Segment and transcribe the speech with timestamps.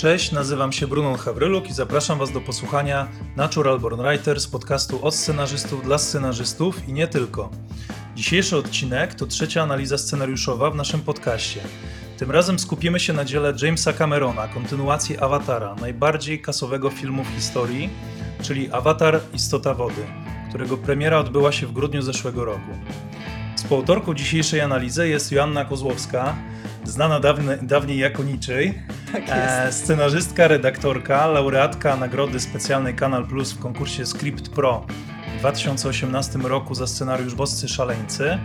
[0.00, 5.14] Cześć, nazywam się Brunon Hawryluk i zapraszam Was do posłuchania Natural Born Writers, podcastu od
[5.14, 7.50] scenarzystów dla scenarzystów i nie tylko.
[8.16, 11.60] Dzisiejszy odcinek to trzecia analiza scenariuszowa w naszym podcaście.
[12.18, 17.90] Tym razem skupimy się na dziele Jamesa Camerona, kontynuacji Awatara, najbardziej kasowego filmu w historii,
[18.42, 20.06] czyli Awatar Istota Wody,
[20.48, 22.70] którego premiera odbyła się w grudniu zeszłego roku.
[23.56, 26.36] Współautorką dzisiejszej analizy jest Joanna Kozłowska,
[26.84, 33.58] znana dawne, dawniej jako niczej, Tak e, scenarzystka, redaktorka, laureatka nagrody specjalnej Kanal Plus w
[33.58, 34.86] konkursie Script Pro
[35.40, 38.38] 2018 roku za scenariusz Boscy Szaleńcy,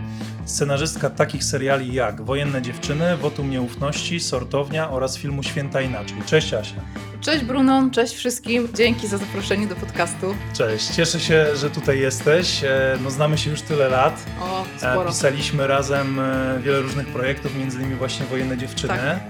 [0.44, 6.16] scenarzystka takich seriali jak Wojenne Dziewczyny, Wotum Nieufności, Sortownia oraz filmu Święta Inaczej.
[6.26, 6.80] Cześć Asia.
[7.20, 8.68] Cześć Bruno, cześć wszystkim.
[8.74, 10.34] Dzięki za zaproszenie do podcastu.
[10.54, 12.64] Cześć, cieszę się, że tutaj jesteś.
[12.64, 14.26] E, No, znamy się już tyle lat.
[14.40, 15.10] O, E, sporo.
[15.10, 18.94] Pisaliśmy razem e, wiele różnych projektów, między innymi właśnie Wojenne Dziewczyny.
[18.98, 19.20] Tak.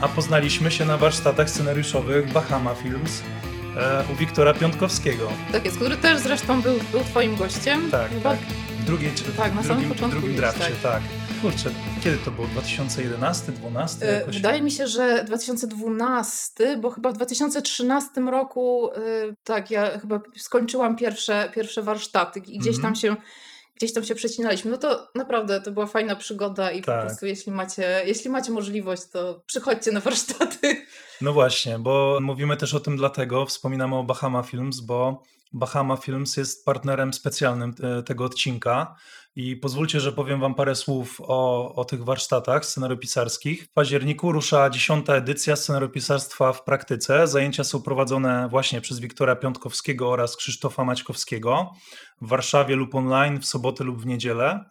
[0.00, 3.22] A poznaliśmy się na warsztatach scenariuszowych Bahama Films
[3.76, 5.28] e, u Wiktora Piątkowskiego.
[5.52, 7.90] Tak jest, który też zresztą był, był twoim gościem.
[7.90, 8.38] Tak, Chyba- tak.
[8.80, 11.02] W drugiej, czy- Tak, na samym drugim, początku drugim gdzieś, drafcie, tak.
[11.42, 11.70] Kurczę,
[12.04, 12.46] kiedy to było?
[12.48, 14.08] 2011, 12?
[14.08, 14.36] E, Jakoś...
[14.36, 18.98] Wydaje mi się, że 2012, bo chyba w 2013 roku, e,
[19.44, 22.82] tak, ja chyba skończyłam pierwsze, pierwsze warsztaty i gdzieś Mhm.
[22.82, 23.16] tam się
[23.76, 24.70] gdzieś tam się przecinaliśmy.
[24.70, 27.00] No to naprawdę to była fajna przygoda i Tak.
[27.00, 30.76] po prostu jeśli macie, jeśli macie możliwość, to przychodźcie na warsztaty.
[31.20, 36.36] No właśnie, bo mówimy też o tym dlatego, wspominamy o Bahama Films, bo Bahama Films
[36.36, 38.96] jest partnerem specjalnym e, tego odcinka
[39.36, 43.64] i pozwólcie, że powiem wam parę słów o, o tych warsztatach scenariopisarskich.
[43.64, 47.26] W październiku rusza dziesiąta edycja scenariopisarstwa w praktyce.
[47.26, 51.72] Zajęcia są prowadzone właśnie przez Wiktora Piątkowskiego oraz Krzysztofa Maćkowskiego
[52.20, 54.64] w Warszawie lub online w soboty lub w niedzielę.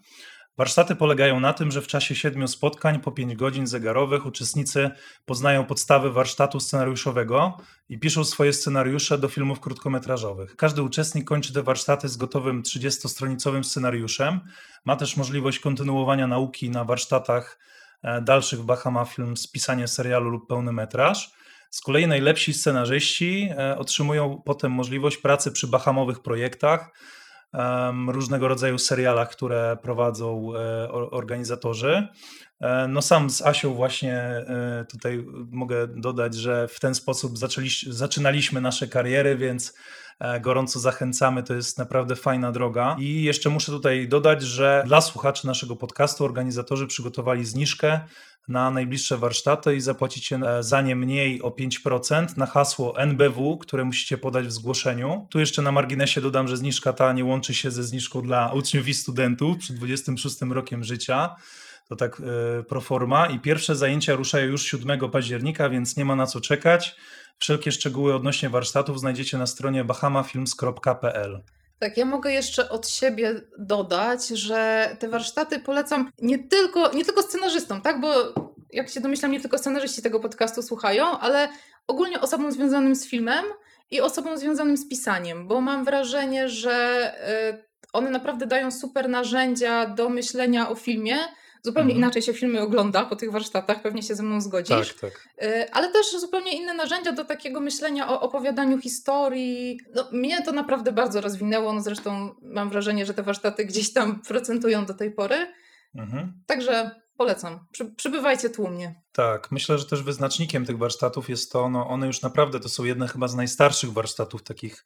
[0.58, 4.90] Warsztaty polegają na tym, że w czasie siedmiu spotkań po 5 godzin zegarowych uczestnicy
[5.26, 7.58] poznają podstawy warsztatu scenariuszowego
[7.90, 10.56] i piszą swoje scenariusze do filmów krótkometrażowych.
[10.56, 14.40] Każdy uczestnik kończy te warsztaty z gotowym 30-stronicowym scenariuszem.
[14.86, 17.60] Ma też możliwość kontynuowania nauki na warsztatach
[18.04, 21.32] e, dalszych Bahama Films, pisanie serialu lub pełny metraż.
[21.70, 26.92] Z kolei najlepsi scenarzyści e, otrzymują potem możliwość pracy przy bahamowych projektach,
[28.08, 32.08] różnego rodzaju serialach, które prowadzą e, or- organizatorzy.
[32.62, 37.84] E, No sam z Asią właśnie e, tutaj mogę dodać, że w ten sposób zaczęliś,
[37.84, 39.74] zaczynaliśmy nasze kariery, więc
[40.42, 42.96] gorąco zachęcamy, to jest naprawdę fajna droga.
[43.00, 48.00] I jeszcze muszę tutaj dodać, że dla słuchaczy naszego podcastu organizatorzy przygotowali zniżkę
[48.48, 53.86] na najbliższe warsztaty i zapłacicie e, za nie mniej o 5% na hasło NBW, które
[53.86, 55.28] musicie podać w zgłoszeniu.
[55.30, 58.88] Tu jeszcze na marginesie dodam, że zniżka ta nie łączy się ze zniżką dla uczniów
[58.88, 61.36] i studentów przed 26 rokiem życia.
[61.90, 62.22] To tak
[62.60, 63.28] e, pro forma.
[63.28, 66.96] I pierwsze zajęcia ruszają już 7 października, więc nie ma na co czekać.
[67.40, 71.44] Wszelkie szczegóły odnośnie warsztatów znajdziecie na stronie bahamafilms.pl.
[71.80, 77.22] Tak, ja mogę jeszcze od siebie dodać, że te warsztaty polecam nie tylko, nie tylko
[77.22, 78.02] scenarzystom, tak?
[78.02, 78.14] Bo
[78.74, 81.50] jak się domyślam, nie tylko scenarzyści tego podcastu słuchają, ale
[81.88, 83.46] ogólnie osobom związanym z filmem
[83.92, 87.12] i osobom związanym z pisaniem, bo mam wrażenie, że
[87.54, 91.18] y, one naprawdę dają super narzędzia do myślenia o filmie.
[91.66, 91.98] Zupełnie Mhm.
[91.98, 94.94] inaczej się filmy ogląda po tych warsztatach, pewnie się ze mną zgodzisz.
[94.94, 95.28] Tak, tak.
[95.44, 99.80] Y, Ale też zupełnie inne narzędzia do takiego myślenia o opowiadaniu historii.
[99.96, 101.74] No, mnie to naprawdę bardzo rozwinęło.
[101.74, 105.54] No, zresztą mam wrażenie, że te warsztaty gdzieś tam procentują do tej pory.
[105.96, 106.34] Mhm.
[106.46, 107.60] Także polecam.
[107.72, 109.02] Przy, przybywajcie tłumnie.
[109.12, 112.84] Tak, myślę, że też wyznacznikiem tych warsztatów jest to, no one już naprawdę to są
[112.84, 114.86] jedne chyba z najstarszych warsztatów takich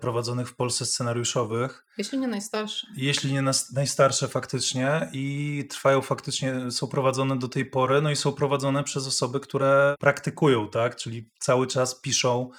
[0.00, 2.86] prowadzonych w Polsce scenariuszowych, Jeśli nie najstarsze.
[2.96, 3.42] jeśli nie
[3.72, 9.06] najstarsze faktycznie i trwają faktycznie, są prowadzone do tej pory, no i są prowadzone przez
[9.06, 12.50] osoby, które praktykują, tak, czyli cały czas piszą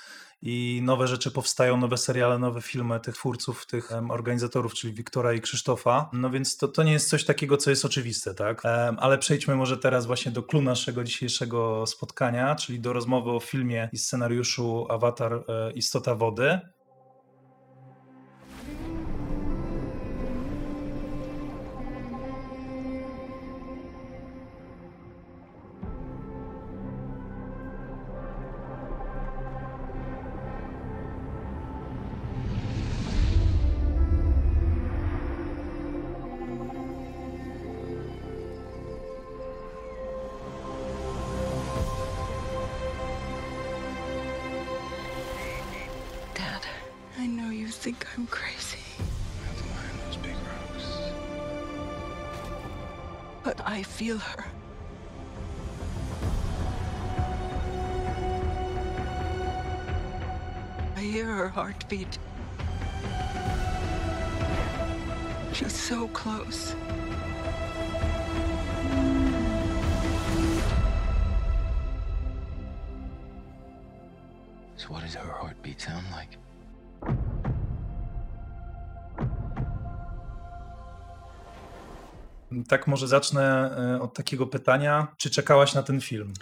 [0.41, 5.41] i nowe rzeczy powstają, nowe seriale, nowe filmy tych twórców, tych organizatorów, czyli Wiktora i
[5.41, 6.09] Krzysztofa.
[6.13, 8.61] No więc to, to nie jest coś takiego, co jest oczywiste, tak?
[8.97, 13.89] Ale przejdźmy może teraz właśnie do clou naszego dzisiejszego spotkania, czyli do rozmowy o filmie
[13.93, 16.59] i scenariuszu Awatar e, Istota Wody.
[18.65, 19.04] Thank you.
[47.85, 48.79] think I'm crazy.
[53.43, 54.45] But I feel her.
[60.95, 62.17] I hear her heartbeat.
[65.53, 66.73] She's so close.
[82.69, 86.33] Tak może zacznę e, od takiego pytania, czy czekałaś na ten film?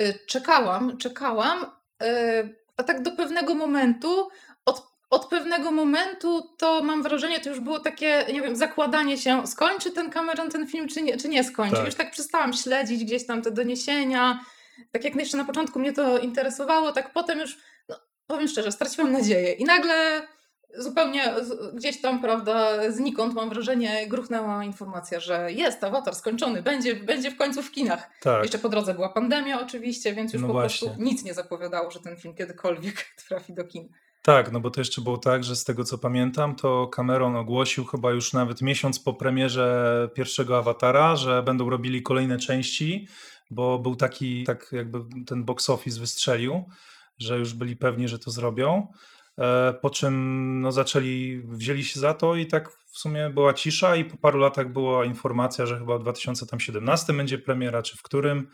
[0.00, 1.66] Y, Czekałam, czekałam,
[2.02, 4.28] y, a tak do pewnego momentu,
[4.64, 9.46] od, od pewnego momentu to mam wrażenie, to już było takie, nie wiem, zakładanie się,
[9.46, 11.76] skończy ten Cameron ten film, czy nie, czy nie skończy.
[11.76, 11.86] Tak.
[11.86, 14.40] Już tak przestałam śledzić gdzieś tam te doniesienia,
[14.92, 17.58] tak jak jeszcze na początku mnie to interesowało, tak potem już,
[17.88, 17.96] no,
[18.26, 20.26] powiem szczerze, straciłam nadzieję i nagle
[20.78, 21.34] zupełnie
[21.74, 27.36] gdzieś tam, prawda, znikąd mam wrażenie, gruchnęła informacja, że jest awatar skończony, będzie, będzie w
[27.36, 28.10] końcu w kinach.
[28.22, 28.42] Tak.
[28.42, 30.88] Jeszcze po drodze była pandemia oczywiście, więc już No po właśnie.
[30.88, 33.88] prostu nic nie zapowiadało, że ten film kiedykolwiek trafi do kin.
[34.22, 37.84] Tak, no bo to jeszcze było tak, że z tego co pamiętam, to Cameron ogłosił
[37.84, 43.08] chyba już nawet miesiąc po premierze pierwszego awatara, że będą robili kolejne części,
[43.50, 46.64] bo był taki, tak jakby ten box office wystrzelił,
[47.18, 48.86] że już byli pewni, że to zrobią.
[49.38, 53.96] E, Po czym no, zaczęli, wzięli się za to i tak w sumie była cisza
[53.96, 58.48] i po paru latach była informacja, że chyba w 2017 będzie premiera, czy w którym.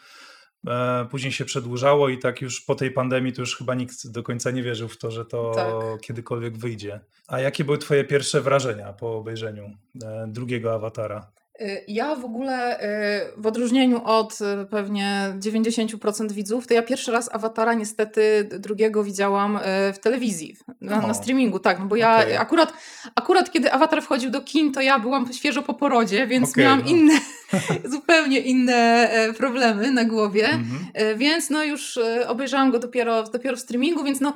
[0.66, 4.22] E, Później się przedłużało i tak już po tej pandemii to już chyba nikt do
[4.22, 6.00] końca nie wierzył w to, że to Tak.
[6.00, 7.00] kiedykolwiek wyjdzie.
[7.28, 9.70] A jakie były twoje pierwsze wrażenia po obejrzeniu
[10.04, 11.32] e, drugiego awatara?
[11.60, 17.12] Y, Ja w ogóle, y, w odróżnieniu od y, pewnie 90% widzów, to ja pierwszy
[17.12, 19.58] raz Awatara niestety drugiego widziałam
[19.94, 22.36] w telewizji, na, na streamingu, tak, no bo ja Okej.
[22.36, 22.72] akurat,
[23.14, 26.80] akurat kiedy Awatar wchodził do kin, to ja byłam świeżo po porodzie, więc Okej, miałam
[26.80, 26.86] no.
[26.90, 27.12] inne,
[27.94, 28.74] zupełnie inne
[29.10, 30.44] e, problemy na głowie.
[30.48, 30.86] Mhm.
[30.94, 34.34] E, Więc no już e, obejrzałam go dopiero, dopiero w streamingu, więc no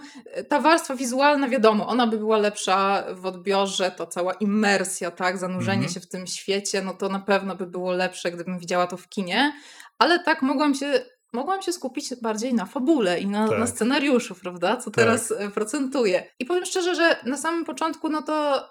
[0.48, 5.76] ta warstwa wizualna, wiadomo, ona by była lepsza w odbiorze, to cała immersja, tak, zanurzenie
[5.76, 5.92] Mhm.
[5.94, 9.08] się w tym świecie, no to na pewno by było lepsze, gdybym widziała to w
[9.08, 9.52] kinie,
[9.98, 13.58] ale tak mogłam się, mogłam się skupić bardziej na fabule i na, Tak.
[13.58, 16.26] na scenariuszu, prawda, co teraz e, procentuje.
[16.38, 18.68] I powiem szczerze, że na samym początku, no to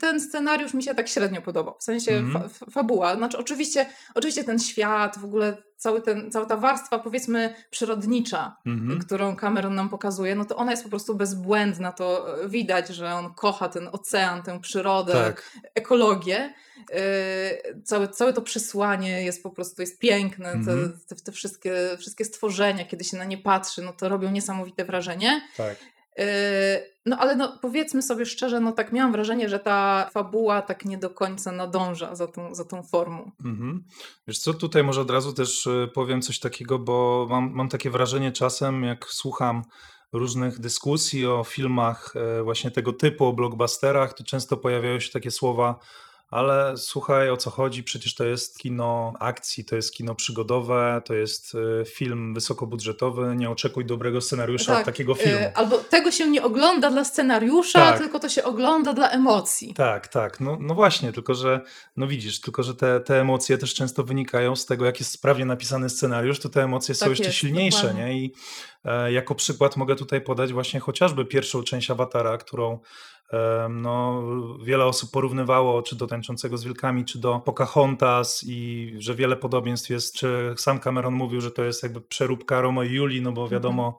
[0.00, 2.42] ten scenariusz mi się tak średnio podobał, w sensie Mhm.
[2.42, 3.16] fa- fa- fabuła.
[3.16, 9.00] Znaczy oczywiście, oczywiście ten świat, w ogóle cały ten, cała ta warstwa powiedzmy przyrodnicza, Mhm.
[9.00, 13.14] którą Cameron nam pokazuje, no to ona jest po prostu bezbłędna, to e, widać, że
[13.14, 15.50] on kocha ten ocean, tę przyrodę, Tak.
[15.74, 16.54] ekologię.
[16.90, 20.52] Yy, Całe, całe to przesłanie jest po prostu jest piękne.
[20.52, 20.98] Te, Mhm.
[21.08, 25.42] te, te wszystkie, wszystkie stworzenia, kiedy się na nie patrzy, no to robią niesamowite wrażenie.
[25.56, 25.76] Tak.
[26.18, 26.24] Yy,
[27.06, 30.98] No ale no, powiedzmy sobie szczerze, no tak miałam wrażenie, że ta fabuła tak nie
[30.98, 33.30] do końca nadąża za tą, za tą formą.
[33.44, 33.84] Mhm.
[34.28, 37.90] Wiesz co, tutaj może od razu też y, powiem coś takiego, bo mam, mam takie
[37.90, 39.62] wrażenie czasem, jak słucham
[40.12, 45.30] różnych dyskusji o filmach e, właśnie tego typu, o blockbusterach, to często pojawiają się takie
[45.30, 45.78] słowa,
[46.34, 47.82] ale słuchaj, o co chodzi?
[47.82, 53.50] Przecież to jest kino akcji, to jest kino przygodowe, to jest e, film wysokobudżetowy, nie
[53.50, 55.40] oczekuj dobrego scenariusza od takiego filmu.
[55.40, 57.98] yy, Albo tego się nie ogląda dla scenariusza, Tak.
[57.98, 59.74] tylko to się ogląda dla emocji.
[59.74, 60.40] Tak, tak.
[60.40, 61.60] No, no właśnie, tylko że,
[61.96, 65.44] no widzisz, tylko że te, te emocje też często wynikają z tego, jak jest sprawnie
[65.44, 68.04] napisany scenariusz, to te emocje są Tak jeszcze jest, silniejsze, dokładnie.
[68.04, 68.18] nie?
[68.18, 68.32] I
[68.84, 72.78] e, jako przykład mogę tutaj podać właśnie chociażby pierwszą część Awatara, którą
[73.70, 74.22] no,
[74.62, 79.90] wiele osób porównywało, czy do Tańczącego z Wilkami, czy do Pocahontas i że wiele podobieństw
[79.90, 83.48] jest, czy sam Cameron mówił, że to jest jakby przeróbka Romo i Julii, no bo
[83.48, 83.98] wiadomo,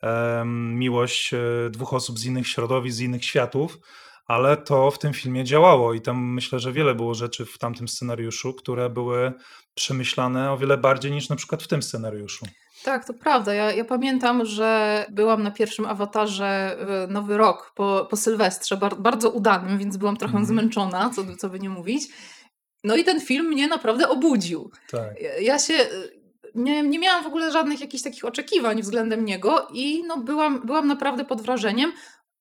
[0.00, 1.38] em, miłość e,
[1.70, 3.78] dwóch osób z innych środowisk, z innych światów,
[4.26, 7.88] ale to w tym filmie działało i tam myślę, że wiele było rzeczy w tamtym
[7.88, 9.32] scenariuszu, które były
[9.74, 12.46] przemyślane o wiele bardziej niż na przykład w tym scenariuszu.
[12.84, 13.54] Tak, to prawda.
[13.54, 18.96] Ja, ja pamiętam, że byłam na pierwszym awatarze w Nowy Rok po, po Sylwestrze, bar,
[18.96, 20.46] bardzo udanym, więc byłam trochę Mhm.
[20.46, 22.02] zmęczona, co, by- co by nie mówić.
[22.84, 24.70] No i ten film mnie naprawdę obudził.
[24.90, 25.20] Tak.
[25.20, 26.20] Ja- Ja się y,
[26.54, 30.86] nie, nie miałam w ogóle żadnych jakichś takich oczekiwań względem niego i no byłam, byłam
[30.88, 31.92] naprawdę pod wrażeniem.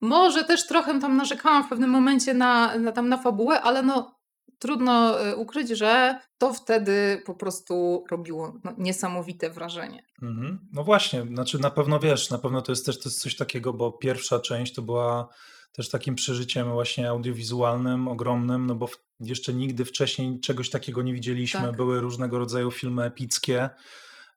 [0.01, 4.18] Może też trochę tam narzekałam w pewnym momencie na, na, tam na fabułę, ale no
[4.59, 10.03] trudno y, ukryć, że to wtedy po prostu robiło no, niesamowite wrażenie.
[10.21, 10.59] Mhm.
[10.73, 13.73] No właśnie, znaczy na pewno wiesz, na pewno to jest też to jest coś takiego,
[13.73, 15.29] bo pierwsza część to była
[15.71, 18.89] też takim przeżyciem właśnie audiowizualnym, ogromnym, no bo
[19.19, 21.61] jeszcze nigdy wcześniej czegoś takiego nie widzieliśmy.
[21.61, 21.75] Tak.
[21.75, 23.69] Były różnego rodzaju filmy epickie,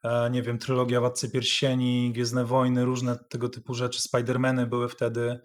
[0.03, 5.41] e, nie wiem, trylogia Władcy Pierścieni, Gwiezdne Wojny, różne tego typu rzeczy, Spidermany były wtedy,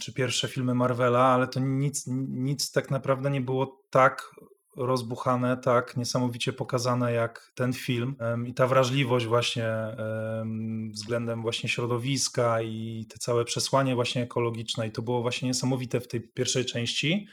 [0.00, 4.34] czy pierwsze filmy Marvela, ale to nic, nic tak naprawdę nie było tak
[4.76, 8.16] rozbuchane, tak niesamowicie pokazane jak ten film.
[8.46, 14.92] I ta wrażliwość właśnie em, względem właśnie środowiska i te całe przesłanie właśnie ekologiczne i
[14.92, 17.26] to było właśnie niesamowite w tej pierwszej części,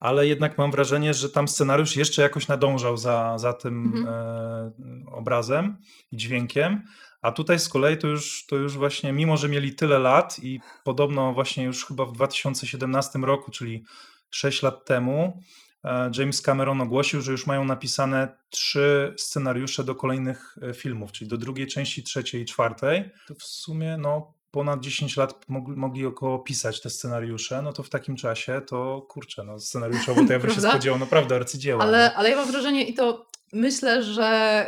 [0.00, 4.06] ale jednak mam wrażenie, że tam scenariusz jeszcze jakoś nadążał za, za tym Mhm.
[4.08, 4.72] e,
[5.12, 5.76] obrazem
[6.12, 6.82] i dźwiękiem,
[7.26, 10.60] a tutaj z kolei to już, to już właśnie, mimo że mieli tyle lat i
[10.84, 13.84] podobno właśnie już chyba w 2017 roku, czyli
[14.30, 15.42] 6 lat temu,
[15.84, 21.30] e, James Cameron ogłosił, że już mają napisane trzy scenariusze do kolejnych e, filmów, czyli
[21.30, 23.10] do drugiej części, trzeciej i czwartej.
[23.28, 27.82] To w sumie no, ponad 10 lat mogli, mogli około pisać te scenariusze, no to
[27.82, 31.84] w takim czasie to kurczę, no scenariuszowo to ja bym się spodziewał naprawdę arcydzieła.
[31.84, 34.66] Ale, ale ja mam wrażenie i to myślę, że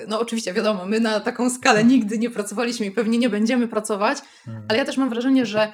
[0.00, 3.68] yy, no oczywiście wiadomo, my na taką skalę nigdy nie pracowaliśmy i pewnie nie będziemy
[3.68, 4.62] pracować, Mm.
[4.68, 5.72] ale ja też mam wrażenie, że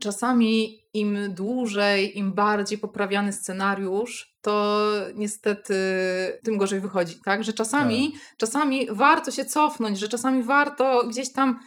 [0.00, 5.74] czasami im dłużej, im bardziej poprawiany scenariusz, to niestety
[6.44, 7.44] tym gorzej wychodzi, tak?
[7.44, 11.60] Że czasami, czasami warto się cofnąć, że czasami warto gdzieś tam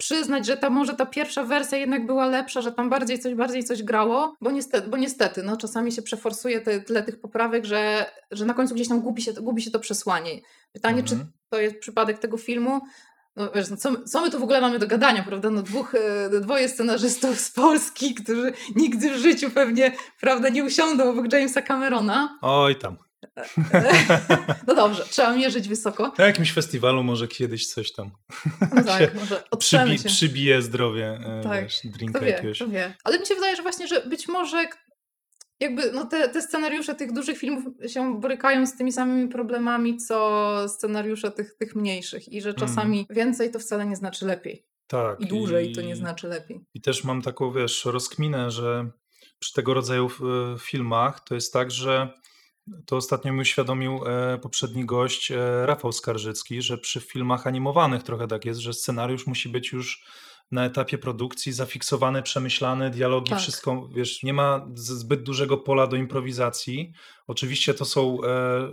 [0.00, 3.64] przyznać, że ta może ta pierwsza wersja jednak była lepsza, że tam bardziej coś, bardziej
[3.64, 8.06] coś grało, bo niestety, bo niestety no, czasami się przeforsuje te, tyle tych poprawek, że,
[8.30, 10.40] że na końcu gdzieś tam gubi się, gubi się to przesłanie.
[10.72, 11.20] Pytanie, Mhm.
[11.20, 12.80] czy to jest przypadek tego filmu?
[13.36, 15.50] No, wiesz, no co, my- co my tu w ogóle mamy do gadania, prawda?
[15.50, 21.10] No dwóch, e, dwoje scenarzystów z Polski, którzy nigdy w życiu pewnie, prawda, nie usiądą
[21.10, 22.38] obok Jamesa Camerona.
[22.42, 22.96] Oj tam.
[24.66, 26.12] No dobrze, trzeba mierzyć wysoko.
[26.18, 28.10] Na jakimś festiwalu może kiedyś coś tam
[28.74, 30.08] No tak, może przybi, się.
[30.08, 32.62] przybije zdrowie, e, Tak, wiesz, drinka wie, jakiegoś.
[32.68, 32.94] wie.
[33.04, 34.64] Ale mi się wydaje, że właśnie, że być może
[35.60, 40.56] jakby no te, te scenariusze tych dużych filmów się borykają z tymi samymi problemami, co
[40.68, 42.68] scenariusze tych, tych mniejszych i że Mhm.
[42.68, 44.66] czasami więcej to wcale nie znaczy lepiej.
[44.86, 45.20] Tak.
[45.20, 46.60] I dłużej to nie znaczy lepiej.
[46.74, 48.90] I też mam taką, wiesz, rozkminę, że
[49.38, 52.08] przy tego rodzaju e, filmach to jest tak, że
[52.86, 58.28] to ostatnio mi uświadomił e, poprzedni gość e, Rafał Skarżycki, że przy filmach animowanych trochę
[58.28, 60.04] tak jest, że scenariusz musi być już
[60.50, 63.38] na etapie produkcji zafiksowany, przemyślany, dialogi, Tak.
[63.40, 66.92] wszystko, wiesz, nie ma z- zbyt dużego pola do improwizacji.
[67.26, 68.68] Oczywiście to są e,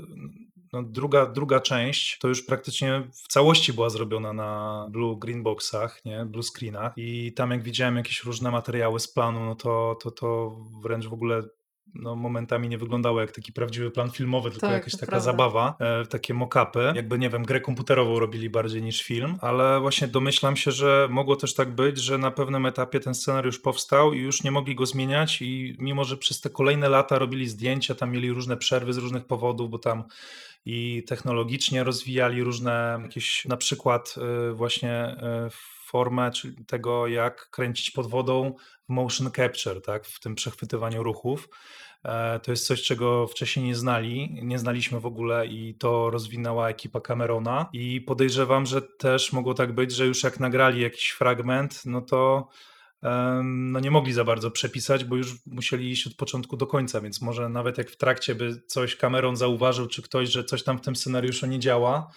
[0.74, 6.06] no, druga, druga część, to już praktycznie w całości była zrobiona na blue green boxach,
[6.06, 10.12] nie, blue screenach i tam jak widziałem jakieś różne materiały z planu, no to, to,
[10.12, 11.44] to wręcz w ogóle
[11.96, 15.25] no, momentami nie wyglądało jak taki prawdziwy plan filmowy, tylko Tak, jakaś taka prawda.
[15.25, 20.08] zabawa, e, takie mock-upy, jakby nie wiem, grę komputerową robili bardziej niż film, ale właśnie
[20.08, 24.20] domyślam się, że mogło też tak być, że na pewnym etapie ten scenariusz powstał i
[24.20, 28.12] już nie mogli go zmieniać i mimo, że przez te kolejne lata robili zdjęcia, tam
[28.12, 30.03] mieli różne przerwy z różnych powodów, bo tam
[30.65, 34.15] i technologicznie rozwijali różne jakieś na przykład
[34.50, 35.15] y, właśnie
[35.48, 36.32] y, formę
[36.67, 38.53] tego, jak kręcić pod wodą
[38.89, 41.50] w motion capture, tak, w tym przechwytywaniu ruchów.
[42.03, 46.70] E, To jest coś, czego wcześniej nie znali, nie znaliśmy w ogóle i to rozwinęła
[46.70, 51.82] ekipa Camerona i podejrzewam, że też mogło tak być, że już jak nagrali jakiś fragment,
[51.86, 52.48] no to
[53.44, 57.22] no nie mogli za bardzo przepisać, bo już musieli iść od początku do końca, więc
[57.22, 60.82] może nawet jak w trakcie by coś Cameron zauważył, czy ktoś, że coś tam w
[60.82, 62.12] tym scenariuszu nie działa,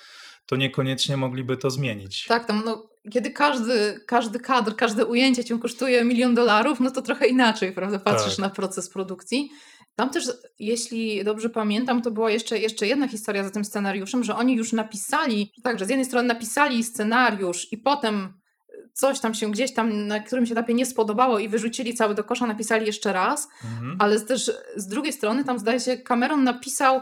[0.46, 2.24] to niekoniecznie mogliby to zmienić.
[2.24, 7.02] Tak, tam no, kiedy każdy, każdy kadr, każde ujęcie cię kosztuje milion dolarów, no to
[7.02, 8.38] trochę inaczej, prawda, patrzysz Tak.
[8.38, 9.50] na proces produkcji.
[9.97, 10.25] Tam też,
[10.59, 14.73] jeśli dobrze pamiętam, to była jeszcze, jeszcze jedna historia za tym scenariuszem, że oni już
[14.73, 18.33] napisali, tak, że z jednej strony napisali scenariusz i potem
[18.92, 22.47] coś tam się gdzieś tam na którymś etapie nie spodobało i wyrzucili cały do kosza,
[22.47, 23.97] napisali jeszcze raz, Mhm.
[23.99, 27.00] ale też z drugiej strony tam zdaje się Cameron napisał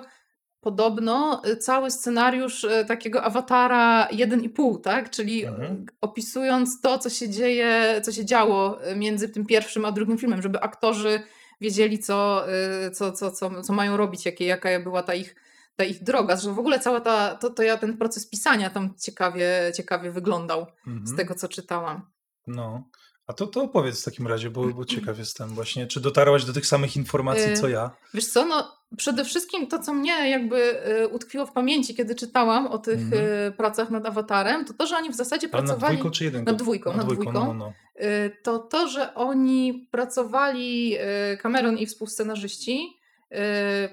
[0.60, 5.10] podobno y, cały scenariusz y, takiego awatara 1,5, tak?
[5.10, 5.86] Czyli Mhm.
[6.00, 10.42] opisując to, co się dzieje, co się działo y, między tym pierwszym a drugim filmem,
[10.42, 11.20] żeby aktorzy
[11.60, 12.44] wiedzieli, co,
[12.92, 15.36] co, co, co, co mają robić, jakie, jaka była ta ich,
[15.76, 16.36] ta ich droga.
[16.36, 20.66] Że w ogóle cała ta, to, to ja ten proces pisania tam ciekawie, ciekawie wyglądał
[20.84, 21.16] z Mhm.
[21.16, 22.02] tego, co czytałam.
[22.46, 22.84] No.
[23.28, 26.52] A to, to opowiedz w takim razie, bo, bo ciekaw jestem właśnie, czy dotarłaś do
[26.52, 27.90] tych samych informacji, Y, co ja?
[28.14, 32.66] Wiesz co, no przede wszystkim to, co mnie jakby y, utkwiło w pamięci, kiedy czytałam
[32.66, 33.25] o tych Mhm.
[33.49, 35.97] y, pracach nad awatarem, to to, że oni w zasadzie Ale pracowali...
[35.97, 36.52] dwójką czy jedynką?
[36.52, 37.32] nad dwójką, nad No, dwójką.
[37.32, 37.73] no, no.
[38.00, 40.97] y, to to, że oni pracowali,
[41.32, 42.98] y, Cameron i współscenarzyści, y,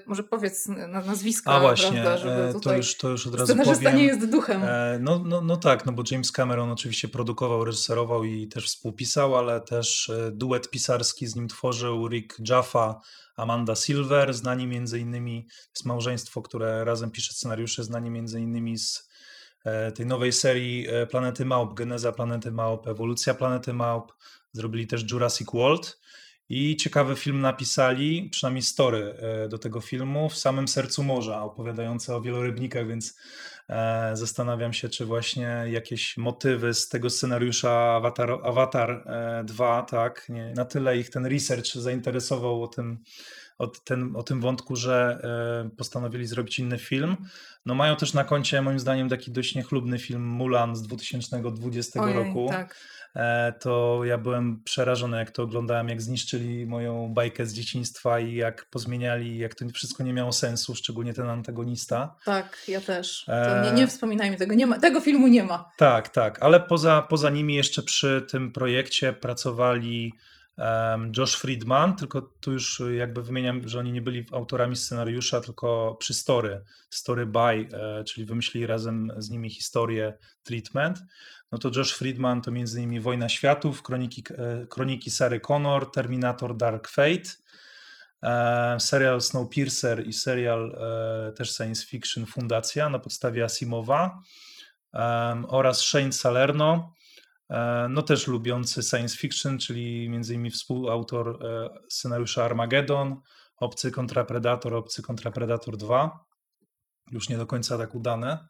[0.06, 2.76] może powiedz na- nazwiska, A właśnie, prawda, żeby e, to, tutaj...
[2.76, 3.96] już, to już od razu Scenarzysta powiem.
[3.98, 4.62] nie jest duchem.
[4.64, 9.36] E, No, no, no tak, no bo James Cameron oczywiście produkował, reżyserował i też współpisał,
[9.36, 13.00] ale też e, duet pisarski z nim tworzył Rick Jaffa,
[13.36, 18.78] Amanda Silver, znani między innymi, to jest małżeństwo, które razem pisze scenariusze, znani między innymi
[18.78, 19.08] z
[19.94, 24.12] tej nowej serii Planety Małp, Geneza Planety Małp, Ewolucja Planety Małp,
[24.52, 25.98] zrobili też Jurassic World
[26.48, 32.16] I ciekawy film napisali, przynajmniej story e, do tego filmu, w samym sercu morza, opowiadające
[32.16, 33.18] o wielorybnikach, więc
[33.68, 40.28] e, zastanawiam się, czy właśnie jakieś motywy z tego scenariusza Avatar, Avatar e, 2, tak,
[40.28, 42.98] nie, na tyle ich ten research zainteresował o tym,
[43.58, 45.18] o, ten, o tym wątku, że
[45.66, 47.16] e, postanowili zrobić inny film.
[47.66, 52.14] No mają też na koncie moim zdaniem taki dość niechlubny film Mulan z 2020 Ojej,
[52.14, 52.46] roku.
[52.50, 52.76] tak.
[53.16, 58.34] E, to ja byłem przerażony, jak to oglądałem, jak zniszczyli moją bajkę z dzieciństwa i
[58.34, 62.16] jak pozmieniali, jak to wszystko nie miało sensu, szczególnie ten antagonista.
[62.24, 63.24] Tak, ja też.
[63.26, 64.54] To E, nie, nie wspominajmy tego.
[64.54, 65.70] Nie ma, tego filmu nie ma.
[65.76, 70.12] Tak, tak, ale poza, poza nimi jeszcze przy tym projekcie pracowali
[70.56, 75.96] em, Josh Friedman, tylko tu już jakby wymieniam, że oni nie byli autorami scenariusza, tylko
[76.00, 80.98] przy story, story by, e, czyli wymyślili razem z nimi historię Treatment.
[81.52, 86.56] No to Josh Friedman to między innymi Wojna Światów, Kroniki, e, Kroniki Sary Connor, Terminator
[86.56, 87.30] Dark Fate,
[88.22, 90.78] e, serial Snowpiercer i serial
[91.28, 94.22] e, też science fiction Fundacja na podstawie Asimowa
[95.48, 96.92] oraz Shane Salerno,
[97.88, 101.38] no też lubiący science fiction, czyli między innymi współautor
[101.88, 103.20] scenariusza Armageddon,
[103.56, 106.24] Obcy kontra Predator, Obcy kontra Predator 2.
[107.10, 108.46] Już nie do końca tak udane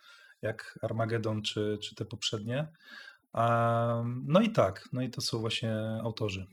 [0.46, 2.66] jak Armageddon czy, czy te poprzednie.
[4.24, 5.74] No i tak, no i to są właśnie
[6.04, 6.46] autorzy.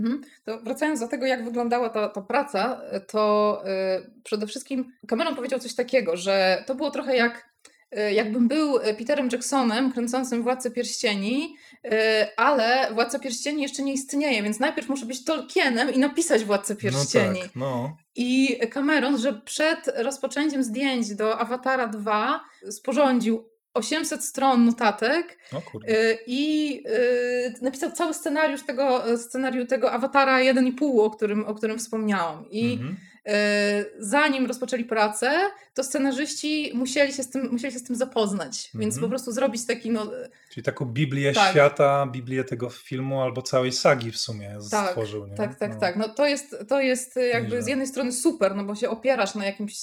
[0.00, 0.20] Mhm.
[0.44, 5.58] To wracając do tego, jak wyglądała ta, ta praca, to y, przede wszystkim Cameron powiedział
[5.58, 7.45] coś takiego, że to było trochę jak
[8.12, 11.90] jakbym był Peterem Jacksonem kręcącym Władcę Pierścieni, y,
[12.36, 17.38] ale Władca Pierścieni jeszcze nie istnieje, więc najpierw muszę być Tolkienem i napisać Władcę Pierścieni.
[17.38, 17.96] No tak, no.
[18.16, 22.40] I Cameron, że przed rozpoczęciem zdjęć do Awatara 2
[22.70, 25.38] sporządził 800 stron notatek
[26.26, 26.82] i
[27.62, 32.50] napisał cały scenariusz tego, scenariusz tego Awatara 1,5, o którym, o którym wspomniałam.
[32.50, 32.96] I Mhm.
[33.26, 33.32] Y,
[33.98, 35.32] zanim rozpoczęli pracę,
[35.74, 39.00] to scenarzyści musieli się z tym, musieli się z tym zapoznać, więc Mhm.
[39.02, 40.10] po prostu zrobić taki no,
[40.50, 41.50] Czyli taką Biblię Tak.
[41.50, 45.26] świata, Biblię tego filmu albo całej sagi w sumie Tak, stworzył.
[45.26, 45.34] Nie?
[45.36, 45.80] Tak, tak, no.
[45.80, 45.96] tak.
[45.96, 49.44] No to jest, to jest jakby z jednej strony super, no bo się opierasz na
[49.46, 49.74] jakimś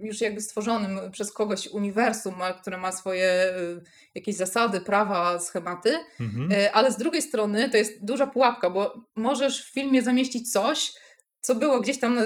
[0.00, 3.44] już jakby stworzonym przez kogoś uniwersum, które ma swoje
[3.76, 3.80] y,
[4.14, 6.52] jakieś zasady, prawa, schematy, Mhm.
[6.52, 10.92] y, ale z drugiej strony to jest duża pułapka, bo możesz w filmie zamieścić coś,
[11.48, 12.22] co było gdzieś tam na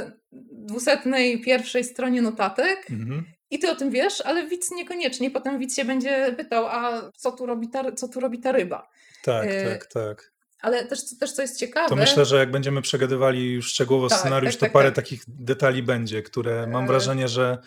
[0.53, 3.25] dwusetnej pierwszej stronie notatek Mhm.
[3.51, 5.31] i ty o tym wiesz, ale widz niekoniecznie.
[5.31, 8.89] Potem widz się będzie pytał, a co tu robi ta, co tu robi ta ryba?
[9.25, 10.33] Tak, y, tak, tak.
[10.61, 11.89] Ale też, też co jest ciekawe...
[11.89, 14.97] To myślę, że jak będziemy przegadywali już szczegółowo Tak, scenariusz, tak, to tak, parę tak.
[15.05, 16.87] takich detali będzie, które mam E.
[16.87, 17.59] wrażenie, że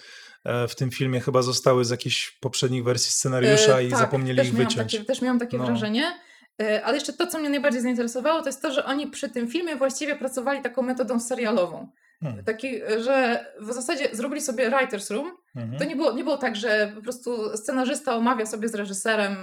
[0.44, 4.42] e, w tym filmie chyba zostały z jakichś poprzednich wersji scenariusza E, i tak, zapomnieli
[4.48, 4.92] ich wyciąć.
[4.94, 5.66] Takie, też miałam takie No.
[5.66, 6.20] wrażenie.
[6.62, 9.48] E, Ale jeszcze to, co mnie najbardziej zainteresowało, to jest to, że oni przy tym
[9.48, 11.88] filmie właściwie pracowali taką metodą serialową.
[12.20, 12.44] Hmm.
[12.44, 15.32] Taki, że w zasadzie zrobili sobie writer's room.
[15.56, 15.80] Mhm.
[15.80, 19.36] To nie było, nie było tak, że po prostu scenarzysta omawia sobie z reżyserem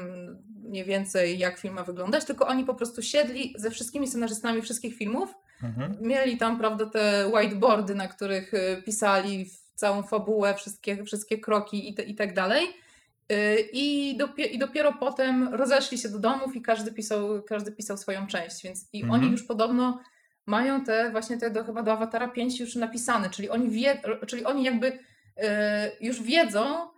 [0.64, 4.96] mniej więcej, jak film ma wyglądać, tylko oni po prostu siedli ze wszystkimi scenarzystami wszystkich
[4.96, 5.96] filmów Mhm.
[6.00, 11.94] mieli tam, prawda, te whiteboardy, na których y, pisali całą fabułę, wszystkie, wszystkie kroki i,
[11.94, 12.66] te, i tak dalej.
[13.32, 17.96] Y, I, dopie, I dopiero potem rozeszli się do domów i każdy pisał, każdy pisał
[17.96, 18.62] swoją część.
[18.64, 19.20] Więc i Mhm.
[19.22, 20.00] oni już podobno
[20.46, 24.44] mają te właśnie te do, chyba do Awatara 5 już napisane, czyli oni, wie, czyli
[24.44, 24.98] oni jakby y,
[26.00, 26.88] już wiedzą,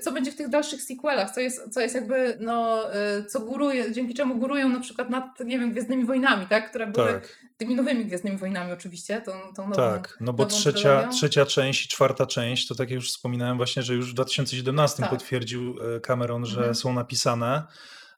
[0.00, 2.84] co będzie w tych dalszych sequelach, co jest, co jest jakby, no,
[3.18, 6.86] y, co góruje, dzięki czemu górują na przykład nad, nie wiem, Gwiezdnymi Wojnami, tak, które
[6.86, 10.16] były Tak, tymi nowymi Gwiezdnymi Wojnami oczywiście, tą, tą nową, tak.
[10.20, 11.10] No bo trzecia, trylogią.
[11.10, 15.02] trzecia część i czwarta część, to tak jak już wspominałem właśnie, że już w 2017
[15.02, 15.10] Tak.
[15.10, 16.74] potwierdził e, Cameron, że Mhm.
[16.74, 17.62] są napisane,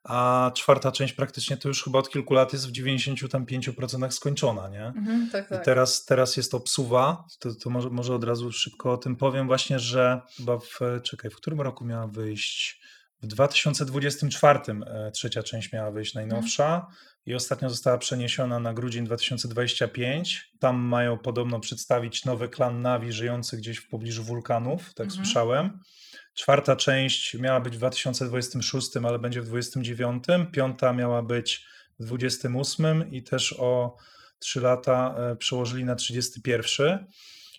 [0.05, 4.87] a czwarta część praktycznie to już chyba od kilku lat jest w 95% skończona, nie?
[4.87, 5.65] Mhm, tak, I tak.
[5.65, 9.79] teraz, teraz jest obsuwa, to, to może, może od razu szybko o tym powiem właśnie,
[9.79, 12.81] że chyba w, czekaj, w którym roku miała wyjść?
[13.23, 16.87] W 2024 e, trzecia część miała wyjść najnowsza
[17.27, 20.51] i ostatnio została przeniesiona na grudzień 2025.
[20.59, 25.25] Tam mają podobno przedstawić nowy klan Navi żyjący gdzieś w pobliżu wulkanów, tak Mhm.
[25.25, 25.81] słyszałem.
[26.35, 30.25] Czwarta część miała być w 2026, ale będzie w 2029.
[30.53, 31.67] Piąta miała być
[32.01, 33.97] w 28 i też o
[34.39, 37.07] 3 lata e, przełożyli na 31.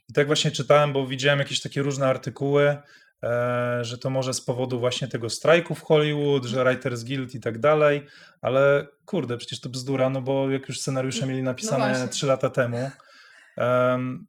[0.09, 2.77] I tak właśnie czytałem, bo widziałem jakieś takie różne artykuły,
[3.23, 7.39] e, że to może z powodu właśnie tego strajku w Hollywood, że Writers Guild i
[7.39, 8.05] tak dalej,
[8.41, 12.07] ale kurde, przecież to bzdura, no bo jak już scenariusze mieli napisane właśnie.
[12.07, 12.91] 3 lata temu,
[13.57, 14.27] em,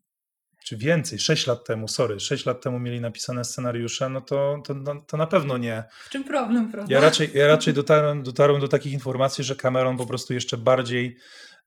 [0.64, 4.75] czy więcej, 6 lat temu, sorry, 6 lat temu mieli napisane scenariusze, no to, to,
[4.75, 5.85] no, to na pewno nie.
[6.07, 6.94] W czym problem, prawda?
[6.94, 11.16] Ja raczej, ja raczej dotarłem, dotarłem do takich informacji, że Cameron po prostu jeszcze bardziej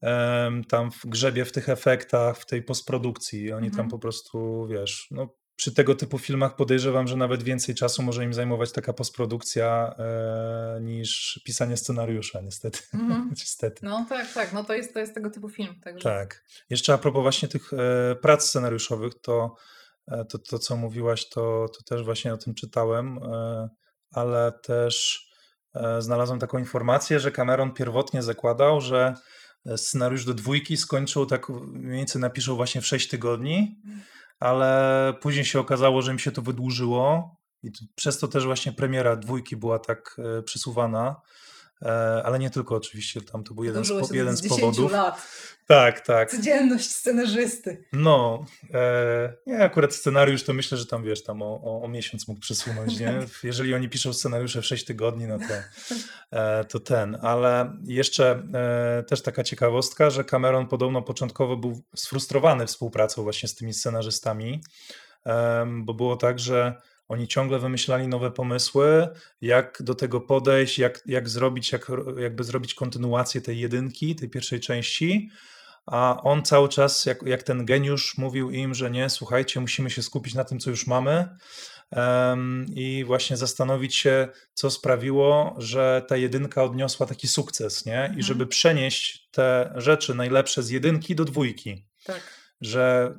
[0.01, 3.51] em, tam w grzebie w tych efektach, w tej postprodukcji.
[3.51, 3.89] Oni tam Mhm.
[3.89, 8.33] po prostu, wiesz, no, przy tego typu filmach podejrzewam, że nawet więcej czasu może im
[8.33, 12.79] zajmować taka postprodukcja e, niż pisanie scenariusza, niestety.
[12.93, 13.29] Mhm.
[13.39, 13.85] niestety.
[13.85, 15.79] No tak, tak, no to jest, to jest tego typu film.
[15.83, 16.03] Także.
[16.09, 16.43] Tak.
[16.69, 19.55] Jeszcze a propos właśnie tych e, prac scenariuszowych, to,
[20.07, 23.69] e, to, to co mówiłaś, to, to też właśnie o tym czytałem, e,
[24.11, 25.25] ale też
[25.75, 29.15] e, znalazłem taką informację, że Cameron pierwotnie zakładał, że
[29.65, 33.81] e, scenariusz do dwójki skończył tak mniej więcej napiszą właśnie w 6 tygodni,
[34.39, 39.15] ale później się okazało, że im się to wydłużyło i przez to też właśnie premiera
[39.15, 41.15] dwójki była tak e, przesuwana.
[41.85, 44.91] E, Ale nie tylko oczywiście, tam to był jeden z, jeden z z 10 powodów.
[44.91, 45.21] lat.
[45.67, 46.31] Tak, tak.
[46.31, 47.83] Codzienność scenarzysty.
[47.93, 52.27] No, e, nie, akurat scenariusz to myślę, że tam wiesz, tam o, o, o miesiąc
[52.27, 53.19] mógł przesunąć, nie?
[53.43, 55.53] Jeżeli oni piszą scenariusze w 6 tygodni, no to,
[56.37, 57.17] e, to ten.
[57.21, 63.55] Ale jeszcze e, też taka ciekawostka, że Cameron podobno początkowo był sfrustrowany współpracą właśnie z
[63.55, 64.63] tymi scenarzystami,
[65.67, 69.07] bo było tak, że oni ciągle wymyślali nowe pomysły,
[69.41, 74.59] jak do tego podejść, jak, jak zrobić, jak, jakby zrobić kontynuację tej jedynki, tej pierwszej
[74.59, 75.29] części.
[75.85, 80.03] A on cały czas, jak, jak ten geniusz, mówił im, że nie, słuchajcie, musimy się
[80.03, 81.29] skupić na tym, co już mamy.
[81.91, 87.93] em, I właśnie zastanowić się, co sprawiło, że ta jedynka odniosła taki sukces, nie?
[87.93, 88.21] I Mhm.
[88.21, 91.85] żeby przenieść te rzeczy najlepsze z jedynki do dwójki.
[92.05, 92.21] Tak.
[92.61, 93.15] Że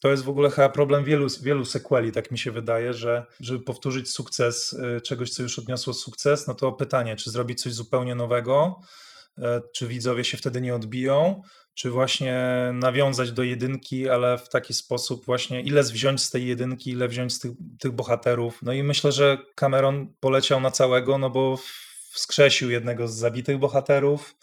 [0.00, 3.64] to jest w ogóle chyba problem wielu, wielu sequeli, tak mi się wydaje, że żeby
[3.64, 8.14] powtórzyć sukces y, czegoś, co już odniosło sukces, no to pytanie, czy zrobić coś zupełnie
[8.14, 8.80] nowego,
[9.38, 11.42] e, czy widzowie się wtedy nie odbiją,
[11.74, 16.90] czy właśnie nawiązać do jedynki, ale w taki sposób właśnie, ile wziąć z tej jedynki,
[16.90, 18.58] ile wziąć z tych, tych bohaterów.
[18.62, 21.58] No i myślę, że Cameron poleciał na całego, no bo
[22.18, 24.34] wskrzesił jednego z zabitych bohaterów.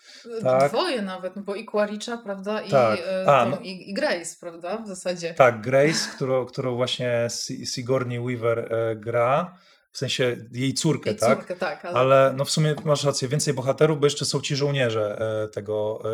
[0.43, 0.71] Tak.
[0.71, 2.99] Dwoje nawet, no bo i Quaritcha, prawda, i, Tak.
[3.07, 3.57] e, A, no.
[3.57, 5.33] i, i Grace, prawda, w zasadzie.
[5.33, 9.57] Tak, Grace, którą, którą właśnie Si- Sigourney Weaver e, gra,
[9.91, 11.37] w sensie jej córkę, I tak?
[11.37, 14.55] córkę, tak, ale, Ale no w sumie masz rację, więcej bohaterów, bo jeszcze są ci
[14.55, 16.09] żołnierze e, tego e,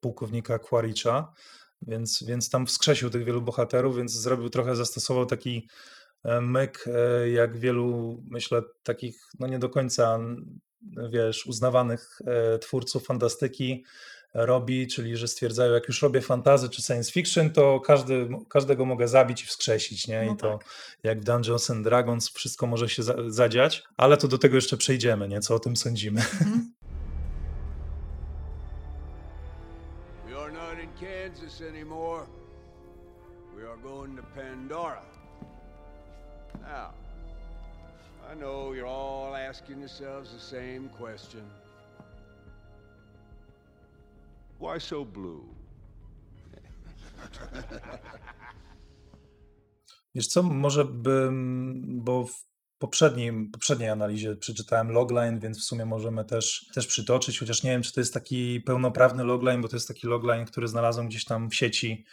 [0.00, 1.32] pułkownika Quaritcha,
[1.82, 5.68] więc, więc tam wskrzesił tych wielu bohaterów, więc zrobił trochę, zastosował taki
[6.24, 10.18] e, myk, e, jak wielu, myślę, takich, no nie do końca,
[11.10, 13.84] wiesz, uznawanych e, twórców fantastyki
[14.34, 19.08] robi, czyli że stwierdzają, jak już robię fantazy czy science fiction, to każdy, każdego mogę
[19.08, 20.22] zabić i wskrzesić, nie?
[20.26, 20.68] No I to tak.
[21.02, 24.76] jak w Dungeons and Dragons wszystko może się za, zadziać, ale to do tego jeszcze
[24.76, 25.40] przejdziemy, nie?
[25.40, 26.20] Co o tym sądzimy?
[26.20, 26.72] Mhm.
[30.26, 32.26] We are not in Kansas anymore.
[33.56, 35.02] We are going to Pandora.
[36.60, 37.07] Now,
[38.32, 41.42] I know you're all asking yourselves the same question.
[44.60, 45.54] Why so blue?
[50.14, 52.46] Wiesz co, może bym, bo w
[52.78, 57.82] poprzednim, poprzedniej analizie przeczytałem logline, więc w sumie możemy też, też przytoczyć, chociaż nie wiem,
[57.82, 61.50] czy to jest taki pełnoprawny logline, bo to jest taki logline, który znalazłem gdzieś tam
[61.50, 62.04] w sieci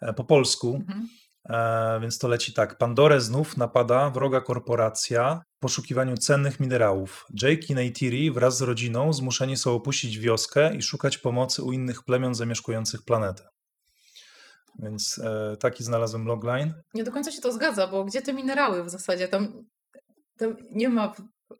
[0.00, 0.74] e, po polsku.
[0.74, 1.08] Mhm.
[1.48, 2.78] E, więc to leci tak.
[2.78, 7.26] Pandorę znów napada wroga korporacja w poszukiwaniu cennych minerałów.
[7.42, 12.02] Jake i Neytiri wraz z rodziną zmuszeni są opuścić wioskę i szukać pomocy u innych
[12.02, 13.48] plemion zamieszkujących planetę.
[14.78, 16.74] Więc e, taki znalazłem logline.
[16.94, 19.28] Nie do końca się to zgadza, bo gdzie te minerały w zasadzie?
[19.28, 19.64] Tam,
[20.38, 21.12] tam nie ma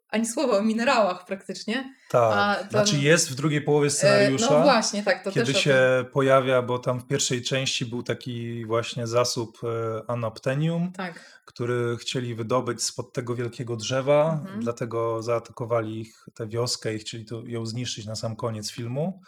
[0.09, 1.95] ani słowa o minerałach praktycznie.
[2.09, 4.57] Tak, znaczy jest w drugiej połowie E, scenariusza.
[4.57, 9.07] No właśnie, tak, to Kiedy się pojawia, bo tam w pierwszej części był taki właśnie
[9.07, 11.41] zasób e, anoptenium, tym, tak.
[11.45, 14.59] który chcieli wydobyć spod tego wielkiego drzewa, Mhm.
[14.59, 19.21] dlatego zaatakowali ich tę wioskę i chcieli to, ją zniszczyć na sam koniec filmu.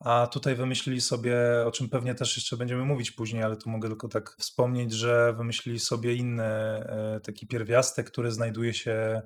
[0.00, 3.88] A tutaj wymyślili sobie, o czym pewnie też jeszcze będziemy mówić później, ale tu mogę
[3.88, 9.22] tylko tak wspomnieć, że wymyślili sobie inny e, taki pierwiastek, który znajduje się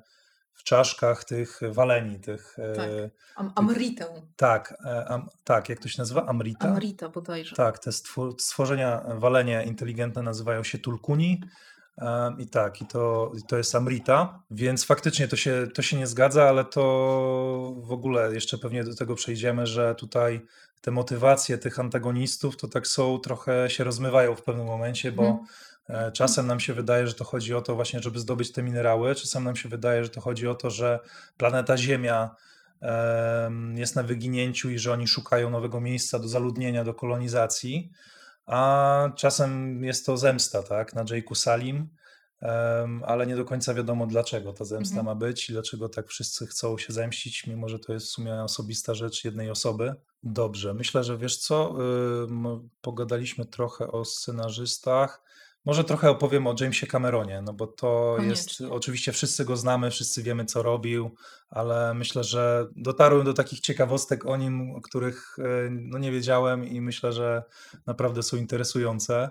[0.58, 2.56] w czaszkach tych waleni, tych...
[2.58, 2.88] e, Tak.
[3.36, 4.06] Am Amritę.
[4.36, 6.26] tak, e, am, tak, jak to się nazywa?
[6.26, 6.68] Amrita?
[6.68, 7.56] Amrita bodajże.
[7.56, 7.90] Tak, te
[8.38, 11.40] stworzenia, walenie inteligentne nazywają się tulkuni.
[12.38, 16.06] I tak, i to, i to jest Amrita, więc faktycznie to się, to się nie
[16.06, 16.82] zgadza, ale to
[17.76, 20.40] w ogóle jeszcze pewnie do tego przejdziemy, że tutaj
[20.80, 25.46] te motywacje tych antagonistów to tak są, trochę się rozmywają w pewnym momencie, bo Mhm.
[25.88, 29.14] E, czasem nam się wydaje, że to chodzi o to właśnie, żeby zdobyć te minerały,
[29.14, 31.00] czasem nam się wydaje, że to chodzi o to, że
[31.36, 32.36] planeta Ziemia
[32.80, 37.90] em, jest na wyginięciu i że oni szukają nowego miejsca do zaludnienia, do kolonizacji,
[38.46, 41.88] a czasem jest to zemsta, tak, na Jake'u Salim,
[43.06, 45.06] ale nie do końca wiadomo dlaczego ta zemsta Mhm.
[45.06, 48.34] ma być i dlaczego tak wszyscy chcą się zemścić, mimo że to jest w sumie
[48.34, 49.94] osobista rzecz jednej osoby.
[50.22, 51.74] Dobrze, myślę, że wiesz co,
[52.24, 55.22] ym, pogadaliśmy trochę o scenarzystach.
[55.64, 58.68] Może trochę opowiem o Jamesie Cameronie, no bo to jest, Koniecznie.
[58.76, 61.14] oczywiście wszyscy go znamy, wszyscy wiemy co robił,
[61.50, 66.64] ale myślę, że dotarłem do takich ciekawostek o nim, o których e, no nie wiedziałem
[66.64, 67.42] i myślę, że
[67.86, 69.30] naprawdę są interesujące.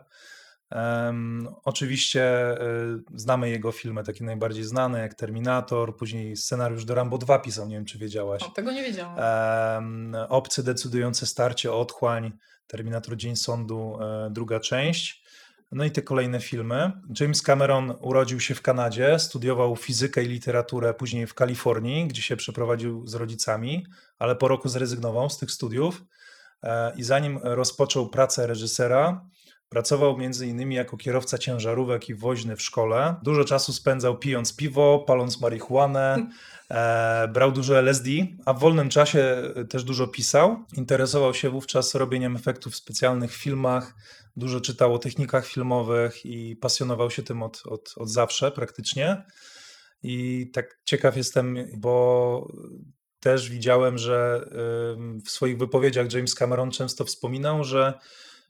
[0.70, 2.58] Em, oczywiście e,
[3.16, 7.76] znamy jego filmy takie najbardziej znane, jak Terminator, później scenariusz do Rambo 2 pisał, nie
[7.76, 8.44] wiem czy wiedziałaś.
[8.44, 9.16] O, tego nie wiedziałam.
[9.20, 12.32] Em, Obcy decydujące starcie, Otchłań,
[12.68, 15.27] Terminator Dzień Sądu, e, druga część.
[15.72, 16.92] No i te kolejne filmy.
[17.20, 22.36] James Cameron urodził się w Kanadzie, studiował fizykę i literaturę później w Kalifornii, gdzie się
[22.36, 23.86] przeprowadził z rodzicami,
[24.20, 26.04] ale po roku zrezygnował z tych studiów
[26.64, 29.26] e, i zanim rozpoczął pracę reżysera,
[29.70, 33.16] pracował między innymi jako kierowca ciężarówek i woźny w szkole.
[33.24, 36.18] Dużo czasu spędzał pijąc piwo, paląc marihuanę,
[36.70, 38.10] E, brał dużo LSD,
[38.46, 39.20] a w wolnym czasie
[39.56, 40.66] e, też dużo pisał.
[40.78, 43.96] Interesował się wówczas robieniem efektów specjalnych w filmach,
[44.36, 49.24] dużo czytał o technikach filmowych i pasjonował się tym od, od, od zawsze praktycznie.
[50.04, 52.54] I tak ciekaw jestem, bo
[53.20, 54.50] też widziałem, że
[55.26, 57.94] w swoich wypowiedziach James Cameron często wspominał, że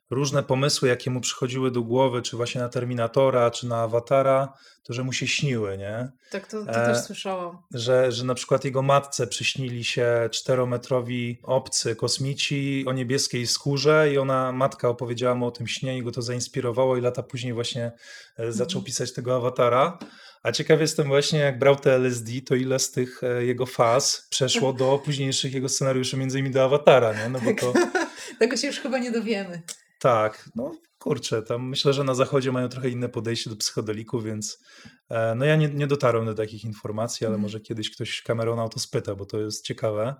[0.09, 4.93] różne pomysły, jakie mu przychodziły do głowy, czy właśnie na Terminatora, czy na Awatara, to
[4.93, 6.11] że mu się śniły, nie?
[6.31, 7.57] Tak, to, to e, też słyszałam.
[7.73, 14.17] że, że na przykład jego matce przyśnili się czterometrowi obcy kosmici o niebieskiej skórze i
[14.17, 17.91] ona, matka opowiedziała mu o tym śnie i go to zainspirowało i lata później właśnie
[18.37, 18.85] e, zaczął Mhm.
[18.85, 19.99] pisać tego awatara.
[20.43, 24.27] A ciekaw jestem właśnie, jak brał te LSD, to ile z tych e, jego faz
[24.29, 27.29] przeszło do późniejszych jego scenariuszy, między innymi do awatara, nie?
[27.29, 27.73] No bo to
[28.39, 29.61] Tego się już chyba nie dowiemy.
[29.99, 34.63] Tak, no kurczę, tam myślę, że na zachodzie mają trochę inne podejście do psychodeliku, więc
[35.09, 37.41] e, no ja nie, nie dotarłem do takich informacji, ale Mhm.
[37.41, 40.15] może kiedyś ktoś Camerona o to spyta, bo to jest ciekawe.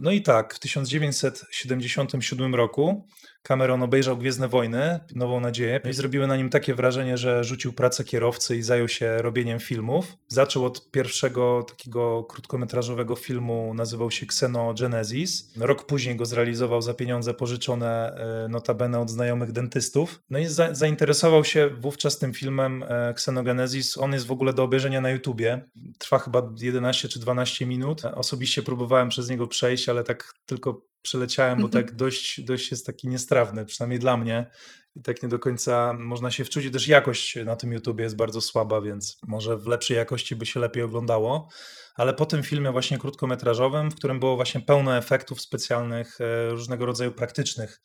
[0.00, 3.06] No i tak, w 1977 roku
[3.42, 8.04] Cameron obejrzał Gwiezdne Wojny, Nową Nadzieję i zrobiły na nim takie wrażenie, że rzucił pracę
[8.04, 10.16] kierowcy i zajął się robieniem filmów.
[10.28, 15.52] Zaczął od pierwszego takiego krótkometrażowego filmu, nazywał się Xenogenesis.
[15.56, 20.22] Rok później go zrealizował za pieniądze pożyczone e, notabene od znajomych dentystów.
[20.30, 23.98] No i za, zainteresował się wówczas tym filmem e, Xenogenesis.
[23.98, 25.64] On jest w ogóle do obejrzenia na YouTubie.
[25.98, 28.04] Trwa chyba 11 czy 12 minut.
[28.04, 31.84] Osobiście próbowałem przez niego przejść, ale tak tylko przeleciałem, bo Mhm.
[31.84, 34.50] tak dość, dość jest taki niestrawny, przynajmniej dla mnie.
[34.96, 36.64] I tak nie do końca można się wczuć.
[36.64, 40.46] I też jakość na tym YouTubie jest bardzo słaba, więc może w lepszej jakości by
[40.46, 41.48] się lepiej oglądało.
[41.94, 46.86] Ale po tym filmie właśnie krótkometrażowym, w którym było właśnie pełno efektów specjalnych, e, różnego
[46.86, 47.80] rodzaju praktycznych,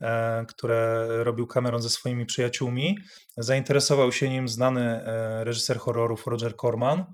[0.00, 2.98] e, które robił Cameron ze swoimi przyjaciółmi,
[3.36, 7.04] zainteresował się nim znany e, reżyser horrorów Roger Corman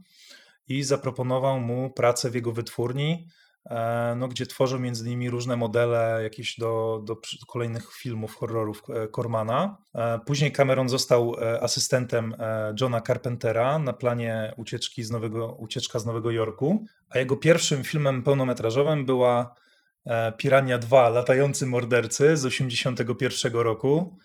[0.68, 3.28] i zaproponował mu pracę w jego wytwórni,
[4.16, 7.16] no, gdzie tworzył między innymi różne modele jakieś do, do
[7.48, 9.78] kolejnych filmów horrorów e, Cormana.
[9.94, 15.98] E, Później Cameron został e, asystentem e, Johna Carpentera na planie ucieczki z Nowego, ucieczka
[15.98, 19.54] z Nowego Jorku, a jego pierwszym filmem pełnometrażowym była
[20.06, 24.18] e, Pirania 2, Latający Mordercy z 1981 roku.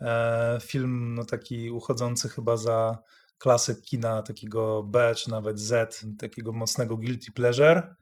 [0.00, 2.98] E, Film no, taki uchodzący chyba za
[3.38, 7.94] klasyk kina takiego B czy nawet Z, takiego mocnego guilty pleasure.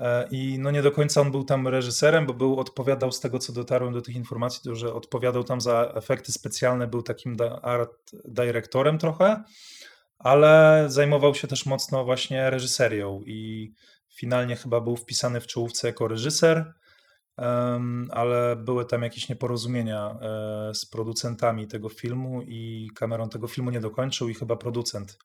[0.00, 3.38] E, I no nie do końca on był tam reżyserem, bo był odpowiadał z tego,
[3.38, 8.10] co dotarłem do tych informacji, to że odpowiadał tam za efekty specjalne, był takim art
[8.24, 9.42] dyrektorem trochę,
[10.18, 13.72] ale zajmował się też mocno właśnie reżyserią i
[14.14, 16.72] finalnie chyba był wpisany w czołówce jako reżyser,
[18.10, 23.80] ale były tam jakieś nieporozumienia e, z producentami tego filmu i Cameron tego filmu nie
[23.80, 25.18] dokończył i chyba producent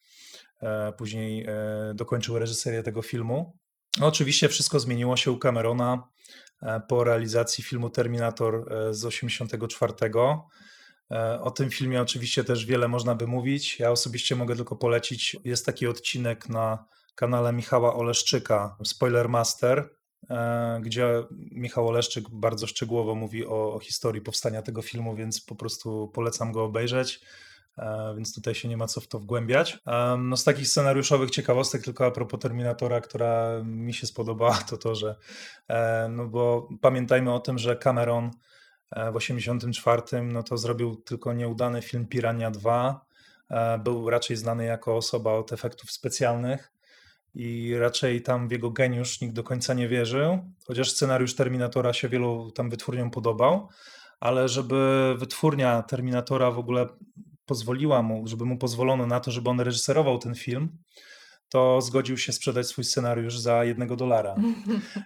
[0.61, 1.47] e, później
[1.93, 3.57] dokończył reżyserię tego filmu.
[3.99, 6.08] No, Oczywiście wszystko zmieniło się u Camerona
[6.62, 9.93] e, po realizacji filmu Terminator e, z 84.
[11.12, 13.79] E, O tym filmie oczywiście też wiele można by mówić.
[13.79, 15.38] Ja osobiście mogę tylko polecić.
[15.43, 19.89] Jest taki odcinek na kanale Michała Oleszczyka, Spoiler Master,
[20.81, 26.12] gdzie Michał Oleszczyk bardzo szczegółowo mówi o, o historii powstania tego filmu, więc po prostu
[26.13, 27.21] polecam go obejrzeć.
[27.77, 29.79] E, Więc tutaj się nie ma co w to wgłębiać.
[29.85, 34.77] Em, No z takich scenariuszowych ciekawostek, tylko a propos Terminatora, która mi się spodobała, to
[34.77, 35.15] to, że
[35.67, 38.31] e, no bo pamiętajmy o tym, że Cameron
[38.91, 43.05] e, w 84 no to zrobił tylko nieudany film Pirania 2.
[43.49, 46.71] E, Był raczej znany jako osoba od efektów specjalnych
[47.35, 52.09] i raczej tam w jego geniusz nikt do końca nie wierzył, chociaż scenariusz Terminatora się
[52.09, 53.69] wielu tam wytwórniom podobał,
[54.19, 56.88] ale żeby wytwórnia Terminatora w ogóle
[57.45, 60.77] pozwoliła mu, żeby mu pozwolono na to, żeby on reżyserował ten film,
[61.49, 64.36] to zgodził się sprzedać swój scenariusz za jednego dolara.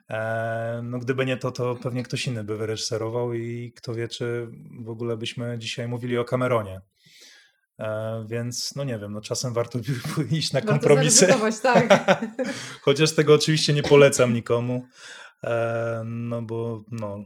[0.10, 4.48] E, no gdyby nie to, to pewnie ktoś inny by wyreżyserował i kto wie, czy
[4.86, 6.82] w ogóle byśmy dzisiaj mówili o Cameronie.
[7.80, 9.80] E, więc no nie wiem, no czasem warto
[10.32, 11.28] iść na kompromisy.
[11.64, 12.18] tak.
[12.86, 14.86] Chociaż tego oczywiście nie polecam nikomu.
[15.44, 17.24] E, no bo no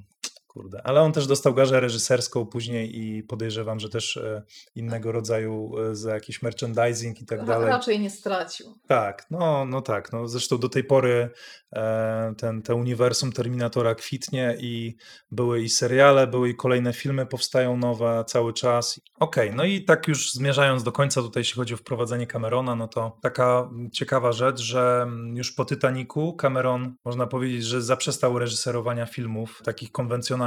[0.53, 0.81] kurde.
[0.83, 4.43] Ale on też dostał garzę reżyserską później i podejrzewam, że też e,
[4.75, 7.69] innego rodzaju e, za jakiś merchandising i tak Ra- dalej.
[7.69, 8.79] Raczej nie stracił.
[8.87, 10.11] Tak, no, no tak.
[10.11, 11.29] No, zresztą do tej pory
[11.73, 14.95] e, ten, te uniwersum Terminatora kwitnie i
[15.31, 18.99] były i seriale, były i kolejne filmy powstają nowe cały czas.
[19.19, 22.87] Okej, no i tak już zmierzając do końca tutaj, jeśli chodzi o wprowadzenie Camerona, no
[22.87, 29.61] to taka ciekawa rzecz, że już po Titanicu Cameron, można powiedzieć, że zaprzestał reżyserowania filmów
[29.65, 30.42] takich konwencjonalnych,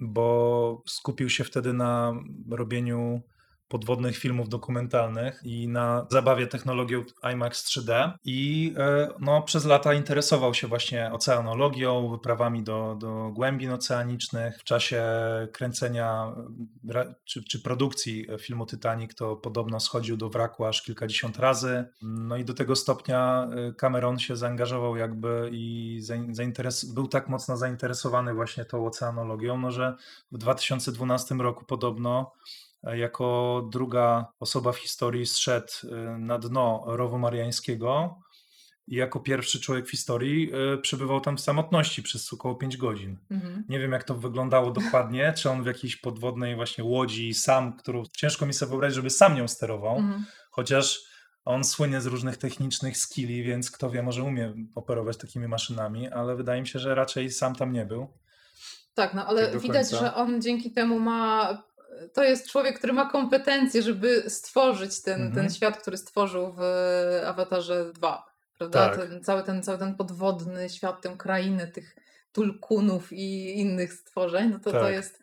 [0.00, 2.12] bo skupił się wtedy na
[2.50, 3.20] robieniu
[3.70, 10.54] podwodnych filmów dokumentalnych i na zabawie technologią IMAX 3D i e, no, przez lata interesował
[10.54, 14.58] się właśnie oceanologią, wyprawami do, do głębin oceanicznych.
[14.58, 15.02] W czasie
[15.52, 16.34] kręcenia
[16.94, 21.84] e, czy, czy produkcji filmu Titanic to podobno schodził do wraku aż kilkadziesiąt razy.
[22.02, 27.28] No i do tego stopnia e, Cameron się zaangażował jakby i zain- zainteres- był tak
[27.28, 29.96] mocno zainteresowany właśnie tą oceanologią, no że
[30.32, 32.32] w 2012 roku podobno
[32.82, 38.18] jako druga osoba w historii zszedł e, na dno rowu mariańskiego
[38.86, 43.18] i jako pierwszy człowiek w historii e, przebywał tam w samotności przez około 5 godzin.
[43.30, 43.64] Mhm.
[43.68, 48.02] Nie wiem, jak to wyglądało dokładnie, czy on w jakiejś podwodnej właśnie łodzi sam, którą
[48.16, 50.24] ciężko mi sobie wyobrazić, żeby sam nią sterował, Mhm.
[50.50, 51.00] chociaż
[51.44, 56.36] on słynie z różnych technicznych skilli, więc kto wie, może umie operować takimi maszynami, ale
[56.36, 58.08] wydaje mi się, że raczej sam tam nie był.
[58.94, 61.62] Tak, no ale Tak widać, że on dzięki temu ma.
[62.14, 65.34] To jest człowiek, który ma kompetencje, żeby stworzyć ten, Mhm.
[65.34, 66.60] ten świat, który stworzył w
[67.26, 68.30] Awatarze 2.
[68.58, 68.88] Prawda?
[68.88, 69.08] Tak.
[69.08, 71.96] Ten, cały, ten, cały ten podwodny świat, tę krainę tych
[72.32, 74.50] tulkunów i innych stworzeń.
[74.50, 74.92] No to, to Tak.
[74.92, 75.20] jest.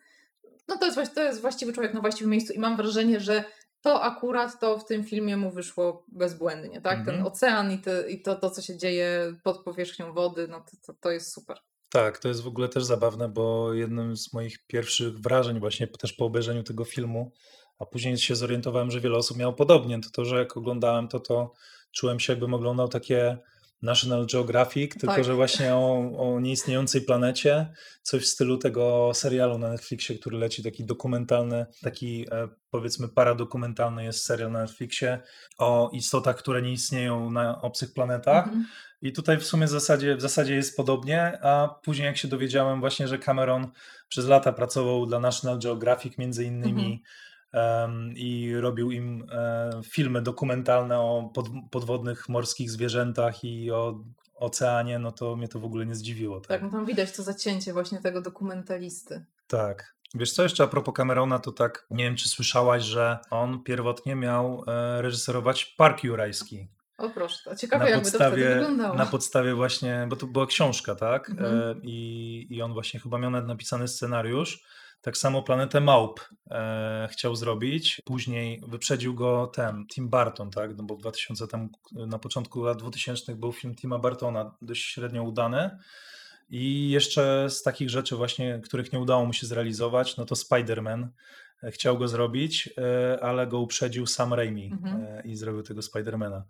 [0.68, 3.44] No to jest, to jest właściwy człowiek na właściwym miejscu i mam wrażenie, że
[3.80, 6.98] to akurat to w tym filmie mu wyszło bezbłędnie, tak?
[6.98, 7.26] Ten Mhm.
[7.26, 10.98] ocean i, te, i to, to, co się dzieje pod powierzchnią wody, no to, to,
[11.00, 11.58] to jest super.
[11.90, 16.12] Tak, to jest w ogóle też zabawne, bo jednym z moich pierwszych wrażeń właśnie też
[16.12, 17.32] po obejrzeniu tego filmu,
[17.78, 21.20] a później się zorientowałem, że wiele osób miało podobnie, to to, że jak oglądałem to,
[21.20, 21.52] to
[21.92, 23.38] czułem się jakbym oglądał takie
[23.82, 25.24] National Geographic, tylko Tak.
[25.24, 27.72] że właśnie o, o nieistniejącej planecie,
[28.02, 34.04] coś w stylu tego serialu na Netflixie, który leci, taki dokumentalny, taki e, powiedzmy paradokumentalny
[34.04, 35.20] jest serial na Netflixie
[35.58, 38.46] o istotach, które nie istnieją na obcych planetach.
[38.46, 38.66] Mhm.
[39.02, 42.80] I tutaj w sumie w zasadzie, w zasadzie jest podobnie, a później jak się dowiedziałem
[42.80, 43.70] właśnie, że Cameron
[44.08, 47.02] przez lata pracował dla National Geographic między innymi
[47.52, 54.98] em, i robił im e, filmy dokumentalne o pod, podwodnych morskich zwierzętach i o oceanie,
[54.98, 56.40] no to mnie to w ogóle nie zdziwiło.
[56.40, 59.24] Tak, Tak, no tam widać to zacięcie właśnie tego dokumentalisty.
[59.46, 59.98] tak.
[60.14, 64.14] Wiesz co, jeszcze a propos Camerona, to tak, nie wiem czy słyszałaś, że on pierwotnie
[64.14, 66.68] miał e, reżyserować Park Jurajski.
[66.98, 68.94] O proszę, to ciekawe na jakby to podstawie, wyglądało.
[68.94, 71.30] na podstawie właśnie, bo to była książka, tak?
[71.30, 71.60] Mhm.
[71.60, 74.64] E, I, I on właśnie chyba miał nawet napisany scenariusz.
[75.00, 78.02] Tak samo Planetę Małp e, chciał zrobić.
[78.04, 80.76] Później wyprzedził go ten Tim Burton, tak?
[80.76, 85.22] No bo w 2000 tam, na początku lat 2000 był film Tima Burtona dość średnio
[85.22, 85.78] udany.
[86.50, 91.08] I jeszcze z takich rzeczy właśnie, których nie udało mu się zrealizować, no to Spider-Man.
[91.62, 95.02] E, Chciał go zrobić, e, ale go uprzedził Sam Raimi Mhm.
[95.04, 96.44] e, i zrobił tego Spidermana.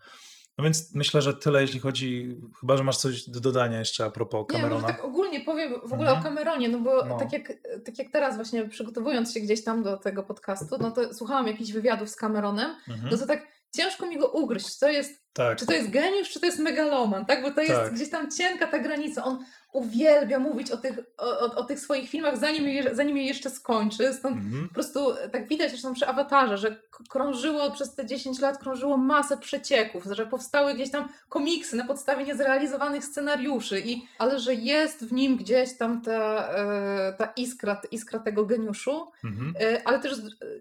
[0.59, 4.11] No więc myślę, że tyle, jeśli chodzi, chyba że masz coś do dodania jeszcze a
[4.11, 4.89] propos Nie, może Camerona.
[4.89, 6.19] tak ogólnie powiem w ogóle Mhm.
[6.21, 7.19] o Cameronie, no bo No.
[7.19, 7.53] tak, jak,
[7.85, 11.71] tak jak teraz właśnie przygotowując się gdzieś tam do tego podcastu, no to słuchałam jakichś
[11.73, 13.09] wywiadów z Cameronem, Mhm.
[13.13, 16.41] no to tak ciężko mi go ugryźć, to jest, tak, czy to jest geniusz, czy
[16.41, 17.43] to jest megaloman, tak?
[17.43, 17.95] Bo to jest Tak.
[17.95, 22.11] gdzieś tam cienka ta granica, on uwielbia mówić o tych, o, o, o tych swoich
[22.11, 24.69] filmach, zanim je, zanim je jeszcze skończy, stąd mhm.
[24.69, 26.77] po prostu tak widać zresztą przy awatarze, że
[27.09, 32.25] krążyło przez te 10 lat krążyło masę przecieków, że powstały gdzieś tam komiksy na podstawie
[32.25, 38.19] niezrealizowanych scenariuszy, i, ale że jest w nim gdzieś tam ta, e, ta iskra, iskra
[38.19, 39.11] tego geniuszu.
[39.25, 39.55] Mhm.
[39.61, 40.13] E, Ale też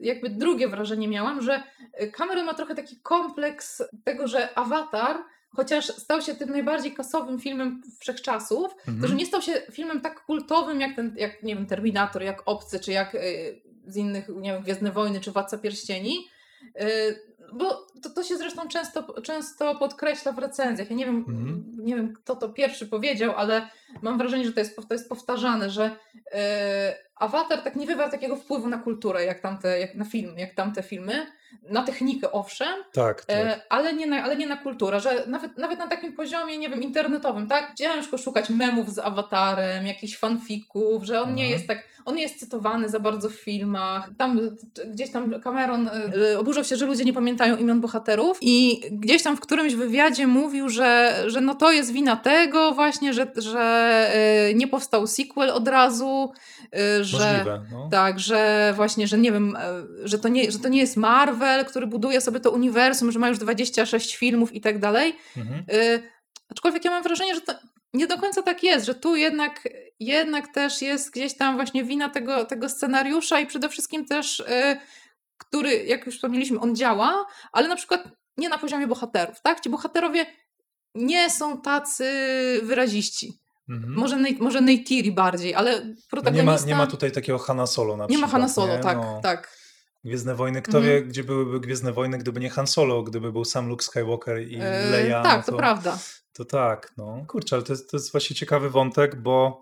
[0.01, 5.17] jakby drugie wrażenie miałam, że e, Cameron ma trochę taki kompleks tego, że awatar.
[5.57, 9.17] Chociaż stał się tym najbardziej kasowym filmem wszechczasów, to że Mhm.
[9.17, 12.91] nie stał się filmem tak kultowym jak ten, jak nie wiem, Terminator, jak Obcy, czy
[12.91, 16.27] jak y, z innych, nie wiem, Gwiezdne Wojny, czy Władca Pierścieni.
[16.81, 17.19] Y,
[17.53, 20.89] bo to, to się zresztą często, często podkreśla w recenzjach.
[20.89, 21.63] Ja nie wiem, Mhm.
[21.77, 23.67] nie wiem kto to pierwszy powiedział, ale
[24.01, 25.91] mam wrażenie, że to jest, to jest powtarzane, że
[26.33, 30.53] e, Avatar tak nie wywarł takiego wpływu na kulturę, jak tamte, jak na film, jak
[30.55, 31.27] tamte filmy,
[31.69, 33.37] na technikę owszem, Tak, tak.
[33.37, 36.69] E, ale, nie na, ale nie na kulturę, że nawet, nawet na takim poziomie, nie
[36.69, 37.73] wiem, internetowym, tak?
[37.75, 41.51] Ciężko szukać memów z awatarem, jakichś fanfików, że on nie Mhm.
[41.51, 44.09] jest tak, on nie jest cytowany za bardzo w filmach.
[44.17, 44.39] Tam
[44.87, 45.89] gdzieś tam Cameron
[46.33, 50.27] e, oburzał się, że ludzie nie pamiętają imion bohaterów i gdzieś tam w którymś wywiadzie
[50.27, 53.59] mówił, że, że no to jest wina tego właśnie, że, że
[54.13, 56.31] e, nie powstał sequel od razu,
[56.73, 57.17] e, że...
[57.17, 57.61] Możliwe.
[57.71, 57.89] No.
[57.91, 61.65] Tak, że właśnie, że nie wiem, e, że to nie, że to nie jest Marvel,
[61.65, 65.15] który buduje sobie to uniwersum, że ma już 26 filmów i tak dalej.
[65.37, 65.63] Mhm.
[65.71, 66.17] Y,
[66.49, 67.53] Aczkolwiek ja mam wrażenie, że to
[67.93, 69.67] nie do końca tak jest, że tu jednak,
[69.99, 74.77] jednak też jest gdzieś tam właśnie wina tego, tego scenariusza i przede wszystkim też, y,
[75.47, 78.03] który, jak już wspomnieliśmy, on działa, ale na przykład
[78.37, 79.59] nie na poziomie bohaterów, tak?
[79.59, 80.25] Ci bohaterowie
[80.95, 82.05] nie są tacy
[82.63, 83.33] wyraziści.
[83.69, 83.93] Mhm.
[83.93, 86.61] Może, może Neytiri bardziej, ale No nie, protagonista...
[86.61, 88.21] ma, nie ma tutaj takiego Hanna Solo na nie przykład.
[88.21, 88.83] ma Hanna Solo, nie?
[88.83, 89.19] tak, No.
[89.23, 89.57] tak.
[90.03, 90.61] Gwiezdne Wojny.
[90.61, 90.95] Kto Mhm.
[90.95, 94.55] wie, gdzie byłyby Gwiezdne Wojny, gdyby nie Han Solo, gdyby był sam Luke Skywalker i
[94.61, 95.23] E, Leia.
[95.23, 95.97] tak, no to to, prawda.
[96.33, 97.25] To tak, no.
[97.27, 99.61] Kurczę, ale to to jest właśnie ciekawy wątek, bo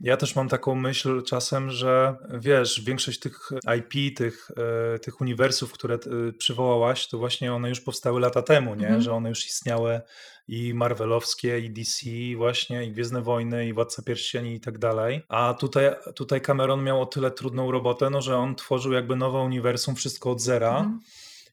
[0.00, 4.50] ja też mam taką myśl czasem, że wiesz, większość tych IP, tych,
[4.94, 8.86] e, tych uniwersów, które e, przywołałaś, to właśnie one już powstały lata temu, nie?
[8.86, 9.02] Mhm.
[9.02, 10.00] Że one już istniały
[10.48, 15.22] i Marvelowskie, i DC właśnie, i Gwiezdne Wojny, i Władca Pierścieni i tak dalej.
[15.28, 19.38] A tutaj, tutaj Cameron miał o tyle trudną robotę, no, że on tworzył jakby nowe
[19.38, 20.78] uniwersum, wszystko od zera.
[20.78, 21.00] Mhm.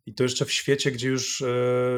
[0.06, 1.46] I to jeszcze w świecie, gdzie już e,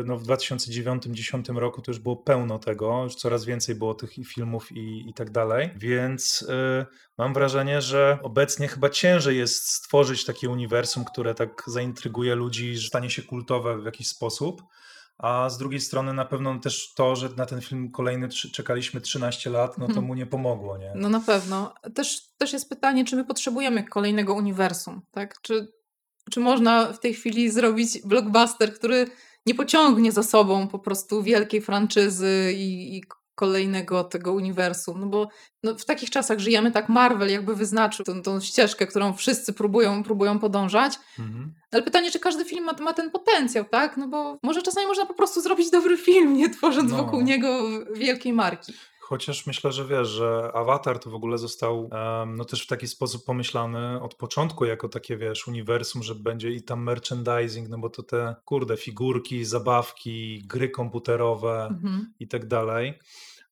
[0.05, 4.71] no, w 2009-2010 roku to już było pełno tego, już coraz więcej było tych filmów
[4.71, 5.69] i, i tak dalej.
[5.75, 6.85] Więc e,
[7.17, 12.87] mam wrażenie, że obecnie chyba ciężej jest stworzyć takie uniwersum, które tak zaintryguje ludzi, że
[12.87, 14.61] stanie się kultowe w jakiś sposób.
[15.17, 19.49] A z drugiej strony na pewno też to, że na ten film kolejny czekaliśmy 13
[19.49, 20.05] lat, no to Mhm.
[20.07, 20.91] mu nie pomogło, nie?
[20.95, 21.73] No na pewno.
[21.95, 25.41] Też, też jest pytanie, czy my potrzebujemy kolejnego uniwersum, tak?
[25.41, 25.67] Czy,
[26.31, 29.07] czy można w tej chwili zrobić blockbuster, który
[29.45, 33.03] nie pociągnie za sobą po prostu wielkiej franczyzy i, i
[33.35, 34.99] kolejnego tego uniwersum?
[34.99, 35.27] No bo
[35.63, 40.03] no, w takich czasach żyjemy, tak Marvel jakby wyznaczył tą, tą ścieżkę, którą wszyscy próbują,
[40.03, 40.99] próbują podążać.
[41.19, 41.53] Mhm.
[41.71, 43.97] Ale pytanie, czy każdy film ma, ma ten potencjał, tak?
[43.97, 46.97] No bo może czasami można po prostu zrobić dobry film, nie tworząc No.
[46.97, 48.73] wokół niego wielkiej marki.
[49.07, 52.87] Chociaż myślę, że wiesz, że Avatar to w ogóle został em, no też w taki
[52.87, 57.89] sposób pomyślany od początku jako takie, wiesz, uniwersum, że będzie i tam merchandising, no bo
[57.89, 62.13] to te, kurde, figurki, zabawki, gry komputerowe Mhm.
[62.19, 62.99] i tak dalej.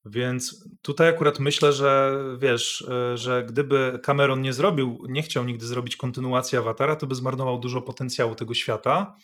[0.05, 5.65] Więc tutaj akurat myślę, że wiesz, e, że gdyby Cameron nie zrobił, nie chciał nigdy
[5.65, 9.15] zrobić kontynuacji Awatara, to by zmarnował dużo potencjału tego świata.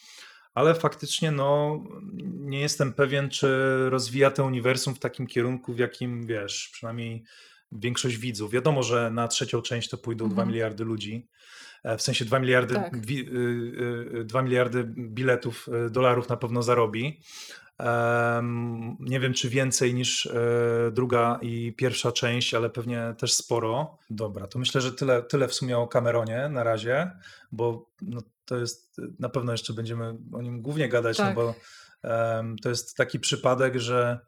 [0.53, 1.79] Ale faktycznie, no,
[2.23, 3.47] nie jestem pewien, czy
[3.89, 7.23] rozwija to uniwersum w takim kierunku, w jakim wiesz, przynajmniej
[7.71, 8.51] większość widzów.
[8.51, 10.47] Wiadomo, że na trzecią część to pójdą 2 Mhm.
[10.47, 11.27] miliardy ludzi.
[11.83, 13.05] E, W sensie 2 miliardy, Tak.
[13.05, 13.33] wi- y,
[14.15, 17.19] y, y, 2 miliardy biletów, dolarów na pewno zarobi.
[18.99, 20.31] Nie wiem, czy więcej niż e,
[20.91, 23.97] druga i pierwsza część, ale pewnie też sporo.
[24.09, 27.11] Dobra, to myślę, że tyle, tyle w sumie o Cameronie na razie,
[27.51, 31.35] bo no, to jest, na pewno jeszcze będziemy o nim głównie gadać, Tak.
[31.35, 31.55] no bo
[32.03, 34.19] em, to jest taki przypadek, że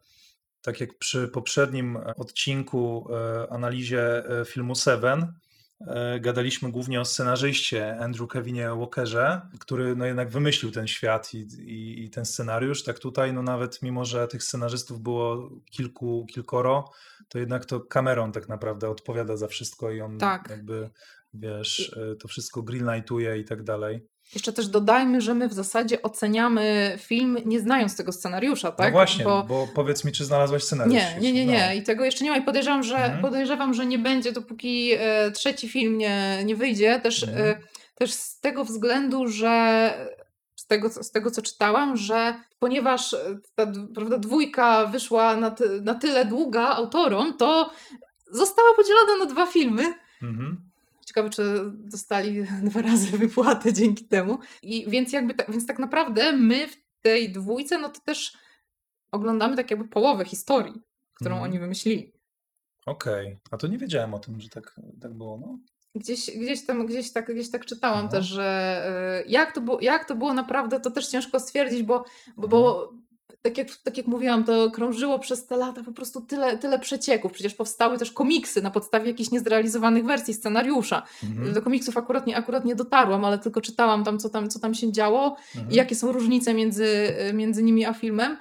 [0.62, 5.32] tak jak przy poprzednim odcinku, e, analizie e, filmu Seven,
[5.86, 11.38] e, gadaliśmy głównie o scenarzyście Andrew Kevinie Walkerze, który no jednak wymyślił ten świat i,
[11.58, 12.82] i, i ten scenariusz.
[12.82, 16.90] Tak tutaj, no nawet mimo, że tych scenarzystów było kilku, kilkoro,
[17.28, 20.50] to jednak to Cameron tak naprawdę odpowiada za wszystko i on Tak.
[20.50, 20.90] jakby,
[21.34, 24.00] wiesz, e, to wszystko greenlightuje i tak dalej.
[24.34, 28.86] Jeszcze też dodajmy, że my w zasadzie oceniamy film nie znając tego scenariusza, tak?
[28.86, 29.42] No właśnie, Bo...
[29.42, 29.68] bo...
[29.74, 30.94] powiedz mi, czy znalazłaś scenariusz?
[30.94, 31.52] Nie, nie, nie, No.
[31.52, 31.76] nie.
[31.76, 32.36] I tego jeszcze nie ma.
[32.36, 33.22] I podejrzewam, że, Mhm.
[33.22, 37.00] podejrzewam, że nie będzie, dopóki e, trzeci film nie, nie wyjdzie.
[37.00, 37.48] Też, Mhm.
[37.48, 37.60] e,
[37.94, 39.90] też z tego względu, że
[40.56, 45.50] z tego, co- z tego, co czytałam, że ponieważ e, ta prawda, dwójka wyszła na,
[45.50, 47.70] ty, na tyle długa autorom, to
[48.30, 49.94] została podzielona na dwa filmy.
[50.22, 50.71] Mhm.
[51.12, 54.38] Ciekawe, czy dostali dwa razy wypłatę dzięki temu.
[54.62, 58.36] I więc jakby ta, więc tak naprawdę my w tej dwójce, no to też
[59.10, 60.82] oglądamy tak jakby połowę historii,
[61.14, 61.50] którą Mhm.
[61.50, 62.12] oni wymyślili.
[62.86, 65.38] Okej, a to nie wiedziałem o tym, że tak, tak było.
[65.38, 65.58] No.
[65.94, 68.08] Gdzieś, gdzieś tam, gdzieś tak, gdzieś tak czytałam Aha.
[68.08, 72.04] też, że y, jak to, było, jak to było naprawdę, to też ciężko stwierdzić, bo,
[72.36, 72.92] bo, bo
[73.42, 77.32] tak, jak, tak jak mówiłam, to krążyło przez te lata po prostu tyle, tyle przecieków.
[77.32, 81.02] Przecież powstały też komiksy na podstawie jakichś niezrealizowanych wersji scenariusza.
[81.24, 81.52] Mhm.
[81.52, 84.74] Do komiksów akurat nie, akurat nie dotarłam, ale tylko czytałam tam, co tam, co tam
[84.74, 85.72] się działo Mhm.
[85.72, 88.36] i jakie są różnice między, między nimi a filmem.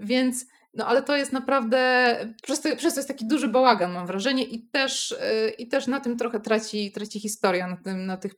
[0.00, 4.06] Więc No ale to jest naprawdę, przez to, przez to jest taki duży bałagan mam
[4.06, 5.16] wrażenie i też,
[5.58, 8.34] i też na tym trochę traci, traci historia, na, tym, na tych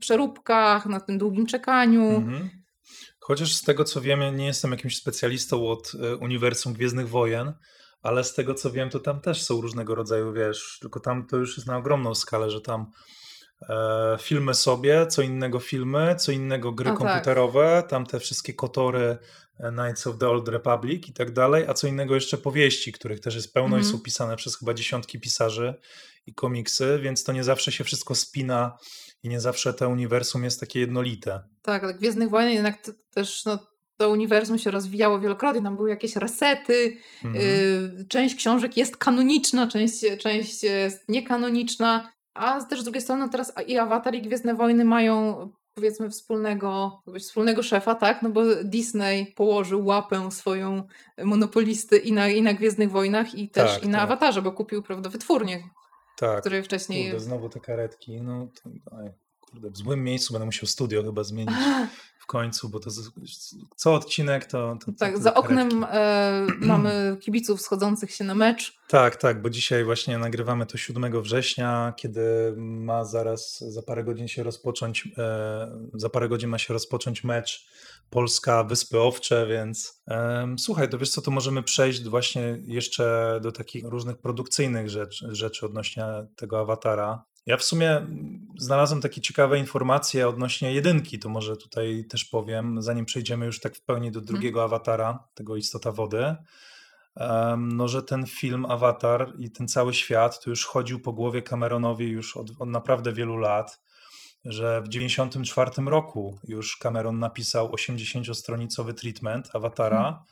[0.00, 2.08] przeróbkach, na tym długim czekaniu.
[2.08, 2.63] Mhm.
[3.26, 7.52] Chociaż z tego co wiem, nie jestem jakimś specjalistą od e, uniwersum Gwiezdnych Wojen,
[8.02, 11.36] ale z tego co wiem, to tam też są różnego rodzaju, wiesz, tylko tam to
[11.36, 12.90] już jest na ogromną skalę, że tam
[13.68, 16.98] e, filmy sobie, co innego filmy, co innego gry tak.
[16.98, 19.18] komputerowe, tam te wszystkie kotory
[19.58, 23.20] e, Knights of the Old Republic i tak dalej, a co innego jeszcze powieści, których
[23.20, 23.92] też jest pełno i Mhm.
[23.92, 25.74] są pisane przez chyba dziesiątki pisarzy
[26.26, 28.78] i komiksy, więc to nie zawsze się wszystko spina
[29.24, 31.40] i nie zawsze to uniwersum jest takie jednolite.
[31.62, 33.58] Tak, ale Gwiezdnych Wojen jednak t- też no,
[33.96, 37.44] to uniwersum się rozwijało wielokrotnie, tam były jakieś resety, Mhm.
[37.44, 43.52] y, część książek jest kanoniczna, część, część jest niekanoniczna, a też z drugiej strony teraz
[43.66, 48.22] i Avatar i Gwiezdne Wojny mają powiedzmy wspólnego, wspólnego szefa, tak?
[48.22, 50.82] No bo Disney położył łapę swoją
[51.24, 54.04] monopolisty i na, i na Gwiezdnych Wojnach i też Tak, i na tak.
[54.04, 55.62] Awatarze, bo kupił prawda, wytwórnię,
[56.16, 56.40] Tak.
[56.40, 57.10] który wcześniej...
[57.10, 58.22] Kurde, znowu te karetki.
[58.22, 59.10] No, to, aj,
[59.40, 61.54] kurde, w złym miejscu będę musiał studio chyba zmienić
[62.24, 62.90] w końcu, bo to
[63.76, 64.76] co odcinek to.
[64.80, 68.78] to, to Tak, te za oknem e, mamy kibiców schodzących się na mecz.
[68.88, 74.28] Tak, tak, bo dzisiaj właśnie nagrywamy to 7 września, kiedy ma zaraz, za parę godzin
[74.28, 77.66] się rozpocząć, e, za parę godzin ma się rozpocząć mecz
[78.10, 80.02] Polska Wyspy Owcze, więc
[80.58, 85.66] słuchaj, to wiesz co, to możemy przejść właśnie jeszcze do takich różnych produkcyjnych rzeczy, rzeczy
[85.66, 86.04] odnośnie
[86.36, 87.24] tego awatara.
[87.46, 88.06] Ja w sumie
[88.58, 93.76] znalazłem takie ciekawe informacje odnośnie jedynki, to może tutaj też powiem, zanim przejdziemy już tak
[93.76, 96.36] w pełni do drugiego awatara, tego Istota Wody.
[97.58, 102.08] No, że ten film Avatar i ten cały świat to już chodził po głowie Cameronowi
[102.08, 103.80] już od, od naprawdę wielu lat,
[104.44, 110.24] że w 94 roku już Cameron napisał 80-stronicowy treatment Avatara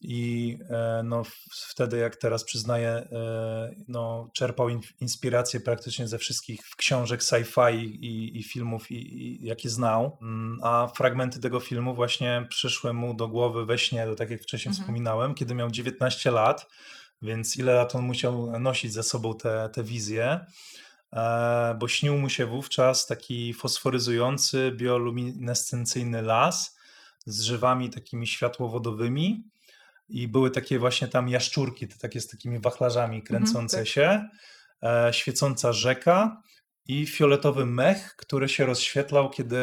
[0.00, 1.22] i e, no,
[1.68, 8.38] wtedy, jak teraz przyznaję, e, no, czerpał in, inspirację praktycznie ze wszystkich książek sci-fi i,
[8.38, 10.18] i filmów, i, i, jakie znał.
[10.22, 14.70] Mm, A fragmenty tego filmu właśnie przyszły mu do głowy we śnie, tak jak wcześniej
[14.70, 14.84] Mhm.
[14.84, 16.66] wspominałem, kiedy miał 19 lat,
[17.22, 20.40] więc ile lat on musiał nosić ze sobą te, te wizje.
[21.12, 26.76] E, Bo śnił mu się wówczas taki fosforyzujący, bioluminescencyjny las
[27.26, 29.44] z drzewami takimi światłowodowymi
[30.08, 33.86] i były takie właśnie tam jaszczurki, te takie z takimi wachlarzami kręcące tak.
[33.86, 34.28] się,
[34.82, 36.42] e, świecąca rzeka
[36.88, 39.56] i fioletowy mech, który się rozświetlał, kiedy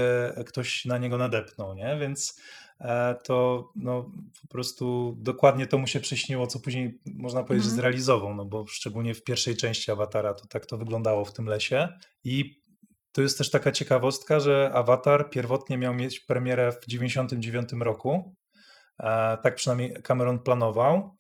[0.45, 1.97] ktoś na niego nadepnął, nie?
[1.99, 2.41] Więc
[2.79, 7.81] e, to no, po prostu dokładnie to mu się przyśniło, co później można powiedzieć, Mhm.
[7.81, 11.87] zrealizował, no bo szczególnie w pierwszej części Awatara to tak to wyglądało w tym lesie
[12.23, 12.63] i
[13.11, 18.35] to jest też taka ciekawostka, że Avatar pierwotnie miał mieć premierę w 99 roku,
[19.43, 21.17] tak przynajmniej Cameron planował.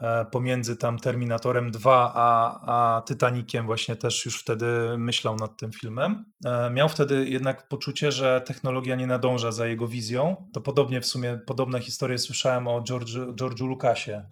[0.00, 4.66] E, Pomiędzy tam Terminatorem 2 a, a Titanikiem właśnie też już wtedy
[4.98, 6.24] myślał nad tym filmem.
[6.44, 10.48] E, Miał wtedy jednak poczucie, że technologia nie nadąża za jego wizją.
[10.52, 14.26] To podobnie w sumie, podobne historie słyszałem o George'u, George'u Lucasie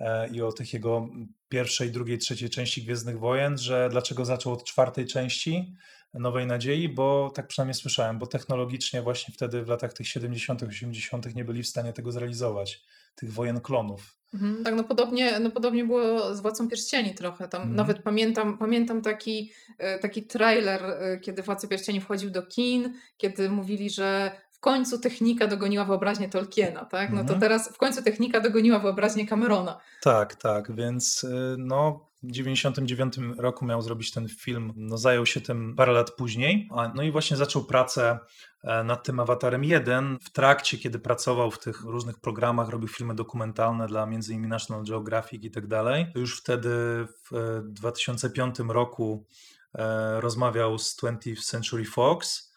[0.00, 1.08] e, i o tych jego
[1.48, 5.74] pierwszej, drugiej, trzeciej części Gwiezdnych Wojen, że dlaczego zaczął od czwartej części
[6.14, 11.34] Nowej Nadziei, bo tak przynajmniej słyszałem, bo technologicznie właśnie wtedy w latach tych 70., 80.
[11.34, 12.82] nie byli w stanie tego zrealizować,
[13.14, 14.16] tych wojen klonów.
[14.34, 17.48] Mhm, Tak, no podobnie, no podobnie było z Władcą Pierścieni trochę.
[17.48, 17.76] Tam Mhm.
[17.76, 23.48] nawet pamiętam, pamiętam taki, e, taki trailer, e, kiedy Władca Pierścieni wchodził do kin, kiedy
[23.50, 27.10] mówili, że w końcu technika dogoniła wyobraźnię Tolkiena, tak?
[27.10, 27.40] No to Mhm.
[27.40, 29.78] teraz w końcu technika dogoniła wyobraźnię Camerona.
[30.02, 35.40] Tak, tak, więc y, no w 99 roku miał zrobić ten film, no zajął się
[35.40, 38.18] tym parę lat później, no i właśnie zaczął pracę
[38.64, 43.14] e, nad tym Awatarem 1 w trakcie, kiedy pracował w tych różnych programach, robił filmy
[43.14, 46.06] dokumentalne dla innymi National Geographic i tak dalej.
[46.14, 46.68] Już wtedy
[47.24, 49.26] w e, 2005 roku
[49.74, 52.49] e, rozmawiał z 20th Century Fox.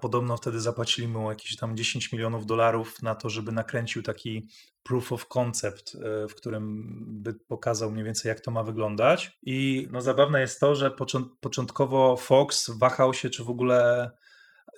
[0.00, 4.48] Podobno wtedy zapłacili mu jakieś tam 10 milionów dolarów na to, żeby nakręcił taki
[4.82, 9.38] proof of concept, e, w którym by pokazał mniej więcej, jak to ma wyglądać.
[9.42, 14.10] I no, zabawne jest to, że począ- początkowo Fox wahał się, czy w ogóle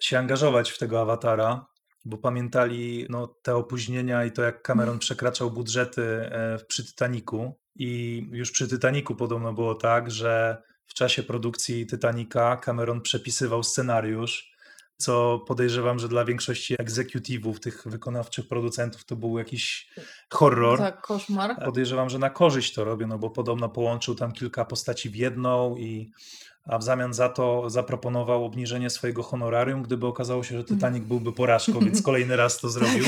[0.01, 1.67] się angażować w tego awatara,
[2.05, 7.59] bo pamiętali no, te opóźnienia i to, jak Cameron przekraczał budżety e, przy Titaniku.
[7.77, 14.52] I już przy Titaniku podobno było tak, że w czasie produkcji Titanica Cameron przepisywał scenariusz,
[14.97, 19.89] co podejrzewam, że dla większości egzekutywów, tych wykonawczych producentów, to był jakiś
[20.31, 20.79] horror.
[20.79, 21.65] Tak, koszmar.
[21.65, 25.77] Podejrzewam, że na korzyść to robią, no bo podobno połączył tam kilka postaci w jedną
[25.77, 26.11] i
[26.65, 31.33] a w zamian za to zaproponował obniżenie swojego honorarium, gdyby okazało się, że Titanic byłby
[31.33, 33.05] porażką, więc kolejny raz to zrobił.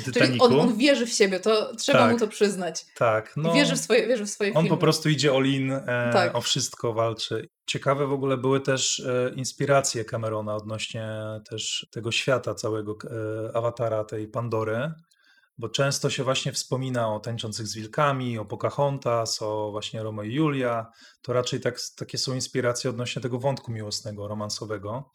[0.00, 0.44] Przy Titanicu.
[0.44, 2.12] on, on wierzy w siebie, to trzeba Tak.
[2.12, 2.86] mu to przyznać.
[2.96, 3.52] Tak, no.
[3.52, 4.68] wierzy w swoje, wierzy w swoje On filmy.
[4.68, 6.34] po prostu idzie all in, e, Tak.
[6.36, 7.48] o wszystko walczy.
[7.66, 11.08] Ciekawe w ogóle były też e, inspiracje Camerona odnośnie
[11.50, 12.96] też tego świata całego
[13.50, 14.92] e, awatara, tej Pandory,
[15.58, 20.34] bo często się właśnie wspomina o tańczących z wilkami, o Pocahontas, o właśnie Romeo i
[20.34, 20.86] Julia.
[21.22, 25.10] To raczej tak, takie są inspiracje odnośnie tego wątku miłosnego, romansowego.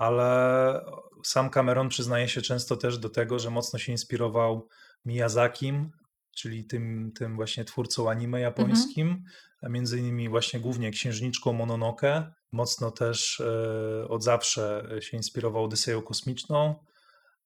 [0.00, 0.84] Ale
[1.24, 4.68] sam Cameron przyznaje się często też do tego, że mocno się inspirował
[5.04, 5.90] Miyazakim,
[6.36, 9.24] czyli tym, tym właśnie twórcą anime japońskim,
[9.62, 12.32] a między innymi właśnie głównie księżniczką Mononoke.
[12.52, 16.74] Mocno też e, od zawsze się inspirował Odyseją Kosmiczną,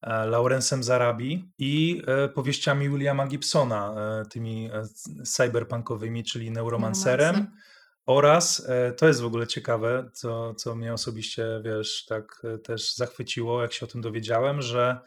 [0.03, 3.95] Laurensem Zarabi i e, powieściami Williama Gibsona,
[4.31, 4.71] tymi
[5.25, 7.35] cyberpunkowymi, czyli Neuromancerem.
[7.35, 7.74] Neuromancer.
[8.07, 12.95] Oraz, e, to jest w ogóle ciekawe, co, co mnie osobiście, wiesz, tak e, też
[12.95, 15.01] zachwyciło, jak się o tym dowiedziałem, że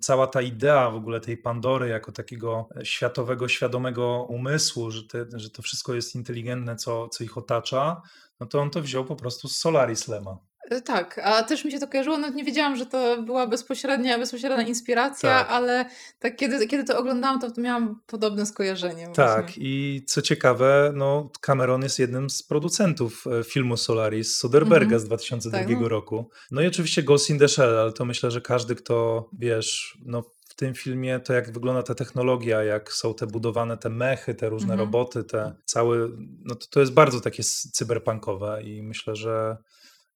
[0.00, 5.50] cała ta idea w ogóle tej Pandory jako takiego światowego, świadomego umysłu, że, te, że
[5.50, 8.02] to wszystko jest inteligentne, co, co ich otacza,
[8.40, 10.38] no to on to wziął po prostu z Solaris Lema.
[10.70, 14.18] E, Tak, a też mi się to kojarzyło, nawet nie wiedziałam, że to była bezpośrednia,
[14.18, 15.50] bezpośrednia inspiracja, Tak.
[15.50, 15.84] ale
[16.18, 19.08] tak kiedy, kiedy to oglądałam, to miałam podobne skojarzenie.
[19.14, 19.62] Tak, właśnie.
[19.66, 25.00] i co ciekawe, no, Cameron jest jednym z producentów e, filmu Solaris, Soderberga Mhm.
[25.00, 25.88] z 2002 Tak, no.
[25.88, 26.30] roku.
[26.50, 30.22] No i oczywiście Ghost in the Shell, ale to myślę, że każdy, kto, wiesz, no
[30.48, 34.48] w tym filmie to jak wygląda ta technologia, jak są te budowane te mechy, te
[34.48, 34.80] różne Mhm.
[34.80, 36.10] roboty, te cały,
[36.44, 39.56] no to, to jest bardzo takie s- cyberpunkowe i myślę, że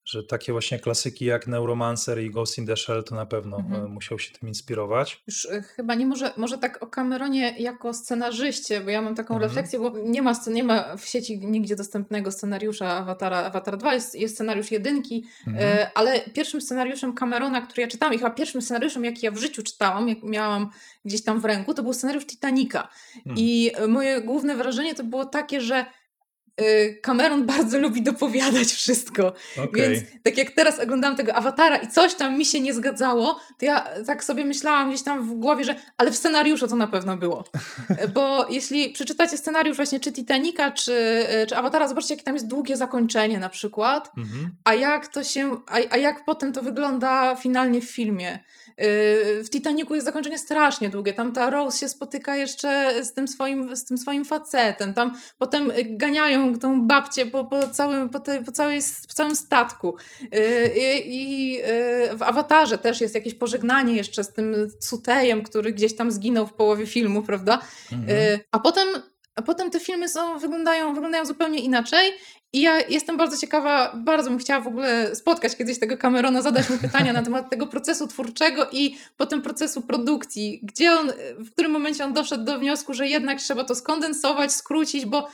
[0.06, 3.84] że takie właśnie klasyki jak Neuromancer i Ghost in the Shell to na pewno Mhm.
[3.84, 5.22] e, musiał się tym inspirować.
[5.26, 9.34] Już e, chyba nie może, może tak o Cameronie jako scenarzyście, bo ja mam taką
[9.34, 9.50] Mhm.
[9.50, 14.14] refleksję, bo nie ma, nie ma w sieci nigdzie dostępnego scenariusza Awatara, Avatar 2, jest,
[14.14, 15.64] jest scenariusz jedynki, Mhm.
[15.78, 19.36] e, ale pierwszym scenariuszem Camerona, który ja czytałam i chyba pierwszym scenariuszem, jaki ja w
[19.38, 20.70] życiu czytałam, jak miałam
[21.04, 22.88] gdzieś tam w ręku, to był scenariusz Titanica.
[23.16, 23.36] Mhm.
[23.38, 25.86] I moje główne wrażenie to było takie, że
[27.02, 29.32] Cameron bardzo lubi dopowiadać wszystko.
[29.64, 29.90] Okej.
[29.90, 33.64] Więc tak jak teraz oglądałam tego awatara i coś tam mi się nie zgadzało, to
[33.66, 37.16] ja tak sobie myślałam gdzieś tam w głowie, że ale w scenariuszu to na pewno
[37.16, 37.44] było.
[38.14, 42.76] Bo jeśli przeczytacie scenariusz właśnie czy Titanica, czy, czy awatara, zobaczcie, jakie tam jest długie
[42.76, 44.50] zakończenie na przykład, Mhm.
[44.64, 48.38] a jak to się, a, a jak potem to wygląda finalnie w filmie.
[48.78, 51.12] Yy, W Titanicu jest zakończenie strasznie długie.
[51.12, 54.94] Tam ta Rose się spotyka jeszcze z tym swoim, z tym swoim facetem.
[54.94, 59.96] Tam potem ganiają tą babcię po, po, całym, po, tej, po, całej, po całym statku.
[60.20, 60.28] Yy,
[60.76, 61.62] I, i yy,
[62.16, 66.52] w awatarze też jest jakieś pożegnanie jeszcze z tym Sutejem, który gdzieś tam zginął w
[66.52, 67.60] połowie filmu, prawda?
[67.92, 68.38] Mhm.
[68.52, 68.88] A potem,
[69.34, 72.12] a potem te filmy są, wyglądają, wyglądają zupełnie inaczej.
[72.56, 76.70] I ja jestem bardzo ciekawa, bardzo bym chciała w ogóle spotkać kiedyś tego Camerona, zadać
[76.70, 80.60] mu pytania na temat tego procesu twórczego i potem procesu produkcji.
[80.62, 85.06] Gdzie on, w którym momencie on doszedł do wniosku, że jednak trzeba to skondensować, skrócić,
[85.06, 85.28] bo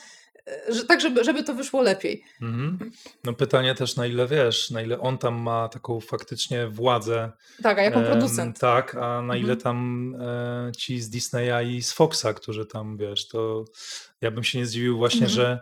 [0.68, 2.24] y, że, tak, żeby, żeby to wyszło lepiej.
[2.42, 2.90] Mhm.
[3.24, 7.32] No pytanie też, na ile wiesz, na ile on tam ma taką faktycznie władzę.
[7.62, 8.58] Tak, a jako em, producent.
[8.58, 9.60] Tak, a na ile Mhm.
[9.60, 13.64] tam e, ci z Disneya i z Foxa, którzy tam, wiesz, to
[14.20, 15.34] ja bym się nie zdziwił właśnie, Mhm.
[15.34, 15.60] że e,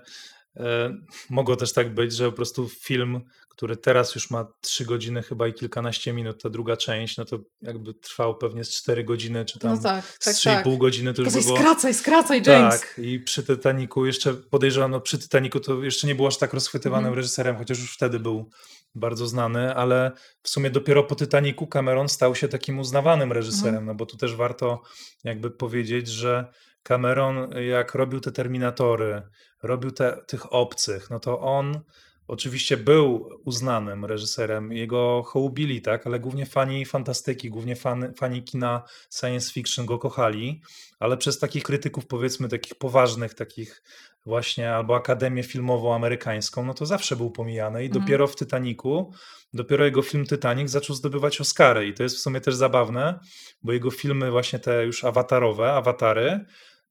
[1.30, 5.48] mogło też tak być, że po prostu film, który teraz już ma trzy godziny chyba
[5.48, 9.58] i kilkanaście minut, ta druga część, no to jakby trwał pewnie z cztery godziny, czy
[9.58, 10.64] tam No tak, z tak, trzy i tak.
[10.64, 11.56] pół godziny, to już by było...
[11.56, 12.80] skracaj, skracaj, James.
[12.80, 16.54] Tak, i przy Titanicu jeszcze podejrzewam, no przy Titanicu to jeszcze nie był aż tak
[16.54, 17.16] rozchwytywanym Mhm.
[17.16, 18.50] reżyserem, chociaż już wtedy był
[18.94, 23.86] bardzo znany, ale w sumie dopiero po Titanicu Cameron stał się takim uznawanym reżyserem, Mhm.
[23.86, 24.82] no bo tu też warto
[25.24, 26.52] jakby powiedzieć, że
[26.82, 29.22] Cameron jak robił te Terminatory,
[29.62, 31.80] robił te, tych obcych, no to on
[32.28, 38.82] oczywiście był uznanym reżyserem, jego hołubili, tak, ale głównie fani fantastyki, głównie fani, fani kina
[39.20, 40.62] science fiction go kochali,
[40.98, 43.82] ale przez takich krytyków powiedzmy takich poważnych, takich
[44.26, 48.02] właśnie albo Akademię Filmową Amerykańską, no to zawsze był pomijany i Mhm.
[48.02, 49.12] dopiero w Titanicu,
[49.54, 53.18] dopiero jego film Titanic zaczął zdobywać Oscary i to jest w sumie też zabawne,
[53.62, 56.44] bo jego filmy właśnie te już awatarowe, awatary,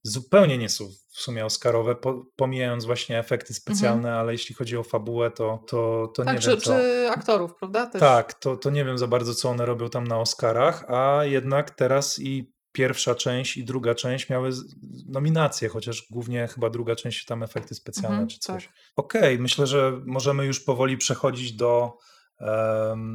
[0.04, 4.84] zupełnie nie są w sumie Oscarowe, po, pomijając właśnie efekty specjalne, ale jeśli chodzi o
[4.84, 6.26] fabułę, to, to, to Mhm.
[6.26, 6.72] Tak, nie czy, wiem co.
[6.78, 7.86] czy aktorów, prawda?
[7.86, 8.00] Też.
[8.00, 11.72] Tak, to, to nie wiem za bardzo, co one robią tam na Oscarach, a jednak
[11.72, 14.52] teraz i pierwsza część i druga część miały
[15.08, 18.66] nominacje, chociaż głównie chyba druga część tam efekty specjalne Mhm, czy coś.
[18.66, 18.74] tak.
[18.96, 21.98] Okej, myślę, że możemy już powoli przechodzić do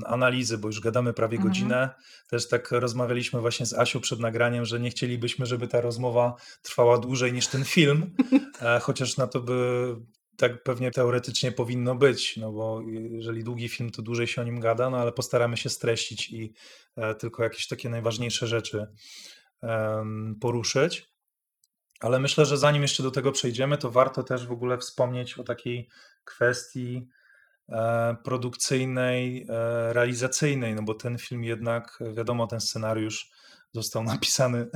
[0.06, 1.52] analizy, bo już gadamy prawie Mhm.
[1.52, 1.90] godzinę.
[2.28, 6.98] Też tak rozmawialiśmy właśnie z Asią przed nagraniem, że nie chcielibyśmy, żeby ta rozmowa trwała
[6.98, 8.16] dłużej niż ten film,
[8.60, 9.96] e, chociaż na to by
[10.36, 14.60] tak pewnie teoretycznie powinno być, no bo jeżeli długi film, to dłużej się o nim
[14.60, 16.52] gada, no ale postaramy się streścić i
[16.96, 18.86] e, tylko jakieś takie najważniejsze rzeczy
[20.40, 21.14] poruszyć.
[22.00, 25.44] Ale myślę, że zanim jeszcze do tego przejdziemy, to warto też w ogóle wspomnieć o
[25.44, 25.88] takiej
[26.24, 27.08] kwestii
[28.24, 33.30] produkcyjnej, e, realizacyjnej, no bo ten film jednak, wiadomo, ten scenariusz
[33.72, 34.66] został napisany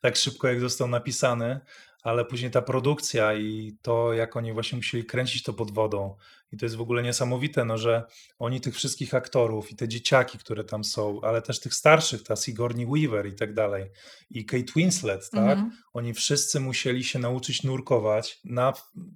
[0.00, 1.60] tak szybko, jak został napisany,
[2.02, 6.16] ale później ta produkcja i to, jak oni właśnie musieli kręcić to pod wodą.
[6.52, 8.04] I to jest w ogóle niesamowite, no, że
[8.38, 12.36] oni tych wszystkich aktorów i te dzieciaki, które tam są, ale też tych starszych, ta
[12.36, 13.90] Sigourney Weaver i tak dalej,
[14.30, 15.58] i Kate Winslet, tak?
[15.58, 15.72] Mhm.
[15.92, 18.72] Oni wszyscy musieli się nauczyć nurkować, na,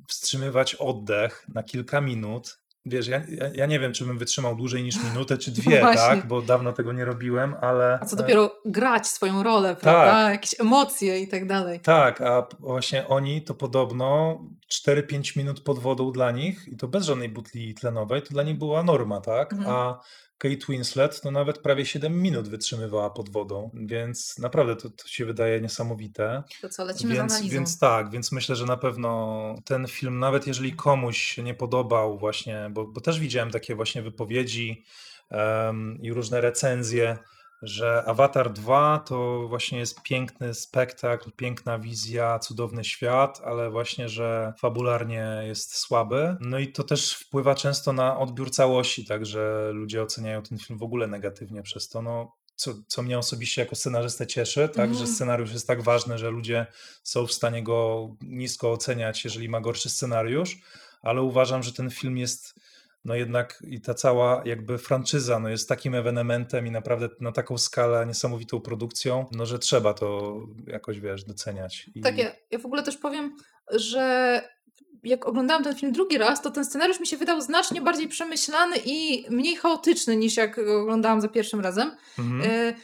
[0.09, 2.59] wstrzymywać oddech na kilka minut.
[2.87, 3.21] Wiesz, ja,
[3.55, 6.01] ja, nie wiem, czy bym wytrzymał dłużej niż minutę czy dwie, Właśnie.
[6.01, 6.27] tak?
[6.27, 7.99] Bo dawno tego nie robiłem, ale...
[8.03, 10.31] A co e, dopiero grać swoją rolę, prawda?
[10.31, 11.81] Jakieś emocje i tak dalej.
[11.81, 14.39] Tak, a właśnie oni to podobno
[14.73, 18.59] 4-5 minut pod wodą dla nich i to bez żadnej butli tlenowej, to dla nich
[18.59, 19.53] była norma, tak?
[19.53, 19.71] Mhm.
[19.71, 20.01] A
[20.39, 25.25] Kate Winslet to nawet prawie 7 minut wytrzymywała pod wodą, więc naprawdę to, to się
[25.25, 26.43] wydaje niesamowite.
[26.61, 27.55] To co, lecimy z Więc, analizą.
[27.55, 32.19] więc tak, więc myślę, że na pewno ten film, nawet jeżeli komuś się nie podobał
[32.19, 34.85] właśnie, bo, bo też widziałem takie właśnie wypowiedzi
[35.31, 37.19] em, i różne recenzje,
[37.63, 44.53] że Avatar 2 to właśnie jest piękny spektakl, piękna wizja, cudowny świat, ale właśnie, że
[44.59, 46.37] fabularnie jest słaby.
[46.41, 50.83] No i to też wpływa często na odbiór całości, także ludzie oceniają ten film w
[50.83, 52.03] ogóle negatywnie przez to.
[52.03, 55.07] No, co, co mnie osobiście jako scenarzystę cieszy, tak, że Mhm.
[55.07, 56.67] scenariusz jest tak ważny, że ludzie
[57.03, 60.59] są w stanie go nisko oceniać, jeżeli ma gorszy scenariusz,
[61.03, 62.55] ale uważam, że ten film jest
[63.07, 67.59] no jednak i ta cała jakby franczyza no jest takim ewenementem i naprawdę na taką
[67.59, 71.91] skalę niesamowitą produkcją, no że trzeba to jakoś, wiesz, doceniać.
[71.95, 72.01] I...
[72.01, 73.37] Tak, ja, ja w ogóle też powiem,
[73.73, 74.43] że
[75.05, 78.77] jak oglądałam ten film drugi raz, to ten scenariusz mi się wydał znacznie bardziej przemyślany
[78.85, 81.97] i mniej chaotyczny niż jak oglądałam za pierwszym razem.
[82.19, 82.75] Mhm.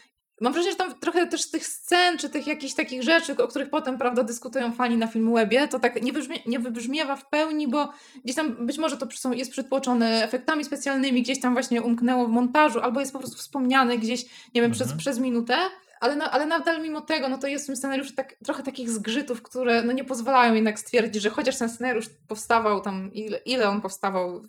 [0.42, 3.48] Y, Mam wrażenie, że tam trochę też tych scen, czy tych jakichś takich rzeczy, o
[3.48, 7.68] których potem, prawda, dyskutują fani na Filmwebie, to tak nie, wybrzmie, nie wybrzmiewa w pełni,
[7.68, 7.92] bo
[8.24, 12.30] gdzieś tam być może to są, jest przytłoczone efektami specjalnymi, gdzieś tam właśnie umknęło w
[12.30, 14.24] montażu, albo jest po prostu wspomniane gdzieś,
[14.54, 14.98] nie wiem, przez, Mhm.
[14.98, 15.56] przez minutę.
[16.00, 18.90] Ale, no, ale nadal mimo tego, no to jest w tym scenariuszu tak, trochę takich
[18.90, 23.68] zgrzytów, które no nie pozwalają jednak stwierdzić, że chociaż ten scenariusz powstawał tam, ile, ile
[23.68, 24.42] on powstawał,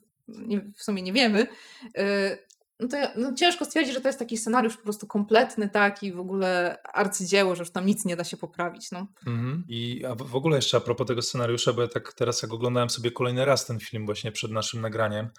[0.78, 1.40] w sumie nie wiemy,
[1.84, 2.04] yy,
[2.80, 6.14] no to no ciężko stwierdzić, że to jest taki scenariusz po prostu kompletny, tak, i
[6.14, 9.08] w ogóle arcydzieło, że już tam nic nie da się poprawić, no.
[9.28, 9.64] Mhm.
[9.68, 12.90] I a w ogóle jeszcze a propos tego scenariusza, bo ja tak teraz jak oglądałem
[12.90, 15.30] sobie kolejny raz ten film właśnie przed naszym nagraniem,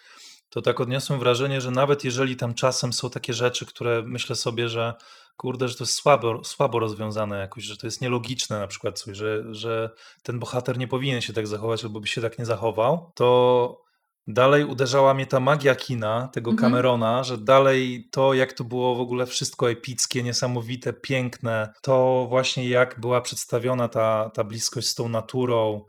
[0.49, 4.69] to tak odniosłem wrażenie, że nawet jeżeli tam czasem są takie rzeczy, które myślę sobie,
[4.69, 4.95] że
[5.37, 9.17] kurde, że to jest słabo, słabo rozwiązane jakoś, że to jest nielogiczne na przykład coś,
[9.17, 9.91] że, że
[10.23, 13.84] ten bohater nie powinien się tak zachować albo by się tak nie zachował, to
[14.27, 16.71] dalej uderzała mnie ta magia kina, tego Mhm.
[16.71, 22.69] Camerona, że dalej to, jak to było w ogóle wszystko epickie, niesamowite, piękne, to właśnie
[22.69, 25.85] jak była przedstawiona ta, ta bliskość z tą naturą,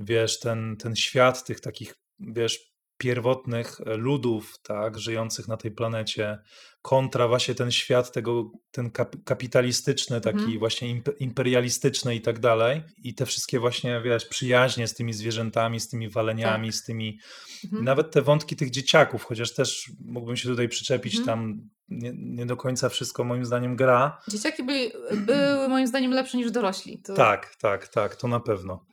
[0.00, 2.67] wiesz, ten, ten świat tych takich, wiesz,
[2.98, 6.38] pierwotnych e, ludów, tak, żyjących na tej planecie,
[6.82, 10.58] kontra właśnie ten świat tego, ten kap, kapitalistyczny, taki Mhm.
[10.58, 12.82] właśnie imp- imperialistyczny i tak dalej.
[13.04, 17.18] I te wszystkie właśnie, wiesz, przyjaźnie z tymi zwierzętami, z tymi waleniami, z tymi
[17.64, 17.84] Mhm.
[17.84, 21.26] nawet te wątki tych dzieciaków, chociaż też mógłbym się tutaj przyczepić, Mhm.
[21.38, 24.20] tam nie, nie do końca wszystko moim zdaniem gra.
[24.28, 27.02] Dzieciaki byli, były moim zdaniem lepsze niż dorośli.
[27.02, 27.14] To...
[27.14, 28.84] Tak, tak, tak, to na pewno.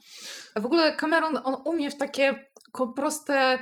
[0.55, 2.45] A w ogóle Cameron, on umie w takie
[2.95, 3.59] proste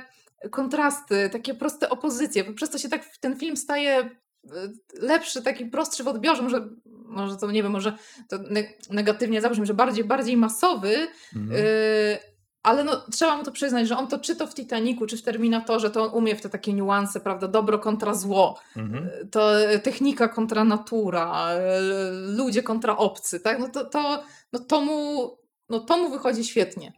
[0.50, 4.50] kontrasty, takie proste opozycje, przez to się tak ten film staje y,
[5.00, 6.68] lepszy, taki prostszy w odbiorze, może,
[7.06, 7.96] może to, nie wiem, może
[8.28, 11.60] to ne- negatywnie zabrzmi, że bardziej, bardziej masowy, Mhm.
[11.60, 12.18] y,
[12.62, 15.22] ale no, trzeba mu to przyznać, że on to czy to w Titanicu, czy w
[15.22, 19.04] Terminatorze, to on umie w te takie niuanse, prawda, dobro kontra zło, Mhm.
[19.06, 19.50] y, to
[19.82, 21.48] technika kontra natura,
[22.36, 24.22] ludzie kontra obcy, tak, no to, to,
[24.52, 25.30] no to mu,
[25.68, 26.92] no to mu wychodzi świetnie.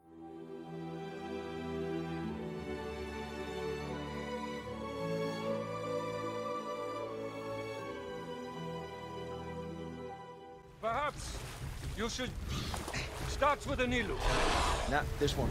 [11.07, 11.39] Perhaps
[11.97, 12.31] you should
[13.29, 14.17] start with a Nilu.
[14.91, 15.49] Not this one.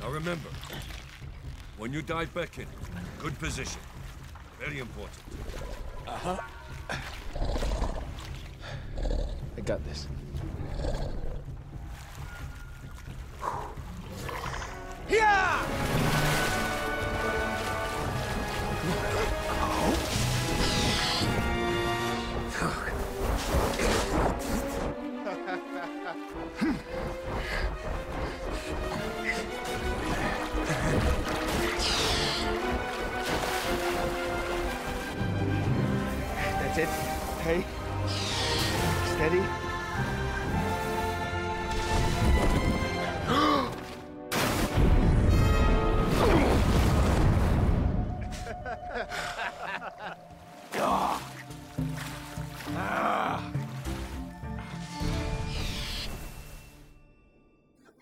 [0.00, 0.48] Now remember,
[1.76, 2.66] when you dive back in,
[3.20, 3.80] good position.
[4.58, 5.22] Very important.
[6.08, 6.36] Uh-huh.
[9.56, 10.08] I got this.
[37.48, 37.62] Hey.
[39.14, 39.42] Steady.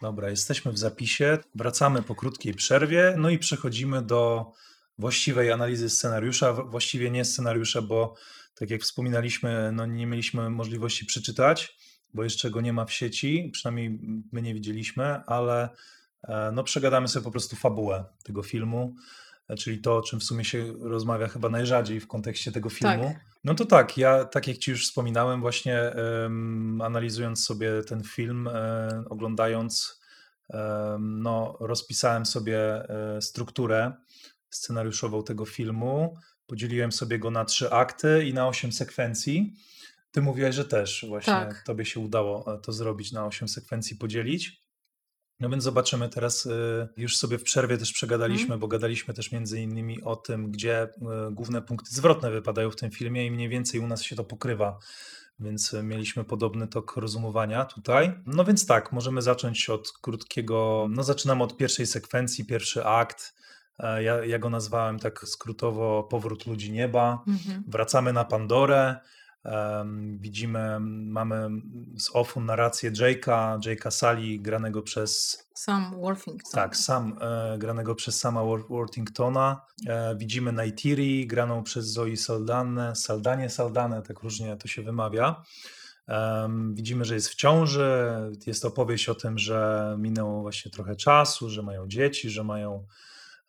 [0.02, 1.38] Dobra, jesteśmy w zapisie.
[1.54, 4.52] Wracamy po krótkiej przerwie, no i przechodzimy do
[4.98, 6.52] właściwej analizy scenariusza.
[6.52, 8.14] Właściwie nie scenariusza, bo
[8.56, 11.76] tak jak wspominaliśmy, no nie mieliśmy możliwości przeczytać,
[12.14, 13.98] bo jeszcze go nie ma w sieci, przynajmniej
[14.32, 15.68] my nie widzieliśmy, ale
[16.28, 18.94] e, no przegadamy sobie po prostu fabułę tego filmu,
[19.48, 23.04] e, czyli to, o czym w sumie się rozmawia chyba najrzadziej w kontekście tego filmu.
[23.04, 23.24] Tak.
[23.44, 28.48] No to tak, ja tak jak ci już wspominałem, właśnie em, analizując sobie ten film,
[28.48, 30.00] e, oglądając,
[30.50, 32.88] em, no rozpisałem sobie
[33.20, 33.92] strukturę
[34.50, 36.16] scenariuszową tego filmu,
[36.46, 39.52] podzieliłem sobie go na trzy akty i na osiem sekwencji.
[40.10, 41.62] Ty mówiłaś, że też właśnie Tak.
[41.66, 44.66] tobie się udało e, to zrobić, na osiem sekwencji podzielić.
[45.40, 48.60] No więc zobaczymy teraz, y, już sobie w przerwie też przegadaliśmy, Mhm.
[48.60, 50.88] bo gadaliśmy też między innymi o tym, gdzie y,
[51.30, 54.78] główne punkty zwrotne wypadają w tym filmie i mniej więcej u nas się to pokrywa,
[55.38, 58.12] więc mieliśmy podobny tok rozumowania tutaj.
[58.26, 63.34] No więc tak, możemy zacząć od krótkiego, no zaczynamy od pierwszej sekwencji, pierwszy akt.
[63.78, 67.22] E, Ja, ja go nazwałem tak skrótowo Powrót Ludzi Nieba.
[67.26, 67.64] Mhm.
[67.68, 68.96] Wracamy na Pandorę.
[69.44, 71.48] em, widzimy, mamy
[71.98, 76.52] z offu narrację Jake'a, Jake'a Sally, granego przez Sam Worthington.
[76.52, 79.60] tak, sam e, granego przez sama Wor- Worthingtona.
[79.86, 85.42] E, widzimy Neytiri, graną przez Zoe Saldane, Saldanie, Saldane, tak różnie to się wymawia.
[86.08, 88.12] Em, widzimy, że jest w ciąży.
[88.46, 92.86] Jest opowieść o tym, że minęło właśnie trochę czasu, że mają dzieci, że mają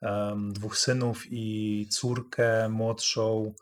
[0.01, 3.53] em, dwóch synów i córkę młodszą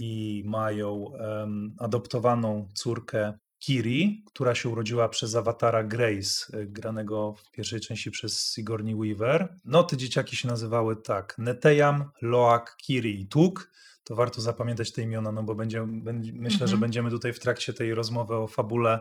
[0.00, 7.50] i mają em, adoptowaną córkę Kiri, która się urodziła przez awatara Grace, y, granego w
[7.50, 9.54] pierwszej części przez Sigourney Weaver.
[9.64, 13.70] No, te dzieciaki się nazywały tak: Neteyam, Loak, Kiri i Tuk.
[14.04, 16.80] To warto zapamiętać te imiona, no bo będzie, będzie, myślę, że Mhm.
[16.80, 19.00] będziemy tutaj w trakcie tej rozmowy o fabule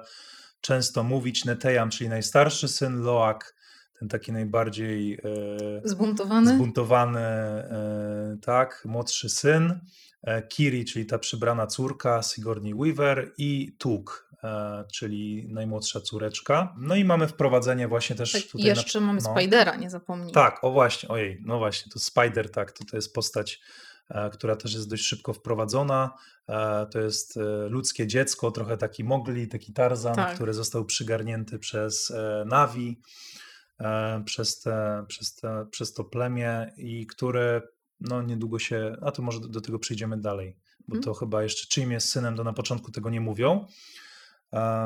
[0.62, 1.46] często mówić.
[1.46, 3.56] Neteyam, czyli najstarszy syn, Loak,
[4.00, 5.20] ten taki najbardziej e,
[5.84, 6.56] Zbuntowany.
[6.56, 9.80] zbuntowany, e, tak, młodszy syn,
[10.24, 14.30] e, Kiri, czyli ta przybrana córka Sigourney Weaver i Tuk,
[14.94, 16.76] czyli najmłodsza córeczka.
[16.78, 18.66] No i mamy wprowadzenie właśnie też tak, tutaj...
[18.68, 19.36] Jeszcze na, mamy no.
[19.36, 20.34] Spidera, nie zapomnij.
[20.34, 23.62] Tak, o właśnie, ojej, no właśnie, to Spider, tak, to, to jest postać,
[24.32, 26.14] która też jest dość szybko wprowadzona.
[26.92, 27.40] To jest
[27.70, 30.36] ludzkie dziecko, trochę taki Mowgli, taki Tarzan, Tak.
[30.36, 32.14] który został przygarnięty przez
[32.46, 33.02] Navi,
[34.26, 37.62] przez, te, przez, te, przez to plemię i które
[38.00, 40.58] no niedługo się, a to może do, do tego przejdziemy dalej,
[40.88, 41.04] bo Mhm.
[41.04, 43.66] to chyba jeszcze czyim jest synem, to na początku tego nie mówią.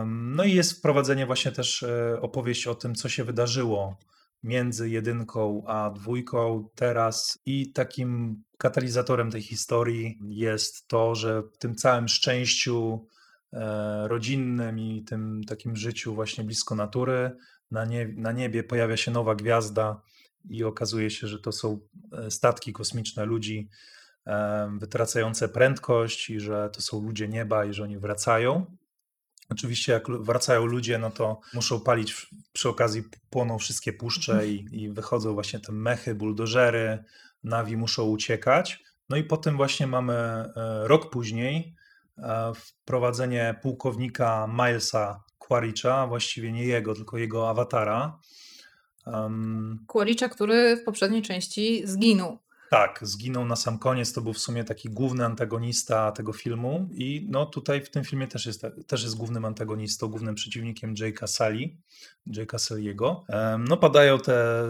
[0.06, 3.98] No i jest wprowadzenie właśnie też e, opowieść o tym, co się wydarzyło
[4.44, 11.76] między jedynką a dwójką teraz i takim katalizatorem tej historii jest to, że w tym
[11.76, 13.08] całym szczęściu
[13.54, 17.38] e, rodzinnym i tym takim życiu właśnie blisko natury
[17.74, 20.02] na, nie, na niebie pojawia się nowa gwiazda
[20.50, 21.80] i okazuje się, że to są
[22.12, 23.70] e, statki kosmiczne ludzi
[24.28, 28.66] e, wytracające prędkość i że to są ludzie nieba i że oni wracają.
[29.50, 34.90] Oczywiście, jak wracają ludzie, no to muszą palić, przy okazji płoną wszystkie puszcze i, i
[34.90, 37.04] wychodzą właśnie te mechy, buldożery,
[37.44, 38.84] nawi muszą uciekać.
[39.10, 40.52] No i potem właśnie mamy e,
[40.88, 41.76] rok później
[42.56, 48.20] wprowadzenie pułkownika Milesa Quaritcha, właściwie nie jego, tylko jego awatara.
[49.08, 52.38] Em, Quaritcha, który w poprzedniej części zginął.
[52.74, 54.14] Tak, zginął na sam koniec.
[54.14, 56.90] To był w sumie taki główny antagonista tego filmu.
[56.94, 61.28] I no tutaj w tym filmie też jest, też jest głównym antagonistą, głównym przeciwnikiem Jake'a
[61.28, 61.70] Sully,
[62.28, 63.16] Jake'a Sully'ego.
[63.30, 64.64] Em, No padają te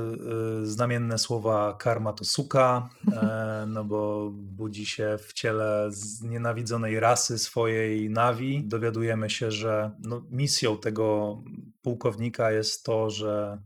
[0.62, 7.38] y, znamienne słowa karma to suka, e, no bo budzi się w ciele znienawidzonej rasy
[7.40, 8.64] swojej Navi.
[8.64, 11.38] Dowiadujemy się, że no, misją tego
[11.82, 13.58] pułkownika jest to, że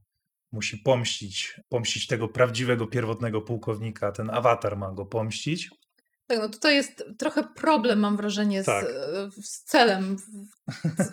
[0.52, 4.12] musi pomścić, pomścić tego prawdziwego, pierwotnego pułkownika.
[4.12, 5.70] Ten awatar ma go pomścić.
[6.28, 8.86] Tak, no tutaj jest trochę problem, mam wrażenie, z, Tak.
[8.86, 10.24] e, z celem, z,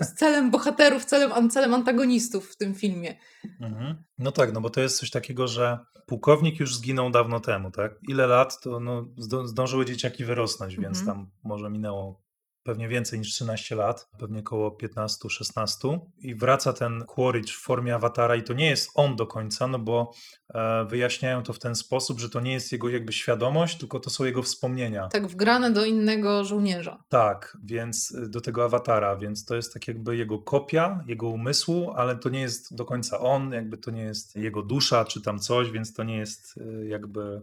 [0.07, 3.17] z celem bohaterów, celem, celem antagonistów w tym filmie.
[3.61, 4.05] Mhm.
[4.19, 7.93] No tak, no bo to jest coś takiego, że pułkownik już zginął dawno temu, tak?
[8.09, 9.07] Ile lat, to no,
[9.45, 11.07] zdążyły dzieciaki wyrosnąć, więc Mhm.
[11.17, 12.24] tam może minęło
[12.65, 18.37] pewnie więcej niż 13 lat, pewnie około 15-16 i wraca ten Quaritch w formie awatara
[18.37, 20.13] i to nie jest on do końca, no bo
[20.55, 24.11] e, wyjaśniają to w ten sposób, że to nie jest jego jakby świadomość, tylko to
[24.11, 25.09] są jego wspomnienia.
[25.09, 27.05] Tak wgrane do innego żołnierza.
[27.09, 31.93] Tak, więc y, do tego awatara, więc to jest tak jakby jego kopia, jego umysłu,
[31.97, 35.39] ale to nie jest do końca on, jakby to nie jest jego dusza czy tam
[35.39, 37.43] coś, więc to nie jest y, jakby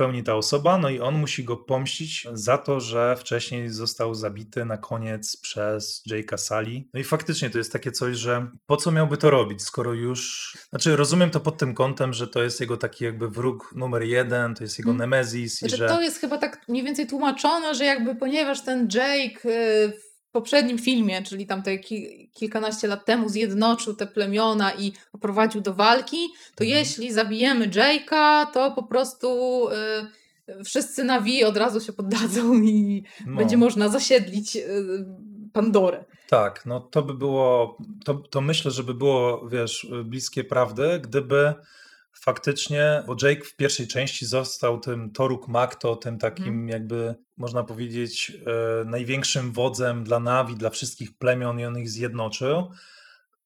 [0.00, 0.78] pełni ta osoba.
[0.78, 6.02] No i on musi go pomścić za to, że wcześniej został zabity na koniec przez
[6.10, 6.84] Jake'a Sally.
[6.94, 10.52] No i faktycznie to jest takie coś, że po co miałby to robić, skoro już.
[10.70, 14.54] Znaczy, rozumiem to pod tym kątem, że to jest jego taki jakby wróg numer jeden,
[14.54, 14.98] to jest jego Mm.
[14.98, 15.88] nemezis i Znaczy, że.
[15.88, 20.78] To jest chyba tak mniej więcej tłumaczone, że jakby ponieważ ten Jake y, w poprzednim
[20.78, 26.28] filmie, czyli tam te ki kilkanaście lat temu zjednoczył te plemiona i poprowadził do walki,
[26.54, 26.78] to Mhm.
[26.78, 29.28] jeśli zabijemy Jake'a, to po prostu
[30.48, 33.36] y, wszyscy na Wi od razu się poddadzą i no.
[33.36, 35.04] będzie można zasiedlić y,
[35.52, 36.04] Pandorę.
[36.28, 41.54] Tak, no to by było, to, to myślę, że by było, wiesz, bliskie prawdy, gdyby
[42.12, 46.68] faktycznie, bo Jake w pierwszej części został tym Toruk Makto, tym takim Mhm.
[46.68, 48.32] jakby, można powiedzieć,
[48.80, 52.70] e, największym wodzem dla Navi, dla wszystkich plemion i on ich zjednoczył,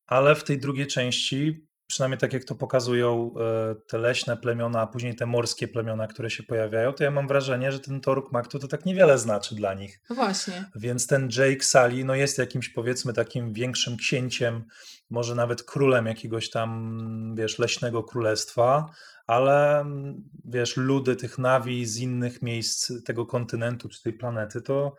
[0.07, 4.87] ale w tej drugiej części, przynajmniej tak jak to pokazują e, te leśne plemiona, a
[4.87, 8.59] później te morskie plemiona, które się pojawiają, to ja mam wrażenie, że ten Toruk Makto
[8.59, 10.01] to tak niewiele znaczy dla nich.
[10.11, 10.65] No właśnie.
[10.75, 14.65] Więc ten Jake Sully no jest jakimś powiedzmy takim większym księciem,
[15.11, 18.91] może nawet królem jakiegoś tam, wiesz, leśnego królestwa,
[19.27, 24.97] ale mm, wiesz, ludy tych Navi z innych miejsc tego kontynentu czy tej planety, to,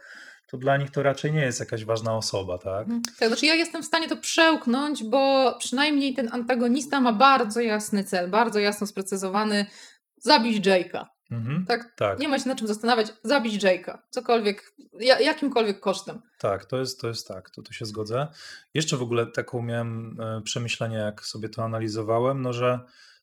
[0.48, 2.82] to dla nich to raczej nie jest jakaś ważna osoba, tak?
[2.82, 3.02] Mhm.
[3.20, 8.04] Tak, znaczy ja jestem w stanie to przełknąć, bo przynajmniej ten antagonista ma bardzo jasny
[8.04, 9.66] cel, bardzo jasno sprecyzowany.
[10.18, 11.15] Zabić Jake'a.
[11.32, 11.66] Mhm.
[11.66, 13.08] Tak, Tak, nie ma się nad czym zastanawiać.
[13.24, 13.98] Zabić Jake'a.
[14.10, 16.22] Cokolwiek, ja, jakimkolwiek kosztem.
[16.40, 18.28] tak, to jest, to jest tak, to, to się zgodzę.
[18.74, 22.80] Jeszcze w ogóle taką miałem e, przemyślenie, jak sobie to analizowałem, no że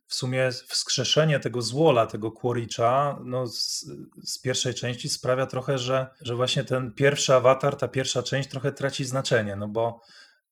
[0.06, 3.86] w sumie wskrzeszenie tego złola, tego Quaritcha, no z,
[4.24, 8.72] z pierwszej części sprawia trochę, że, że właśnie ten pierwszy awatar, ta pierwsza część trochę
[8.72, 10.00] traci znaczenie, no bo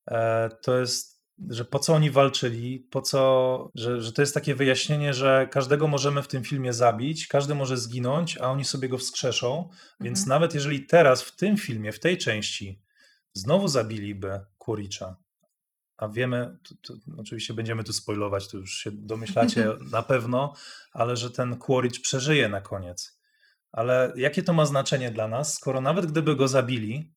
[0.07, 1.10] e, to jest,
[1.49, 5.87] że po co oni walczyli, po co, że, że to jest takie wyjaśnienie, że każdego
[5.87, 9.69] możemy w tym filmie zabić, każdy może zginąć, a oni sobie go wskrzeszą,
[9.99, 10.29] więc Mhm.
[10.29, 12.81] nawet jeżeli teraz w tym filmie, w tej części
[13.33, 15.15] znowu zabiliby Quaritcha,
[15.97, 20.53] a wiemy, to, to, oczywiście będziemy tu spoilować, to już się domyślacie na pewno,
[20.91, 23.19] ale że ten Quaritch przeżyje na koniec.
[23.71, 27.13] Ale jakie to ma znaczenie dla nas, skoro nawet gdyby go zabili,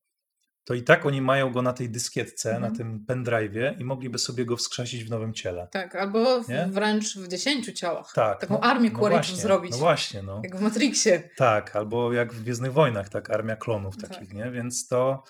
[0.64, 2.72] to i tak oni mają go na tej dyskietce, Mhm.
[2.72, 5.68] na tym pendrive'ie i mogliby sobie go wskrzesić w nowym ciele.
[5.70, 8.12] Tak, albo w, wręcz w dziesięciu ciałach.
[8.14, 8.40] Tak.
[8.40, 9.70] Taką armię Quaritchów właśnie, zrobić.
[9.72, 10.40] No właśnie, no.
[10.44, 11.30] Jak w Matrixie.
[11.36, 14.10] Tak, albo jak w Gwiezdnych Wojnach, tak, armia klonów Tak.
[14.10, 14.50] takich, nie?
[14.50, 15.22] Więc to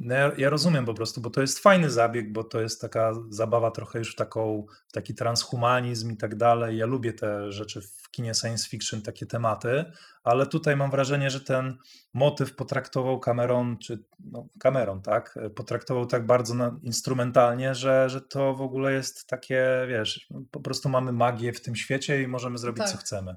[0.00, 3.12] no ja, ja rozumiem po prostu, bo to jest fajny zabieg, bo to jest taka
[3.28, 6.78] zabawa trochę już w taką, w taki transhumanizm i tak dalej.
[6.78, 9.84] Ja lubię te rzeczy w kinie science fiction, takie tematy,
[10.24, 11.78] ale tutaj mam wrażenie, że ten
[12.14, 18.54] motyw potraktował Cameron, czy no Cameron, tak, potraktował tak bardzo na, instrumentalnie, że, że to
[18.54, 22.84] w ogóle jest takie, wiesz, po prostu mamy magię w tym świecie i możemy zrobić
[22.84, 23.00] co Tak.
[23.00, 23.36] chcemy.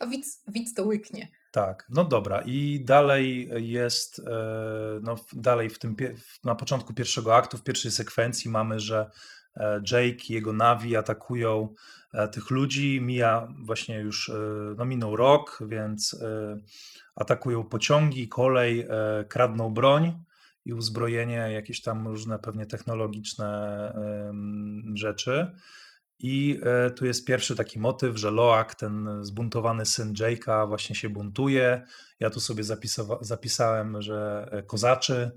[0.00, 1.28] A widz, widz to łyknie.
[1.54, 2.42] Tak, no dobra.
[2.46, 5.96] I dalej jest, e, no dalej w tym,
[6.44, 9.10] na początku pierwszego aktu, w pierwszej sekwencji mamy, że
[9.56, 11.74] e, Jake i jego Navi atakują
[12.12, 13.00] e, tych ludzi.
[13.00, 14.32] Mija właśnie już,
[14.76, 16.16] no minął rok, więc
[17.16, 18.86] atakują pociągi, kolej,
[19.28, 20.24] kradną broń
[20.64, 23.92] i uzbrojenie, jakieś tam różne pewnie technologiczne
[24.94, 25.54] rzeczy.
[26.18, 31.08] I e, tu jest pierwszy taki motyw, że Loak, ten zbuntowany syn Jake'a, właśnie się
[31.08, 31.82] buntuje.
[32.20, 35.30] Ja tu sobie zapisowa- zapisałem, że e, kozaczy,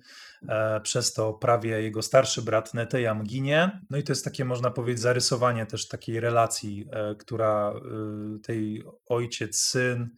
[0.49, 3.81] e, przez to prawie jego starszy brat Netejam ginie.
[3.89, 7.73] No i to jest takie, można powiedzieć, zarysowanie też takiej relacji, która
[8.43, 10.09] tej ojciec-syn,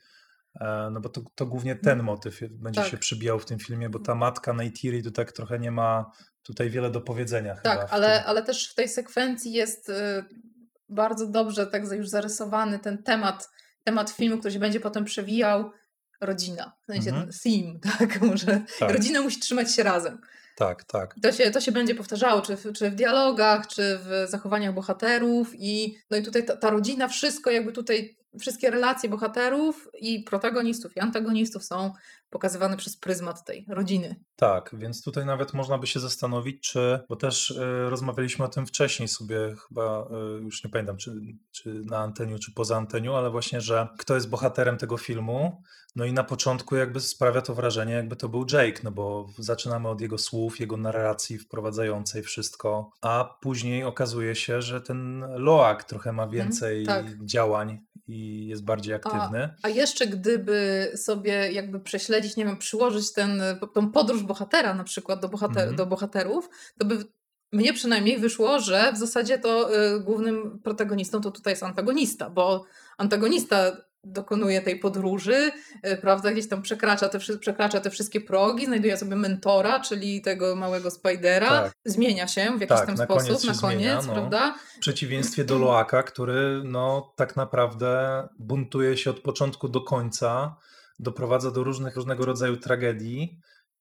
[0.91, 2.91] no bo to, to głównie ten motyw będzie Tak.
[2.91, 6.11] się przybijał w tym filmie, bo ta matka Neytiri to tak trochę nie ma
[6.43, 7.77] tutaj wiele do powiedzenia chyba.
[7.77, 9.91] Tak, ale, ale też w tej sekwencji jest
[10.89, 13.49] bardzo dobrze tak już zarysowany ten temat,
[13.83, 15.71] temat filmu, który się będzie potem przewijał.
[16.21, 16.73] Rodzina.
[16.83, 17.29] W sensie Mhm.
[17.43, 18.21] theme, tak?
[18.21, 18.91] Może Tak.
[18.91, 20.21] rodzina musi trzymać się razem.
[20.55, 21.15] Tak, tak.
[21.23, 25.51] To się, to się będzie powtarzało, czy w, czy w dialogach, czy w zachowaniach bohaterów
[25.55, 30.97] i no i tutaj ta, ta rodzina, wszystko jakby tutaj wszystkie relacje bohaterów i protagonistów
[30.97, 31.93] i antagonistów są
[32.29, 34.15] pokazywane przez pryzmat tej rodziny.
[34.35, 38.65] Tak, więc tutaj nawet można by się zastanowić, czy, bo też y, rozmawialiśmy o tym
[38.65, 40.07] wcześniej sobie, chyba
[40.37, 41.11] y, już nie pamiętam, czy,
[41.51, 45.63] czy na anteniu, czy poza anteniu, ale właśnie, że kto jest bohaterem tego filmu.
[45.95, 49.89] No i na początku jakby sprawia to wrażenie, jakby to był Jake, no bo zaczynamy
[49.89, 56.13] od jego słów, jego narracji wprowadzającej wszystko, a później okazuje się, że ten Loak trochę
[56.13, 57.25] ma więcej tak.
[57.25, 57.79] działań
[58.09, 59.49] i jest bardziej aktywny.
[59.63, 63.41] A jeszcze gdyby sobie jakby prześledzić, nie wiem, przyłożyć ten,
[63.73, 65.75] tą podróż bohatera na przykład do, bohater, Mhm.
[65.75, 67.03] do bohaterów, to by
[67.51, 72.65] mnie przynajmniej wyszło, że w zasadzie to y, głównym protagonistą to tutaj jest antagonista, bo
[72.97, 73.71] antagonista
[74.03, 75.51] dokonuje tej podróży,
[75.87, 80.55] y, prawda, gdzieś tam przekracza te, przekracza te wszystkie progi, znajduje sobie mentora, czyli tego
[80.55, 81.71] małego Spidera, Tak.
[81.85, 84.13] zmienia się w jakiś Tak, tam na koniec sposób się na koniec, zmienia, no.
[84.13, 84.55] prawda?
[84.77, 90.55] W przeciwieństwie do Loaka, który no tak naprawdę buntuje się od początku do końca,
[90.99, 93.39] doprowadza do różnych, różnego rodzaju tragedii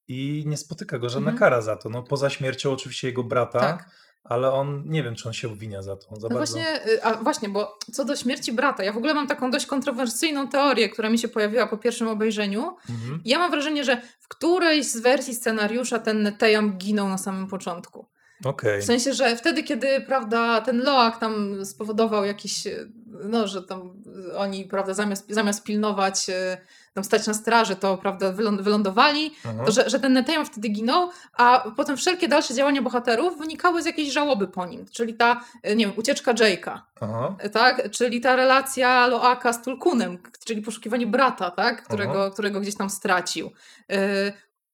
[0.08, 1.38] i nie spotyka go żadna Mhm.
[1.38, 1.88] kara za to.
[1.88, 3.90] No poza śmiercią oczywiście jego brata, Tak.
[4.28, 6.16] Ale on, nie wiem czy on się obwinia za to.
[6.16, 6.54] Za No bardzo.
[6.54, 9.66] właśnie, y, a właśnie, bo co do śmierci brata, ja w ogóle mam taką dość
[9.66, 12.76] kontrowersyjną teorię, która mi się pojawiła po pierwszym obejrzeniu.
[12.90, 13.20] Mhm.
[13.24, 18.06] Ja mam wrażenie, że w którejś z wersji scenariusza ten Netejam ginął na samym początku.
[18.44, 18.82] Okej.
[18.82, 22.86] W sensie, że wtedy, kiedy prawda, ten Loak tam spowodował jakiś, e,
[23.24, 24.02] no, że tam
[24.36, 26.58] oni, prawda, zamiast, zamiast pilnować, e,
[26.94, 29.64] tam stać na straży, to prawda, wylą- wylądowali, Aha.
[29.66, 33.86] to że, że ten Netejam wtedy ginął, a potem wszelkie dalsze działania bohaterów wynikały z
[33.86, 34.86] jakiejś żałoby po nim.
[34.92, 37.36] Czyli ta, e, nie wiem, ucieczka Jake'a, Aha.
[37.52, 37.90] tak?
[37.90, 41.84] Czyli ta relacja Loaka z Tulkunem, czyli poszukiwanie brata, tak?
[41.84, 43.50] Którego, którego gdzieś tam stracił.
[43.88, 43.96] Yy,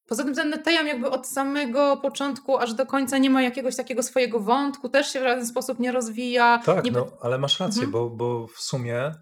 [0.08, 4.02] Poza tym ten Netejam jakby od samego początku aż do końca nie ma jakiegoś takiego
[4.02, 6.60] swojego wątku, też się w żaden sposób nie rozwija.
[6.66, 7.90] Tak, no, ale masz rację, Mhm.
[7.92, 9.14] bo, bo w sumie e,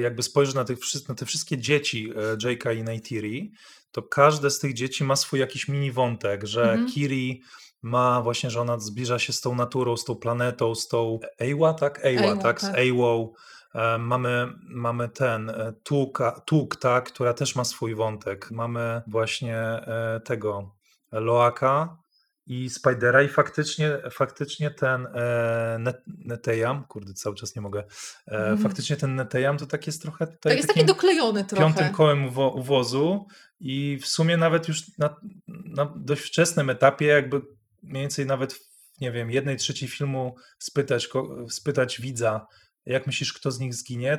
[0.00, 3.52] jakby spojrzysz na, tych, na te wszystkie dzieci e, Jake'a i Neytiri,
[3.92, 6.88] to każde z tych dzieci ma swój jakiś mini wątek, że Mhm.
[6.88, 7.42] Kiri
[7.82, 11.74] ma właśnie, że ona zbliża się z tą naturą, z tą planetą, z tą Ewa,
[11.74, 12.00] tak?
[12.02, 12.60] Ewa, tak?
[12.60, 12.74] Z tak.
[12.78, 13.32] Ewą.
[13.74, 18.50] E, Mamy, mamy ten e, Tuka, Tuk, tak, która też ma swój wątek.
[18.50, 20.74] Mamy właśnie e, tego
[21.12, 22.03] Loaka
[22.46, 27.80] i Spidera i faktycznie, faktycznie ten e, Net- Netejam, kurde cały czas nie mogę,
[28.28, 28.58] e, Mhm.
[28.58, 31.64] faktycznie ten Netejam to tak jest trochę tutaj Tak, jest taki doklejony trochę.
[31.64, 33.26] piątym kołem uwo- uwozu
[33.60, 35.16] i w sumie nawet już na,
[35.48, 37.40] na dość wczesnym etapie jakby
[37.82, 38.60] mniej więcej nawet w,
[39.00, 41.08] nie wiem, jednej trzeciej filmu spytać,
[41.50, 42.46] spytać widza,
[42.86, 44.18] jak myślisz, kto z nich zginie,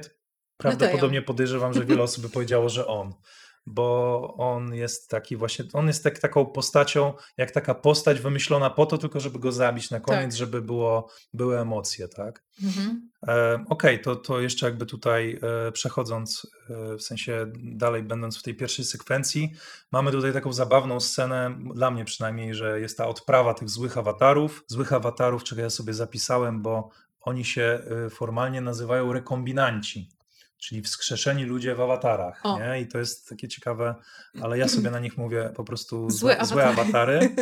[0.57, 3.13] prawdopodobnie podejrzewam, że wiele osób by powiedziało, że on.
[3.67, 8.85] Bo on jest taki właśnie, on jest tak, taką postacią, jak taka postać wymyślona po
[8.85, 10.37] to, tylko żeby go zabić na koniec, Tak.
[10.37, 12.43] żeby było, były emocje, tak?
[12.63, 13.09] Mhm.
[13.27, 18.43] E, Okej, to, to jeszcze jakby tutaj e, przechodząc, e, w sensie dalej będąc w
[18.43, 19.53] tej pierwszej sekwencji,
[19.91, 24.63] mamy tutaj taką zabawną scenę, dla mnie przynajmniej, że jest ta odprawa tych złych awatarów.
[24.67, 26.89] Złych awatarów, czego ja sobie zapisałem, bo
[27.21, 30.09] oni się e, formalnie nazywają rekombinanci,
[30.57, 32.39] czyli wskrzeszeni ludzie w awatarach.
[32.43, 32.59] O.
[32.59, 32.81] Nie?
[32.81, 33.95] I to jest takie ciekawe,
[34.41, 37.29] ale ja sobie na nich mówię po prostu Złe złe, awatary.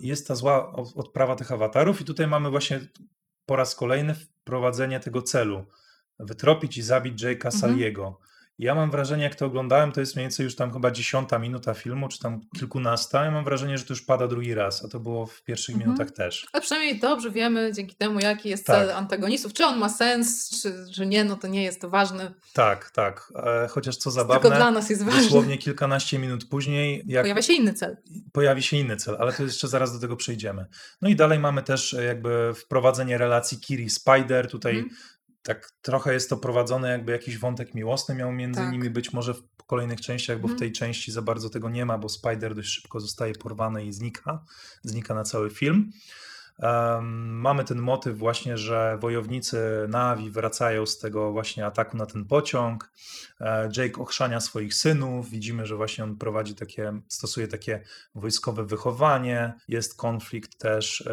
[0.00, 2.80] Jest ta zła odprawa tych awatarów, i tutaj mamy właśnie
[3.46, 5.66] po raz kolejny wprowadzenie tego celu.
[6.18, 7.52] Wytropić i zabić Jake'a Mhm.
[7.60, 8.18] Saliego.
[8.58, 11.74] Ja mam wrażenie, jak to oglądałem, to jest mniej więcej już tam chyba dziesiąta minuta
[11.74, 13.24] filmu, czy tam kilkunasta.
[13.24, 15.90] Ja mam wrażenie, że to już pada drugi raz, a to było w pierwszych Mhm.
[15.90, 16.46] minutach też.
[16.52, 18.76] Ale przynajmniej dobrze wiemy dzięki temu, jaki jest Tak.
[18.76, 19.52] cel antagonistów.
[19.52, 22.32] Czy on ma sens, czy, czy nie, no to nie jest to ważne.
[22.52, 23.32] Tak, tak.
[23.64, 25.22] E, Chociaż co Tylko dla zabawne, nas jest ważne.
[25.22, 27.96] dosłownie kilkanaście minut później, jak Pojawia się inny cel.
[28.32, 30.66] pojawi się inny cel, ale to jeszcze zaraz do tego przejdziemy.
[31.02, 34.50] No i dalej mamy też e, jakby wprowadzenie relacji Kiri-Spider.
[34.50, 34.96] Tutaj Mhm.
[35.46, 38.72] Tak trochę jest to prowadzone, jakby jakiś wątek miłosny miał między Tak.
[38.72, 40.58] nimi być może w kolejnych częściach, bo w Mhm.
[40.58, 44.44] tej części za bardzo tego nie ma, bo Spider dość szybko zostaje porwany i znika.
[44.82, 45.90] Znika na cały film.
[47.22, 52.92] Mamy ten motyw właśnie, że wojownicy Navi wracają z tego właśnie ataku na ten pociąg.
[53.40, 55.30] E, Jake ochrzania swoich synów.
[55.30, 57.82] Widzimy, że właśnie on prowadzi takie, stosuje takie
[58.14, 59.54] wojskowe wychowanie.
[59.68, 61.04] Jest konflikt też e,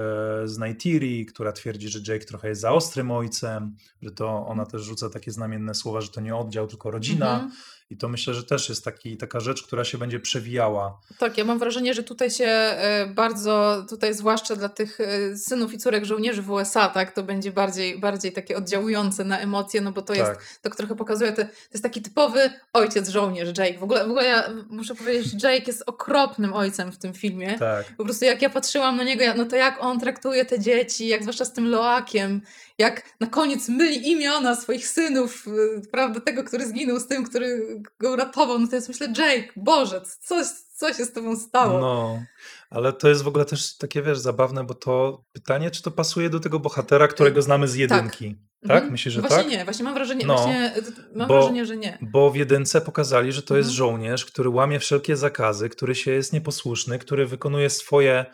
[0.48, 4.82] z Neytiri, która twierdzi, że Jake trochę jest za ostrym ojcem, że to ona też
[4.82, 7.34] rzuca takie znamienne słowa, że to nie oddział, tylko rodzina.
[7.34, 7.52] Mhm.
[7.94, 11.00] I to myślę, że też jest taki, taka rzecz, która się będzie przewijała.
[11.20, 15.74] Tak, ja mam wrażenie, że tutaj się e, bardzo, tutaj zwłaszcza dla tych e, synów
[15.74, 19.92] i córek żołnierzy w USA, tak, to będzie bardziej, bardziej takie oddziałujące na emocje, no
[19.92, 20.60] bo to jest, Tak.
[20.62, 23.80] to trochę pokazuje, to, to jest taki typowy ojciec żołnierz, Jake.
[23.80, 27.60] W ogóle, w ogóle ja muszę powiedzieć, że Jake jest okropnym ojcem w tym filmie.
[27.60, 27.86] Tak.
[27.98, 31.22] Po prostu jak ja patrzyłam na niego, no to jak on traktuje te dzieci, jak
[31.22, 32.42] zwłaszcza z tym Loakiem,
[32.78, 37.82] jak na koniec myli imiona swoich synów, y, prawda, tego, który zginął z tym, który
[38.00, 40.36] go uratował, no to jest myślę, Jake, Boże, co,
[40.76, 41.80] co się z tobą stało?
[41.80, 42.24] No,
[42.70, 46.30] ale to jest w ogóle też takie, wiesz, zabawne, bo to pytanie, czy to pasuje
[46.30, 48.36] do tego bohatera, którego znamy z jedynki.
[48.62, 48.72] Tak?
[48.72, 48.92] Mhm.
[48.92, 49.48] Myślisz, że właśnie tak?
[49.52, 50.82] nie, właśnie mam wrażenie, No, właśnie, y,
[51.16, 51.98] mam bo- wrażenie, że nie.
[52.02, 53.78] Bo w jedynce pokazali, że to jest Mhm.
[53.78, 58.26] żołnierz, który łamie wszelkie zakazy, który się jest nieposłuszny, który wykonuje swoje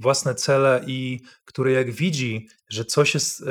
[0.00, 3.46] własne cele i który jak widzi, że coś jest e,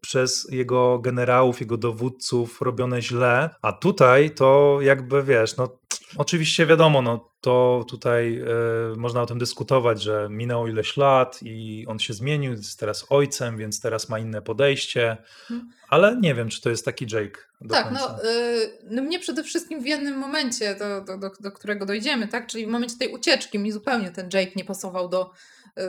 [0.00, 5.78] przez jego generałów, jego dowódców robione źle, a tutaj to jakby wiesz, no
[6.16, 11.84] oczywiście wiadomo, no to tutaj e, można o tym dyskutować, że minęło ileś lat i
[11.88, 15.16] on się zmienił, jest teraz ojcem, więc teraz ma inne podejście,
[15.50, 15.70] Mhm.
[15.88, 19.42] ale nie wiem, czy to jest taki Jake do Tak, no, y, no mnie przede
[19.44, 23.08] wszystkim w jednym momencie, do, do, do, do którego dojdziemy, tak, czyli w momencie tej
[23.08, 25.30] ucieczki mi zupełnie ten Jake nie pasował do,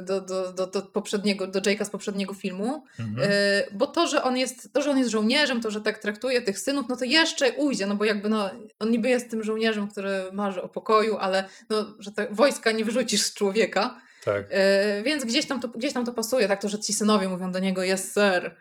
[0.02, 3.32] do, do, do, do poprzedniego, do Jake'a z poprzedniego filmu, Mhm.
[3.32, 6.42] y, bo to, że on jest, to, że on jest żołnierzem, to, że tak traktuje
[6.42, 8.50] tych synów, no to jeszcze ujdzie, no bo jakby no,
[8.80, 12.86] on niby jest tym żołnierzem, który marzy o pokoju, ale no, że te wojska nie
[12.86, 14.46] wyrzucisz z człowieka, Tak.
[14.52, 17.52] y, więc gdzieś tam, to, gdzieś tam to pasuje, tak, to, że ci synowie mówią
[17.52, 18.56] do niego, jest sir,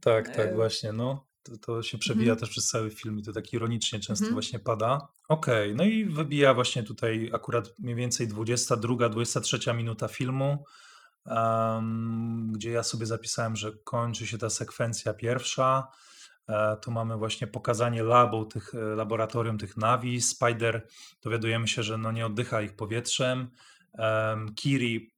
[0.00, 1.24] Tak, tak, E, właśnie, no.
[1.50, 2.38] To, to się przebija Mhm.
[2.40, 4.32] też przez cały film i to tak ironicznie często Mhm.
[4.32, 5.08] właśnie pada.
[5.28, 10.64] Okej, no i wybija właśnie tutaj akurat mniej więcej 22, 23 minuta filmu,
[11.26, 15.88] em, gdzie ja sobie zapisałem, że kończy się ta sekwencja pierwsza.
[16.48, 20.20] E, tu mamy właśnie pokazanie labu, tych, e, laboratorium tych nawi.
[20.20, 20.86] Spider,
[21.22, 23.48] dowiadujemy się, że no nie oddycha ich powietrzem.
[23.94, 25.10] Em, Kiri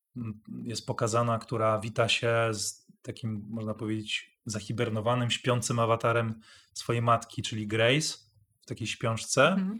[0.64, 6.40] jest pokazana, która wita się z takim, można powiedzieć, zahibernowanym, śpiącym awatarem
[6.74, 8.18] swojej matki, czyli Grace,
[8.62, 9.48] w takiej śpiączce.
[9.48, 9.78] Mhm.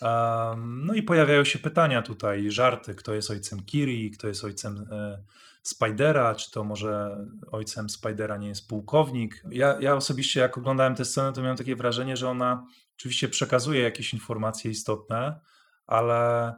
[0.00, 4.86] Um, no i pojawiają się pytania tutaj, żarty, kto jest ojcem Kiri, kto jest ojcem
[4.90, 5.22] e,
[5.62, 7.18] Spidera, czy to może
[7.52, 9.42] ojcem Spidera nie jest pułkownik.
[9.50, 12.66] Ja, ja osobiście jak oglądałem tę scenę, to miałem takie wrażenie, że ona
[12.96, 15.40] oczywiście przekazuje jakieś informacje istotne,
[15.86, 16.54] ale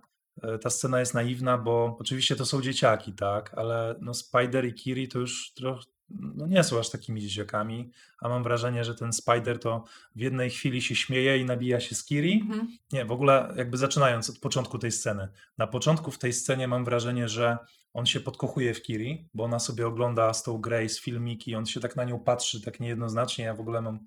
[0.62, 5.08] ta scena jest naiwna, bo oczywiście to są dzieciaki, tak, ale no Spider i Kiri
[5.08, 7.90] to już trochę no nie są aż takimi dzieciakami,
[8.20, 9.84] a mam wrażenie, że ten Spider to
[10.16, 12.68] w jednej chwili się śmieje i nabija się z Kiri, Mhm.
[12.92, 15.28] nie, w ogóle jakby zaczynając od początku tej sceny.
[15.58, 17.58] Na początku w tej scenie mam wrażenie, że
[17.94, 21.80] on się podkochuje w Kiri, bo ona sobie ogląda z tą Grace filmiki, on się
[21.80, 23.44] tak na nią patrzy tak niejednoznacznie.
[23.44, 23.98] Ja w ogóle mam,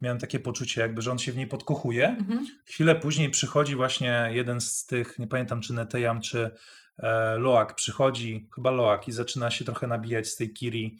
[0.00, 2.08] miałem takie poczucie jakby, że on się w niej podkochuje.
[2.08, 2.46] Mhm.
[2.64, 6.50] Chwilę później przychodzi właśnie jeden z tych, nie pamiętam czy Netejam, czy
[6.98, 10.98] e, Loak przychodzi, chyba Loak i zaczyna się trochę nabijać z tej Kiri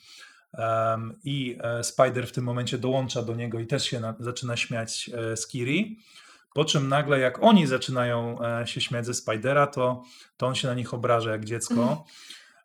[0.52, 4.56] em, i e, Spider w tym momencie dołącza do niego i też się na, zaczyna
[4.56, 5.98] śmiać e, z Kiri.
[6.54, 10.02] Po czym nagle, jak oni zaczynają się śmiać ze Spidera, to,
[10.36, 11.74] to on się na nich obraża jak dziecko.
[11.74, 11.98] Mhm.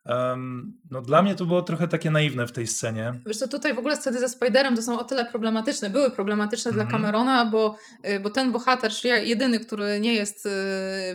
[0.06, 3.14] Em, no dla mnie to było trochę takie naiwne w tej scenie.
[3.26, 6.72] Wiesz co, tutaj w ogóle sceny ze Spiderem to są o tyle problematyczne, były problematyczne
[6.72, 6.88] Mhm.
[6.88, 7.76] dla Camerona, bo,
[8.10, 10.50] y, bo ten bohater, czyli jedyny, który nie jest y,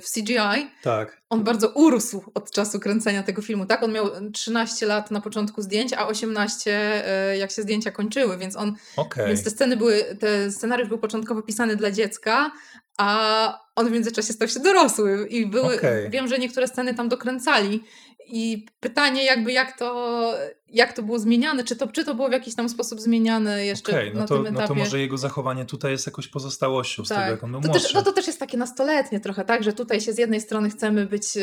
[0.01, 3.83] w CGI, Tak, on bardzo urósł od czasu kręcenia tego filmu, tak?
[3.83, 7.03] On miał 13 lat na początku zdjęć, a 18
[7.35, 9.27] y, jak się zdjęcia kończyły, więc on, okej.
[9.27, 12.51] więc te sceny były, ten scenariusz był początkowo pisany dla dziecka,
[12.97, 16.11] a on w międzyczasie stał się dorosły i były, Okej.
[16.11, 17.85] wiem, że niektóre sceny tam dokręcali
[18.29, 20.33] i pytanie jakby jak to,
[20.73, 23.93] jak to było zmieniane, czy to, czy to było w jakiś tam sposób zmieniane jeszcze
[24.15, 24.61] na no, to, tym etapie.
[24.61, 27.69] no to może jego zachowanie tutaj jest jakoś pozostałością z tego, jak on był to
[27.69, 30.71] też, no to też jest takie nastoletnie trochę, tak, że tutaj się z jednej strony
[30.71, 31.41] chcemy być e,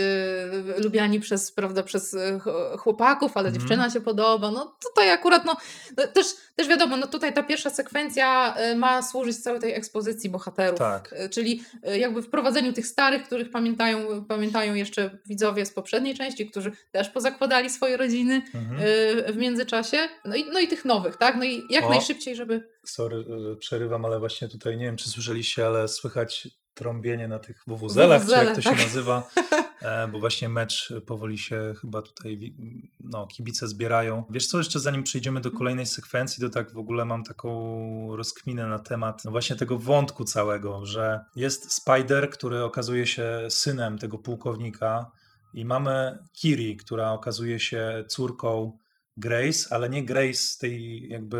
[0.83, 3.61] lubiani przez, prawda, przez e, ch- chłopaków, ale Mhm.
[3.61, 5.57] dziewczyna się podoba, no tutaj akurat, no,
[5.97, 10.29] no też, też wiadomo, no tutaj ta pierwsza sekwencja e, ma służyć całej tej ekspozycji
[10.29, 11.15] bohaterów, Tak.
[11.31, 11.63] Czyli
[11.99, 17.69] jakby wprowadzeniu tych starych, których pamiętają, pamiętają jeszcze widzowie z poprzedniej części, którzy też pozakładali
[17.69, 18.81] swoje rodziny Mhm.
[18.81, 21.89] e, w międzyczasie, no i, no i tych nowych, tak, no i jak O.
[21.89, 22.69] najszybciej, żeby...
[22.85, 23.25] Sorry,
[23.59, 28.31] przerywam, ale właśnie tutaj nie wiem, czy słyszeliście, ale słychać trąbienie na tych wuwuzelach, czy
[28.31, 28.79] jak to się tak.
[28.79, 29.29] nazywa,
[29.81, 32.55] e, bo właśnie mecz powoli się chyba tutaj,
[32.99, 34.23] no, kibice zbierają.
[34.29, 38.67] Wiesz co, jeszcze zanim przejdziemy do kolejnej sekwencji, to tak w ogóle mam taką rozkminę
[38.67, 44.17] na temat no właśnie tego wątku całego, że jest Spider, który okazuje się synem tego
[44.17, 45.11] pułkownika
[45.53, 48.77] i mamy Kiri, która okazuje się córką
[49.17, 51.37] Grace, ale nie Grace tej jakby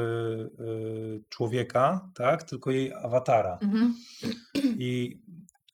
[0.60, 3.58] y, człowieka, tak, tylko jej awatara.
[3.62, 3.96] Mhm.
[4.78, 5.22] I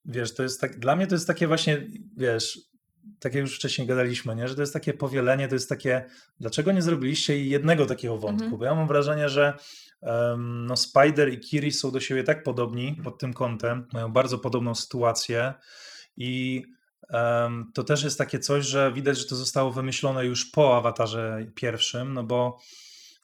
[0.06, 1.88] wiesz, to jest tak, dla mnie to jest takie właśnie,
[2.18, 2.60] wiesz,
[3.20, 4.48] tak jak już wcześniej gadaliśmy, nie?
[4.48, 6.06] że to jest takie powielenie, to jest takie,
[6.40, 8.44] dlaczego nie zrobiliście jednego takiego wątku?
[8.44, 8.60] Mhm.
[8.60, 9.54] Bo ja mam wrażenie, że
[10.02, 14.38] em, no Spider i Kiri są do siebie tak podobni pod tym kątem, mają bardzo
[14.38, 15.54] podobną sytuację
[16.18, 16.64] i
[17.74, 22.14] to też jest takie coś, że widać, że to zostało wymyślone już po awatarze pierwszym,
[22.14, 22.60] no bo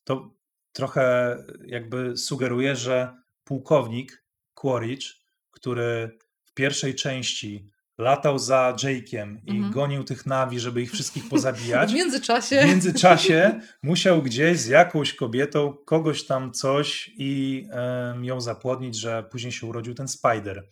[0.03, 0.33] to
[0.71, 3.13] trochę jakby sugeruje, że
[3.43, 4.23] pułkownik
[4.53, 5.05] Quaritch,
[5.51, 9.73] który w pierwszej części latał za Jake'iem i Mhm.
[9.73, 11.91] gonił tych Navi, żeby ich wszystkich pozabijać.
[11.91, 12.61] W międzyczasie.
[12.61, 19.23] W międzyczasie musiał gdzieś z jakąś kobietą kogoś tam coś i em, ją zapłodnić, że
[19.31, 20.67] później się urodził ten Spider.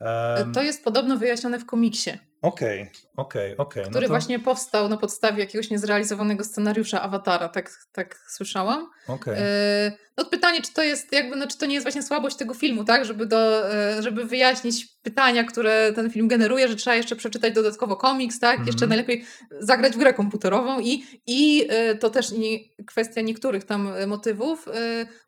[0.00, 2.10] Em, To jest podobno wyjaśnione w komiksie,
[2.42, 3.82] Okej, okej, okej.
[3.84, 8.86] no który to- właśnie powstał na podstawie jakiegoś niezrealizowanego scenariusza Awatara, tak, tak słyszałam.
[9.08, 9.34] okej.
[9.38, 12.54] E, No pytanie, czy to jest jakby, no, czy to nie jest właśnie słabość tego
[12.54, 13.04] filmu, tak?
[13.04, 17.96] Żeby, do, e, żeby wyjaśnić pytania, które ten film generuje, że trzeba jeszcze przeczytać dodatkowo
[17.96, 18.50] komiks, tak?
[18.52, 18.66] Mhm.
[18.66, 19.24] Jeszcze najlepiej
[19.60, 24.66] zagrać w grę komputerową i, i e, to też nie, kwestia niektórych tam motywów,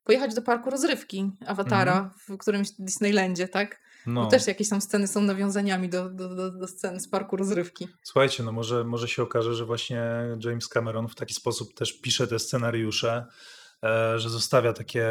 [0.04, 3.80] pojechać do parku rozrywki Awatara w którymś Disneylandzie, tak?
[4.06, 4.24] No.
[4.24, 7.88] Bo też jakieś tam sceny są nawiązaniami do, do, do, do scen z parku rozrywki.
[8.02, 10.02] Słuchajcie, no może, może się okaże, że właśnie
[10.44, 13.26] James Cameron w taki sposób też pisze te scenariusze,
[13.82, 15.08] e, że zostawia takie,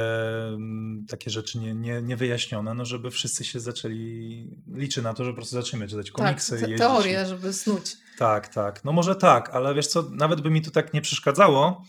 [0.48, 5.32] mm, takie rzeczy nie, nie, niewyjaśnione, no żeby wszyscy się zaczęli, liczy na to, że
[5.32, 7.98] po prostu zaczniemy czytać komiksy tak, i te, teorie, żeby snuć.
[8.18, 8.84] Tak, tak.
[8.84, 11.84] No może tak, ale wiesz co, nawet by mi to tak nie przeszkadzało,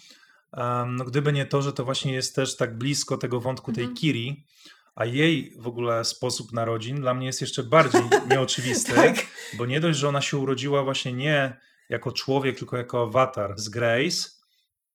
[0.86, 3.96] no gdyby nie to, że to właśnie jest też tak blisko tego wątku tej Mhm.
[3.96, 4.46] Kiri,
[4.94, 9.16] a jej w ogóle sposób narodzin dla mnie jest jeszcze bardziej nieoczywisty, Tak.
[9.54, 11.56] bo nie dość, że ona się urodziła właśnie nie
[11.88, 14.28] jako człowiek, tylko jako awatar z Grace,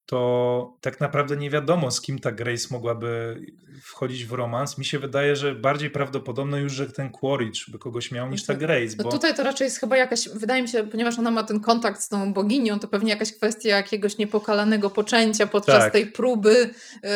[0.06, 3.41] to tak naprawdę nie wiadomo, z kim ta Grace mogłaby
[3.81, 4.77] wchodzić w romans.
[4.77, 8.53] Mi się wydaje, że bardziej prawdopodobne już, że ten Quaritch by kogoś miał niż ta
[8.53, 9.11] Grace, No bo...
[9.11, 12.09] tutaj to raczej jest chyba jakaś, wydaje mi się, ponieważ ona ma ten kontakt z
[12.09, 15.93] tą boginią, to pewnie jakaś kwestia jakiegoś niepokalanego poczęcia podczas Tak.
[15.93, 16.69] tej próby,
[17.03, 17.09] yy,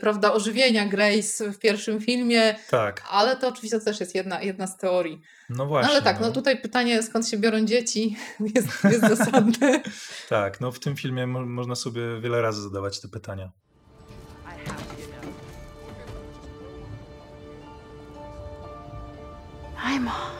[0.00, 4.76] prawda, ożywienia Grace w pierwszym filmie, Tak, ale to oczywiście też jest jedna, jedna z
[4.76, 5.20] teorii.
[5.50, 5.90] no No właśnie.
[5.92, 8.16] ale tak, no tutaj pytanie, skąd się biorą dzieci,
[8.56, 9.80] jest, jest zasadne.
[10.28, 13.50] Tak, no w tym filmie mo można sobie wiele razy zadawać te pytania.
[19.84, 20.30] Hi, Mom.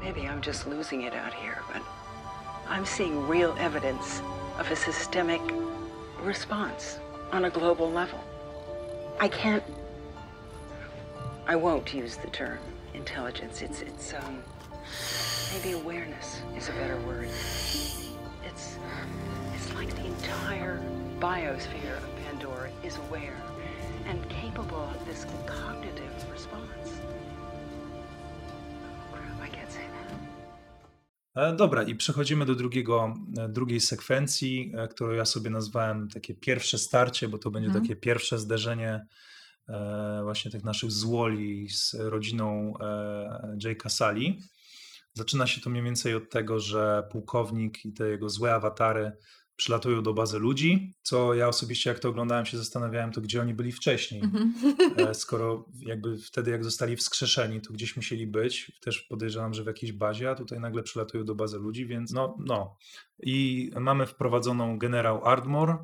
[0.00, 1.82] Maybe I'm just losing it out here, but
[2.68, 4.22] I'm seeing real evidence
[4.60, 5.40] of a systemic
[6.20, 7.00] response
[7.32, 8.22] on a global level.
[9.18, 9.64] I can't.
[11.48, 12.60] I won't use the term
[12.94, 13.60] intelligence.
[13.60, 14.40] It's it's um
[15.52, 17.28] maybe awareness is a better word.
[20.52, 20.78] Entire
[21.20, 23.36] biosphere of Pandora is aware
[24.06, 27.00] and capable of this cognitive response.
[31.34, 31.48] Oh.
[31.48, 36.34] E, Dobra, i przechodzimy do drugiego, e, drugiej sekwencji, e, którą ja sobie nazwałem takie
[36.34, 37.84] pierwsze starcie, bo to będzie Mhm.
[37.84, 39.06] takie pierwsze zderzenie
[40.22, 42.72] właśnie tych naszych złoli z rodziną
[43.64, 44.38] Jake'a Sali.
[45.12, 49.12] Zaczyna się to mniej więcej od tego, że pułkownik i te jego złe awatary
[49.56, 53.54] przylatują do bazy ludzi, co ja osobiście jak to oglądałem się zastanawiałem, to gdzie oni
[53.54, 54.22] byli wcześniej.
[54.22, 54.54] Mhm.
[54.96, 59.66] E, skoro jakby wtedy jak zostali wskrzeszeni, to gdzieś musieli być, też podejrzewam, że w
[59.66, 62.76] jakiejś bazie, a tutaj nagle przylatują do bazy ludzi, więc no, no.
[63.22, 65.78] I mamy wprowadzoną generał Ardmore,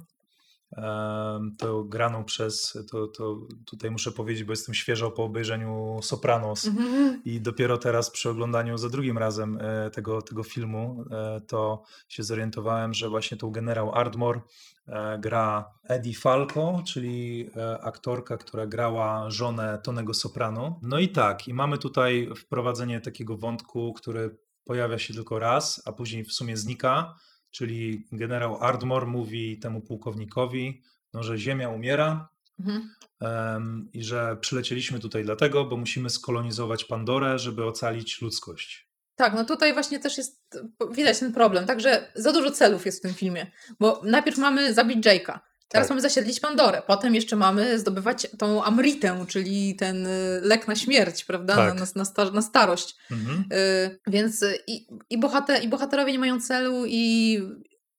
[1.58, 7.20] to graną przez, to, to tutaj muszę powiedzieć, bo jestem świeżo po obejrzeniu Sopranos Mhm.
[7.24, 12.22] i dopiero teraz przy oglądaniu za drugim razem e, tego, tego filmu, e, to się
[12.22, 14.40] zorientowałem, że właśnie tą generał Ardmore
[14.86, 17.50] e, gra Eddie Falco, czyli
[17.80, 20.80] aktorka, która grała żonę Tonego Soprano.
[20.82, 25.92] No i tak, i mamy tutaj wprowadzenie takiego wątku, który pojawia się tylko raz, a
[25.92, 27.14] później w sumie znika,
[27.58, 30.82] czyli generał Ardmore mówi temu pułkownikowi,
[31.14, 32.28] no, że Ziemia umiera,
[32.60, 32.94] Mhm.
[33.20, 38.88] Em, i że przylecieliśmy tutaj dlatego, bo musimy skolonizować Pandorę, żeby ocalić ludzkość.
[39.16, 40.60] Tak, no tutaj właśnie też jest,
[40.90, 45.06] widać ten problem, także za dużo celów jest w tym filmie, bo najpierw mamy zabić
[45.06, 45.38] Jake'a,
[45.68, 45.90] teraz Tak.
[45.90, 51.24] mamy zasiedlić Pandorę, potem jeszcze mamy zdobywać tą Amritę, czyli ten y, lek na śmierć,
[51.24, 51.74] prawda, Tak.
[51.74, 52.96] na, na, sta- na starość.
[53.10, 53.44] Mhm.
[53.52, 57.38] Y, więc i, i, bohater, i bohaterowie nie mają celu i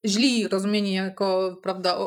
[0.06, 1.98] źli rozumieni jako, prawda,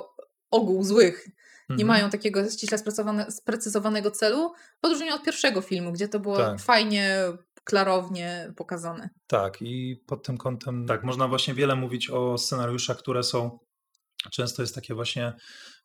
[0.52, 1.27] ogół złych
[1.69, 1.88] nie Mhm.
[1.88, 6.60] mają takiego ściśle sprecyzowane- sprecyzowanego celu, w odróżnieniu od pierwszego filmu, gdzie to było Tak.
[6.60, 7.18] fajnie,
[7.64, 9.10] klarownie pokazane.
[9.27, 13.60] Tak, i pod tym kątem, tak, można właśnie wiele mówić o scenariuszach, które są
[14.32, 15.34] Często jest takie właśnie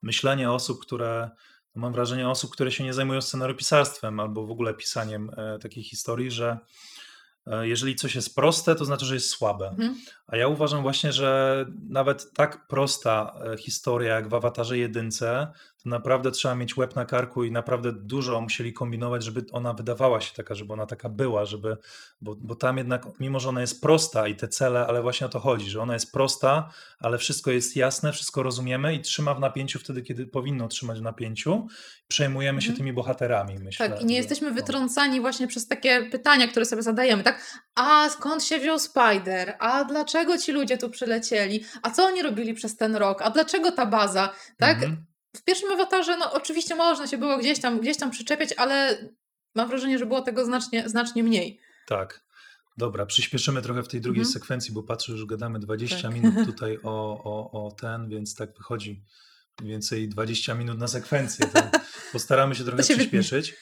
[0.03, 1.31] myślenie osób, które
[1.75, 5.83] no mam wrażenie osób, które się nie zajmują scenariopisarstwem albo w ogóle pisaniem e, takiej
[5.83, 6.59] historii, że
[7.47, 9.69] e, jeżeli coś jest proste, to znaczy, że jest słabe.
[9.69, 9.97] Mhm.
[10.27, 15.53] A ja uważam właśnie, że nawet tak prosta e, historia jak w Awatarze jedynce,
[15.83, 20.21] to naprawdę trzeba mieć łeb na karku i naprawdę dużo musieli kombinować, żeby ona wydawała
[20.21, 21.77] się taka, żeby ona taka była, żeby,
[22.21, 25.31] bo, bo tam jednak, mimo że ona jest prosta i te cele, ale właśnie o
[25.31, 29.41] to chodzi, że ona jest prosta, ale wszystko jest jasne, wszystko rozumiemy i trzyma w
[29.41, 31.67] napięciu wtedy, kiedy powinno trzymać w napięciu.
[32.09, 32.79] Przejmujemy się Mhm.
[32.79, 33.91] tymi bohaterami, myślę.
[33.91, 34.55] Tak, i nie jesteśmy no.
[34.55, 37.61] wytrącani właśnie przez takie pytania, które sobie zadajemy, tak?
[37.75, 39.57] A skąd się wziął Spider?
[39.59, 41.65] A dlaczego ci ludzie tu przylecieli?
[41.83, 43.23] A co oni robili przez ten rok?
[43.23, 44.33] A dlaczego ta baza?
[44.59, 44.77] Tak?
[44.77, 45.05] Mhm.
[45.37, 48.99] W pierwszym awatarze, no oczywiście można się było gdzieś tam, gdzieś tam przyczepiać, ale
[49.55, 51.61] mam wrażenie, że było tego znacznie, znacznie mniej.
[51.87, 52.25] Tak.
[52.77, 54.33] Dobra, przyspieszymy trochę w tej drugiej Mhm.
[54.33, 56.15] sekwencji, bo patrzę, już gadamy 20 Tak.
[56.15, 59.03] minut tutaj o, o, o ten, więc tak wychodzi
[59.61, 61.47] mniej więcej 20 minut na sekwencję.
[62.13, 63.55] Postaramy się trochę się przyspieszyć.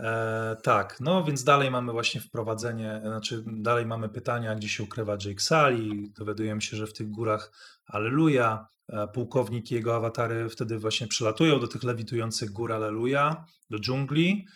[0.00, 5.12] E, tak, no więc dalej mamy właśnie wprowadzenie, znaczy dalej mamy pytania, gdzie się ukrywa
[5.24, 6.08] Jake Sully.
[6.18, 7.52] Dowiadujemy się, że w tych górach
[7.86, 8.66] Alleluja.
[8.88, 14.46] E, Pułkownik i jego awatary wtedy właśnie przylatują do tych lewitujących gór Alleluja, do dżungli.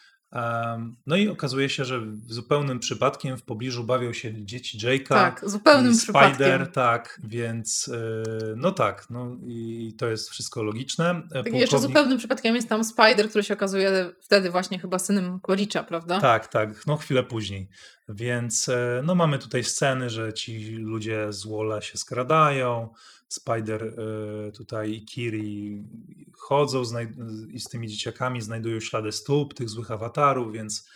[1.07, 5.09] No i okazuje się, że zupełnym przypadkiem w pobliżu bawią się dzieci Jake'a.
[5.09, 6.35] Tak, zupełnym i przypadkiem.
[6.35, 11.23] Spider, tak, więc y, no tak, no i to jest wszystko logiczne.
[11.35, 15.41] E, Tak, jeszcze zupełnym przypadkiem jest tam Spider, który się okazuje wtedy właśnie chyba synem
[15.41, 16.21] Kłolicza, prawda?
[16.21, 17.69] Tak, tak, no chwilę później.
[18.15, 22.89] Więc e, no mamy tutaj sceny, że ci ludzie z Walla się skradają,
[23.29, 25.85] Spider e, tutaj i Kiri
[26.33, 27.15] chodzą znaj-
[27.51, 30.89] i z tymi dzieciakami znajdują ślady stóp tych złych awatarów, więc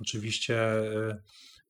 [0.00, 1.22] oczywiście e,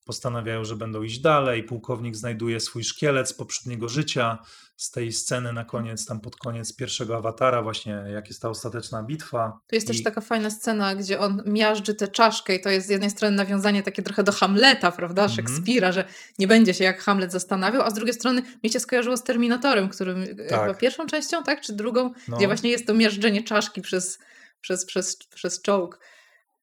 [0.06, 1.62] postanawiają, że będą iść dalej.
[1.64, 4.38] Pułkownik znajduje swój szkielet z poprzedniego życia,
[4.76, 9.02] z tej sceny na koniec, tam pod koniec pierwszego awatara właśnie, jak jest ta ostateczna
[9.02, 9.58] bitwa.
[9.68, 12.86] Tu jest też I- taka fajna scena, gdzie on miażdży tę czaszkę i to jest
[12.86, 15.36] z jednej strony nawiązanie takie trochę do Hamleta, prawda, Mhm.
[15.36, 16.04] Szekspira, że
[16.38, 19.88] nie będzie się jak Hamlet zastanawiał, a z drugiej strony mi się skojarzyło z Terminatorem,
[19.88, 22.36] którym e, chyba pierwszą częścią, tak, czy drugą, No.
[22.36, 24.18] gdzie właśnie jest to miażdżenie czaszki przez,
[24.60, 25.98] przez, przez, przez czołg.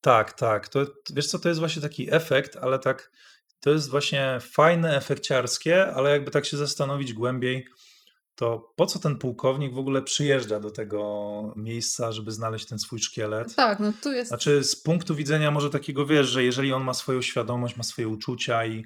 [0.01, 0.67] Tak, tak.
[0.69, 3.11] To, wiesz co, to jest właśnie taki efekt, ale tak,
[3.63, 7.67] to jest właśnie fajne, efekciarskie, ale jakby tak się zastanowić głębiej,
[8.35, 12.99] to po co ten pułkownik w ogóle przyjeżdża do tego miejsca, żeby znaleźć ten swój
[12.99, 13.55] szkielet?
[13.55, 14.27] Tak, no tu jest...
[14.27, 18.07] Znaczy z punktu widzenia może takiego, wiesz, że jeżeli on ma swoją świadomość, ma swoje
[18.07, 18.85] uczucia i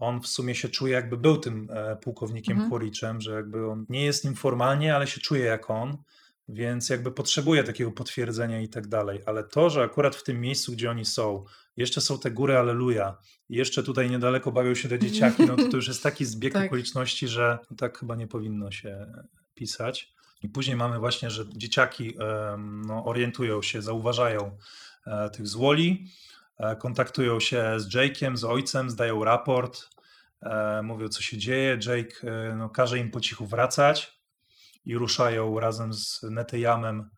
[0.00, 3.20] on w sumie się czuje jakby był tym e, pułkownikiem Mhm.
[3.20, 5.96] Że jakby on nie jest nim formalnie, ale się czuje jak on,
[6.48, 9.20] więc jakby potrzebuje takiego potwierdzenia i tak dalej.
[9.26, 11.44] Ale to, że akurat w tym miejscu, gdzie oni są,
[11.76, 15.76] jeszcze są te góry Aleluja jeszcze tutaj niedaleko bawią się te dzieciaki, no to to
[15.76, 16.66] już jest taki zbieg Tak.
[16.66, 19.06] okoliczności, że tak chyba nie powinno się
[19.54, 20.16] pisać.
[20.42, 22.14] I później mamy właśnie, że dzieciaki
[22.86, 24.58] no, orientują się, zauważają
[25.06, 26.06] e, tych złoli,
[26.58, 29.88] e, kontaktują się z Jake'iem, z ojcem, zdają raport,
[30.42, 31.78] e, mówią co się dzieje.
[31.86, 32.16] Jake
[32.56, 34.20] no, każe im po cichu wracać
[34.84, 37.10] i ruszają razem z Netejamem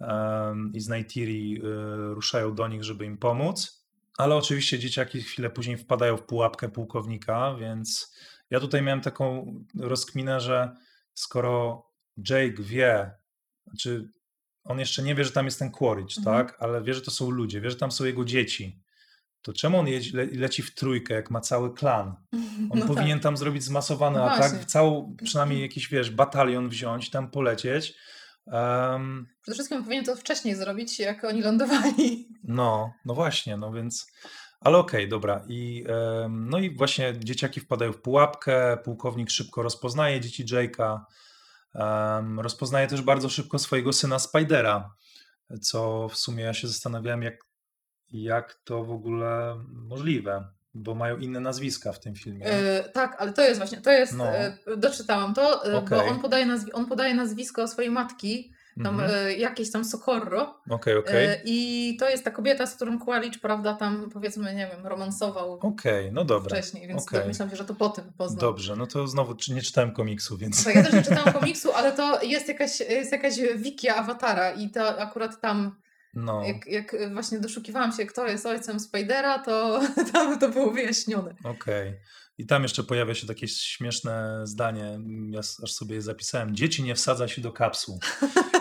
[0.00, 3.83] em, i z Neytiri, e, ruszają do nich, żeby im pomóc.
[4.18, 8.14] Ale oczywiście dzieciaki chwilę później wpadają w pułapkę pułkownika, więc
[8.50, 10.76] ja tutaj miałem taką rozkminę, że
[11.14, 11.86] skoro
[12.30, 13.10] Jake wie,
[13.66, 14.08] znaczy
[14.64, 16.36] on jeszcze nie wie, że tam jest ten Quaritch, Mhm.
[16.36, 16.56] tak?
[16.62, 18.80] Ale wie, że to są ludzie, wie, że tam są jego dzieci.
[19.42, 22.14] To czemu on le, leci w trójkę, jak ma cały klan?
[22.70, 27.30] On No powinien tam zrobić zmasowany No atak, całą, przynajmniej jakiś, wiesz, batalion wziąć, tam
[27.30, 27.94] polecieć.
[28.46, 32.28] Em, Przede wszystkim powinien to wcześniej zrobić, jak oni lądowali.
[32.44, 34.06] no, no właśnie, no więc.
[34.60, 35.44] Ale okej, dobra.
[35.48, 35.84] I,
[36.24, 41.00] em, no i właśnie dzieciaki wpadają w pułapkę, pułkownik szybko rozpoznaje dzieci Jake'a.
[41.74, 44.94] em, rozpoznaje też bardzo szybko swojego syna Spidera,
[45.60, 47.44] co w sumie ja się zastanawiałem, jak,
[48.10, 52.46] jak to w ogóle możliwe, bo mają inne nazwiska w tym filmie.
[52.46, 54.28] E, tak, ale to jest właśnie, to jest, No.
[54.28, 58.52] e, doczytałam to, e, bo on podaje, nazwi- on podaje nazwisko swojej matki,
[58.82, 59.26] tam Mhm.
[59.26, 60.54] e, jakieś tam Socorro
[60.98, 61.26] okej.
[61.26, 65.52] e, i to jest ta kobieta, z którą Kualicz, prawda, tam powiedzmy, nie wiem, romansował
[65.52, 66.56] Okej, no dobra.
[66.56, 68.40] wcześniej, więc domyślam się, że to po tym poznał.
[68.40, 70.64] Dobrze, no to znowu nie czytałem komiksu, więc.
[70.64, 74.70] Tak, ja też nie czytałam komiksu, ale to jest jakaś, jest jakaś wiki awatara i
[74.70, 75.76] to akurat tam,
[76.16, 76.42] No.
[76.44, 79.80] jak, jak właśnie doszukiwałam się, kto jest ojcem Spidera, to
[80.12, 81.34] tam to było wyjaśnione.
[81.44, 81.94] Okej.
[82.38, 85.00] I tam jeszcze pojawia się takie śmieszne zdanie,
[85.30, 86.56] ja aż sobie je zapisałem.
[86.56, 87.98] Dzieci nie wsadza się do kapsuł.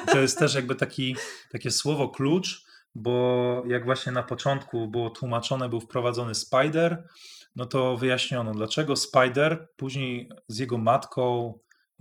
[0.03, 1.15] I to jest też jakby taki,
[1.51, 2.65] takie słowo klucz,
[2.95, 7.07] bo jak właśnie na początku było tłumaczone, był wprowadzony Spider,
[7.55, 11.53] no to wyjaśniono, dlaczego Spider później z jego matką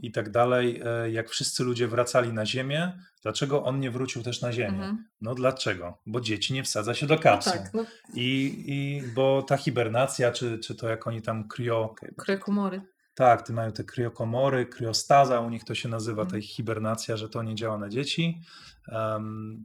[0.02, 4.40] i tak dalej, e, jak wszyscy ludzie wracali na Ziemię, dlaczego on nie wrócił też
[4.40, 4.74] na Ziemię?
[4.78, 5.04] Mhm.
[5.20, 5.98] No dlaczego?
[6.06, 7.52] Bo dzieci nie wsadza się do No kapsuł.
[7.52, 7.84] tak, no,
[8.14, 11.94] I, I bo ta hibernacja, czy, czy to jak oni tam kryo...
[12.18, 12.80] krykomory.
[13.14, 16.42] Tak, ty mają te kryokomory, kryostaza, u nich to się nazywa, ta Mhm.
[16.42, 18.40] ich hibernacja, że to nie działa na dzieci.
[18.88, 19.64] Em,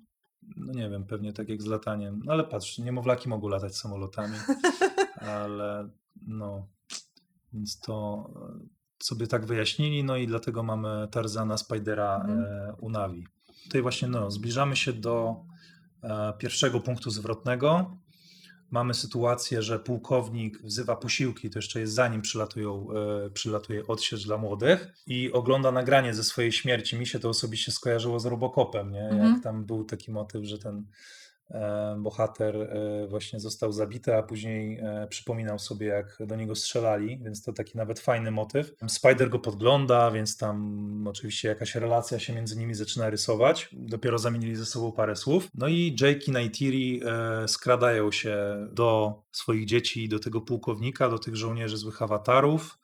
[0.57, 2.21] no nie wiem, pewnie tak jak z lataniem.
[2.25, 4.37] No ale patrz, niemowlaki mogą latać samolotami,
[5.41, 5.89] ale
[6.27, 6.67] no,
[7.53, 8.25] więc to
[8.99, 12.39] sobie tak wyjaśnili, no i dlatego mamy Tarzana, Spidera Mhm.
[12.39, 13.27] e, u Navi.
[13.63, 15.35] Tutaj właśnie no, zbliżamy się do
[16.03, 17.97] e, pierwszego punktu zwrotnego.
[18.71, 22.87] Mamy sytuację, że pułkownik wzywa posiłki, to jeszcze jest zanim przylatują,
[23.25, 26.95] e, przylatuje odsiecz dla młodych i ogląda nagranie ze swojej śmierci.
[26.97, 29.09] Mi się to osobiście skojarzyło z Robocopem, nie?
[29.09, 29.33] Mhm.
[29.33, 30.85] jak tam był taki motyw, że ten
[31.97, 37.43] bohater e, właśnie został zabity, a później e, przypominał sobie, jak do niego strzelali, więc
[37.43, 38.73] to taki nawet fajny motyw.
[38.87, 43.69] Spider go podgląda, więc tam oczywiście jakaś relacja się między nimi zaczyna rysować.
[43.73, 45.47] Dopiero zamienili ze sobą parę słów.
[45.53, 48.37] No i Jake i Neytiri e, skradają się
[48.71, 52.77] do swoich dzieci, do tego pułkownika, do tych żołnierzy złych awatarów.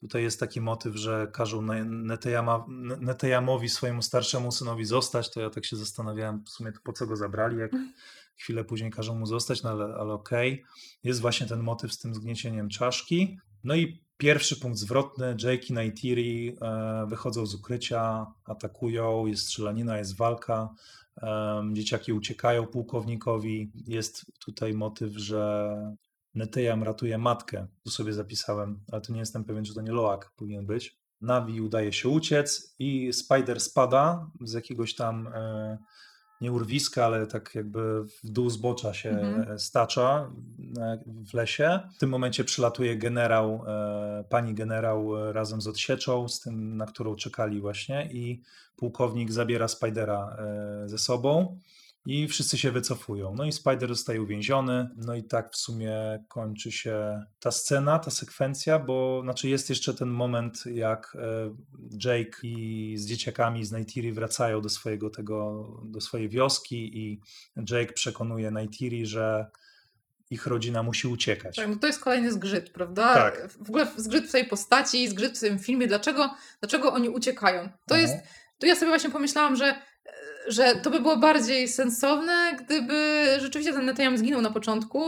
[0.00, 2.66] Tutaj jest taki motyw, że każą Ne- Neteyama,
[3.00, 7.16] Neteyamowi, swojemu starszemu synowi zostać, to ja tak się zastanawiałem w sumie po co go
[7.16, 7.72] zabrali, jak
[8.36, 10.64] chwilę później każą mu zostać, no ale, ale okej.
[11.04, 13.38] Jest właśnie ten motyw z tym zgniecieniem czaszki.
[13.64, 19.98] No i pierwszy punkt zwrotny, Jake i Neytiri e, wychodzą z ukrycia, atakują, jest strzelanina,
[19.98, 20.68] jest walka,
[21.72, 23.72] dzieciaki uciekają pułkownikowi.
[23.86, 25.74] Jest tutaj motyw, że
[26.38, 30.32] Neteyam ratuje matkę, tu sobie zapisałem, ale to nie jestem pewien, czy to nie Loak
[30.36, 30.98] powinien być.
[31.20, 35.78] Navi udaje się uciec i Spider spada z jakiegoś tam e,
[36.40, 39.52] nie urwiska, ale tak jakby w dół zbocza się Mhm.
[39.52, 40.30] e, stacza
[41.06, 41.80] w lesie.
[41.96, 46.86] W tym momencie przylatuje generał, e, pani generał e, razem z odsieczą, z tym, na
[46.86, 48.42] którą czekali właśnie i
[48.76, 51.58] pułkownik zabiera Spidera e, ze sobą
[52.06, 53.34] i wszyscy się wycofują.
[53.34, 55.94] No i Spider zostaje uwięziony, no i tak w sumie
[56.28, 61.54] kończy się ta scena, ta sekwencja, bo znaczy jest jeszcze ten moment, jak e,
[62.04, 67.20] Jake i z dzieciakami z Neytiri wracają do swojego tego, do swojej wioski i
[67.70, 69.46] Jake przekonuje Neytiri, że
[70.30, 71.56] ich rodzina musi uciekać.
[71.56, 73.14] Tak, no to jest kolejny zgrzyt, prawda?
[73.14, 73.48] Tak.
[73.52, 75.86] W ogóle zgrzyt w tej postaci, zgrzyt w tym filmie.
[75.86, 76.30] Dlaczego,
[76.60, 77.68] dlaczego oni uciekają?
[77.86, 78.00] To Mhm.
[78.00, 79.74] jest, tu ja sobie właśnie pomyślałam, że,
[80.48, 85.02] że to by było bardziej sensowne, gdyby rzeczywiście ten Netejam zginął na początku.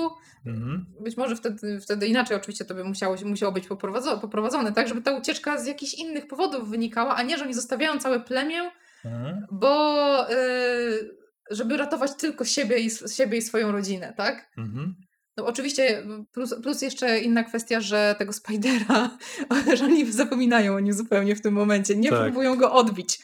[0.47, 0.87] Mhm.
[1.01, 4.89] Być może wtedy, wtedy inaczej oczywiście to by musiało, musiało być poprowadzone, poprowadzone, tak?
[4.89, 8.71] Żeby ta ucieczka z jakichś innych powodów wynikała, a nie, że oni zostawiają całe plemię,
[9.05, 9.47] Mhm.
[9.51, 11.17] bo yy,
[11.51, 14.51] żeby ratować tylko siebie i, siebie i swoją rodzinę, tak?
[14.59, 14.95] Mhm.
[15.37, 16.03] No oczywiście,
[16.33, 19.19] plus, plus jeszcze inna kwestia, że tego Spidera,
[19.77, 22.21] że oni zapominają o nim zupełnie w tym momencie, nie Tak.
[22.23, 23.19] próbują go odbić.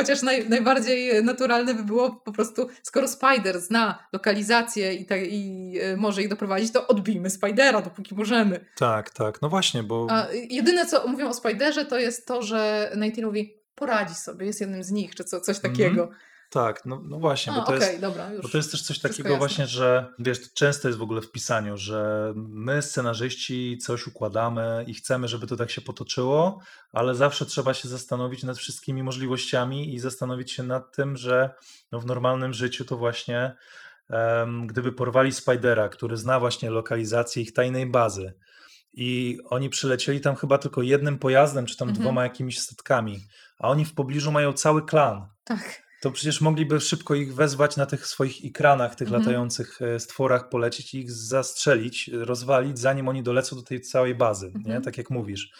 [0.00, 5.74] Chociaż naj, najbardziej naturalne by było po prostu, skoro Spider zna lokalizację i, tak, i
[5.82, 8.64] e, może ich doprowadzić, to odbijmy Spidera, dopóki możemy.
[8.76, 9.42] Tak, tak.
[9.42, 13.54] No właśnie, bo A jedyne, co mówią o Spiderze, to jest to, że Nighty mówi,
[13.74, 16.10] poradzi sobie, jest jednym z nich, czy co, coś takiego.
[16.50, 18.30] Tak, no, no właśnie, A, bo to okej, jest dobra.
[18.42, 21.30] Bo to jest też coś takiego właśnie, że wiesz, to często jest w ogóle w
[21.32, 26.60] pisaniu, że my scenarzyści coś układamy i chcemy, żeby to tak się potoczyło,
[26.92, 31.50] ale zawsze trzeba się zastanowić nad wszystkimi możliwościami i zastanowić się nad tym, że
[31.92, 33.56] no w normalnym życiu to właśnie
[34.10, 38.34] em, gdyby porwali Spidera, który zna właśnie lokalizację ich tajnej bazy
[38.92, 42.02] i oni przylecieli tam chyba tylko jednym pojazdem, czy tam Mhm.
[42.02, 43.20] dwoma jakimiś statkami,
[43.58, 45.89] a oni w pobliżu mają cały klan Tak.
[46.00, 49.22] To przecież mogliby szybko ich wezwać na tych swoich ekranach, tych Mhm.
[49.22, 54.46] latających e, stworach, polecieć i ich zastrzelić, rozwalić, zanim oni dolecą do tej całej bazy,
[54.46, 54.56] nie?
[54.58, 54.82] Mhm.
[54.82, 55.50] tak jak mówisz.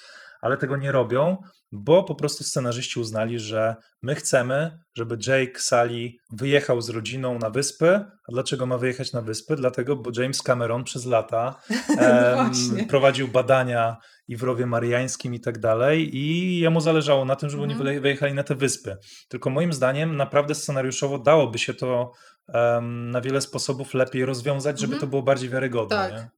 [0.40, 1.36] Ale tego nie robią,
[1.72, 7.50] bo po prostu scenarzyści uznali, że my chcemy, żeby Jake Sully wyjechał z rodziną na
[7.50, 7.94] wyspy.
[8.28, 9.56] A dlaczego ma wyjechać na wyspy?
[9.56, 11.60] Dlatego, bo James Cameron przez lata
[11.98, 13.96] em, prowadził badania
[14.30, 17.88] i w rowie mariańskim i tak dalej i jemu zależało na tym, żeby oni Mhm.
[17.88, 18.96] wyje- wyjechali na te wyspy.
[19.28, 22.12] Tylko moim zdaniem naprawdę scenariuszowo dałoby się to
[22.48, 25.00] em, na wiele sposobów lepiej rozwiązać, żeby Mhm.
[25.00, 25.96] to było bardziej wiarygodne.
[25.96, 26.12] Tak.
[26.12, 26.28] Nie?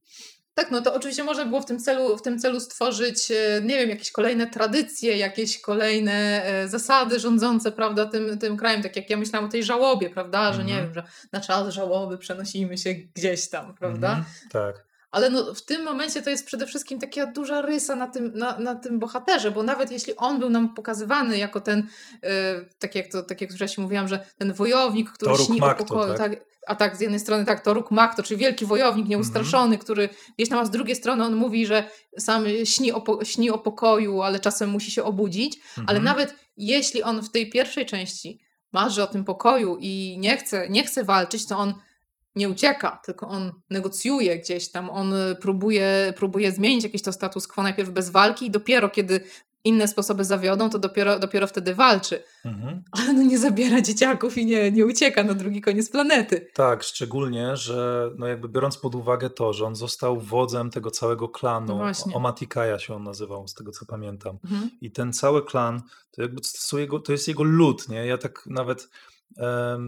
[0.55, 3.77] Tak, no to oczywiście można było w tym celu, w tym celu stworzyć, e, nie
[3.77, 8.83] wiem, jakieś kolejne tradycje, jakieś kolejne e, zasady rządzące, prawda, tym, tym krajem.
[8.83, 10.85] Tak jak ja myślałam o tej żałobie, prawda, że nie Mhm.
[10.85, 14.07] wiem, że na czas żałoby przenosimy się gdzieś tam, prawda.
[14.07, 14.92] Mhm, tak.
[15.13, 18.59] Ale no, w tym momencie to jest przede wszystkim taka duża rysa na tym, na,
[18.59, 21.87] na tym bohaterze, bo nawet jeśli on był nam pokazywany jako ten,
[22.23, 22.29] yy,
[22.79, 26.13] tak jak to, tak jak wcześniej mówiłam, że ten wojownik, który Toruk śni o pokoju,
[26.13, 26.31] tak?
[26.31, 26.45] tak?
[26.67, 29.81] a tak z jednej strony tak, Toruk Makto, czyli wielki wojownik nieustraszony, Mhm.
[29.81, 33.57] który gdzieś tam, a z drugiej strony on mówi, że sam śni o, śni o
[33.57, 36.03] pokoju, ale czasem musi się obudzić, ale Mhm.
[36.03, 38.39] nawet jeśli on w tej pierwszej części
[38.71, 41.73] marzy o tym pokoju i nie chce, nie chce walczyć, to on
[42.35, 47.47] nie ucieka, tylko on negocjuje gdzieś tam, on y, próbuje, próbuje zmienić jakiś to status
[47.47, 49.21] quo najpierw bez walki i dopiero kiedy
[49.63, 52.23] inne sposoby zawiodą, to dopiero, dopiero wtedy walczy.
[52.45, 52.83] Mhm.
[52.91, 56.47] Ale no nie zabiera dzieciaków i nie, nie ucieka na drugi koniec planety.
[56.53, 61.25] Tak, szczególnie, że no jakby biorąc pod uwagę to, że on został wodzem tego całego
[61.25, 62.13] No klanu, właśnie.
[62.15, 64.37] Omatikaja się on nazywał, z tego co pamiętam.
[64.43, 64.69] Mhm.
[64.81, 65.81] I ten cały klan,
[66.11, 68.05] to jakby to, jego, to jest jego lud, nie?
[68.05, 68.89] Ja tak nawet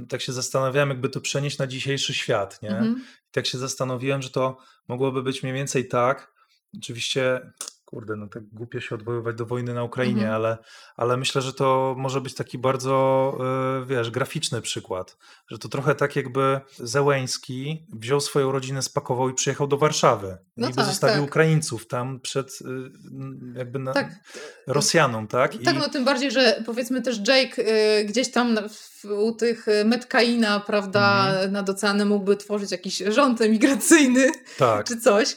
[0.10, 2.70] tak się zastanawiałem, jakby to przenieść na dzisiejszy świat, nie?
[2.70, 3.04] Mhm.
[3.32, 4.58] Tak się zastanowiłem, że to
[4.88, 6.34] mogłoby być mniej więcej tak.
[6.78, 7.52] Oczywiście,
[7.96, 10.34] kurde, no tak głupio się odwoływać do wojny na Ukrainie, Mhm.
[10.36, 10.58] ale,
[10.96, 13.38] ale myślę, że to może być taki bardzo,
[13.84, 15.18] e, wiesz, graficzny przykład.
[15.48, 20.38] Że to trochę tak jakby Zełęński wziął swoją rodzinę, spakował i przyjechał do Warszawy.
[20.58, 21.30] No tak, zostawił tak.
[21.30, 22.66] Ukraińców tam przed y,
[23.58, 24.10] jakby na, Tak.
[24.68, 25.56] Rosjanom, tak?
[25.56, 27.62] I, Tak, no tym bardziej, że powiedzmy też Jake
[28.00, 31.52] y, gdzieś tam w, u tych y, Metkaina, prawda, Mhm.
[31.52, 35.32] nad oceanem mógłby tworzyć jakiś rząd emigracyjny tak, czy coś,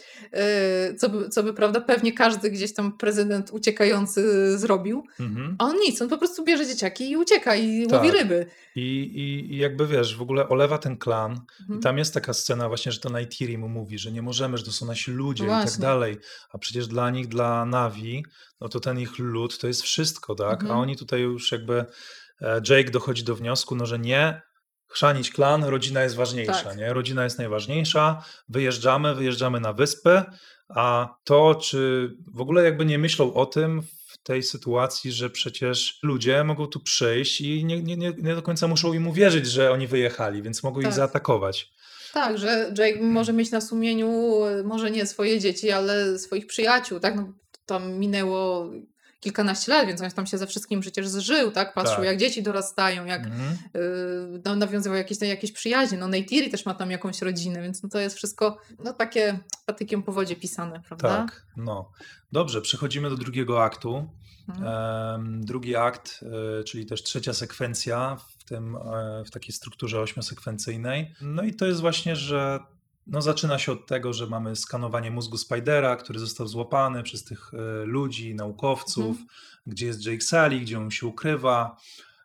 [0.93, 5.05] y, co by, co by, prawda, pewnie każdy gdzieś tam prezydent uciekający zrobił.
[5.21, 5.57] mhm.
[5.59, 7.93] A on nic, on po prostu bierze dzieciaki i ucieka i Tak.
[8.03, 8.47] łowi ryby.
[8.77, 11.41] I, i, I jakby wiesz, w ogóle olewa ten klan.
[11.61, 11.79] Mhm.
[11.79, 14.65] I tam jest taka scena właśnie, że to Neytiri mu mówi, że nie możemy, że
[14.65, 16.17] to są nasi ludzie No i tak dalej.
[16.53, 18.25] A przecież dla nich, dla Navi,
[18.61, 20.63] no to ten ich lud to jest wszystko, tak?
[20.63, 20.71] Mhm.
[20.71, 21.85] A oni tutaj już jakby,
[22.41, 24.43] e, Jake dochodzi do wniosku, no że nie,
[24.89, 26.77] chrzanić klan, rodzina jest ważniejsza, Tak.
[26.77, 26.93] nie?
[26.93, 30.25] Rodzina jest najważniejsza, wyjeżdżamy, wyjeżdżamy na wyspę,
[30.69, 35.99] a to, czy w ogóle jakby nie myślą o tym w tej sytuacji, że przecież
[36.03, 39.73] ludzie mogą tu przyjść i nie, nie, nie, nie do końca muszą im uwierzyć, że
[39.73, 40.95] oni wyjechali, więc mogą ich Tak.
[40.95, 41.71] zaatakować.
[42.13, 47.01] Tak, że Jake może mieć na sumieniu y, może nie swoje dzieci, ale swoich przyjaciół,
[47.01, 47.17] tak?
[47.17, 47.33] No,
[47.67, 48.71] tam minęło
[49.21, 51.75] kilkanaście lat, więc on tam się ze wszystkim przecież zżył, tak?
[51.75, 52.05] Patrzył Tak.
[52.05, 53.59] jak dzieci dorastają, jak Mhm.
[53.75, 55.99] yy, no, nawiązywał jakieś, jakieś przyjaźnie.
[55.99, 60.03] No Neytiri też ma tam jakąś rodzinę, więc no, to jest wszystko no, takie patykiem
[60.03, 61.09] po wodzie pisane, prawda?
[61.09, 61.91] Tak, no.
[62.33, 64.09] Dobrze, przechodzimy do drugiego aktu.
[64.49, 65.45] Mhm.
[65.45, 66.25] Drugi akt,
[66.61, 71.15] e, czyli też trzecia sekwencja w, tym, e, w takiej strukturze ośmiosekwencyjnej.
[71.21, 72.61] No i to jest właśnie, że
[73.09, 77.51] no zaczyna się od tego, że mamy skanowanie mózgu Spidera, który został złapany przez tych
[77.55, 79.17] e, ludzi, naukowców,
[79.67, 81.77] gdzie jest Jake Sully, gdzie on się ukrywa.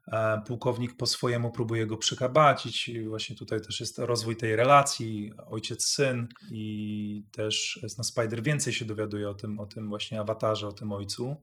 [0.07, 2.89] E, Pułkownik po swojemu próbuje go przykabacić.
[2.89, 8.85] I właśnie tutaj też jest rozwój tej relacji, ojciec-syn i też na Spider więcej się
[8.85, 11.35] dowiaduje o tym, o tym właśnie awatarze, o tym ojcu,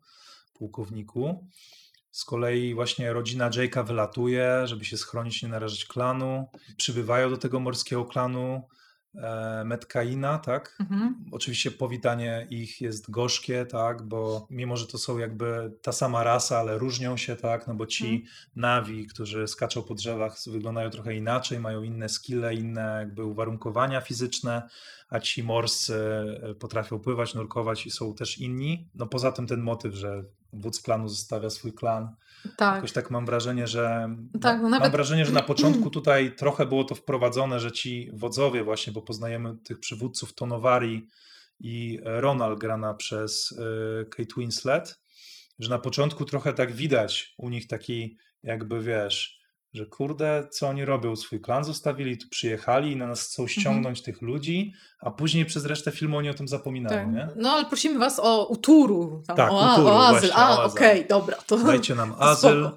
[0.54, 1.46] pułkowniku.
[2.10, 6.48] Z kolei właśnie rodzina Jake'a wylatuje, żeby się schronić, nie narażać klanu.
[6.76, 8.62] Przybywają do tego morskiego klanu
[9.64, 10.76] Metkaina, tak?
[10.80, 11.24] Mhm.
[11.32, 16.58] Oczywiście powitanie ich jest gorzkie, tak, bo mimo, że to są jakby ta sama rasa,
[16.58, 18.22] ale różnią się, tak, no bo ci Mhm.
[18.56, 24.68] Navi, którzy skaczą po drzewach, wyglądają trochę inaczej, mają inne skille, inne jakby uwarunkowania fizyczne,
[25.08, 25.94] a ci morscy
[26.42, 28.88] e, potrafią pływać, nurkować i są też inni.
[28.94, 32.16] No poza tym ten motyw, że wódz klanu zostawia swój klan,
[32.56, 32.74] Tak.
[32.74, 34.08] Jakoś tak mam wrażenie, że.
[34.40, 38.10] Tak, no mam nawet- wrażenie, że na początku tutaj trochę było to wprowadzone, że ci
[38.12, 41.08] wodzowie, właśnie, bo poznajemy tych przywódców Tonowari
[41.60, 43.56] i Ronald grana przez y,
[44.10, 45.00] Kate Winslet,
[45.58, 49.39] że na początku trochę tak widać u nich taki, jakby wiesz,
[49.74, 51.16] że kurde, co oni robią?
[51.16, 55.64] Swój klan zostawili, tu przyjechali i na nas chcą ściągnąć tych ludzi, a później przez
[55.64, 57.14] resztę filmu oni o tym zapominają, Tak.
[57.14, 57.28] nie?
[57.36, 59.22] No ale prosimy was o uturu.
[59.26, 60.20] Tam, Tak, o, uturu, o azyl.
[60.20, 61.36] właśnie, A, okej, dobra.
[61.46, 61.56] To...
[61.64, 62.70] Dajcie nam azyl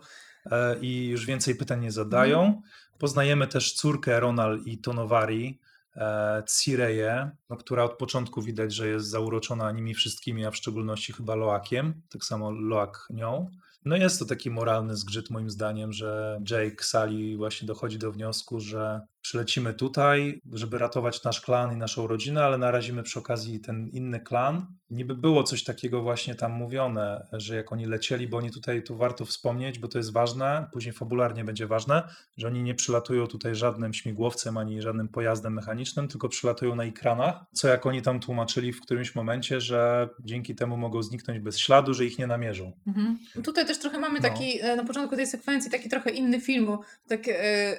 [0.51, 2.39] e, i już więcej pytań nie zadają.
[2.43, 2.61] Mhm.
[2.99, 5.59] Poznajemy też córkę Ronal i Tonowari,
[5.95, 11.13] e, Cireję, no, która od początku widać, że jest zauroczona nimi wszystkimi, a w szczególności
[11.13, 13.49] chyba Loakiem, tak samo Loak nią.
[13.85, 18.59] No jest to taki moralny zgrzyt moim zdaniem, że Jake Sully właśnie dochodzi do wniosku,
[18.59, 23.87] że przylecimy tutaj, żeby ratować nasz klan i naszą rodzinę, ale narazimy przy okazji ten
[23.87, 24.65] inny klan.
[24.89, 28.97] Niby było coś takiego właśnie tam mówione, że jak oni lecieli, bo oni tutaj, tu
[28.97, 32.03] warto wspomnieć, bo to jest ważne, później fabularnie będzie ważne,
[32.37, 37.35] że oni nie przylatują tutaj żadnym śmigłowcem ani żadnym pojazdem mechanicznym, tylko przylatują na ekranach,
[37.53, 41.93] co jak oni tam tłumaczyli w którymś momencie, że dzięki temu mogą zniknąć bez śladu,
[41.93, 42.71] że ich nie namierzą.
[42.87, 43.17] Mhm.
[43.43, 44.29] Tutaj też trochę mamy No.
[44.29, 47.77] taki, e, na początku tej sekwencji, taki trochę inny film, bo tak e,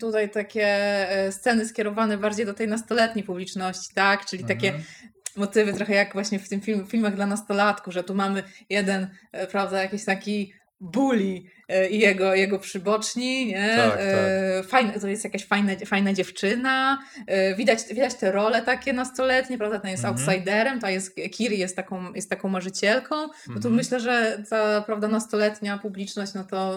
[0.00, 0.66] tutaj takie
[1.10, 4.26] e, sceny skierowane bardziej do tej nastoletniej publiczności, tak?
[4.26, 4.84] Czyli takie Mhm.
[5.36, 9.46] motywy trochę jak właśnie w tym film, filmach dla nastolatków, że tu mamy jeden, e,
[9.46, 10.52] prawda, jakiś taki
[10.82, 13.72] bully e, i jego, jego przyboczni, nie?
[13.76, 14.66] Tak, tak.
[14.68, 16.98] Fajne, to jest jakaś fajna, fajna dziewczyna,
[17.56, 20.28] widać, widać te role takie nastoletnie, prawda, ten jest Mhm.
[20.28, 23.74] outsiderem, ta jest, Kiri jest taką, jest taką marzycielką, no to Mhm.
[23.74, 26.76] myślę, że ta, prawda, nastoletnia publiczność, no to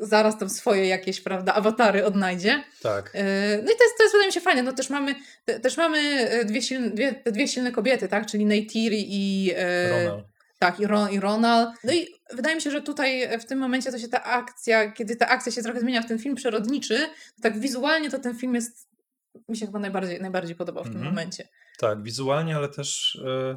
[0.00, 2.64] zaraz tam swoje jakieś, prawda, awatary odnajdzie.
[2.82, 3.14] Tak.
[3.14, 3.18] Y,
[3.64, 5.14] No i to jest, to jest wydaje mi się fajne, no też mamy,
[5.44, 5.98] te- też mamy
[6.40, 9.50] y, dwie silne, dwie, dwie silne kobiety, tak, czyli Neytiri i...
[9.52, 10.24] y, Ronald.
[10.58, 11.70] Tak, i, Ron, i Ronald.
[11.84, 15.16] No i wydaje mi się, że tutaj w tym momencie to się ta akcja, kiedy
[15.16, 16.98] ta akcja się trochę zmienia w ten film przyrodniczy,
[17.36, 18.88] to tak wizualnie to ten film jest,
[19.48, 21.14] mi się chyba najbardziej, najbardziej podobał w tym Mhm.
[21.14, 21.48] momencie.
[21.78, 23.56] Tak, wizualnie, ale też e,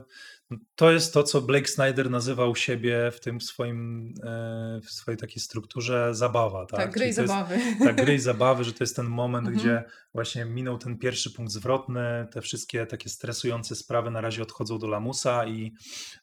[0.75, 5.41] to jest to, co Blake Snyder nazywał siebie w tym swoim, e, w swojej takiej
[5.41, 6.65] strukturze zabawa.
[6.65, 7.59] Tak, Tak, gry i zabawy.
[7.79, 9.59] Tak, gry i zabawy, że to jest ten moment, Mhm.
[9.65, 14.79] gdzie właśnie minął ten pierwszy punkt zwrotny, te wszystkie takie stresujące sprawy na razie odchodzą
[14.79, 15.73] do lamusa i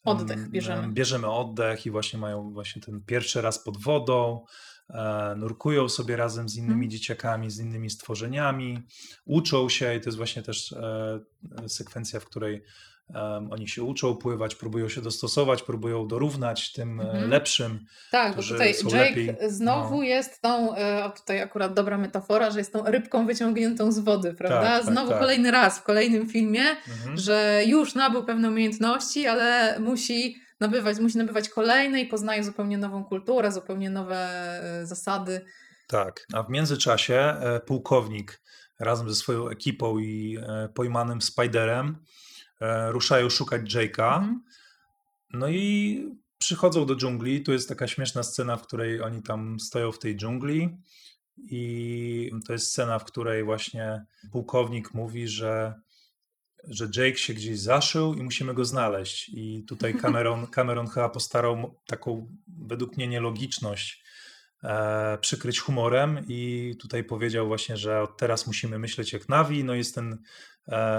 [0.05, 0.82] Oddech em, bierzemy.
[0.82, 4.44] em, bierzemy oddech i właśnie mają właśnie ten pierwszy raz pod wodą,
[4.90, 6.90] e, nurkują sobie razem z innymi Mhm.
[6.90, 8.78] dzieciakami, z innymi stworzeniami,
[9.24, 11.20] uczą się i to jest właśnie też e,
[11.69, 12.62] sekwencja, w której
[13.15, 17.31] em, oni się uczą pływać, próbują się dostosować, próbują dorównać tym e, Mhm.
[17.31, 17.87] lepszym.
[18.11, 20.03] Tak, bo tutaj Jake lepiej, znowu no.
[20.03, 24.62] jest tą, e, tutaj akurat dobra metafora, że jest tą rybką wyciągniętą z wody, prawda?
[24.62, 25.19] Tak, tak, znowu tak.
[25.19, 27.19] kolejny raz w kolejnym filmie, Mhm.
[27.19, 33.05] że już nabył pewne umiejętności, ale musi nabywać, musi nabywać kolejne i poznaje zupełnie nową
[33.05, 34.16] kulturę, zupełnie nowe
[34.82, 35.41] e, zasady.
[35.87, 37.35] Tak, a w międzyczasie
[37.66, 38.41] pułkownik
[38.81, 40.39] razem ze swoją ekipą i
[40.74, 41.97] pojmanym Spiderem
[42.91, 44.16] ruszają szukać Jake'a.
[44.16, 44.43] Mhm.
[45.32, 47.43] No i przychodzą do dżungli.
[47.43, 50.78] Tu jest taka śmieszna scena, w której oni tam stoją w tej dżungli.
[51.39, 55.74] I to jest scena, w której właśnie pułkownik mówi, że,
[56.69, 59.28] że Jake się gdzieś zaszył i musimy go znaleźć.
[59.28, 64.05] I tutaj Cameron, Cameron chyba postarał taką, według mnie, nielogiczność
[64.65, 69.65] e, przykryć humorem i tutaj powiedział właśnie, że od teraz musimy myśleć jak Navi.
[69.65, 70.19] No jest ten, e,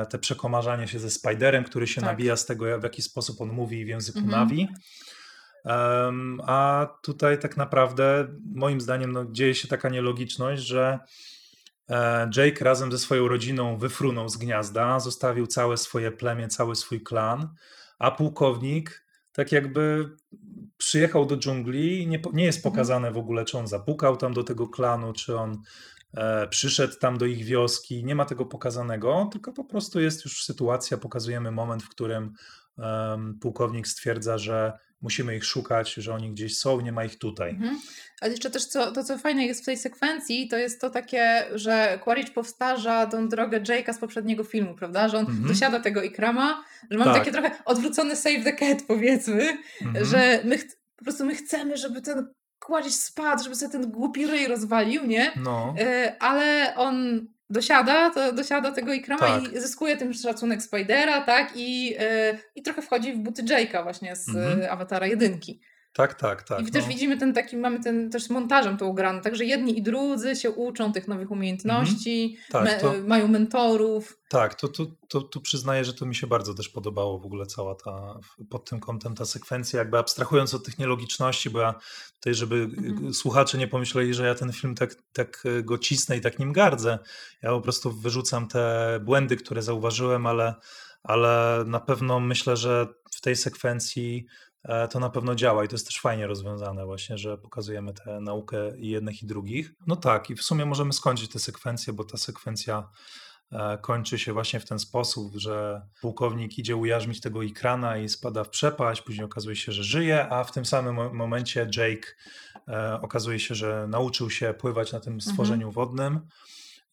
[0.09, 2.09] te przekomarzanie się ze Spiderem, który się Tak.
[2.09, 4.39] nabija z tego, w jaki sposób on mówi w języku Mhm.
[4.39, 4.67] Navi.
[5.65, 10.99] Em, a tutaj tak naprawdę, moim zdaniem, no, dzieje się taka nielogiczność, że
[11.89, 17.01] e, Jake razem ze swoją rodziną wyfrunął z gniazda, zostawił całe swoje plemię, cały swój
[17.01, 17.49] klan,
[17.99, 20.09] a pułkownik tak jakby
[20.77, 22.73] przyjechał do dżungli i nie, nie jest Mhm.
[22.73, 25.57] pokazane w ogóle, czy on zapukał tam do tego klanu, czy on e,
[26.49, 28.03] przyszedł tam do ich wioski.
[28.03, 32.33] Nie ma tego pokazanego, tylko po prostu jest już sytuacja, pokazujemy moment, w którym
[33.41, 37.49] pułkownik stwierdza, że musimy ich szukać, że oni gdzieś są, nie ma ich tutaj.
[37.49, 37.79] Mhm.
[38.21, 41.45] Ale jeszcze też co, to, co fajne jest w tej sekwencji, to jest to takie,
[41.55, 45.09] że Quaritch powtarza tą drogę Jake'a z poprzedniego filmu, prawda?
[45.09, 45.47] Że on Mhm.
[45.47, 47.19] dosiada tego ikrama, że mamy Tak.
[47.19, 50.05] takie trochę odwrócony save the cat, powiedzmy, Mhm.
[50.05, 50.57] że my
[50.95, 52.33] po prostu my chcemy, żeby ten
[52.65, 55.31] Quaritch spadł, żeby sobie ten głupi ryj rozwalił, nie?
[55.35, 59.53] No, E, ale on dosiada, to dosiada tego ikrama Tak.
[59.53, 61.51] i zyskuje tym szacunek Spidera, tak?
[61.55, 64.61] I, e, i trochę wchodzi w buty Jake'a właśnie z Mhm.
[64.61, 65.61] e, Awatara jedynki.
[65.93, 66.67] Tak, tak, tak.
[66.67, 66.89] I też no.
[66.89, 70.93] widzimy ten taki, mamy ten też montażem to ugrane, także jedni i drudzy się uczą
[70.93, 74.17] tych nowych umiejętności, Tak, me, to- mają mentorów.
[74.29, 77.45] Tak, to, to, to, to przyznaję, że to mi się bardzo też podobało w ogóle
[77.45, 78.19] cała ta,
[78.49, 81.73] pod tym kątem ta sekwencja, jakby abstrahując od tych nielogiczności, bo ja
[82.15, 83.07] tutaj, żeby Mhm.
[83.07, 86.39] y, słuchacze nie pomyśleli, że ja ten film tak, tak y, go cisnę i tak
[86.39, 86.99] nim gardzę.
[87.41, 90.53] Ja po prostu wyrzucam te błędy, które zauważyłem, ale,
[91.03, 94.50] ale na pewno myślę, że w tej sekwencji e,
[94.89, 98.77] to na pewno działa i to jest też fajnie rozwiązane właśnie, że pokazujemy tę naukę
[98.77, 99.71] i jednych i drugich.
[99.87, 102.89] No tak, i w sumie możemy skończyć tę sekwencję, bo ta sekwencja
[103.51, 108.43] e, kończy się właśnie w ten sposób, że pułkownik idzie ujarzmić tego ikrana i spada
[108.43, 112.07] w przepaść, później okazuje się, że żyje, a w tym samym mo- momencie Jake
[112.67, 116.27] e, okazuje się, że nauczył się pływać na tym stworzeniu wodnym.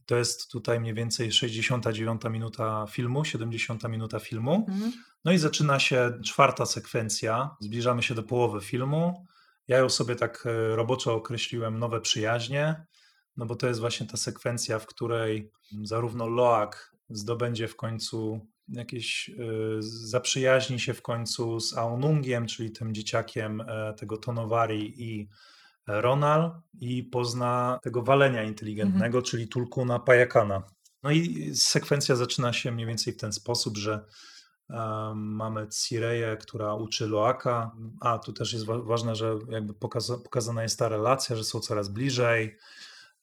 [0.09, 4.67] To jest tutaj mniej więcej 69 minuta filmu, 70 minuta filmu.
[4.69, 4.93] Mhm.
[5.25, 7.57] No i zaczyna się czwarta sekwencja.
[7.61, 9.27] Zbliżamy się do połowy filmu.
[9.69, 12.87] Ja ją sobie tak e, roboczo określiłem nowe przyjaźnie,
[13.37, 15.51] no bo to jest właśnie ta sekwencja, w której
[15.83, 19.35] zarówno Loak zdobędzie w końcu jakieś, y,
[19.81, 25.29] zaprzyjaźni się w końcu z Aonungiem, czyli tym dzieciakiem e, tego Tonowari i e,
[25.89, 30.63] Ronal i pozna tego walenia inteligentnego, czyli Tulkuna Pajakana.
[31.03, 34.05] No i sekwencja zaczyna się mniej więcej w ten sposób, że
[34.71, 40.19] em, mamy Cireję, która uczy Loaka, a tu też jest wa- ważne, że jakby pokaza-
[40.19, 42.57] pokazana jest ta relacja, że są coraz bliżej.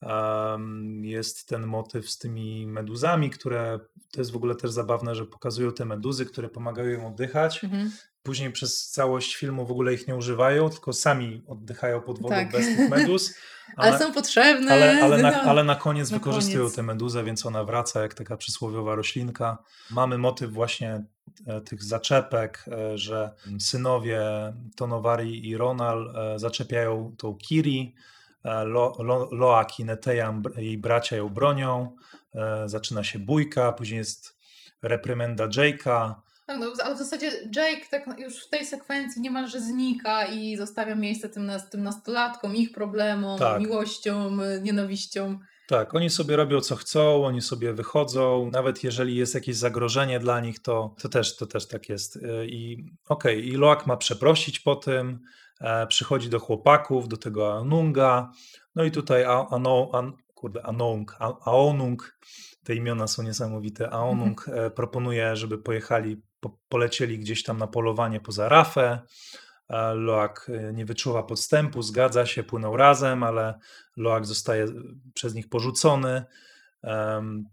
[0.01, 3.79] Em, Jest ten motyw z tymi meduzami, które
[4.11, 7.63] to jest w ogóle też zabawne, że pokazują te meduzy, które pomagają im oddychać.
[7.63, 7.91] Mhm.
[8.25, 12.51] Później przez całość filmu w ogóle ich nie używają, tylko sami oddychają pod wodą Tak.
[12.51, 13.33] bez tych meduz.
[13.77, 14.71] Ale są potrzebne.
[14.71, 15.37] ale, ale, na, no.
[15.37, 16.75] ale na koniec na wykorzystują koniec.
[16.75, 19.57] tę meduzę, więc ona wraca jak taka przysłowiowa roślinka.
[19.91, 21.03] Mamy motyw właśnie
[21.47, 24.21] e, tych zaczepek, e, że synowie
[24.75, 27.95] Tonowari i Ronal e, zaczepiają tą Kiri,
[28.65, 31.95] Lo, Lo, Loak i Netejam, br- jej bracia ją bronią,
[32.65, 34.37] zaczyna się bójka, później jest
[34.81, 36.13] reprymenda Jake'a,
[36.47, 41.29] no, ale w zasadzie Jake tak już w tej sekwencji niemalże znika i zostawia miejsce
[41.29, 43.61] tym, nas, tym nastolatkom, ich problemom, Tak.
[43.61, 45.39] miłością, y, nienawiścią.
[45.67, 50.39] Tak, oni sobie robią co chcą, oni sobie wychodzą, nawet jeżeli jest jakieś zagrożenie dla
[50.39, 52.15] nich, to, to, też, to też tak jest.
[52.15, 55.19] Y, I okej, i Loak ma przeprosić po tym,
[55.61, 58.31] e, przychodzi do chłopaków, do tego Anunga,
[58.75, 62.17] no i tutaj A- Ano, An, kurde, Anong, A- Aonung,
[62.63, 68.19] te imiona są niesamowite, Aonung e, proponuje, żeby pojechali, po, polecieli gdzieś tam na polowanie
[68.19, 68.99] poza Rafę,
[69.93, 73.59] Loak e, nie wyczuwa podstępu, zgadza się, płyną razem, ale
[73.97, 74.67] Loak zostaje
[75.13, 76.23] przez nich porzucony.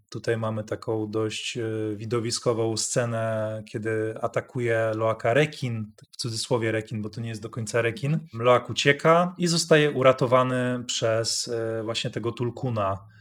[0.09, 1.63] Tutaj mamy taką dość e,
[1.95, 7.81] widowiskową scenę, kiedy atakuje Loaka rekin, w cudzysłowie rekin, bo to nie jest do końca
[7.81, 8.19] rekin.
[8.33, 11.51] Loak ucieka i zostaje uratowany przez
[11.83, 13.12] właśnie tego tulkuna,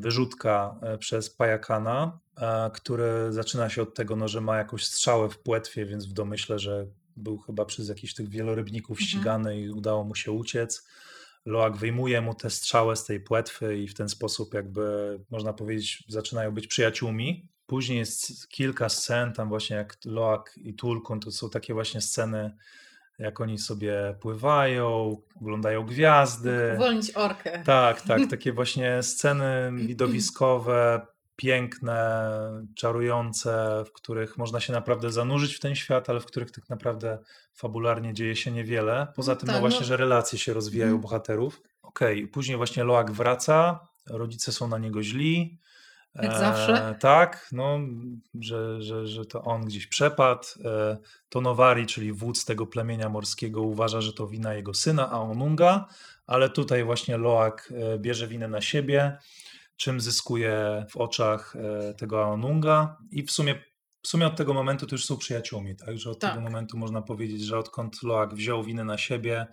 [0.00, 5.28] wyrzutka e, przez Pajakana, e, który zaczyna się od tego, no, że ma jakąś strzałę
[5.28, 6.86] w płetwie, więc w domyśle, że
[7.16, 9.08] był chyba przez jakichś tych wielorybników Mhm.
[9.08, 10.88] ścigany i udało mu się uciec.
[11.46, 16.04] Loak wyjmuje mu tę strzałę z tej płetwy i w ten sposób jakby można powiedzieć
[16.08, 17.48] zaczynają być przyjaciółmi.
[17.66, 22.56] Później jest kilka scen, tam właśnie jak Loak i Tulkun, to są takie właśnie sceny,
[23.20, 26.72] jak oni sobie pływają, oglądają gwiazdy.
[26.74, 27.62] Uwolnić orkę.
[27.64, 31.06] Tak, tak, takie właśnie sceny widowiskowe,
[31.36, 32.30] piękne,
[32.76, 37.18] czarujące, w których można się naprawdę zanurzyć w ten świat, ale w których tak naprawdę
[37.54, 39.06] fabularnie dzieje się niewiele.
[39.16, 39.86] Poza No tym, no tak, właśnie, no.
[39.86, 41.02] że relacje się rozwijają Mhm.
[41.02, 41.60] bohaterów.
[41.82, 43.80] Okej, później właśnie Loak wraca,
[44.10, 45.58] rodzice są na niego źli.
[46.14, 46.96] Jak zawsze.
[47.00, 47.78] Tak, no,
[48.40, 50.44] że, że, że to on gdzieś przepadł.
[50.64, 50.96] E,
[51.28, 55.88] Tonowari, czyli wódz tego plemienia morskiego, uważa, że to wina jego syna Aonunga,
[56.26, 59.18] ale tutaj właśnie Loak e, bierze winę na siebie,
[59.76, 63.54] czym zyskuje w oczach e, tego Aonunga i w sumie,
[64.02, 65.98] w sumie od tego momentu to już są przyjaciółmi, tak?
[65.98, 66.30] Że od Tak.
[66.30, 69.46] tego momentu można powiedzieć, że odkąd Loak wziął winę na siebie,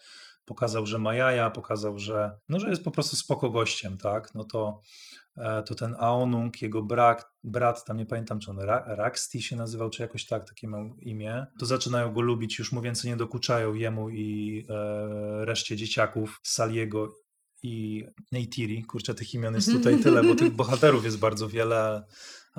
[0.45, 4.35] pokazał, że ma jaja, pokazał, że, no, że jest po prostu spoko gościem, tak?
[4.35, 4.81] No to,
[5.25, 5.26] e,
[5.65, 9.89] to ten Aonung, jego brak, brat, tam nie pamiętam, czy on Ra, Raxti się nazywał,
[9.89, 13.73] czy jakoś tak, takie miał imię, to zaczynają go lubić, już mu więcej nie dokuczają
[13.73, 17.15] jemu i e, reszcie dzieciaków Saliego
[17.63, 18.83] i Neytiri.
[18.83, 22.03] Kurczę, tych imion jest tutaj tyle, bo tych bohaterów jest bardzo wiele,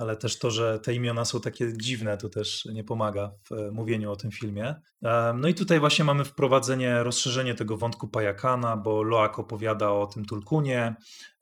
[0.00, 3.70] ale też to, że te imiona są takie dziwne, to też nie pomaga w e,
[3.70, 4.74] mówieniu o tym filmie.
[5.02, 10.06] Em, No i tutaj właśnie mamy wprowadzenie, rozszerzenie tego wątku Pajakana, bo Loak opowiada o
[10.06, 10.94] tym Tulkunie,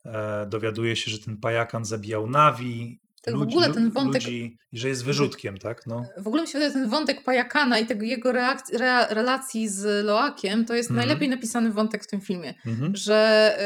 [0.05, 4.87] e, dowiaduje się, że ten Pajakan zabijał Navi, Tak w ogóle ten wątek- ludzi, że
[4.89, 5.87] jest wyrzutkiem, tak?
[5.87, 6.03] No.
[6.17, 10.65] W ogóle mi się wydaje, ten wątek Pajakana i tego jego rea- relacji z Loakiem
[10.65, 11.07] to jest Mhm.
[11.07, 12.53] najlepiej napisany wątek w tym filmie.
[12.65, 12.95] Mhm.
[12.95, 13.57] że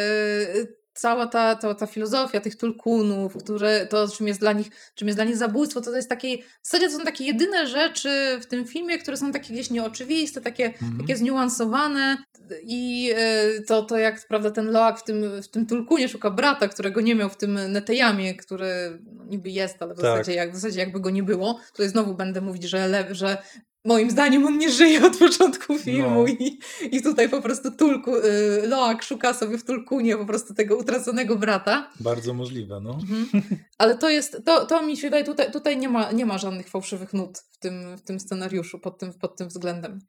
[0.55, 5.07] y, cała ta, ta, ta filozofia tych tulkunów, które, to czym jest, dla nich, czym
[5.07, 8.39] jest dla nich zabójstwo, to, to jest takie, w zasadzie to są takie jedyne rzeczy
[8.41, 10.97] w tym filmie, które są takie gdzieś nieoczywiste, takie, Mhm.
[10.97, 12.17] takie zniuansowane
[12.63, 13.11] i
[13.57, 17.01] y, to, to jak prawda ten Loak w tym, w tym tulkunie szuka brata, którego
[17.01, 20.05] nie miał w tym Netejamie, który no, niby jest, ale w, Tak.
[20.05, 23.37] zasadzie, jak, w zasadzie jakby go nie było, tutaj znowu będę mówić, że, le, że
[23.85, 26.27] Moim zdaniem on nie żyje od początku filmu No.
[26.27, 26.59] i,
[26.91, 31.35] i tutaj po prostu tulku, y, Loak szuka sobie w Tulkunie po prostu tego utraconego
[31.35, 31.91] brata.
[31.99, 32.91] Bardzo możliwe, no.
[32.91, 33.43] Mhm.
[33.77, 36.69] Ale to jest, to, to mi się wydaje, tutaj, tutaj nie, ma, nie ma żadnych
[36.69, 39.99] fałszywych nut w tym, w tym scenariuszu pod tym, pod tym względem.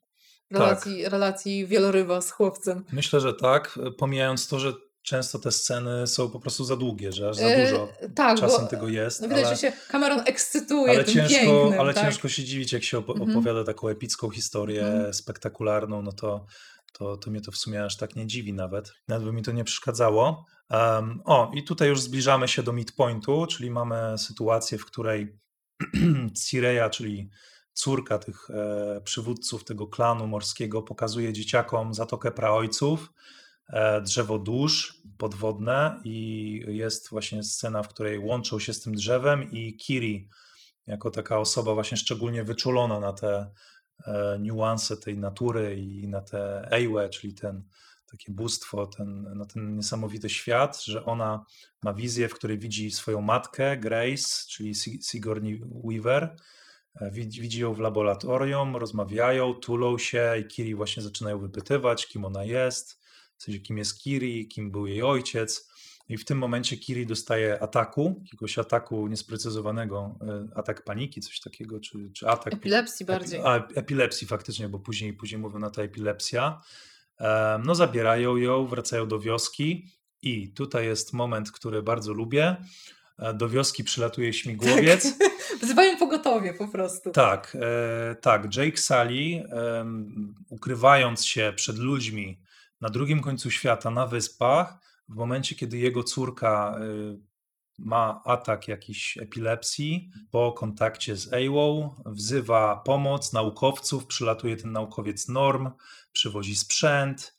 [0.51, 2.85] Relacji, relacji wieloryba z chłopcem.
[2.93, 4.73] Myślę, że tak, pomijając to, że
[5.03, 8.67] często te sceny są po prostu za długie, że aż za E, dużo tak, czasem
[8.69, 9.21] tego jest.
[9.21, 9.57] No widać, ale...
[9.57, 11.81] że się Cameron ekscytuje ale ciężko, pięknym.
[11.81, 12.05] ale tak?
[12.05, 13.31] ciężko się dziwić, jak się opo- Mhm.
[13.31, 15.15] opowiada taką epicką historię, Mhm.
[15.15, 16.47] spektakularną, no to,
[16.93, 18.93] to, to mnie to w sumie aż tak nie dziwi nawet.
[19.09, 20.45] Nawet by mi to nie przeszkadzało.
[20.71, 25.39] Em, o, i tutaj już zbliżamy się do midpointu, czyli mamy sytuację, w której
[26.49, 27.31] Cireja, czyli
[27.73, 33.13] córka tych e, przywódców tego klanu morskiego, pokazuje dzieciakom Zatokę Praojców,
[34.03, 39.77] drzewo dusz podwodne i jest właśnie scena, w której łączą się z tym drzewem i
[39.77, 40.29] Kiri,
[40.87, 43.51] jako taka osoba właśnie szczególnie wyczulona na te
[44.07, 47.63] e, niuanse tej natury i na te Eiwe, czyli ten
[48.11, 51.45] takie bóstwo, ten, no ten niesamowity świat, że ona
[51.83, 56.37] ma wizję, w której widzi swoją matkę, Grace, czyli Si- Sigourney Weaver.
[57.01, 62.45] E, widzi ją w laboratorium, rozmawiają, tulą się i Kiri właśnie zaczynają wypytywać, kim ona
[62.45, 63.02] jest,
[63.43, 65.71] w sensie kim jest Kiri, kim był jej ojciec.
[66.09, 71.81] I w tym momencie Kiri dostaje ataku, jakiegoś ataku niesprecyzowanego, e, atak paniki, coś takiego,
[71.81, 73.41] czy, czy atak Epilepsji bardziej.
[73.45, 76.61] A, epilepsji faktycznie, bo później, później mówią na to epilepsja.
[77.19, 79.87] Em, No zabierają ją, wracają do wioski
[80.23, 82.57] i tutaj jest moment, który bardzo lubię.
[83.19, 85.19] E, Do wioski przylatuje śmigłowiec.
[85.63, 87.11] Wzywają pogotowie po prostu.
[87.11, 88.57] Tak, e, tak.
[88.57, 89.49] Jake Sully,
[90.49, 92.43] ukrywając się przed ludźmi
[92.83, 94.79] na drugim końcu świata, na wyspach,
[95.09, 97.19] w momencie, kiedy jego córka y,
[97.79, 105.71] ma atak jakiś epilepsji, po kontakcie z AWOL, wzywa pomoc naukowców, przylatuje ten naukowiec Norm,
[106.13, 107.37] przywozi sprzęt,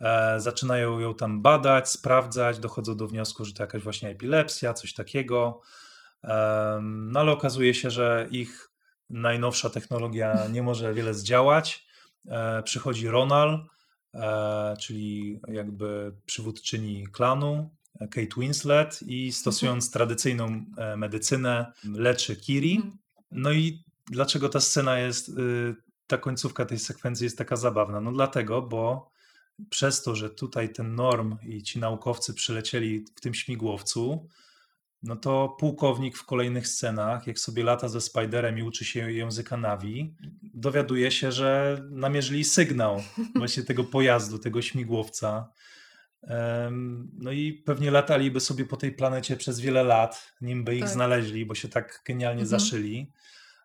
[0.00, 4.94] e, zaczynają ją tam badać, sprawdzać, dochodzą do wniosku, że to jakaś właśnie epilepsja, coś
[4.94, 5.60] takiego.
[6.82, 8.70] No ale okazuje się, że ich
[9.10, 11.86] najnowsza technologia nie może wiele zdziałać.
[12.28, 13.75] E, Przychodzi Ronal, e,
[14.80, 17.70] czyli jakby przywódczyni klanu,
[18.00, 22.76] e, Kate Winslet i stosując tradycyjną e, medycynę leczy Kiri.
[22.76, 22.98] Mhm.
[23.30, 25.74] No i dlaczego ta scena jest, y,
[26.06, 28.00] ta końcówka tej sekwencji jest taka zabawna?
[28.00, 29.10] No dlatego, bo
[29.70, 34.28] przez to, że tutaj ten Norm i ci naukowcy przylecieli w tym śmigłowcu,
[35.06, 39.56] no to pułkownik w kolejnych scenach, jak sobie lata ze Spiderem i uczy się języka
[39.56, 43.02] Navi, dowiaduje się, że namierzyli sygnał
[43.36, 45.48] właśnie tego pojazdu, tego śmigłowca.
[47.18, 50.90] No i pewnie lataliby sobie po tej planecie przez wiele lat, nim by ich Tak.
[50.90, 52.60] znaleźli, bo się tak genialnie Mhm.
[52.60, 53.12] zaszyli.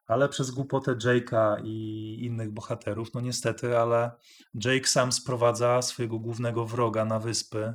[0.08, 4.12] Ale przez głupotę Jake'a i innych bohaterów, no niestety, ale
[4.66, 7.74] Jake sam sprowadza swojego głównego wroga na wyspy.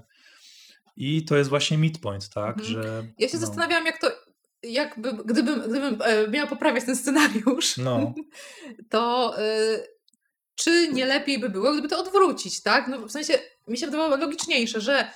[0.96, 2.58] I to jest właśnie midpoint, tak?
[2.58, 2.66] Mhm.
[2.66, 4.10] Że, Ja się no, zastanawiałam, jak to,
[4.62, 8.14] jakby, gdybym, gdybym e, miała poprawiać ten scenariusz, No,
[8.90, 9.86] to y,
[10.54, 12.88] czy nie lepiej by było, gdyby to odwrócić, tak?
[12.88, 15.10] No, w sensie mi się wydawało logiczniejsze, że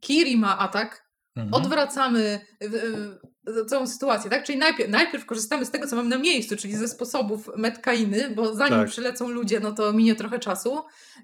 [0.00, 1.54] Kiri ma atak, mhm.
[1.54, 3.18] odwracamy y, y,
[3.66, 4.44] całą sytuację, tak?
[4.44, 8.54] Czyli najpierw, najpierw korzystamy z tego, co mamy na miejscu, czyli ze sposobów metkainy, bo
[8.54, 8.88] zanim Tak.
[8.88, 10.78] przylecą ludzie, no to minie trochę czasu,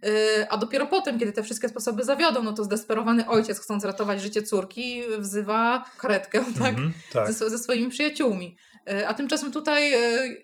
[0.06, 4.22] y, a dopiero potem, kiedy te wszystkie sposoby zawiodą, no to zdesperowany ojciec, chcąc ratować
[4.22, 6.68] życie córki, wzywa karetkę, tak?
[6.68, 7.32] Mhm, tak.
[7.32, 8.56] ze, ze swoimi przyjaciółmi.
[8.88, 9.98] E, A tymczasem tutaj e,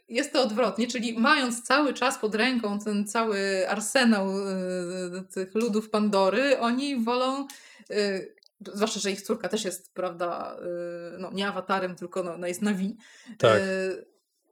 [0.09, 4.55] jest to odwrotnie, czyli mając cały czas pod ręką ten cały arsenał e,
[5.35, 7.47] tych ludów Pandory, oni wolą,
[8.75, 10.57] zwłaszcza, że ich córka też jest, prawda,
[11.15, 12.97] e, no nie awatarem, tylko no, no jest Navi.
[13.39, 13.63] Tak.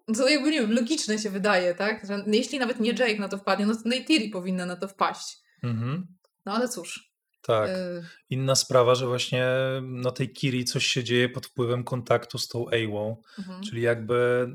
[0.08, 2.06] No To jakby, nie wiem, logiczne się wydaje, tak?
[2.06, 5.38] Że jeśli nawet nie Jake na to wpadnie, no to Neytiri powinna na to wpaść.
[5.62, 6.06] Mhm,
[6.46, 7.12] No ale cóż.
[7.42, 7.68] tak.
[7.70, 9.46] e, Inna sprawa, że właśnie
[9.82, 13.62] no tej Kiri coś się dzieje pod wpływem kontaktu z tą Ewą, mhm.
[13.62, 14.46] czyli jakby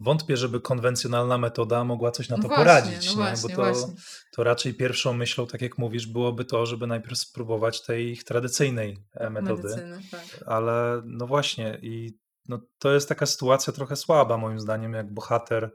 [0.00, 3.16] wątpię, żeby konwencjonalna metoda mogła coś na No to właśnie, poradzić, no nie?
[3.16, 3.94] właśnie, bo to, właśnie.
[4.32, 8.98] to raczej pierwszą myślą, tak jak mówisz, byłoby to, żeby najpierw spróbować tej ich tradycyjnej
[9.14, 9.62] e, metody.
[9.62, 10.44] Medycyny, tak.
[10.46, 12.18] Ale no właśnie, i
[12.48, 15.74] no to jest taka sytuacja trochę słaba, moim zdaniem, jak bohater,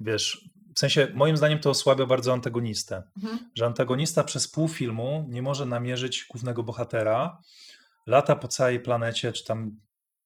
[0.00, 3.38] wiesz, w sensie, moim zdaniem to osłabia bardzo antagonistę, Mhm.
[3.54, 7.38] że antagonista przez pół filmu nie może namierzyć głównego bohatera,
[8.06, 9.76] lata po całej planecie, czy tam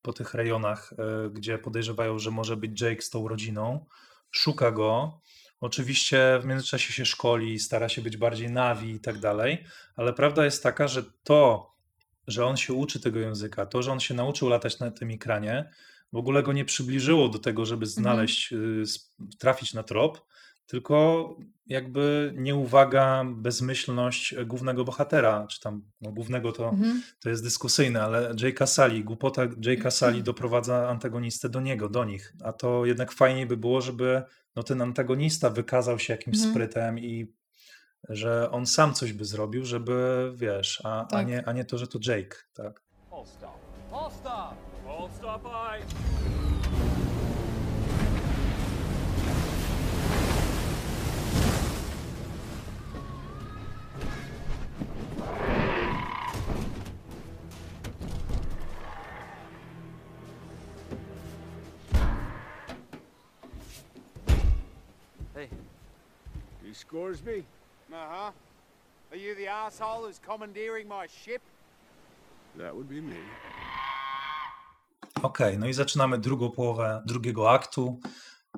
[0.03, 3.87] po tych rejonach, e, gdzie podejrzewają, że może być Jake z tą rodziną,
[4.31, 5.21] szuka go.
[5.61, 9.65] Oczywiście w międzyczasie się szkoli, stara się być bardziej nawi i tak dalej,
[9.97, 11.73] ale prawda jest taka, że to,
[12.27, 15.71] że on się uczy tego języka, to, że on się nauczył latać na tym ekranie,
[16.13, 19.09] w ogóle go nie przybliżyło do tego, żeby znaleźć, y, sp-
[19.39, 20.27] trafić na trop,
[20.73, 21.29] tylko
[21.67, 27.03] jakby nieuwaga, bezmyślność e, głównego bohatera, czy tam no, głównego to, Mhm.
[27.21, 32.33] to jest dyskusyjne, ale Jake'a Sully, głupota Jake'a Sully doprowadza antagonistę do niego, do nich,
[32.45, 34.23] a to jednak fajniej by było, żeby
[34.57, 36.53] no, ten antagonista wykazał się jakimś Mhm.
[36.55, 37.33] sprytem i
[38.09, 41.27] że on sam coś by zrobił, żeby, wiesz, a, a, Tak.
[41.27, 42.83] nie, a nie to, że to Jake, tak?
[43.13, 43.59] All stop.
[43.93, 44.55] All stop.
[44.89, 46.12] All stop, I.
[66.65, 67.45] You Scoresby?
[67.91, 68.33] Uh-huh.
[69.11, 71.43] Are you the asshole who's commandeering my ship?
[72.59, 73.17] That would be me.
[75.23, 78.01] Okej, no i zaczynamy drugą połowę drugiego aktu.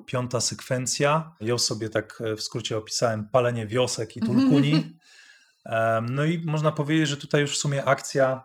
[0.05, 1.31] Piąta sekwencja.
[1.41, 4.83] Ją sobie tak e, w skrócie opisałem palenie wiosek i tulkuni.
[6.01, 8.43] No i można powiedzieć, że tutaj już w sumie akcja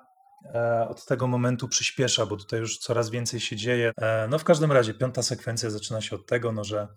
[0.54, 3.92] e, od tego momentu przyspiesza, bo tutaj już coraz więcej się dzieje.
[3.96, 6.88] E, No w każdym razie piąta sekwencja zaczyna się od tego, no, że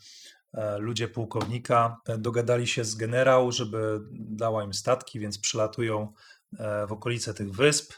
[0.77, 6.13] ludzie pułkownika e, dogadali się z generał, żeby dała im statki, więc przylatują
[6.59, 7.93] e, w okolice tych wysp,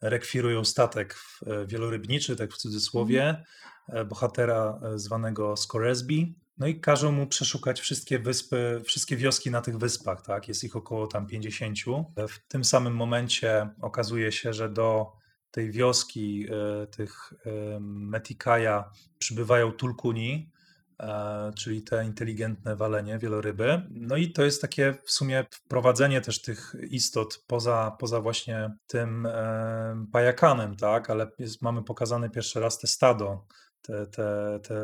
[0.00, 1.16] rekwirują statek
[1.46, 3.44] e, wielorybniczy, tak w cudzysłowie,
[3.88, 6.26] e, bohatera e, zwanego Scoresby.
[6.58, 10.48] No i każą mu przeszukać wszystkie wyspy, wszystkie wioski na tych wyspach, tak?
[10.48, 11.78] Jest ich około tam 50.
[12.16, 15.12] W tym samym momencie okazuje się, że do
[15.50, 20.57] tej wioski e, tych e, Metikaja przybywają tulkuni, e,
[21.56, 23.82] czyli te inteligentne walenie, wieloryby.
[23.90, 29.26] No i to jest takie w sumie wprowadzenie też tych istot poza, poza właśnie tym
[29.26, 31.10] e, pajakanem, tak?
[31.10, 33.46] Ale jest, mamy pokazane pierwszy raz te stado,
[33.82, 34.74] te, te, te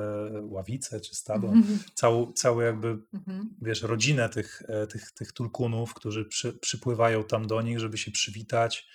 [0.43, 1.53] ławice czy stado,
[1.95, 3.49] całą, całą jakby Mhm.
[3.63, 8.11] wiesz, rodzinę tych, e, tych, tych tulkunów, którzy przy, przypływają tam do nich, żeby się
[8.11, 8.89] przywitać.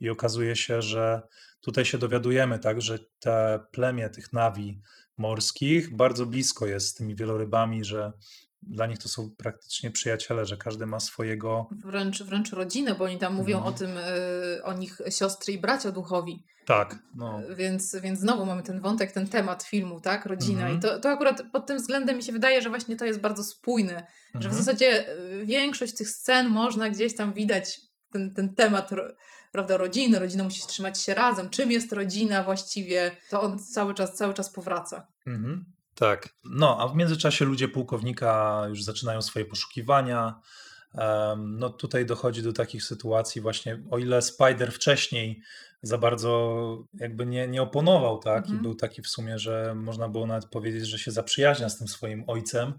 [0.00, 1.22] I okazuje się, że
[1.60, 4.80] tutaj się dowiadujemy, tak, że te plemię tych nawi
[5.18, 8.12] morskich bardzo blisko jest z tymi wielorybami, że
[8.62, 11.68] dla nich to są praktycznie przyjaciele, że każdy ma swojego.
[11.84, 13.74] Wręcz, wręcz rodzinę, bo oni tam mówią Mhm.
[13.74, 16.44] o tym, y, o nich siostry i bracia duchowi.
[16.66, 17.40] Tak, no.
[17.56, 20.26] Więc, więc znowu mamy ten wątek, ten temat filmu, tak?
[20.26, 20.60] Rodzina.
[20.60, 20.78] Mhm.
[20.78, 23.44] I to, to akurat pod tym względem mi się wydaje, że właśnie to jest bardzo
[23.44, 24.06] spójne.
[24.34, 24.54] Że w Mhm.
[24.64, 27.80] zasadzie y, większość tych scen można gdzieś tam widać
[28.12, 28.90] ten, ten temat,
[29.56, 30.18] prawda, rodziny.
[30.18, 31.50] Rodzina musi trzymać się razem.
[31.50, 33.16] Czym jest rodzina właściwie?
[33.30, 35.06] To on cały czas, cały czas powraca.
[35.26, 35.64] Mhm.
[35.94, 36.28] Tak.
[36.44, 40.40] No, a w międzyczasie ludzie pułkownika już zaczynają swoje poszukiwania.
[41.38, 45.42] No, tutaj dochodzi do takich sytuacji, właśnie o ile Spider wcześniej
[45.82, 48.38] za bardzo jakby nie, nie oponował, tak?
[48.38, 48.58] Mhm.
[48.58, 51.88] I był taki w sumie, że można było nawet powiedzieć, że się zaprzyjaźnia z tym
[51.88, 52.74] swoim ojcem.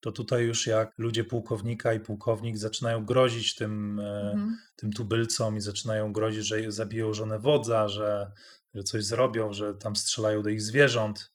[0.00, 4.58] To tutaj już jak ludzie pułkownika i pułkownik zaczynają grozić tym, e, Mhm.
[4.76, 8.32] tym tubylcom i zaczynają grozić, że zabiją żonę wodza, że,
[8.74, 11.32] że coś zrobią, że tam strzelają do ich zwierząt.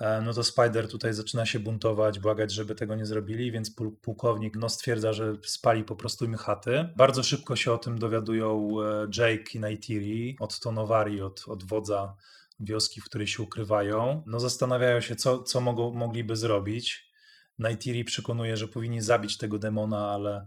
[0.00, 3.70] E, No to Spider tutaj zaczyna się buntować, błagać, żeby tego nie zrobili, więc
[4.02, 6.88] pułkownik no, stwierdza, że spali po prostu im chaty.
[6.96, 12.16] Bardzo szybko się o tym dowiadują e, Jake i Neytiri od Tonowari, od, od wodza
[12.60, 14.22] wioski, w której się ukrywają.
[14.26, 17.03] No zastanawiają się, co, co mogą, mogliby zrobić.
[17.58, 20.46] Neytiri przekonuje, że powinni zabić tego demona, ale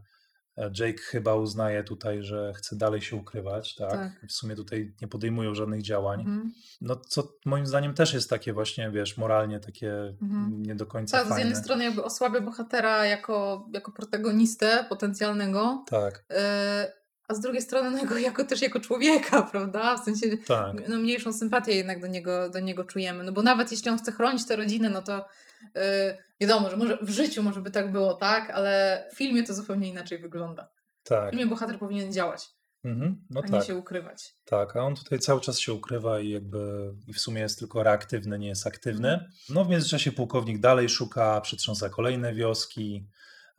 [0.58, 3.92] e, Jake chyba uznaje tutaj, że chce dalej się ukrywać, tak?
[3.92, 4.12] Tak.
[4.30, 6.20] W sumie tutaj nie podejmują żadnych działań.
[6.20, 6.52] Mhm.
[6.82, 10.64] No co moim zdaniem też jest takie właśnie, wiesz, moralnie takie Mhm.
[10.64, 11.44] nie do końca Tak, z fajne.
[11.46, 16.98] jednej strony jakby osłabia bohatera jako, jako protagonistę potencjalnego, Tak, y,
[17.28, 19.98] a z drugiej strony no, jako, jako też jako człowieka, prawda?
[19.98, 23.24] W sensie tak, no, mniejszą sympatię jednak do niego, do niego czujemy.
[23.24, 25.26] No bo nawet jeśli on chce chronić tę rodzinę, no to
[25.66, 28.50] y, wiadomo, że może w życiu może by tak było, tak?
[28.50, 30.70] Ale w filmie to zupełnie inaczej wygląda.
[31.04, 31.30] W tak.
[31.30, 32.50] filmie bohater powinien działać,
[32.84, 33.26] Mhm.
[33.30, 34.36] No a nie tak, się ukrywać.
[34.46, 37.84] tak, a on tutaj cały czas się ukrywa i jakby i w sumie jest tylko
[37.84, 39.30] reaktywny, nie jest aktywny.
[39.50, 43.08] No w międzyczasie pułkownik dalej szuka, przytrząsa kolejne wioski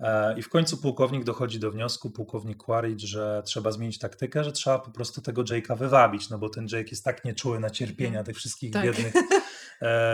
[0.00, 4.52] e, i w końcu pułkownik dochodzi do wniosku, pułkownik Quaritch, że trzeba zmienić taktykę, że
[4.52, 8.24] trzeba po prostu tego Jake'a wywabić, no bo ten Jake jest tak nieczuły na cierpienia
[8.24, 8.84] tych wszystkich Tak.
[8.84, 9.14] biednych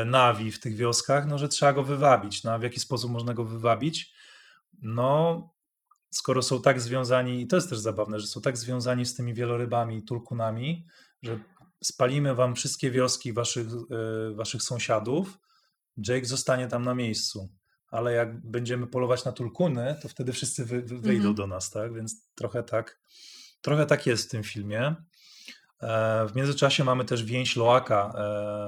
[0.06, 2.44] nawi w tych wioskach, no że trzeba go wywabić.
[2.44, 4.14] No w jaki sposób można go wywabić?
[4.82, 5.50] No,
[6.10, 9.34] skoro są tak związani, i to jest też zabawne, że są tak związani z tymi
[9.34, 10.86] wielorybami i tulkunami,
[11.22, 11.38] że
[11.84, 13.66] spalimy wam wszystkie wioski waszych,
[14.30, 15.38] e, waszych sąsiadów,
[16.08, 17.48] Jake zostanie tam na miejscu.
[17.88, 21.34] Ale jak będziemy polować na tulkuny, to wtedy wszyscy wy, wy, wyjdą Mhm.
[21.34, 21.94] do nas, tak?
[21.94, 23.00] Więc trochę tak,
[23.60, 24.94] trochę tak jest w tym filmie.
[25.84, 28.12] E, W międzyczasie mamy też więź Loaka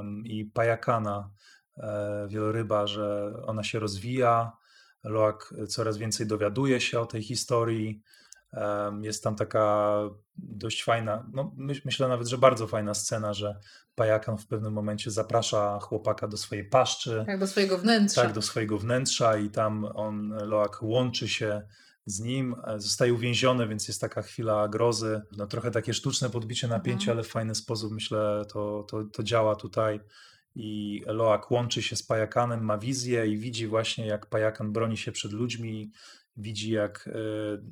[0.01, 1.30] em, i Pajakana,
[1.78, 4.52] e, wieloryba, że ona się rozwija.
[5.05, 8.02] Loak coraz więcej dowiaduje się o tej historii.
[9.02, 9.93] Jest tam taka
[10.36, 13.56] dość fajna, no myś- myślę nawet, że bardzo fajna scena, że
[13.94, 17.24] Pajakan w pewnym momencie zaprasza chłopaka do swojej paszczy.
[17.28, 18.22] Jak do swojego wnętrza.
[18.22, 21.62] Tak, do swojego wnętrza i tam on, Loak, łączy się
[22.06, 25.22] z nim, e, zostaje uwięziony, więc jest taka chwila grozy.
[25.36, 27.18] No trochę takie sztuczne podbicie napięcia, Mhm.
[27.18, 30.00] ale w fajny sposób myślę to, to, to działa tutaj.
[30.54, 35.12] I Loak łączy się z Pajakanem, ma wizję i widzi właśnie jak Pajakan broni się
[35.12, 35.92] przed ludźmi,
[36.36, 37.18] widzi jak, e,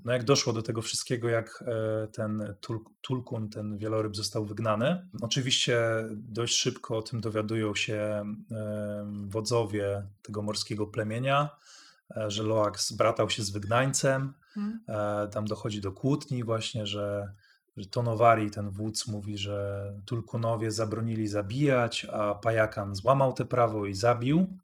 [0.04, 5.08] no jak doszło do tego wszystkiego, jak e, ten tul, Tulkun, ten wieloryb został wygnany.
[5.22, 5.78] Oczywiście
[6.12, 8.24] dość szybko o tym dowiadują się
[9.26, 11.50] wodzowie tego morskiego plemienia,
[12.26, 14.34] że Loak zbratał się z wygnańcem.
[14.88, 17.32] E, Tam dochodzi do kłótni właśnie, że,
[17.76, 23.94] że Tonowari, ten wódz, mówi, że Tulkunowie zabronili zabijać, a Pajakan złamał te prawo i
[23.94, 24.58] zabił.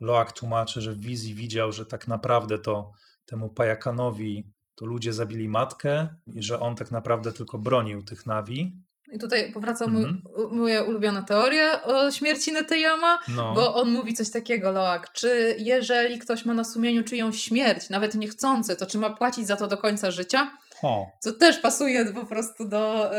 [0.00, 2.92] Loak tłumaczy, że w wizji widział, że tak naprawdę to
[3.26, 8.82] temu Pajakanowi to ludzie zabili matkę i że on tak naprawdę tylko bronił tych Navi.
[9.12, 10.22] I tutaj powraca mój, Mhm.
[10.36, 15.56] u- moja ulubiona teoria o śmierci Neteyama, No, bo on mówi coś takiego, Loak, czy
[15.58, 19.66] jeżeli ktoś ma na sumieniu czyjąś śmierć, nawet niechcący, to czy ma płacić za to
[19.66, 20.50] do końca życia?
[20.82, 23.10] o, Co też pasuje po prostu do,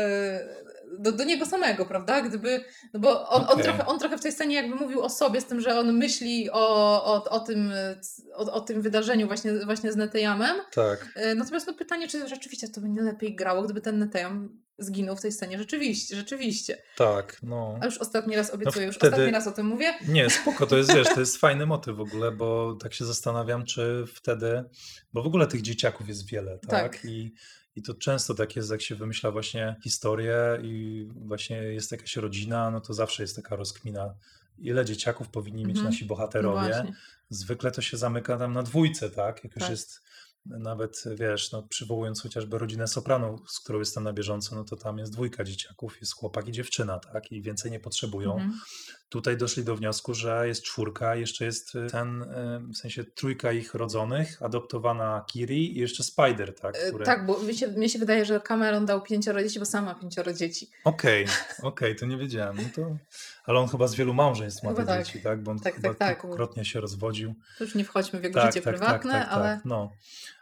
[0.98, 2.20] do, do niego samego, prawda?
[2.20, 2.64] Gdyby,
[2.94, 3.64] no bo on, on, Okej.
[3.64, 6.50] trochę, on trochę w tej scenie jakby mówił o sobie, z tym, że on myśli
[6.50, 7.72] o, o, o, tym,
[8.34, 10.56] o, o tym wydarzeniu właśnie, właśnie z Neteyamem.
[10.74, 11.08] tak.
[11.32, 14.48] Y, Natomiast no pytanie, czy rzeczywiście to by nie lepiej grało, gdyby ten Neteyam
[14.80, 15.58] zginął w tej scenie.
[15.58, 16.82] Rzeczywiście, rzeczywiście.
[16.96, 17.78] Tak, no.
[17.80, 19.94] A już ostatni raz obiecuję, już wtedy- ostatni raz o tym mówię.
[20.08, 23.64] Nie, spoko, to jest, wiesz, to jest fajny motyw w ogóle, bo tak się zastanawiam,
[23.64, 24.64] czy wtedy,
[25.12, 26.92] bo w ogóle tych dzieciaków jest wiele, tak?
[26.92, 27.04] Tak.
[27.04, 27.34] I,
[27.76, 32.70] I to często tak jest, jak się wymyśla właśnie historię i właśnie jest jakaś rodzina,
[32.70, 34.14] no to zawsze jest taka rozkmina,
[34.58, 35.92] ile dzieciaków powinni mieć Mhm.
[35.94, 36.68] nasi No bohaterowie.
[36.68, 36.92] właśnie.
[37.28, 39.44] Zwykle to się zamyka tam na dwójce, tak?
[39.44, 39.70] Jak już Tak.
[39.70, 40.00] jest
[40.46, 44.98] nawet, wiesz, no, przywołując chociażby rodzinę Soprano, z którą jestem na bieżąco, no to tam
[44.98, 47.32] jest dwójka dzieciaków, jest chłopak i dziewczyna, tak?
[47.32, 48.32] I więcej nie potrzebują.
[48.32, 48.52] Mhm.
[49.10, 52.26] Tutaj doszli do wniosku, że jest czwórka, jeszcze jest y, ten, y,
[52.74, 56.76] w sensie trójka ich rodzonych, adoptowana Kiri i jeszcze Spider, tak?
[56.76, 57.04] Y, Który...
[57.04, 60.32] Tak, bo mi się, mi się wydaje, że Cameron dał pięcioro dzieci, bo sama pięcioro
[60.32, 60.70] dzieci.
[60.84, 61.26] Okej,
[61.62, 62.56] okej, to nie wiedziałem.
[62.56, 62.96] No to...
[63.44, 65.04] Ale on chyba z wielu małżeństw ma te tak.
[65.06, 65.42] dzieci, tak?
[65.42, 66.22] Bo on Tak, chyba tak,
[66.54, 66.66] tak.
[66.66, 67.34] się rozwodził.
[67.58, 69.92] Tu już nie wchodźmy w jego życie prywatne, ale No.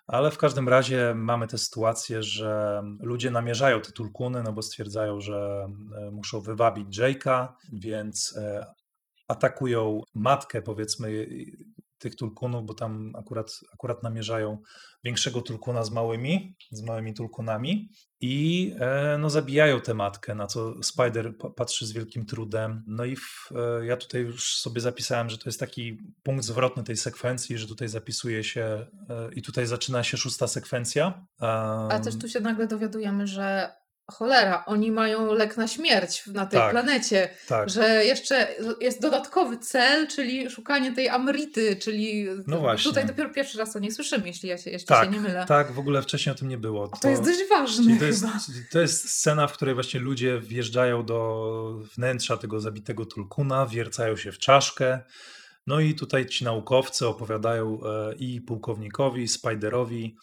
[0.08, 5.20] Ale w każdym razie mamy tę sytuację, że ludzie namierzają te tulkuny, no bo stwierdzają,
[5.20, 8.66] że e, muszą wywabić Jake'a, więc e,
[9.28, 11.26] atakują matkę, powiedzmy,
[11.98, 14.58] tych tulkunów, bo tam akurat, akurat namierzają
[15.04, 17.88] większego tulkuna z małymi, z małymi tulkunami
[18.20, 22.84] i e, no, zabijają tę matkę, na co Spider pa- patrzy z wielkim trudem.
[22.86, 26.82] No i w, e, ja tutaj już sobie zapisałem, że to jest taki punkt zwrotny
[26.84, 28.86] tej sekwencji, że tutaj zapisuje się e,
[29.32, 31.26] i tutaj zaczyna się szósta sekwencja.
[31.90, 33.72] A też tu się nagle dowiadujemy, że
[34.12, 38.48] cholera, oni mają lek na śmierć na tej Tak, planecie, tak, że jeszcze
[38.80, 42.90] jest dodatkowy cel, czyli szukanie tej Amrity, czyli No właśnie.
[42.90, 45.44] tutaj dopiero pierwszy raz o niej słyszymy, jeśli ja się, jeśli tak, się nie mylę.
[45.48, 46.90] tak, w ogóle wcześniej o tym nie było.
[46.92, 48.24] A to jest dość ważne to, jest,
[48.72, 54.32] to jest scena, w której właśnie ludzie wjeżdżają do wnętrza tego zabitego tulkuna, wiercają się
[54.32, 55.00] w czaszkę.
[55.66, 60.16] No i tutaj ci naukowcy opowiadają e, i pułkownikowi, i Spiderowi,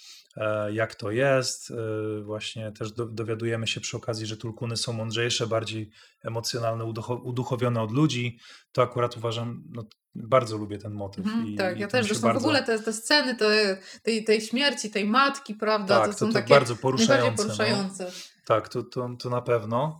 [0.71, 1.71] jak to jest.
[1.71, 1.75] E,
[2.23, 5.89] Właśnie też do, dowiadujemy się przy okazji, że tulkuny są mądrzejsze, bardziej
[6.23, 8.39] emocjonalne, uducho, uduchowione od ludzi.
[8.71, 9.83] To akurat uważam, no,
[10.15, 11.25] bardzo lubię ten motyw.
[11.25, 12.05] Mhm, i, tak, i ja też.
[12.07, 16.05] Zresztą bardzo- w ogóle te, te sceny te, tej, tej śmierci, tej matki, prawda, Tak,
[16.07, 17.55] to to- są to takie bardzo najbardziej poruszające, no.
[17.55, 18.11] poruszające.
[18.45, 19.99] Tak, to, to, to na pewno.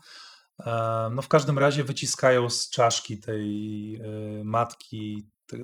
[0.65, 5.57] E, No w każdym razie wyciskają z czaszki tej e, matki, te,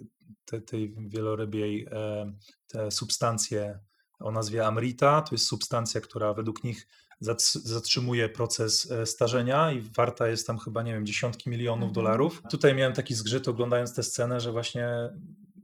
[0.45, 2.31] te, tej wielorybiej, e,
[2.68, 3.80] te substancje
[4.23, 5.22] o nazwie Amrita.
[5.22, 6.88] To jest substancja, która według nich
[7.22, 11.93] zatr- zatrzymuje proces e, starzenia i warta jest tam chyba, nie wiem, dziesiątki milionów Mhm.
[11.93, 12.41] dolarów.
[12.52, 14.89] Tutaj miałem taki zgrzyt oglądając tę scenę, że właśnie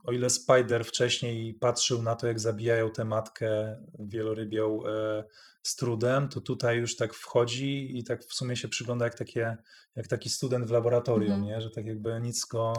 [0.03, 5.23] o ile Spider wcześniej patrzył na to, jak zabijają tę matkę wielorybią e,
[5.63, 9.57] z trudem, to tutaj już tak wchodzi i tak w sumie się przygląda jak, takie,
[9.95, 11.43] jak taki student w laboratorium, Mhm.
[11.43, 11.61] nie?
[11.61, 12.73] że tak jakby nic go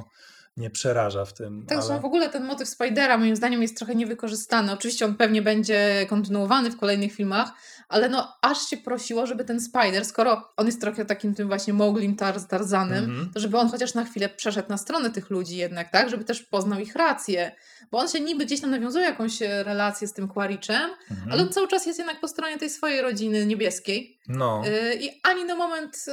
[0.59, 1.67] nie przeraża w tym.
[1.69, 2.01] Tak, ale...
[2.01, 4.73] w ogóle ten motyw Spidera moim zdaniem jest trochę niewykorzystany.
[4.73, 7.51] Oczywiście on pewnie będzie kontynuowany w kolejnych filmach,
[7.89, 11.73] ale no aż się prosiło, żeby ten Spider, skoro on jest trochę takim tym właśnie
[11.73, 13.31] Mowglim Tar Tarzanem, Mhm.
[13.35, 16.11] to żeby on chociaż na chwilę przeszedł na stronę tych ludzi jednak, tak?
[16.11, 17.53] Żeby też poznał ich rację.
[17.91, 21.33] Bo on się niby gdzieś tam nawiązuje jakąś e, relację z tym Quaritchem, Mhm.
[21.33, 24.19] ale on cały czas jest jednak po stronie tej swojej rodziny niebieskiej.
[24.29, 24.63] No.
[24.67, 26.13] Y, I ani na moment y,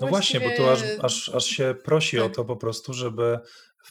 [0.00, 2.34] No właśnie, bo tu aż, właściwie- aż, aż się prosi o Tak.
[2.36, 3.38] to po prostu, żeby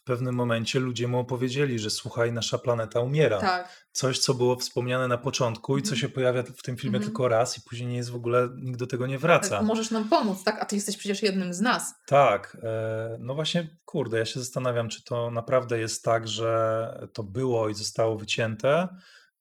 [0.09, 3.39] pewnym momencie ludzie mu opowiedzieli, że słuchaj, nasza planeta umiera.
[3.39, 3.85] Tak.
[3.91, 5.99] Coś, co było wspomniane na początku i co Mhm.
[6.01, 7.11] się pojawia w tym filmie Mhm.
[7.11, 9.49] tylko raz i później nie jest w ogóle, nikt do tego nie wraca.
[9.57, 10.61] Tak, możesz nam pomóc, tak?
[10.61, 11.93] A ty jesteś przecież jednym z nas.
[12.07, 17.23] Tak, e, no właśnie, kurde, ja się zastanawiam, czy to naprawdę jest tak, że to
[17.23, 18.87] było i zostało wycięte,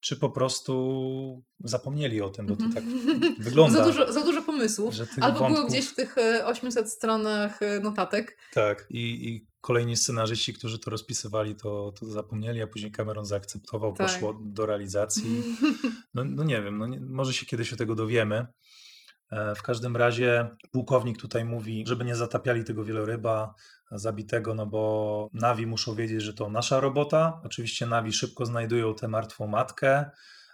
[0.00, 2.84] czy po prostu zapomnieli o tym, bo to tak
[3.48, 3.78] wygląda.
[3.78, 4.94] za, dużo, za dużo pomysłów.
[5.20, 8.38] Albo było wątków- gdzieś w tych e, 800 stronach e, notatek.
[8.54, 13.92] Tak, i, i kolejni scenarzyści, którzy to rozpisywali, to, to zapomnieli, a później Cameron zaakceptował,
[13.92, 14.06] Tak.
[14.06, 15.42] poszło do realizacji.
[16.14, 18.46] No, no nie wiem, no nie, może się kiedyś o tego dowiemy.
[19.30, 23.54] E, W każdym razie pułkownik tutaj mówi, żeby nie zatapiali tego wieloryba
[23.90, 27.40] zabitego, no bo Navi muszą wiedzieć, że to nasza robota.
[27.44, 30.10] Oczywiście Navi szybko znajdują tę martwą matkę.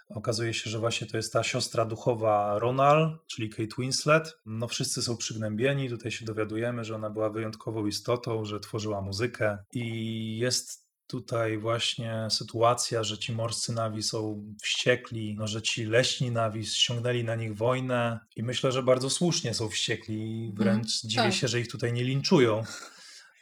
[0.09, 4.37] Okazuje się, że właśnie to jest ta siostra duchowa Ronal, czyli Kate Winslet.
[4.45, 9.57] No wszyscy są przygnębieni, tutaj się dowiadujemy, że ona była wyjątkową istotą, że tworzyła muzykę
[9.73, 16.31] i jest tutaj właśnie sytuacja, że ci morscy nawi są wściekli, no, że ci leśni
[16.31, 20.51] nawi ściągnęli na nich wojnę i myślę, że bardzo słusznie są wściekli.
[20.55, 21.33] Wręcz dziwię tak.
[21.33, 22.63] się, że ich tutaj nie linczują.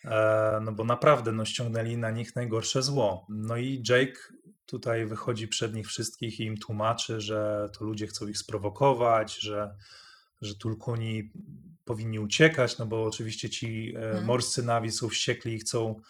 [0.05, 3.25] E, no bo naprawdę no, ściągnęli na nich najgorsze zło.
[3.29, 4.19] No i Jake
[4.73, 9.75] tutaj wychodzi przed nich wszystkich i im tłumaczy, że to ludzie chcą ich sprowokować, że,
[10.41, 11.31] że Tulkuni
[11.85, 14.25] powinni uciekać, no bo oczywiście ci Mhm.
[14.25, 16.01] morscy nawi są wściekli i chcą,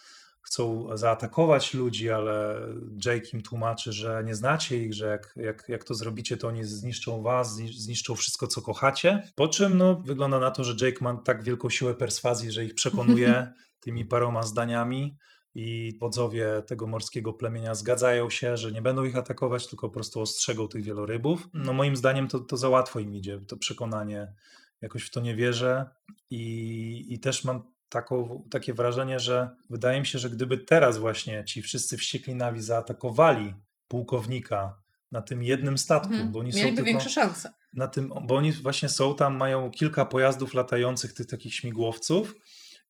[0.42, 2.60] chcą zaatakować ludzi, ale
[3.04, 6.64] Jake im tłumaczy, że nie znacie ich, że jak, jak, jak to zrobicie, to oni
[6.64, 9.22] zniszczą was, zni- zniszczą wszystko, co kochacie.
[9.34, 12.74] Po czym no, wygląda na to, że Jake ma tak wielką siłę perswazji, że ich
[12.74, 13.52] przekonuje
[13.84, 15.16] tymi paroma zdaniami
[15.54, 20.20] i wodzowie tego morskiego plemienia zgadzają się, że nie będą ich atakować, tylko po prostu
[20.20, 21.48] ostrzegą tych wielorybów.
[21.54, 24.32] No moim zdaniem to, to za łatwo im idzie, to przekonanie.
[24.80, 25.86] Jakoś w to nie wierzę
[26.30, 31.44] i, i też mam taką, takie wrażenie, że wydaje mi się, że gdyby teraz właśnie
[31.44, 33.54] ci wszyscy wściekli nawi zaatakowali
[33.88, 34.82] pułkownika
[35.12, 36.32] na tym jednym statku, Mhm.
[36.32, 37.52] bo oni są Mieliby tylko większe szanse.
[37.72, 42.34] na tym, bo oni właśnie są tam, mają kilka pojazdów latających, tych takich śmigłowców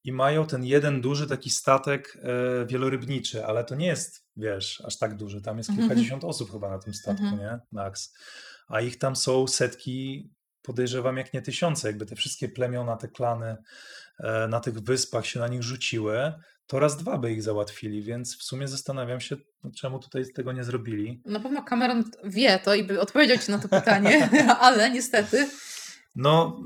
[0.05, 2.18] i mają ten jeden duży taki statek
[2.62, 5.43] e, wielorybniczy, ale to nie jest, wiesz, aż tak duży.
[5.43, 5.89] Tam jest Mhm.
[5.89, 7.40] kilkadziesiąt osób chyba na tym statku, Mhm.
[7.43, 7.59] nie?
[7.72, 8.14] Max.
[8.68, 10.31] A ich tam są setki,
[10.62, 11.89] podejrzewam, jak nie tysiące.
[11.89, 13.56] Jakby te wszystkie plemiona, te klany
[14.20, 16.32] e, na tych wyspach się na nich rzuciły,
[16.66, 20.52] to raz dwa by ich załatwili, więc w sumie zastanawiam się, no, czemu tutaj tego
[20.52, 21.22] nie zrobili.
[21.26, 24.28] Na pewno Cameron wie to i by odpowiedział ci na to pytanie,
[24.60, 25.48] ale niestety.
[26.15, 26.61] No,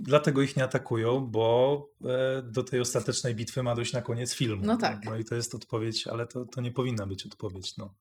[0.00, 4.62] dlatego ich nie atakują, bo e, do tej ostatecznej bitwy ma dojść na koniec filmu.
[4.66, 5.04] No tak.
[5.04, 7.76] No i to jest odpowiedź, ale to, to nie powinna być odpowiedź.
[7.76, 7.94] No.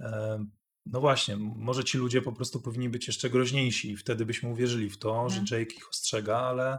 [0.00, 0.44] E,
[0.86, 4.90] no właśnie, może ci ludzie po prostu powinni być jeszcze groźniejsi i wtedy byśmy uwierzyli
[4.90, 5.46] w to, Mhm.
[5.46, 6.78] że Jake ich ostrzega, ale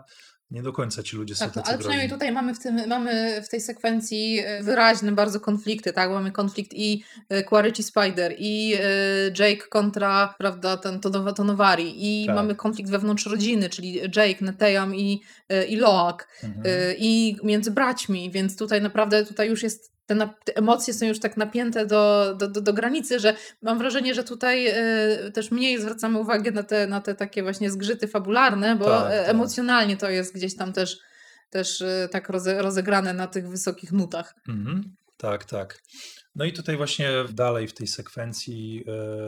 [0.52, 2.88] nie do końca ci ludzie są Tak, no, tacy ale przynajmniej tutaj mamy w, tym,
[2.88, 6.10] mamy w tej sekwencji e, wyraźne bardzo konflikty, tak?
[6.10, 8.80] Mamy konflikt i e, Quarity Spider, i e,
[9.40, 12.36] Jake kontra, prawda, ten Tonowa- Tonowari, i Tak.
[12.36, 15.22] mamy konflikt wewnątrz rodziny, czyli Jake, Neteyam i,
[15.69, 16.65] i Loak, Mhm.
[16.98, 21.38] i między braćmi, więc tutaj naprawdę tutaj już jest te, te emocje są już tak
[21.38, 26.19] napięte do, do, do, do granicy, że mam wrażenie, że tutaj e, też mniej zwracamy
[26.19, 29.30] uwagę na te, na te takie właśnie zgrzyty fabularne, bo Tak, tak.
[29.30, 30.99] emocjonalnie to jest gdzieś tam też,
[31.49, 34.36] też e, tak roze, rozegrane na tych wysokich nutach.
[34.48, 34.95] Mhm.
[35.18, 35.82] Tak, tak.
[36.36, 38.84] No i tutaj właśnie dalej w tej sekwencji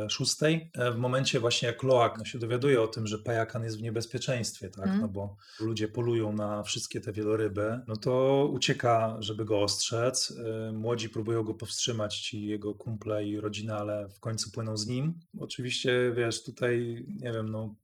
[0.06, 3.64] e, szóstej, e, w momencie właśnie jak Loak no, się dowiaduje o tym, że Pajakan
[3.64, 5.02] jest w niebezpieczeństwie, tak, Mhm.
[5.02, 10.34] no bo ludzie polują na wszystkie te wieloryby, no to ucieka, żeby go ostrzec.
[10.68, 14.88] E, młodzi próbują go powstrzymać, ci jego kumple i rodzina, ale w końcu płyną z
[14.88, 15.20] nim.
[15.40, 17.76] Oczywiście, wiesz, tutaj, nie wiem, no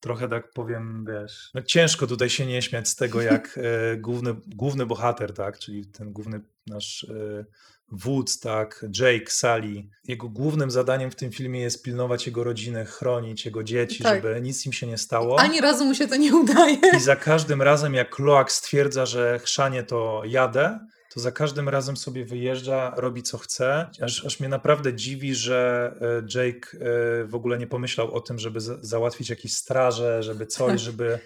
[0.00, 4.34] trochę tak powiem, wiesz, no ciężko tutaj się nie śmiać z tego, jak e, główny,
[4.46, 7.44] główny bohater, tak, czyli ten główny nasz e,
[7.90, 13.44] wódz, tak, Jake Sally, jego głównym zadaniem w tym filmie jest pilnować jego rodziny, chronić
[13.44, 14.14] jego dzieci, Tak.
[14.22, 15.38] żeby nic im się nie stało.
[15.40, 16.76] Ani razu mu się to nie udaje.
[16.96, 20.78] I za każdym razem, jak Loak stwierdza, że chrzanie to jadę,
[21.14, 23.90] to za każdym razem sobie wyjeżdża, robi co chce.
[24.00, 28.38] Aż, aż mnie naprawdę dziwi, że e, Jake e, w ogóle nie pomyślał o tym,
[28.38, 31.18] żeby za- załatwić jakieś straże, żeby coś, żeby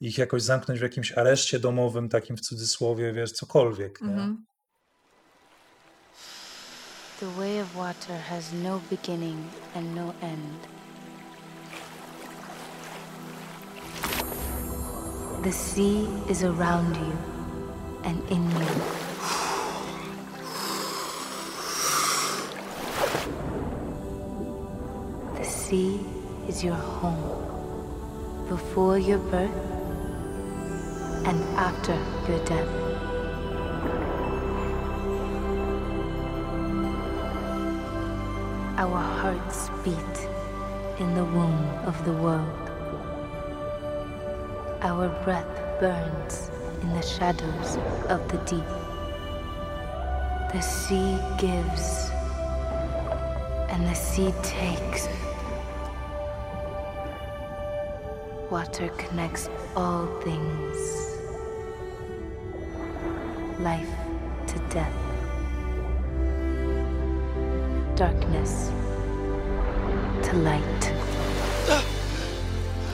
[0.00, 4.02] ich jakoś zamknąć w jakimś areszcie domowym, takim w cudzysłowie, wiesz, cokolwiek.
[4.02, 4.44] Mhm.
[7.22, 10.58] The way of water has no beginning and no end.
[15.44, 17.16] The sea is around you
[18.02, 18.66] and in you.
[25.38, 26.00] The sea
[26.48, 29.62] is your home before your birth
[31.24, 31.94] and after
[32.28, 32.91] your death.
[38.78, 40.28] Our hearts beat
[40.98, 42.70] in the womb of the world.
[44.80, 46.50] Our breath burns
[46.80, 47.76] in the shadows
[48.08, 48.72] of the deep.
[50.52, 52.10] The sea gives,
[53.68, 55.06] and the sea takes.
[58.50, 61.02] Water connects all things
[63.60, 63.94] life
[64.48, 65.11] to death
[68.02, 68.70] darkness
[70.22, 70.92] to light.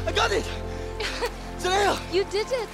[0.08, 0.48] I got it!
[2.12, 2.72] You did it!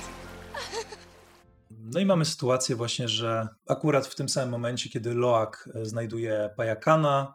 [1.71, 6.51] No i mamy sytuację właśnie, że akurat w tym samym momencie, kiedy Loak e, znajduje
[6.57, 7.35] Pajakana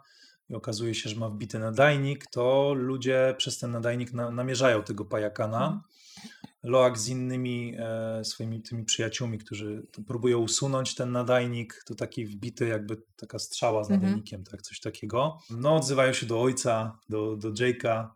[0.50, 5.06] i okazuje się, że ma wbity nadajnik, to ludzie przez ten nadajnik na, namierzają tego
[5.06, 5.84] Pajakana.
[6.64, 12.68] Loak z innymi e, swoimi tymi przyjaciółmi, którzy próbują usunąć ten nadajnik, to taki wbity
[12.68, 14.02] jakby taka strzała z Mhm.
[14.02, 15.38] nadajnikiem, tak, coś takiego.
[15.50, 18.08] No odzywają się do ojca, do, do Jake'a.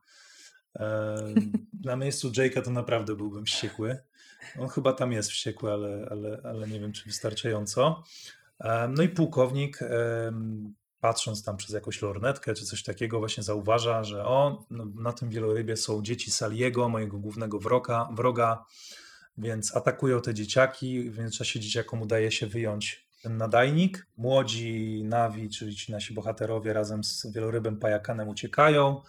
[0.79, 1.15] E,
[1.85, 3.97] na miejscu Jake'a to naprawdę byłbym wściekły.
[4.59, 8.03] On chyba tam jest wściekły, ale, ale, ale nie wiem, czy wystarczająco.
[8.59, 9.79] E, No i pułkownik,
[11.03, 15.29] patrząc tam przez jakąś lornetkę czy coś takiego, właśnie zauważa, że o, no, na tym
[15.29, 18.65] wielorybie są dzieci Saliego, mojego głównego wroga, wroga,
[19.37, 21.09] więc atakują te dzieciaki.
[21.09, 24.07] W międzyczasie dzieciakom udaje się wyjąć ten nadajnik.
[24.17, 29.01] Młodzi Nawi, czyli ci nasi bohaterowie razem z wielorybem Pajakanem uciekają.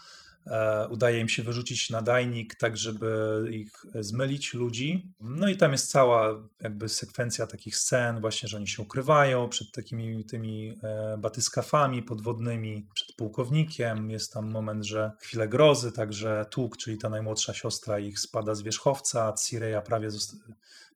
[0.46, 5.12] E, udaje im się wyrzucić nadajnik, tak żeby ich zmylić, ludzi.
[5.20, 9.72] No i tam jest cała jakby sekwencja takich scen, właśnie, że oni się ukrywają przed
[9.72, 14.10] takimi tymi e, batyskafami podwodnymi, przed pułkownikiem.
[14.10, 18.62] Jest tam moment, że chwilę grozy, także Tuk, czyli ta najmłodsza siostra ich spada z
[18.62, 20.36] wierzchowca, Cireja prawie, zosta-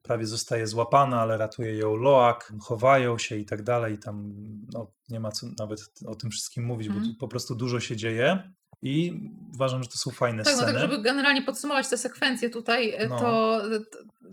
[0.03, 3.99] prawie zostaje złapana, ale ratuje ją Loak, chowają się i tak dalej.
[3.99, 4.35] Tam
[4.73, 7.13] no, nie ma co nawet o tym wszystkim mówić, bo Mhm.
[7.13, 8.53] tu po prostu dużo się dzieje.
[8.83, 9.13] I
[9.55, 10.73] uważam, że to są fajne Tak, no sceny.
[10.73, 13.19] tak, żeby generalnie podsumować te sekwencje tutaj, e, No.
[13.19, 13.63] to,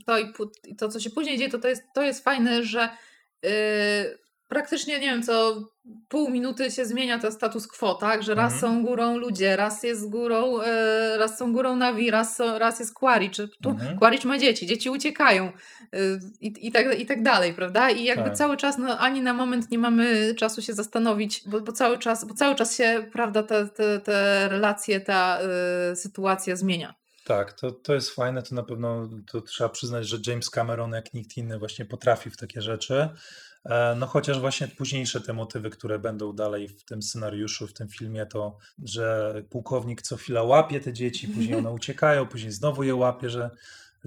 [0.05, 2.63] to, i pu- i to, co się później dzieje, to, to, jest, to jest fajne,
[2.63, 2.89] że
[3.43, 3.49] yy,
[4.47, 5.55] praktycznie, nie wiem, co
[6.09, 8.23] pół minuty się zmienia to status quo, tak?
[8.23, 8.73] Że raz Mhm.
[8.73, 12.93] są górą ludzie, raz jest górą, e, raz są górą Navi, raz, są, raz jest
[12.93, 13.39] Quaritch.
[13.63, 13.99] Tu Mhm.
[13.99, 15.51] Quaritch ma dzieci, dzieci uciekają
[15.95, 17.89] y, i, i, tak, i tak dalej, prawda?
[17.89, 18.35] I jakby Tak.
[18.37, 22.25] cały czas, no ani na moment nie mamy czasu się zastanowić, bo, bo, cały, czas,
[22.25, 25.39] bo cały czas się, prawda, te, te, te relacje, ta
[25.91, 26.93] y, sytuacja zmienia.
[27.25, 31.13] Tak, to, to jest fajne, to na pewno to trzeba przyznać, że James Cameron jak
[31.13, 33.09] nikt inny właśnie potrafi w takie rzeczy.
[33.65, 37.87] E, No chociaż właśnie późniejsze te motywy, które będą dalej w tym scenariuszu, w tym
[37.89, 42.95] filmie, to że pułkownik co chwila łapie te dzieci, później one uciekają, później znowu je
[42.95, 43.49] łapie, że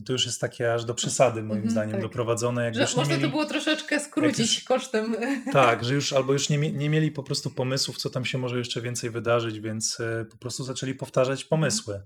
[0.07, 2.03] to już jest takie aż do przesady moim Mhm, zdaniem tak.
[2.03, 2.65] doprowadzone.
[2.65, 3.25] Jak Że już nie można mieli...
[3.25, 5.17] to było troszeczkę skrócić już- kosztem.
[5.53, 8.59] Tak, że już albo już nie, nie mieli po prostu pomysłów, co tam się może
[8.59, 12.01] jeszcze więcej wydarzyć, więc e, po prostu zaczęli powtarzać pomysły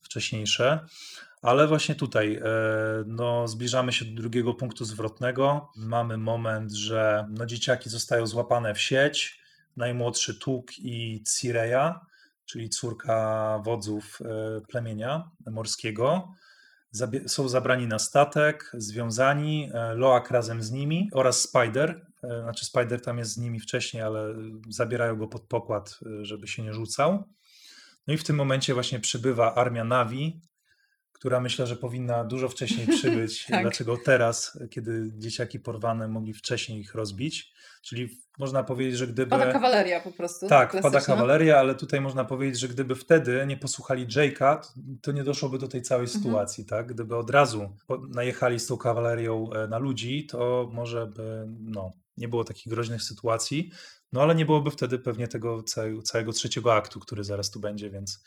[0.00, 0.80] wcześniejsze.
[1.42, 2.42] Ale właśnie tutaj e,
[3.06, 5.70] no, zbliżamy się do drugiego punktu zwrotnego.
[5.76, 9.42] Mamy moment, że no, dzieciaki zostają złapane w sieć.
[9.76, 12.06] Najmłodszy Tuk i Cireja,
[12.44, 16.28] czyli córka wodzów e, plemienia morskiego,
[17.26, 22.06] są zabrani na statek, związani, e, Loak razem z nimi oraz Spider.
[22.42, 24.34] Znaczy Spider tam jest z nimi wcześniej, ale
[24.68, 27.24] zabierają go pod pokład, żeby się nie rzucał.
[28.06, 30.40] No i w tym momencie właśnie przybywa armia Navi,
[31.22, 33.46] która myślę, że powinna dużo wcześniej przybyć.
[33.46, 33.62] Tak.
[33.62, 37.52] Dlaczego teraz, kiedy dzieciaki porwane mogli wcześniej ich rozbić?
[37.82, 38.08] Czyli
[38.38, 39.30] można powiedzieć, że gdyby...
[39.30, 40.48] Pada kawaleria po prostu.
[40.48, 41.00] Tak, klasyczna.
[41.00, 44.58] kawaleria, ale tutaj można powiedzieć, że gdyby wtedy nie posłuchali Jake'a,
[45.02, 46.22] to- nie doszłoby do tej całej Mhm.
[46.22, 46.86] sytuacji, tak?
[46.94, 47.76] Gdyby od razu
[48.08, 53.02] najechali z tą kawalerią e, na ludzi, to może by, no, nie było takich groźnych
[53.02, 53.70] sytuacji,
[54.12, 55.62] no ale nie byłoby wtedy pewnie tego
[56.04, 58.24] całego trzeciego aktu, który zaraz tu będzie, więc,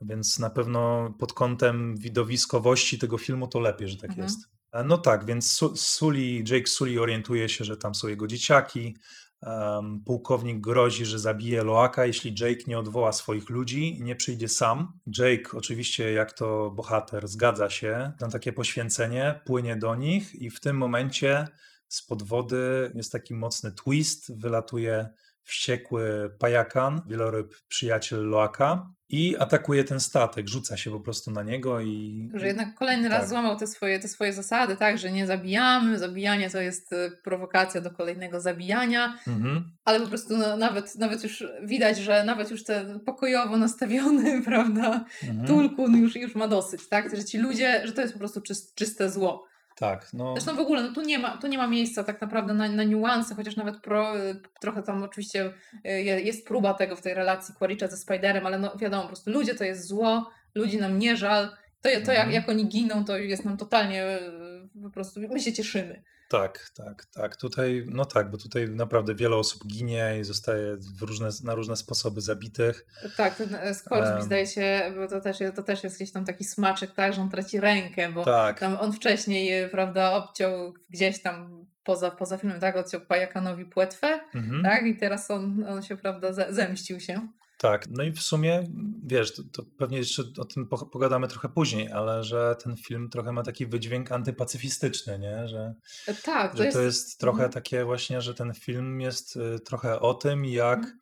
[0.00, 4.24] więc na pewno pod kątem widowiskowości tego filmu to lepiej, że tak Mhm.
[4.28, 4.38] jest.
[4.72, 8.96] E, No tak, więc Su- Sully, Jake Sully orientuje się, że tam są jego dzieciaki.
[9.42, 14.48] Um, pułkownik grozi, że zabije Loaka, jeśli Jake nie odwoła swoich ludzi i nie przyjdzie
[14.48, 14.92] sam.
[15.18, 20.60] Jake, oczywiście, jak to bohater, zgadza się na takie poświęcenie, płynie do nich i w
[20.60, 21.48] tym momencie
[21.88, 25.08] spod wody jest taki mocny twist, wylatuje
[25.42, 31.80] wściekły pajakan, wieloryb przyjaciel Loaka i atakuje ten statek, rzuca się po prostu na niego
[31.80, 32.28] i...
[32.34, 33.28] Że jednak kolejny raz Tak.
[33.28, 37.80] złamał te swoje, te swoje zasady, tak, że nie zabijamy, zabijanie to jest e, prowokacja
[37.80, 39.64] do kolejnego zabijania, Mhm.
[39.84, 45.04] ale po prostu no, nawet, nawet już widać, że nawet już ten pokojowo nastawiony, prawda,
[45.28, 45.46] Mhm.
[45.46, 48.74] Tulkun już, już ma dosyć, tak, że ci ludzie, że to jest po prostu czys-
[48.74, 49.46] czyste zło.
[49.78, 50.32] Tak, no...
[50.32, 52.84] Zresztą w ogóle no, tu, nie ma, tu nie ma miejsca tak naprawdę na, na
[52.84, 55.44] niuanse, chociaż nawet pro, y, trochę tam oczywiście
[55.86, 59.08] y, je- jest próba tego w tej relacji Quaritcha ze Spiderem, ale no wiadomo, po
[59.08, 61.48] prostu ludzie to jest zło, ludzi nam nie żal,
[61.82, 62.30] to, to jak, Mhm.
[62.30, 66.02] jak oni giną, to jest nam totalnie y, po prostu, my się cieszymy.
[66.28, 67.36] Tak, tak, tak.
[67.36, 71.76] Tutaj, no tak, bo tutaj naprawdę wiele osób ginie i zostaje w różne, na różne
[71.76, 72.86] sposoby zabitych.
[73.16, 74.22] Tak, ten e, Scoresby Em.
[74.22, 77.30] zdaje się, bo to też, to też jest gdzieś tam taki smaczek, tak, że on
[77.30, 82.60] traci rękę, bo Tak, tam on wcześniej, y, prawda, obciął gdzieś tam poza, poza filmem,
[82.60, 84.62] tak, odciął Pajakanowi płetwę, mhm.
[84.62, 87.28] tak, i teraz on, on się, prawda, ze- zemścił się.
[87.70, 87.86] Tak.
[87.90, 88.64] No i w sumie,
[89.04, 93.10] wiesz, to, to pewnie jeszcze o tym po- pogadamy trochę później, ale że ten film
[93.10, 95.48] trochę ma taki wydźwięk antypacyfistyczny, nie?
[95.48, 95.74] Że,
[96.08, 97.52] E, Tak, to że jest, to jest trochę mhm.
[97.52, 100.98] takie właśnie, że ten film jest y, trochę o tym, jak Mhm.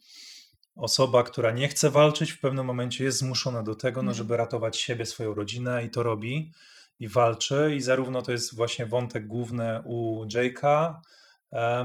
[0.77, 4.17] osoba, która nie chce walczyć, w pewnym momencie jest zmuszona do tego, no, Mhm.
[4.17, 6.53] żeby ratować siebie, swoją rodzinę i to robi.
[7.01, 10.95] i walczy i zarówno to jest właśnie wątek główny u Jake'a,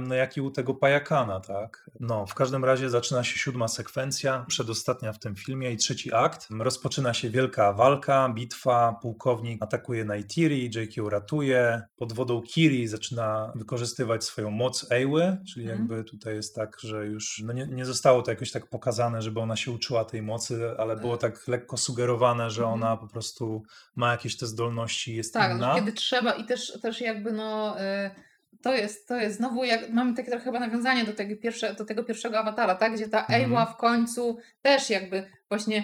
[0.02, 1.90] no jak i u tego pajakana, tak?
[2.00, 6.48] No, w każdym razie zaczyna się siódma sekwencja, przedostatnia w tym filmie i trzeci akt.
[6.60, 13.52] Rozpoczyna się wielka walka, bitwa, pułkownik atakuje Neytiri, Jake ją ratuje, pod wodą Kiri zaczyna
[13.56, 15.80] wykorzystywać swoją moc Ewy, czyli Mhm.
[15.80, 19.40] jakby tutaj jest tak, że już no nie, nie zostało to jakoś tak pokazane, żeby
[19.40, 22.82] ona się uczyła tej mocy, ale było tak lekko sugerowane, że Mhm.
[22.84, 23.64] ona po prostu
[23.96, 25.74] ma jakieś te zdolności, jest Tak, inna.
[25.74, 28.12] że kiedy trzeba i też, też jakby no y,
[28.64, 31.86] to jest, to jest znowu, jak, mamy takie trochę chyba nawiązanie do tego, pierwsze, do
[31.86, 32.94] tego pierwszego awatara, tak?
[32.94, 33.44] Gdzie ta Mhm.
[33.44, 35.84] Ewa w końcu też jakby właśnie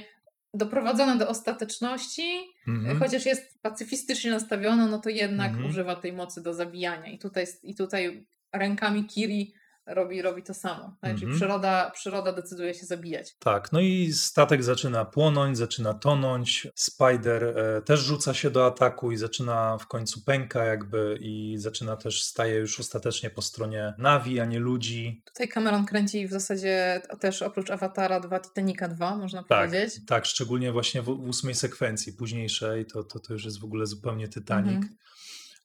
[0.53, 2.38] doprowadzona do ostateczności,
[2.68, 2.99] Mhm.
[2.99, 5.69] chociaż jest pacyfistycznie nastawiona, no to jednak Mhm.
[5.69, 7.07] używa tej mocy do zabijania.
[7.07, 9.53] I tutaj, i tutaj rękami Kiri
[9.85, 10.97] robi, robi to samo.
[11.01, 11.11] Tak?
[11.11, 11.35] Czyli Mhm.
[11.39, 13.35] przyroda, przyroda decyduje się zabijać.
[13.39, 16.67] Tak, no i statek zaczyna płonąć, zaczyna tonąć.
[16.75, 21.95] Spider e, też rzuca się do ataku i zaczyna w końcu pęka jakby i zaczyna
[21.95, 25.21] też staje już ostatecznie po stronie Navi, a nie ludzi.
[25.25, 30.05] Tutaj Cameron kręci w zasadzie też oprócz Awatara 2, Titanica 2, można Tak, powiedzieć.
[30.07, 34.27] tak, szczególnie właśnie w, ósmej sekwencji, późniejszej, to, to, to już jest w ogóle zupełnie
[34.27, 34.83] Titanic.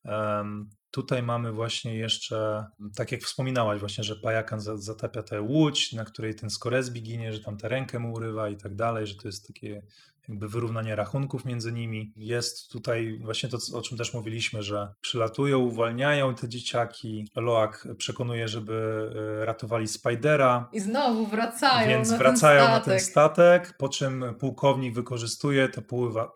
[0.05, 0.71] Mhm.
[0.91, 2.65] Tutaj mamy właśnie jeszcze,
[2.97, 7.33] tak jak wspominałaś właśnie, że Pajakan za- zatapia tę łódź, na której ten Skoresbi ginie,
[7.33, 9.83] że tam tę rękę mu urywa i tak dalej, że to jest takie
[10.29, 12.13] jakby wyrównanie rachunków między nimi.
[12.17, 17.29] Jest tutaj właśnie to, o czym też mówiliśmy, że przylatują, uwalniają te dzieciaki.
[17.37, 19.11] Loak przekonuje, żeby
[19.43, 20.69] e, ratowali Spidera.
[20.73, 23.75] I znowu wracają Więc na wracają ten na ten statek.
[23.79, 25.83] po czym pułkownik wykorzystuje to,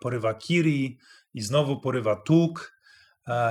[0.00, 0.98] porywa, Kiri
[1.34, 2.73] i znowu porywa Tuk,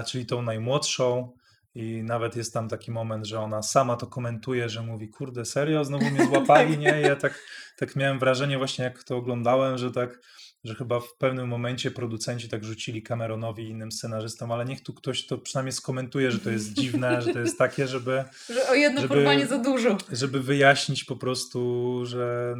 [0.07, 1.31] czyli tą najmłodszą.
[1.75, 5.85] I nawet jest tam taki moment, że ona sama to komentuje, że mówi, kurde, serio,
[5.85, 6.99] znowu mnie złapali, nie?
[7.01, 7.39] I ja tak,
[7.77, 10.19] tak miałem wrażenie właśnie, jak to oglądałem, że tak,
[10.63, 14.93] że chyba w pewnym momencie producenci tak rzucili Cameronowi i innym scenarzystom, ale niech tu
[14.93, 18.23] ktoś to przynajmniej skomentuje, że to jest dziwne, że to jest takie, żeby,
[18.55, 19.97] Że o jedno żeby- porwanie za dużo.
[20.11, 22.55] żeby wyjaśnić po prostu, że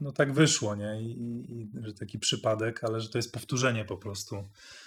[0.00, 1.02] no tak wyszło, nie?
[1.02, 4.44] I, i, i że taki przypadek, ale że to jest powtórzenie po prostu.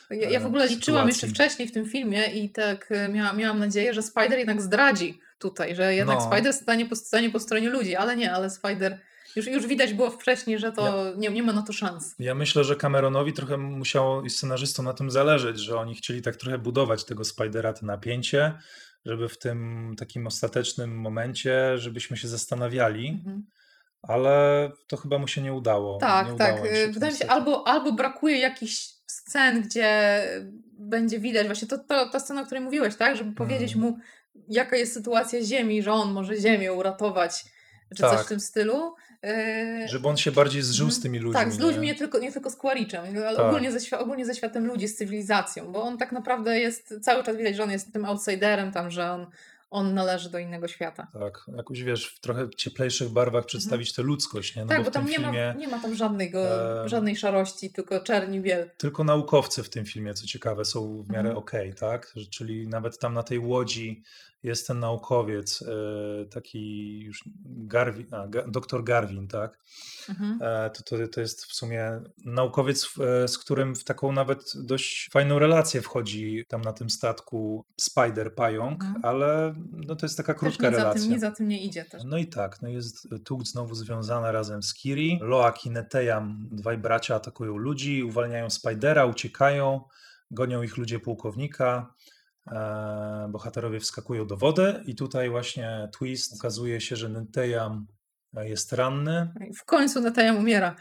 [0.10, 3.38] Ja, ja w e, ogóle liczyłam jeszcze wcześniej w tym filmie i tak e, miałam,
[3.38, 6.32] miałam nadzieję, że Spider jednak zdradzi tutaj, że jednak No.
[6.32, 9.00] Spider stanie po, stanie po stronie ludzi, ale nie, ale Spider
[9.36, 12.16] już, już widać było wcześniej, że to nie, nie ma na to szans.
[12.20, 16.36] Ja myślę, że Cameronowi trochę musiało i scenarzystom na tym zależeć, że oni chcieli tak
[16.36, 18.54] trochę budować tego Spidera, to napięcie,
[19.06, 23.46] żeby w tym takim ostatecznym momencie, żebyśmy się zastanawiali, Mhm.
[24.02, 25.98] ale to chyba mu się nie udało.
[25.98, 26.54] Tak, nie tak.
[26.54, 28.95] udało im e, Wydaje mi się, albo, albo brakuje jakichś
[29.28, 30.22] scen, gdzie
[30.80, 33.16] będzie widać właśnie to, to, ta scena, o której mówiłeś, tak?
[33.18, 33.94] Żeby powiedzieć Mhm.
[33.94, 34.00] mu,
[34.50, 37.46] jaka jest sytuacja Ziemi, że on może Ziemię uratować,
[37.96, 38.26] czy coś Tak.
[38.26, 38.96] w tym stylu.
[39.24, 41.42] E, Żeby on się bardziej zżył z tymi ludźmi.
[41.42, 41.88] Tak, z ludźmi, nie?
[41.88, 43.46] nie tylko, nie tylko z Quaritchem, ale Tak.
[43.46, 47.38] ogólnie, ze, ogólnie ze światem ludzi, z cywilizacją, bo on tak naprawdę jest, cały czas
[47.38, 49.28] widać, że on jest tym outsiderem tam, że on,
[49.76, 51.08] on należy do innego świata.
[51.14, 54.62] Tak, jakoś wiesz, w trochę cieplejszych barwach przedstawić tę ludzkość, nie?
[54.62, 55.54] No tak, bo bo tam nie, filmie...
[55.54, 56.40] ma, nie ma tam żadnego,
[56.82, 58.70] em, żadnej szarości, tylko czerni biel.
[58.78, 61.38] Tylko naukowcy w tym filmie, co ciekawe, są w miarę Mhm.
[61.38, 62.12] okej, tak?
[62.16, 64.04] Że- Czyli nawet tam na tej łodzi
[64.46, 69.60] jest ten naukowiec, e, taki już Garvin, a, doktor Garvin, tak?
[70.10, 70.40] Mhm.
[70.42, 75.10] E, to, to, to jest w sumie naukowiec, e, z którym w taką nawet dość
[75.12, 79.06] fajną relację wchodzi tam na tym statku Spider Pająk, Mhm.
[79.06, 81.02] ale no to jest taka krótka za, relacja.
[81.02, 82.04] tym, nic za tym nie idzie też.
[82.06, 85.20] No i tak, no jest Tugt znowu związana razem z Kiri.
[85.22, 89.82] Loak i Netejam, dwaj bracia atakują ludzi, uwalniają Spidera, uciekają,
[90.32, 91.94] gonią ich ludzie pułkownika.
[92.52, 96.34] E, bohaterowie wskakują do wody i tutaj właśnie twist.
[96.34, 97.88] Okazuje się, że Netejam
[98.34, 99.34] jest ranny.
[99.58, 100.76] W końcu Netejam umiera.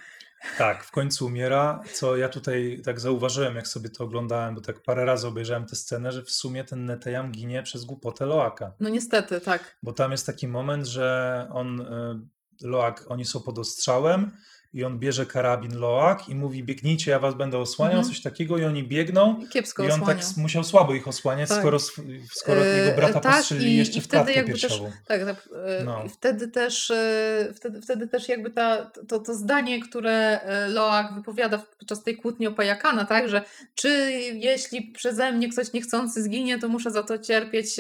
[0.59, 4.82] Tak, w końcu umiera, co ja tutaj tak zauważyłem, jak sobie to oglądałem, bo tak
[4.82, 8.73] parę razy obejrzałem tę scenę, że w sumie ten Netejam ginie przez głupotę Loaka.
[8.81, 9.77] No niestety, tak.
[9.82, 14.31] Bo tam jest taki moment, że on, y, Loak, oni są pod ostrzałem
[14.75, 18.15] i on bierze karabin Loak i mówi biegnijcie, ja was będę osłaniał, Mhm.
[18.15, 21.49] coś takiego i oni biegną I kiepsko i on tak s- musiał słabo ich osłaniać,
[21.49, 21.59] Tak.
[21.59, 21.79] skoro,
[22.33, 24.91] skoro E, jego brata tak, postrzelili i- jeszcze i w wtedy jakby też- piersiową.
[25.07, 25.49] Tak, tak.
[25.81, 26.05] e, No.
[26.07, 31.63] I wtedy też, e, wtedy, wtedy też jakby ta, to, to zdanie, które Loak wypowiada
[31.79, 33.43] podczas tej kłótni o Pajakana, tak, że
[33.75, 33.89] czy
[34.35, 37.77] jeśli przeze mnie ktoś niechcący zginie, to muszę za to cierpieć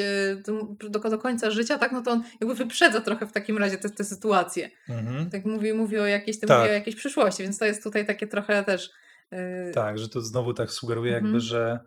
[0.46, 3.90] do, do, końca życia, tak, no to on jakby wyprzedza trochę w takim razie tę
[3.90, 4.70] tę sytuację.
[4.88, 5.30] Mhm.
[5.30, 6.50] Tak mówi, mówi o jakiejś, Tak.
[6.58, 8.90] mówi o jakiejś przyszłości, więc to jest tutaj takie trochę też...
[9.30, 11.24] e, Tak, że to znowu tak sugeruje Mhm.
[11.24, 11.80] jakby, że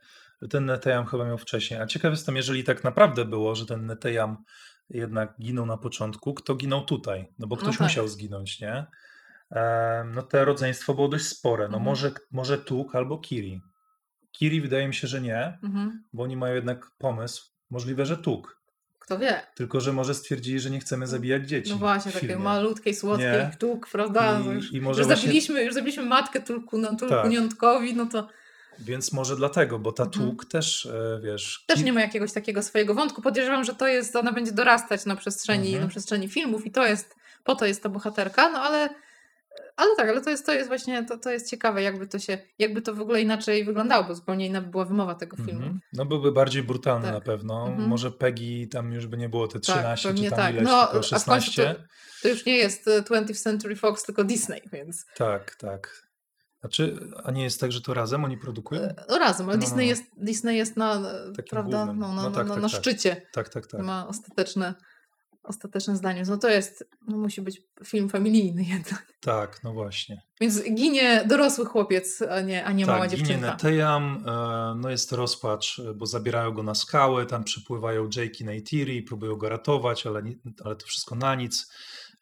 [0.50, 1.80] ten Netejam chyba miał wcześniej.
[1.82, 4.38] A ciekaw jestem, jeżeli tak naprawdę było, że ten Netejam
[4.90, 7.34] jednak ginął na początku, kto ginął tutaj?
[7.40, 7.88] No bo No ktoś tak.
[7.88, 8.86] musiał zginąć, nie?
[10.14, 11.64] No to rodzeństwo było dość spore.
[11.64, 11.84] No Mhm.
[11.84, 13.62] może, może Tuk albo Kiri.
[14.32, 16.04] Kiri wydaje mi się, że nie, Mhm.
[16.14, 17.44] bo oni mają jednak pomysł.
[17.70, 18.62] Możliwe, że tuk.
[19.08, 19.42] Kto wie?
[19.56, 21.72] Tylko, że może stwierdzili, że nie chcemy zabijać dzieci.
[21.72, 23.38] No właśnie, takie malutkie, słodkie Nie.
[23.38, 24.40] jak tuk, prawda?
[24.40, 27.00] I- No już, i może już, właśnie- zabiliśmy, już zabiliśmy matkę tulku, no, Tak.
[27.00, 28.28] tulkuniątkowi, no to
[28.80, 30.26] Więc może dlatego, bo ta Mhm.
[30.30, 31.64] tuk też, e, wiesz...
[31.68, 33.22] też nie ma jakiegoś takiego swojego wątku.
[33.22, 35.84] Podejrzewam, że to jest, ona będzie dorastać na przestrzeni, Mhm.
[35.84, 38.90] na przestrzeni filmów i to jest, po to jest ta bohaterka, no ale
[39.78, 42.38] ale tak, ale to jest, to jest właśnie, to, to jest ciekawe, jakby to się,
[42.60, 45.52] jakby to w ogóle inaczej wyglądało, bo zupełnie inna by była wymowa tego filmu.
[45.52, 45.80] Mhm.
[45.94, 47.14] No byłby bardziej brutalny Tak.
[47.14, 47.68] na pewno.
[47.68, 47.90] Mhm.
[47.90, 50.54] Może Peggy tam już by nie było te Tak, 13 pewnie czy tam tak.
[50.54, 51.76] ileś, No, tylko a w końcu 16.
[51.76, 51.82] to,
[52.22, 56.08] to już nie jest e, 20th Century Fox, tylko Disney, więc Tak, tak.
[56.60, 58.82] Znaczy, a nie jest tak, że to razem oni produkują?
[59.10, 59.90] no razem, ale No, no, Disney, no.
[59.90, 61.02] Jest, Disney jest na,
[61.36, 62.80] Takim prawda, no, na, No na, tak, na, tak, na tak.
[62.80, 63.22] szczycie.
[63.34, 63.82] Tak, tak, tak.
[63.82, 64.74] ma ostateczne,
[65.48, 66.24] ostateczne zdanie.
[66.28, 69.14] No to jest, no musi być film familijny jednak.
[69.20, 70.22] Tak, no właśnie.
[70.42, 73.52] Więc ginie dorosły chłopiec, a nie, a nie mała tak, ginie dziewczynka.
[73.52, 78.46] Netejam, e, no jest rozpacz, e, bo zabierają go na skałę, tam przypływają Jake i
[78.46, 80.22] Neytiri, próbują go ratować, ale,
[80.64, 81.72] ale to wszystko na nic.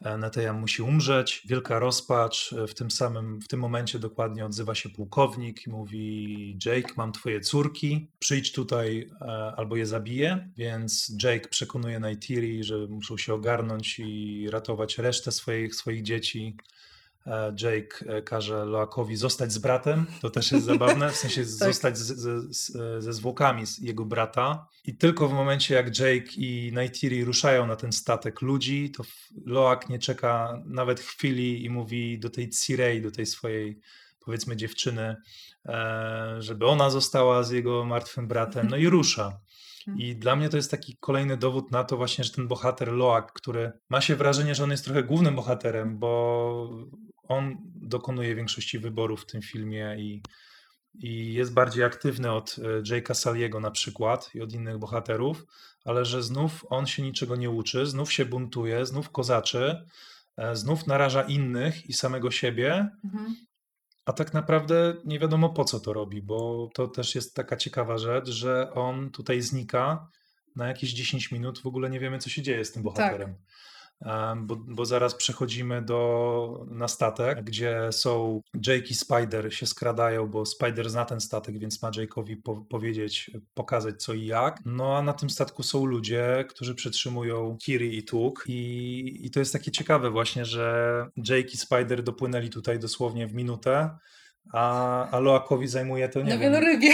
[0.02, 2.54] E, Netejam musi umrzeć, wielka rozpacz.
[2.54, 7.12] E, W tym samym, w tym momencie dokładnie odzywa się pułkownik i mówi Jake, mam
[7.12, 9.26] twoje córki, przyjdź tutaj e,
[9.58, 15.76] albo je zabiję, więc Jake przekonuje Neytiri, że muszą się ogarnąć i ratować resztę swoich,
[15.76, 16.58] swoich dzieci.
[17.28, 21.98] E, Jake e, każe Loakowi zostać z bratem, to też jest zabawne, w sensie zostać
[21.98, 24.68] z, z, z, ze zwłokami z jego brata.
[24.86, 29.04] I tylko w momencie, jak Jake i Neytiri ruszają na ten statek ludzi, to
[29.46, 33.80] Loak nie czeka nawet chwili i mówi do tej Cirei, do tej swojej
[34.20, 35.16] powiedzmy dziewczyny,
[35.66, 39.40] e, żeby ona została z jego martwym bratem, no i rusza.
[39.98, 43.34] I dla mnie to jest taki kolejny dowód na to właśnie, że ten bohater Loak,
[43.34, 46.70] który ma się wrażenie, że on jest trochę głównym bohaterem, bo
[47.28, 50.22] on dokonuje większości wyborów w tym filmie i,
[50.94, 55.46] i jest bardziej aktywny od e, Jake'a Saliego na przykład i od innych bohaterów,
[55.86, 59.86] ale że znów on się niczego nie uczy, znów się buntuje, znów kozaczy,
[60.38, 63.36] e, znów naraża innych i samego siebie, Mhm.
[64.06, 67.98] a tak naprawdę nie wiadomo po co to robi, bo to też jest taka ciekawa
[67.98, 70.08] rzecz, że on tutaj znika
[70.56, 73.30] na jakieś 10 minut, w ogóle nie wiemy co się dzieje z tym bohaterem.
[73.30, 73.36] Em,
[74.38, 80.46] Bo, bo zaraz przechodzimy do, na statek, gdzie są Jake i Spider się skradają, bo
[80.46, 84.60] Spider zna ten statek, więc ma Jake'owi po, powiedzieć, pokazać co i jak.
[84.66, 89.40] No a na tym statku są ludzie, którzy przetrzymują Kiri i Tuk i, i to
[89.40, 93.90] jest takie ciekawe właśnie, że Jake i Spider dopłynęli tutaj dosłownie w minutę,
[94.54, 96.90] a, a Loakowi zajmuje to, nie Na wiem, wielorybie.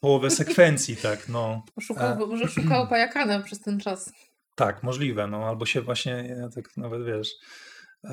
[0.00, 1.62] połowę sekwencji, tak, no.
[1.80, 4.12] Szukał, E, może szukał pajakana przez ten czas.
[4.54, 7.28] Tak, możliwe, no albo się właśnie, ja tak nawet wiesz,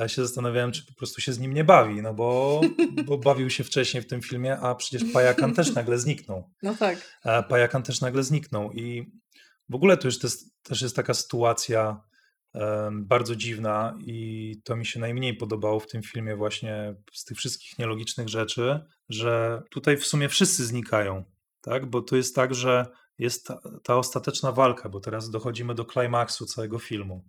[0.08, 2.62] się zastanawiałem, czy po prostu się z nim nie bawi, no bo,
[3.08, 6.50] bo bawił się wcześniej w tym filmie, a przecież Pajakan też nagle zniknął.
[6.64, 7.20] No tak.
[7.50, 9.12] Pajakan też nagle zniknął i
[9.70, 10.34] w ogóle to już też,
[10.64, 12.02] też jest taka sytuacja
[12.54, 17.38] em, bardzo dziwna i to mi się najmniej podobało w tym filmie właśnie z tych
[17.38, 18.80] wszystkich nielogicznych rzeczy,
[19.10, 21.24] że tutaj w sumie wszyscy znikają,
[21.62, 21.86] tak?
[21.86, 22.86] Bo to jest tak, że
[23.20, 27.26] jest ta, ta ostateczna walka, bo teraz dochodzimy do klimaksu całego filmu.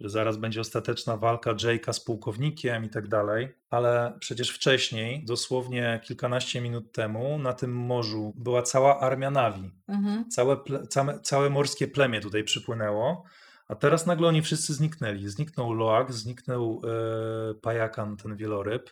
[0.00, 6.00] Że zaraz będzie ostateczna walka Jake'a z pułkownikiem i tak dalej, ale przecież wcześniej, dosłownie
[6.04, 9.70] kilkanaście minut temu, na tym morzu była cała armia Navi.
[9.88, 10.30] Mhm.
[10.30, 10.56] Całe,
[10.88, 13.24] całe, całe morskie plemię tutaj przypłynęło,
[13.68, 15.28] a teraz nagle oni wszyscy zniknęli.
[15.28, 18.90] Zniknął Loak, zniknął e, Pajakan, ten wieloryb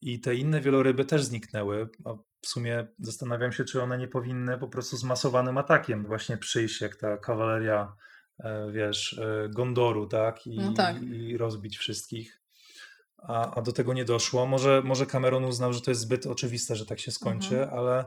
[0.00, 1.88] i te inne wieloryby też zniknęły.
[2.42, 6.96] W sumie zastanawiam się, czy one nie powinny po prostu zmasowanym atakiem właśnie przyjść, jak
[6.96, 7.96] ta kawaleria,
[8.38, 10.46] e, wiesz, e, Gondoru, tak?
[10.46, 11.02] I, No tak.
[11.02, 12.40] i rozbić wszystkich.
[13.22, 14.46] A, a do tego nie doszło.
[14.46, 17.78] Może, może Cameron uznał, że to jest zbyt oczywiste, że tak się skończy, Mhm.
[17.78, 18.04] ale,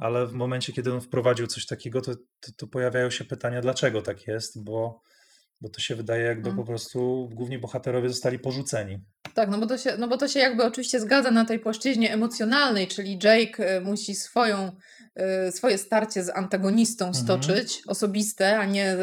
[0.00, 4.02] ale w momencie, kiedy on wprowadził coś takiego, to, to, to pojawiają się pytania, dlaczego
[4.02, 5.02] tak jest, bo,
[5.60, 6.56] bo to się wydaje, jakby Mm.
[6.56, 8.98] po prostu główni bohaterowie zostali porzuceni.
[9.34, 12.12] Tak, no bo, to się, no bo to się jakby oczywiście zgadza na tej płaszczyźnie
[12.12, 14.72] emocjonalnej, czyli Jake e, musi swoją,
[15.14, 17.24] e, swoje starcie z antagonistą Mhm.
[17.24, 18.96] stoczyć, osobiste, a nie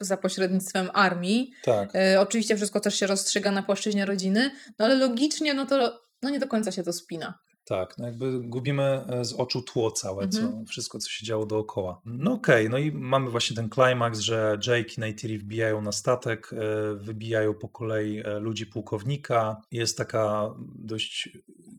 [0.00, 1.50] za pośrednictwem armii.
[1.64, 1.90] Tak.
[1.96, 6.30] E, oczywiście wszystko też się rozstrzyga na płaszczyźnie rodziny, no ale logicznie no to no
[6.30, 7.38] nie do końca się to spina.
[7.64, 10.66] Tak, no jakby gubimy e, z oczu tło całe, co, Mhm.
[10.66, 12.00] wszystko, co się działo dookoła.
[12.04, 16.50] No okej, no i mamy właśnie ten klimaks, że Jake i Neytiri wbijają na statek,
[16.52, 19.56] e, wybijają po kolei e, ludzi pułkownika.
[19.70, 21.28] Jest taka dość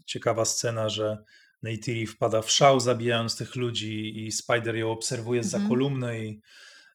[0.06, 1.24] ciekawa scena, że
[1.64, 5.70] Neytiri wpada w szał zabijając tych ludzi i Spider ją obserwuje z za Mhm.
[5.70, 6.42] kolumny i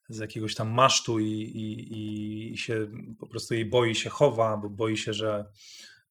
[0.09, 2.86] z jakiegoś tam masztu i, i, i się
[3.19, 5.44] po prostu jej boi się chowa, bo boi się, że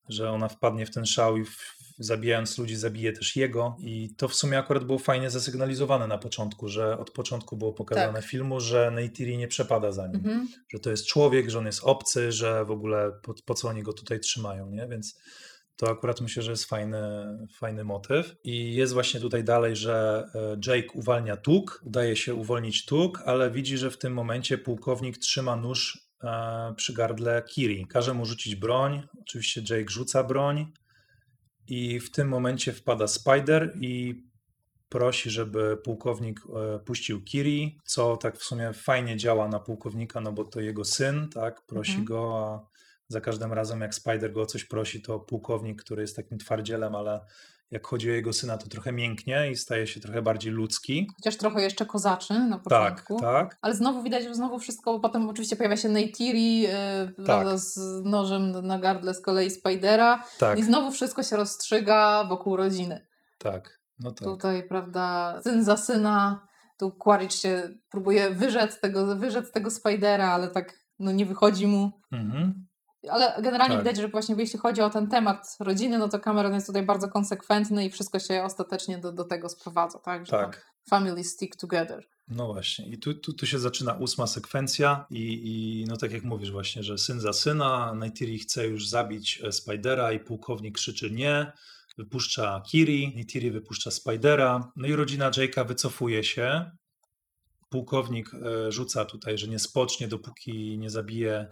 [0.09, 1.57] że ona wpadnie w ten szał i w,
[1.99, 6.67] zabijając ludzi zabije też jego i to w sumie akurat było fajnie zasygnalizowane na początku,
[6.69, 8.25] że od początku było pokazane Tak.
[8.29, 10.47] filmu, że Neytiri nie przepada za nim, Mhm.
[10.69, 13.83] że to jest człowiek, że on jest obcy, że w ogóle po, po co oni
[13.83, 14.87] go tutaj trzymają, nie?
[14.87, 15.19] Więc
[15.75, 16.97] to akurat myślę, że jest fajny,
[17.53, 18.35] fajny motyw.
[18.43, 23.51] I jest właśnie tutaj dalej, że e, Jake uwalnia Tuk, udaje się uwolnić Tuk, ale
[23.51, 27.87] widzi, że w tym momencie pułkownik trzyma nóż e, przy gardle Kiri.
[27.87, 29.01] Każe mu rzucić broń.
[29.21, 30.71] Oczywiście Jake rzuca broń
[31.69, 34.23] i w tym momencie wpada Spider i
[34.89, 36.39] prosi, żeby pułkownik
[36.75, 40.85] e, puścił Kiri, co tak w sumie fajnie działa na pułkownika, no bo to jego
[40.85, 42.05] syn, tak, prosi Mhm.
[42.05, 42.67] go, a
[43.07, 46.95] za każdym razem jak Spider go o coś prosi, to pułkownik, który jest takim twardzielem,
[46.95, 47.25] ale
[47.71, 51.07] jak chodzi o jego syna, to trochę mięknie i staje się trochę bardziej ludzki.
[51.15, 53.19] Chociaż trochę jeszcze kozaczy na Tak, początku.
[53.19, 53.57] tak.
[53.61, 56.69] Ale znowu widać, że znowu wszystko, bo potem oczywiście pojawia się Neytiri, yy,
[57.25, 60.59] prawda, z nożem na gardle z kolei Spidera Tak.
[60.59, 63.07] i znowu wszystko się rozstrzyga wokół rodziny.
[63.37, 64.23] Tak, no tak.
[64.27, 66.47] Tutaj, prawda, syn za syna,
[66.79, 71.91] tu Quaritch się próbuje wyrzec tego, wyrzec tego Spidera, ale tak no nie wychodzi mu.
[72.11, 72.67] Mhm.
[73.09, 73.83] Ale generalnie Tak.
[73.83, 77.07] widać, że właśnie jeśli chodzi o ten temat rodziny, no to Cameron jest tutaj bardzo
[77.07, 80.25] konsekwentny i wszystko się ostatecznie do, do tego sprowadza, tak?
[80.25, 80.71] Że Tak.
[80.89, 82.07] family stick together.
[82.27, 86.23] No właśnie, i tu, tu, tu się zaczyna ósma sekwencja i, i no tak jak
[86.23, 91.11] mówisz właśnie, że syn za syna, Neytiri chce już zabić e, Spidera i pułkownik krzyczy
[91.11, 91.51] nie,
[91.97, 96.71] wypuszcza Kiri, Neytiri wypuszcza Spidera, no i rodzina Jake'a wycofuje się,
[97.69, 101.47] pułkownik e, rzuca tutaj, że nie spocznie dopóki nie zabije,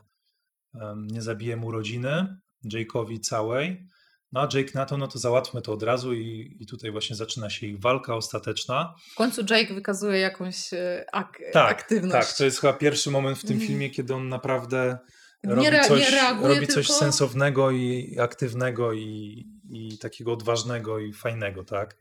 [1.12, 2.38] nie zabije mu rodziny,
[2.74, 3.88] Jake'owi całej,
[4.32, 7.16] no a Jake na to, no to załatwmy to od razu i, i tutaj właśnie
[7.16, 8.94] zaczyna się ich walka ostateczna.
[9.12, 12.28] W końcu Jake wykazuje jakąś e, ak- Tak, aktywność.
[12.28, 12.38] tak.
[12.38, 13.68] To jest chyba pierwszy moment w tym Mhm.
[13.68, 14.98] filmie, kiedy on naprawdę
[15.44, 21.14] Nie robi coś, reaguje, robi coś tylko- sensownego i aktywnego i, i takiego odważnego i
[21.14, 21.98] fajnego, tak?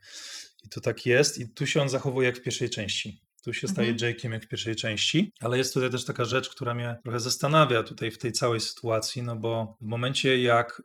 [0.65, 1.37] I to tak jest.
[1.39, 3.21] I tu się on zachowuje jak w pierwszej części.
[3.47, 4.13] Tu się staje Mhm.
[4.13, 7.83] Jake'iem jak w pierwszej części, ale jest tutaj też taka rzecz, która mnie trochę zastanawia
[7.83, 10.81] tutaj w tej całej sytuacji, no bo w momencie jak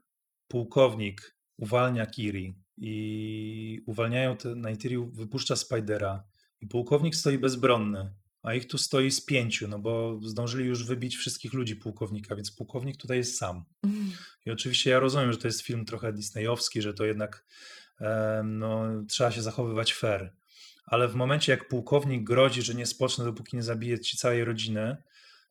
[0.49, 6.25] pułkownik uwalnia Kiri i uwalniają te, Neytiri wypuszcza Spidera
[6.61, 11.17] i pułkownik stoi bezbronny, a ich tu stoi z pięciu, no bo zdążyli już wybić
[11.17, 13.65] wszystkich ludzi pułkownika, więc pułkownik tutaj jest sam.
[13.83, 14.13] Mhm.
[14.47, 17.45] I oczywiście ja rozumiem, że to jest film trochę disneyowski, że to jednak
[18.45, 20.42] no, trzeba się zachowywać fair.
[20.93, 24.97] Ale w momencie, jak pułkownik grozi, że nie spocznę, dopóki nie zabije ci całej rodziny,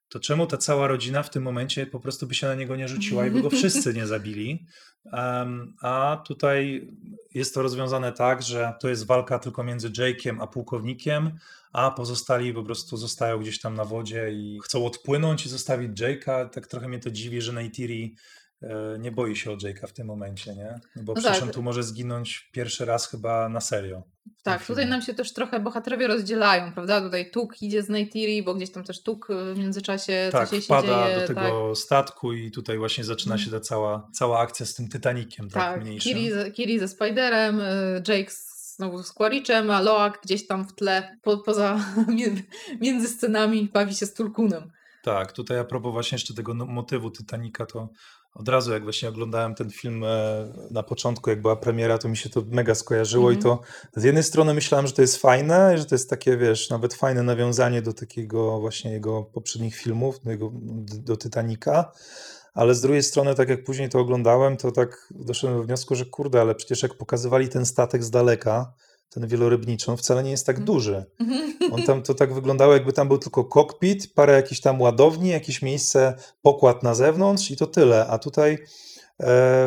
[0.10, 2.88] to czemu ta cała rodzina w tym momencie po prostu by się na niego nie
[2.88, 4.66] rzuciła i by go wszyscy nie zabili?
[5.14, 6.88] Em, a tutaj
[7.34, 11.32] jest to rozwiązane tak, że to jest walka tylko między Jake'iem a pułkownikiem,
[11.74, 16.50] a pozostali po prostu zostają gdzieś tam na wodzie i chcą odpłynąć i zostawić Jake'a.
[16.50, 18.16] Tak trochę mnie to dziwi, że Neytiri
[18.62, 20.80] e, nie boi się o Jake'a w tym momencie, nie?
[20.96, 21.48] Bo No przecież tak.
[21.48, 24.04] on tu może zginąć pierwszy raz chyba na serio.
[24.44, 27.02] Tak, tutaj nam się też trochę bohaterowie rozdzielają, prawda?
[27.02, 30.62] Tutaj Tuk idzie z Neytiri, bo gdzieś tam też Tuk w międzyczasie Tak, coś jej
[30.62, 31.20] się wpada dzieje.
[31.22, 35.50] do tego statku i tutaj właśnie zaczyna się ta cała, cała akcja z tym Titanikiem,
[35.50, 36.14] tak, tak, mniejszym.
[36.14, 38.32] Kiri, ze- Kiri ze Spiderem, y, Jake
[38.76, 41.80] znowu z Quaritchem, a Loak gdzieś tam w tle, po, poza,
[42.82, 44.72] między scenami bawi się z Tulkunem.
[45.04, 47.90] Tak, tutaj a propos właśnie jeszcze tego no- motywu Titanica, to
[48.34, 50.08] od razu jak właśnie oglądałem ten film e,
[50.72, 53.58] na początku, jak była premiera, to mi się to mega skojarzyło i Mhm.
[53.58, 53.64] to
[54.02, 57.24] z jednej strony myślałem, że to jest fajne, że to jest takie, wiesz, nawet fajne
[57.24, 60.52] nawiązanie do takiego właśnie jego poprzednich filmów, do, jego,
[60.84, 61.92] do Titanica,
[62.54, 66.06] ale z drugiej strony, tak jak później to oglądałem, to tak doszedłem do wniosku, że
[66.06, 68.74] kurde, ale przecież jak pokazywali ten statek z daleka,
[69.14, 71.06] ten wielorybniczy, on wcale nie jest tak duży.
[71.72, 75.62] On tam to tak wyglądało, jakby tam był tylko kokpit, parę jakichś tam ładowni, jakieś
[75.62, 78.08] miejsce, pokład na zewnątrz i to tyle.
[78.08, 78.58] A tutaj e,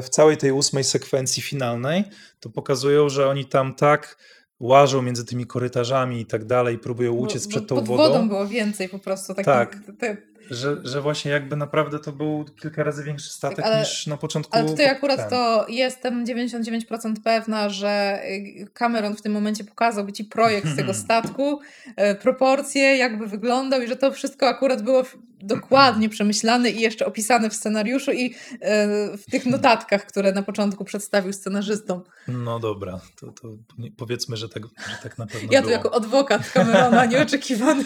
[0.02, 2.04] w całej tej ósmej sekwencji finalnej
[2.40, 4.16] to pokazują, że oni tam tak
[4.60, 8.28] łażą między tymi korytarzami i tak dalej, próbują uciec Bo- przed tą pod wodą, wodą
[8.28, 9.34] było więcej po prostu.
[9.34, 9.76] Taki, Tak.
[9.98, 10.16] Te,
[10.50, 14.16] że, że właśnie jakby naprawdę to był kilka razy większy statek Tak, ale- niż na
[14.16, 14.56] początku.
[14.56, 15.30] Ale tutaj akurat ten.
[15.30, 20.94] to jestem 99% pewna, że y, Cameron w tym momencie pokazał ci projekt z tego
[20.94, 21.60] statku,
[21.96, 25.02] e, proporcje, jakby wyglądał i że to wszystko akurat było
[25.40, 30.84] dokładnie przemyślane i jeszcze opisane w scenariuszu i e, w tych notatkach, które na początku
[30.84, 32.02] przedstawił scenarzystom.
[32.28, 33.48] No dobra, to, to
[33.96, 35.76] powiedzmy, że tak, że tak na pewno Ja tu było.
[35.76, 37.84] jako adwokat Camerona nieoczekiwany.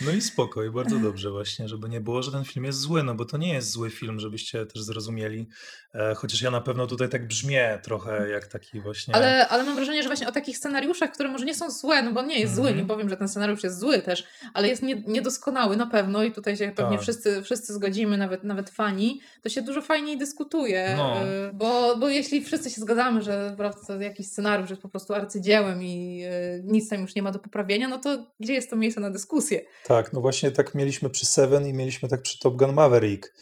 [0.00, 3.02] No i spoko, i bardzo dobrze właśnie, żeby nie było, że ten film jest zły,
[3.02, 5.48] no bo to nie jest zły film, żebyście też zrozumieli.
[5.94, 9.14] E, chociaż ja na pewno tutaj tak brzmię trochę jak taki właśnie.
[9.14, 12.12] Ale, ale mam wrażenie, że właśnie o takich scenariuszach, które może nie są złe, no
[12.12, 12.78] bo on nie jest zły, Mhm.
[12.78, 14.24] nie powiem, że ten scenariusz jest zły też,
[14.54, 17.02] ale jest nie, niedoskonały na pewno i tutaj się pewnie Tak.
[17.02, 21.22] wszyscy, wszyscy zgodzimy, nawet, nawet fani, to się dużo fajniej dyskutuje, No.
[21.26, 25.82] y, bo, bo jeśli wszyscy się zgadzamy, że prawda, jakiś scenariusz jest po prostu arcydziełem
[25.82, 29.00] i y, nic tam już nie ma do poprawienia, no to gdzie jest to miejsce
[29.00, 29.60] na dyskusję?
[29.86, 33.34] Tak, no właśnie tak mieliśmy przy Seven i mieliśmy tak przy Top Gun Maverick.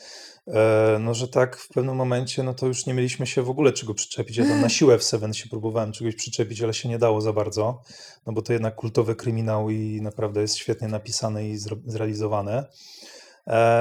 [0.48, 3.72] E, no, że tak w pewnym momencie, no to już nie mieliśmy się w ogóle
[3.72, 4.36] czego przyczepić.
[4.36, 7.32] Ja tam na siłę w Seven się próbowałem czegoś przyczepić, ale się nie dało za
[7.32, 7.82] bardzo,
[8.26, 11.56] no bo to jednak kultowy kryminał i naprawdę jest świetnie napisane i
[11.86, 12.66] zrealizowane.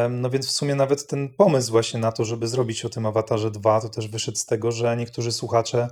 [0.09, 3.51] No więc w sumie nawet ten pomysł właśnie na to, żeby zrobić o tym Awatarze
[3.51, 5.87] 2, to też wyszedł z tego, że niektórzy słuchacze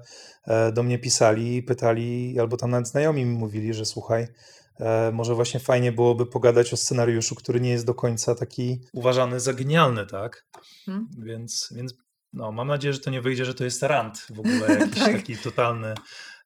[0.47, 4.27] e, do mnie pisali pytali, albo tam nawet znajomi mi mówili, że słuchaj,
[5.13, 9.53] może właśnie fajnie byłoby pogadać o scenariuszu, który nie jest do końca taki uważany za
[9.53, 10.45] genialny, tak?
[10.87, 11.07] Mhm.
[11.17, 11.93] Więc, więc
[12.33, 15.11] no, mam nadzieję, że to nie wyjdzie, że to jest rant w ogóle jakiś Tak.
[15.13, 15.93] taki totalny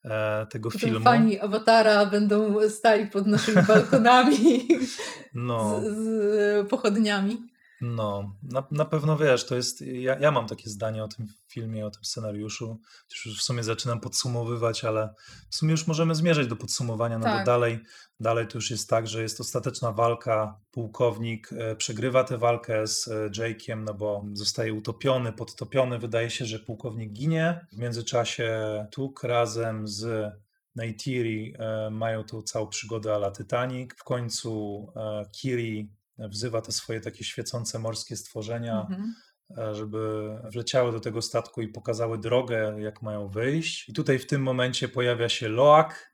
[0.05, 1.05] e, tego Potem filmu.
[1.05, 4.67] fani Awatara będą stali pod naszymi balkonami
[5.33, 7.37] No, z, z pochodniami.
[7.83, 11.85] No na, na pewno wiesz, to jest, ja, ja mam takie zdanie o tym filmie,
[11.85, 12.79] o tym scenariuszu,
[13.25, 15.13] już w sumie zaczynam podsumowywać, ale
[15.49, 17.39] w sumie już możemy zmierzać do podsumowania, no Tak.
[17.39, 17.79] bo dalej,
[18.19, 23.07] dalej to już jest tak, że jest ostateczna walka, pułkownik e, przegrywa tę walkę z
[23.07, 29.23] e, Jake'iem, no bo zostaje utopiony, podtopiony, wydaje się, że pułkownik ginie, w międzyczasie Tuk
[29.23, 30.31] razem z
[30.75, 37.01] Neytiri e, mają tą całą przygodę ala Titanic, w końcu e, Kiri wzywa te swoje
[37.01, 39.15] takie świecące morskie stworzenia, Mhm.
[39.57, 43.89] e, żeby wleciały do tego statku i pokazały drogę, jak mają wyjść.
[43.89, 46.13] I tutaj w tym momencie pojawia się Loak,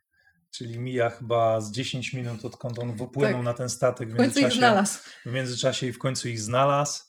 [0.51, 3.43] czyli mija chyba z 10 minut, odkąd on wypłynął Tak.
[3.45, 4.09] na ten statek.
[4.09, 4.99] W W ich międzyczasie, znalazł.
[5.25, 7.03] w międzyczasie i w końcu ich znalazł.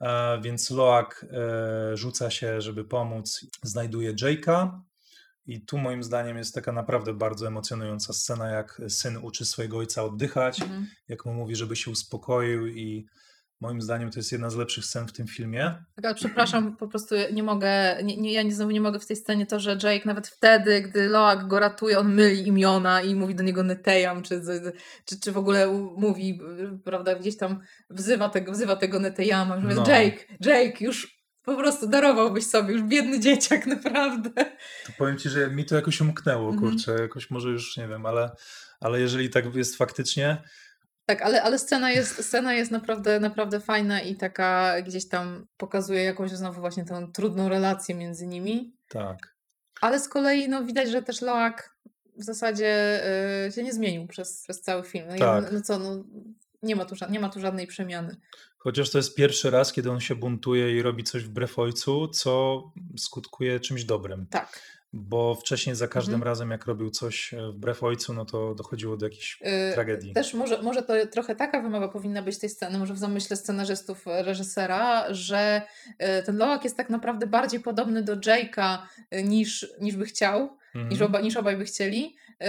[0.00, 4.80] E, więc Loak e, rzuca się, żeby pomóc, znajduje Jake'a.
[5.48, 10.04] I tu moim zdaniem jest taka naprawdę bardzo emocjonująca scena, jak syn uczy swojego ojca
[10.04, 10.86] oddychać, Mhm.
[11.08, 13.06] jak mu mówi, żeby się uspokoił i
[13.60, 15.62] moim zdaniem to jest jedna z lepszych scen w tym filmie.
[15.96, 19.06] Tak, ale przepraszam, po prostu nie mogę, nie, nie, ja nie, znowu nie mogę w
[19.06, 23.14] tej scenie to, że Jake nawet wtedy, gdy Loak go ratuje, on myli imiona i
[23.14, 24.42] mówi do niego Netejam, czy,
[25.04, 26.40] czy, czy w ogóle mówi,
[26.74, 27.60] y, prawda, gdzieś tam
[27.90, 29.84] wzywa tego, wzywa tego Netejama, że No.
[29.88, 31.17] Jake, Jake, już
[31.48, 34.30] po prostu darowałbyś sobie, już biedny dzieciak, naprawdę.
[34.86, 36.58] To powiem ci, że mi to jakoś umknęło, Mhm.
[36.72, 38.30] kurczę, jakoś może już nie wiem, ale,
[38.80, 40.42] ale jeżeli tak jest faktycznie,
[41.06, 46.02] Tak, ale, ale scena, jest, scena jest naprawdę, naprawdę fajna i taka gdzieś tam pokazuje
[46.04, 48.76] jakąś znowu właśnie tą trudną relację między nimi.
[48.88, 49.34] tak.
[49.80, 51.76] Ale z kolei no, widać, że też Loak
[52.16, 53.00] w zasadzie
[53.48, 55.06] y, się nie zmienił przez, przez cały film.
[55.08, 55.52] No, Tak.
[55.52, 56.04] no co, no,
[56.62, 58.16] nie, ma tu, nie ma tu żadnej przemiany.
[58.58, 62.62] Chociaż to jest pierwszy raz, kiedy on się buntuje i robi coś wbrew ojcu, co
[62.96, 64.26] skutkuje czymś dobrym.
[64.30, 64.60] Tak.
[64.92, 66.28] Bo wcześniej za każdym Mhm.
[66.28, 69.38] razem, jak robił coś e, wbrew ojcu, no to dochodziło do jakiejś
[69.70, 70.12] Y, tragedii.
[70.14, 74.06] Też może, może to trochę taka wymowa powinna być tej sceny, może w zamyśle scenarzystów,
[74.08, 75.62] e, reżysera, że
[76.20, 78.78] y, ten Loak jest tak naprawdę bardziej podobny do Jake'a
[79.24, 81.02] niż, niż by chciał, niż, Mhm.
[81.02, 82.16] oba, niż obaj by chcieli.
[82.42, 82.46] Y,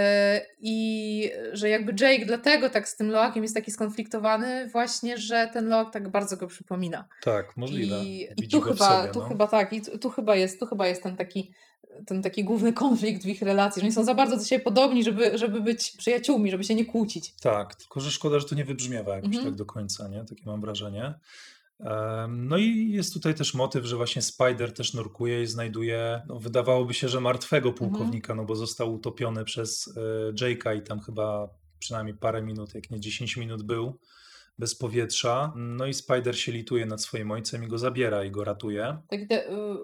[0.61, 5.67] I że jakby Jake dlatego tak z tym Loakiem jest taki skonfliktowany, właśnie, że ten
[5.67, 7.07] Loak tak bardzo go przypomina.
[7.23, 7.95] Tak, możliwe.
[8.03, 9.27] I, i tu, chyba, sobie, tu no.
[9.27, 11.51] chyba tak, i tu, tu chyba jest, tu chyba jest ten taki,
[12.05, 15.03] ten taki główny konflikt w ich relacji, że oni są za bardzo do siebie podobni,
[15.03, 17.33] żeby, żeby być przyjaciółmi, żeby się nie kłócić.
[17.41, 19.45] Tak, tylko że szkoda, że to nie wybrzmiewa jakoś Mhm.
[19.45, 20.25] tak do końca, nie?
[20.25, 21.13] Takie mam wrażenie.
[22.29, 26.93] No i jest tutaj też motyw, że właśnie Spider też nurkuje i znajduje, no wydawałoby
[26.93, 27.91] się, że martwego Mhm.
[27.91, 31.49] pułkownika, no bo został utopiony przez e, Jake'a i tam chyba
[31.79, 33.99] przynajmniej parę minut, jak nie 10 minut był
[34.59, 35.53] bez powietrza.
[35.55, 38.97] No i Spider się lituje nad swoim ojcem i go zabiera i go ratuje.
[39.09, 39.25] Tak, y,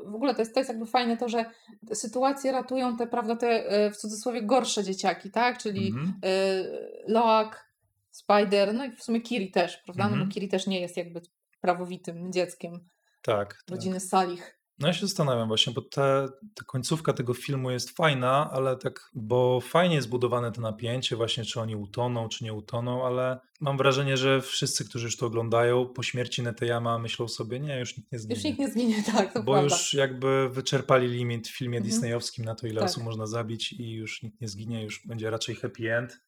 [0.05, 1.45] w ogóle to jest, to jest jakby fajne to, że
[1.93, 5.57] sytuacje ratują te, prawda, te y, w cudzysłowie gorsze dzieciaki, tak?
[5.57, 6.13] Czyli Mhm.
[6.25, 6.65] y,
[7.07, 7.65] Loak,
[8.11, 10.03] Spider, no i w sumie Kiri też, prawda?
[10.03, 10.27] No Mhm.
[10.27, 11.21] bo Kiri też nie jest jakby
[11.65, 12.79] prawowitym dzieckiem
[13.21, 13.63] Tak, tak.
[13.71, 14.59] rodziny Salich.
[14.79, 19.09] No ja się zastanawiam właśnie, bo te, ta końcówka tego filmu jest fajna, ale tak,
[19.13, 23.77] bo fajnie jest budowane to napięcie, właśnie czy oni utoną, czy nie utoną, ale mam
[23.77, 28.11] wrażenie, że wszyscy, którzy już to oglądają, po śmierci Neteyama myślą sobie, nie, już nikt
[28.11, 28.35] nie zginie.
[28.35, 29.75] Już nikt nie zginie, tak, to bo prawda.
[29.75, 31.91] już jakby wyczerpali limit w filmie Mhm.
[31.91, 32.89] disneyowskim na to, ile Tak.
[32.89, 36.19] osób można zabić i już nikt nie zginie, już będzie raczej happy end.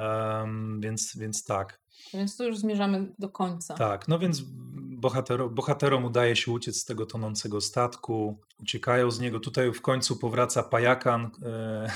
[0.00, 1.80] Em, więc, więc tak.
[2.14, 3.74] Więc tu już zmierzamy do końca.
[3.74, 4.42] Tak, no więc
[4.96, 9.40] bohatero, bohaterom udaje się uciec z tego tonącego statku, uciekają z niego.
[9.40, 11.90] Tutaj w końcu powraca pajakan, e,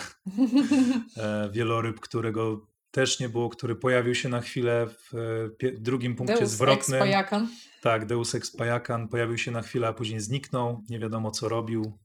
[1.16, 5.48] e, wieloryb, którego też nie było, który pojawił się na chwilę w
[5.78, 7.00] drugim punkcie Deus ex zwrotnym.
[7.00, 7.48] pajakan.
[7.80, 10.84] Tak, Deus Ex Pajakan pojawił się na chwilę, a później zniknął.
[10.88, 11.98] Nie wiadomo co robił,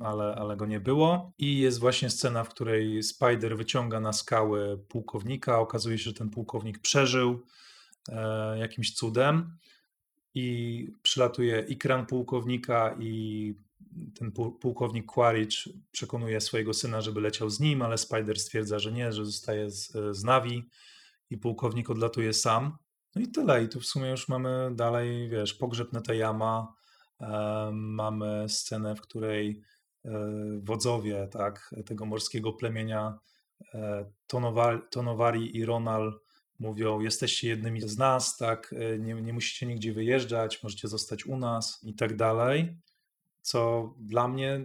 [0.00, 1.32] ale, ale go nie było.
[1.38, 5.58] I jest właśnie scena, w której Spider wyciąga na skały pułkownika.
[5.58, 7.42] Okazuje się, że ten pułkownik przeżył
[8.08, 9.56] e, jakimś cudem.
[10.34, 13.54] I przylatuje i kran pułkownika, i
[14.14, 15.56] ten pu- pułkownik Quaritch
[15.92, 19.92] przekonuje swojego syna, żeby leciał z nim, ale Spider stwierdza, że nie, że zostaje z,
[20.10, 20.68] z Navi
[21.30, 22.76] i pułkownik odlatuje sam.
[23.14, 23.64] No i tyle.
[23.64, 26.77] I tu w sumie już mamy dalej, wiesz, pogrzeb Neteyama, e,
[27.72, 29.60] mamy scenę, w której
[30.04, 30.10] e,
[30.62, 33.18] wodzowie tak, tego morskiego plemienia
[33.74, 36.20] e, Tonowa- Tonowari i Ronal
[36.58, 41.36] mówią, jesteście jednymi z nas, tak, e, nie, nie musicie nigdzie wyjeżdżać, możecie zostać u
[41.36, 42.76] nas i tak dalej,
[43.42, 44.64] co dla mnie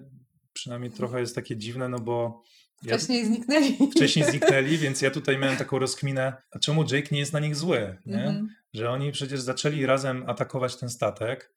[0.53, 2.43] przynajmniej trochę jest takie dziwne, no bo
[2.83, 3.77] ja- Wcześniej zniknęli.
[3.95, 7.55] wcześniej zniknęli, więc ja tutaj miałem taką rozkminę, a czemu Jake nie jest na nich
[7.55, 8.23] zły, nie?
[8.25, 8.49] Mhm.
[8.73, 11.53] Że oni przecież zaczęli razem atakować ten statek,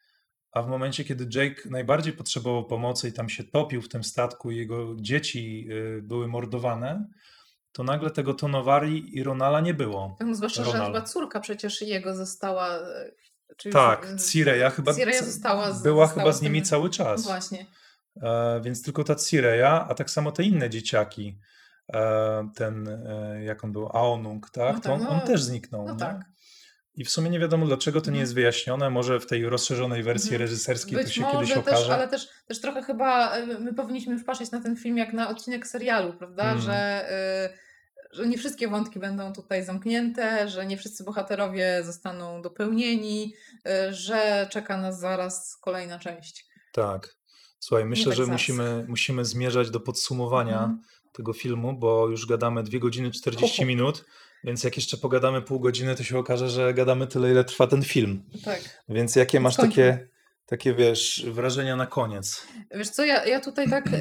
[0.52, 4.50] a w momencie, kiedy Jake najbardziej potrzebował pomocy i tam się topił w tym statku
[4.50, 5.68] i jego dzieci
[5.98, 7.06] y, były mordowane,
[7.72, 10.16] to nagle tego Tonowari i Ronala nie było.
[10.20, 10.86] No, zwłaszcza, że Ronal.
[10.86, 12.78] chyba córka przecież jego została...
[13.64, 16.90] już- Tak, e, Cireya chyba Cireya została z- była została chyba z nimi tym- cały
[16.90, 17.22] czas.
[17.24, 17.66] Właśnie.
[18.22, 21.38] E, więc tylko ta Cireya, a tak samo te inne dzieciaki,
[21.92, 24.74] e, ten, e, jak on był, Aonung, tak?
[24.74, 25.86] No to on, tak, on no, też zniknął.
[25.86, 26.24] no tak.
[26.96, 28.90] I w sumie nie wiadomo, dlaczego to nie jest wyjaśnione.
[28.90, 30.40] Może w tej rozszerzonej wersji Mhm.
[30.42, 31.94] reżyserskiej to Być się może kiedyś też, okaże.
[31.94, 35.28] ale też, też trochę chyba e, my powinniśmy już patrzeć na ten film jak na
[35.28, 36.42] odcinek serialu, prawda?
[36.50, 36.60] Mm.
[36.62, 37.08] Że,
[38.12, 43.34] y, że nie wszystkie wątki będą tutaj zamknięte, że nie wszyscy bohaterowie zostaną dopełnieni,
[43.90, 46.46] y, że czeka nas zaraz kolejna część.
[46.72, 47.16] Tak.
[47.58, 48.32] Słuchaj, myślę, tak że zaraz.
[48.40, 50.82] musimy, musimy zmierzać do podsumowania Mhm.
[51.12, 53.66] tego filmu, bo już gadamy 2 godziny 40 Ho, ho.
[53.66, 54.04] minut,
[54.46, 57.82] więc jak jeszcze pogadamy pół godziny, to się okaże, że gadamy tyle, ile trwa ten
[57.82, 58.22] film.
[58.44, 58.82] Tak.
[58.88, 59.72] Więc jakie masz Skończmy.
[59.84, 60.08] takie,
[60.46, 62.46] takie, wiesz, wrażenia na koniec?
[62.74, 63.98] Wiesz co, ja, ja tutaj tak y,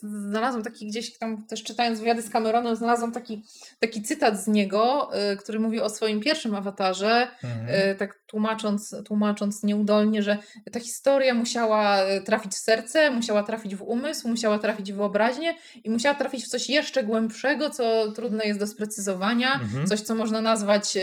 [0.00, 3.42] znalazłam taki gdzieś tam, też czytając wywiady z Cameronem, znalazłam taki,
[3.78, 7.90] taki cytat z niego, y, który mówi o swoim pierwszym awatarze, Mhm.
[7.92, 10.38] y, tak tłumacząc, tłumacząc nieudolnie, że
[10.72, 15.54] ta historia musiała trafić w serce, musiała trafić w umysł, musiała trafić w wyobraźnię
[15.84, 19.86] i musiała trafić w coś jeszcze głębszego, co trudne jest do sprecyzowania, Mhm.
[19.86, 20.98] coś, co można nazwać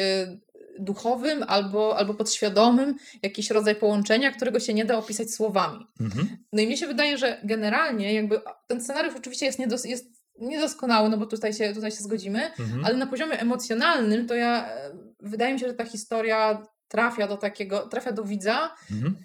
[0.80, 5.88] duchowym albo, albo podświadomym, jakiś rodzaj połączenia, którego się nie da opisać słowami.
[6.00, 6.38] Mhm.
[6.54, 10.06] No i mnie się wydaje, że generalnie jakby ten scenariusz oczywiście jest, niedos, jest
[10.40, 12.86] niedoskonały, no bo tutaj się, tutaj się zgodzimy, Mhm.
[12.86, 17.38] ale na poziomie emocjonalnym to ja, e, wydaje mi się, że ta historia trafia do
[17.38, 19.16] takiego, trafia do widza, Mhm.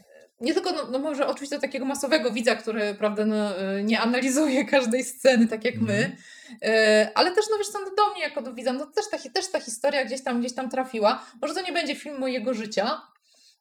[0.42, 4.00] Nie tylko, no, no może oczywiście do takiego masowego widza, który, prawda, no, e, nie
[4.00, 5.98] analizuje każdej sceny tak jak Mhm.
[5.98, 6.16] my,
[6.62, 9.18] e, ale też, no wiesz co, no, do mnie jako do widza, no też ta,
[9.34, 11.24] też ta historia gdzieś tam, gdzieś tam trafiła.
[11.42, 13.00] Może to nie będzie film mojego życia,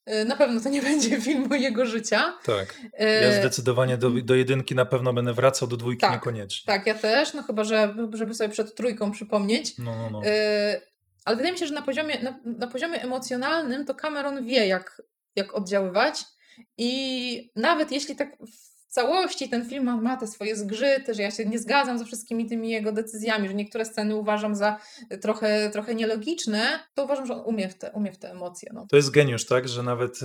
[0.05, 2.33] e, na pewno to nie będzie film mojego życia.
[2.45, 2.75] Tak.
[3.21, 6.11] Ja zdecydowanie do, do jedynki na pewno będę wracał, do dwójki Tak.
[6.11, 6.73] niekoniecznie.
[6.73, 9.77] Tak, ja też, no chyba, że, żeby sobie przed trójką przypomnieć.
[9.77, 10.21] No, no, no.
[11.25, 15.01] Ale wydaje mi się, że na poziomie, na, na poziomie emocjonalnym to Cameron wie, jak,
[15.35, 16.23] jak oddziaływać.
[16.77, 21.45] I nawet jeśli tak w całości ten film ma, te swoje zgrzyty, że ja się
[21.45, 24.77] nie zgadzam ze wszystkimi tymi jego decyzjami, że niektóre sceny uważam za
[25.21, 28.69] trochę, trochę nielogiczne, to uważam, że on umie w te, umie w te emocje.
[28.73, 28.85] No.
[28.89, 29.67] To jest geniusz, tak?
[29.67, 30.19] Że nawet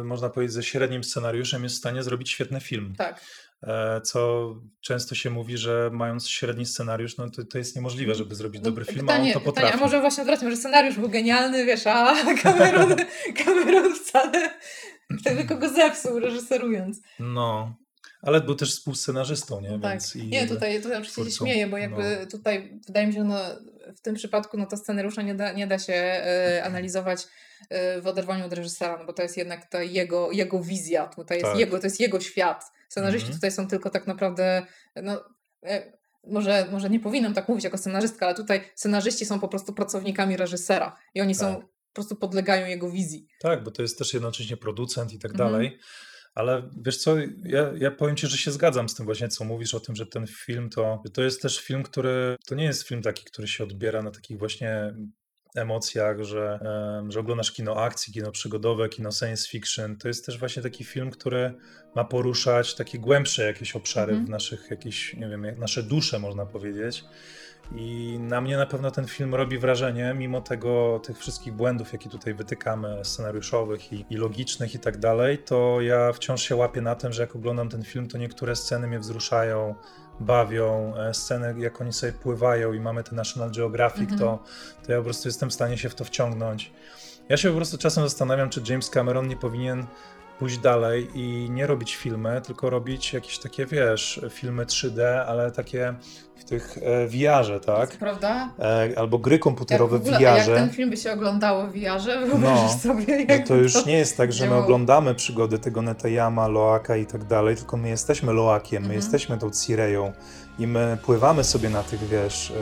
[0.00, 2.94] e, można powiedzieć, ze średnim scenariuszem jest w stanie zrobić świetny film.
[2.98, 3.20] Tak.
[3.62, 4.50] E, co
[4.80, 8.84] często się mówi, że mając średni scenariusz, no to, to jest niemożliwe, żeby zrobić dobry
[8.88, 9.78] No, film, a on pytanie, to pytanie, potrafi.
[9.78, 12.96] a może właśnie odwrotnie, że scenariusz był genialny, wiesz, a Cameron,
[13.44, 14.50] Cameron wcale
[15.24, 17.00] tylko go zepsuł reżyserując.
[17.20, 17.76] No,
[18.22, 19.80] ale był też współscenarzystą, nie?
[19.80, 19.90] Tak.
[19.90, 21.44] Więc i Nie, tutaj, tutaj oczywiście się twórcą.
[21.44, 22.26] śmieję, bo jakby No.
[22.30, 23.38] tutaj wydaje mi się, że no,
[23.96, 27.26] w tym przypadku no, to scenariusza nie da, nie da się e, analizować
[27.70, 31.38] e, w oderwaniu od reżysera, no, bo to jest jednak ta jego, jego wizja, tutaj
[31.38, 31.58] jest Tak.
[31.60, 32.64] jego, to jest jego świat.
[32.88, 33.36] Scenarzyści Mhm.
[33.38, 34.62] tutaj są tylko tak naprawdę,
[35.02, 35.24] no,
[35.62, 35.92] e,
[36.26, 40.36] może, może nie powinnam tak mówić jako scenarzystka, ale tutaj scenarzyści są po prostu pracownikami
[40.36, 41.64] reżysera i oni są, Tak.
[41.96, 43.26] Po prostu podlegają jego wizji.
[43.40, 45.50] Tak, bo to jest też jednocześnie producent i tak Mhm.
[45.52, 45.78] dalej.
[46.34, 49.74] Ale wiesz co, ja, ja powiem ci, że się zgadzam z tym właśnie, co mówisz
[49.74, 53.02] o tym, że ten film to, to jest też film, który, to nie jest film
[53.02, 54.94] taki, który się odbiera na takich właśnie
[55.58, 56.60] emocjach, że,
[57.08, 59.96] że oglądasz kino akcji, kino przygodowe, kino science fiction.
[59.96, 61.54] To jest też właśnie taki film, który
[61.94, 64.26] ma poruszać takie głębsze jakieś obszary Mhm.
[64.26, 67.04] w naszych jakieś, nie wiem, jak nasze dusze można powiedzieć.
[67.76, 72.10] I na mnie na pewno ten film robi wrażenie, mimo tego, tych wszystkich błędów, jakie
[72.10, 76.94] tutaj wytykamy, scenariuszowych i, i logicznych i tak dalej, to ja wciąż się łapię na
[76.94, 79.74] tym, że jak oglądam ten film, to niektóre sceny mnie wzruszają,
[80.20, 84.18] bawią, e, sceny jak oni sobie pływają i mamy ten National Geographic, Mhm.
[84.18, 84.38] to,
[84.86, 86.72] to ja po prostu jestem w stanie się w to wciągnąć.
[87.28, 89.86] Ja się po prostu czasem zastanawiam, czy James Cameron nie powinien
[90.38, 95.94] pójść dalej i nie robić filmy, tylko robić jakieś takie, wiesz, filmy 3D, ale takie
[96.36, 97.90] w tych e, VR-ze, tak?
[97.90, 98.50] Prawda?
[98.58, 101.72] E, albo gry komputerowe w a jak ten film by się oglądało w
[102.26, 105.82] wyobraź No, sobie, No jak to już nie jest tak, że my oglądamy przygody tego
[105.82, 109.00] Neteyama, Loaka i tak dalej, tylko my jesteśmy Loakiem, my Mhm.
[109.00, 110.12] jesteśmy tą Cireją
[110.58, 112.52] i my pływamy sobie na tych, wiesz,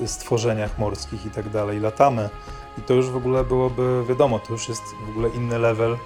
[0.00, 2.28] y, stworzeniach morskich i tak dalej, latamy.
[2.78, 5.96] I to już w ogóle byłoby, wiadomo, to już jest w ogóle inny level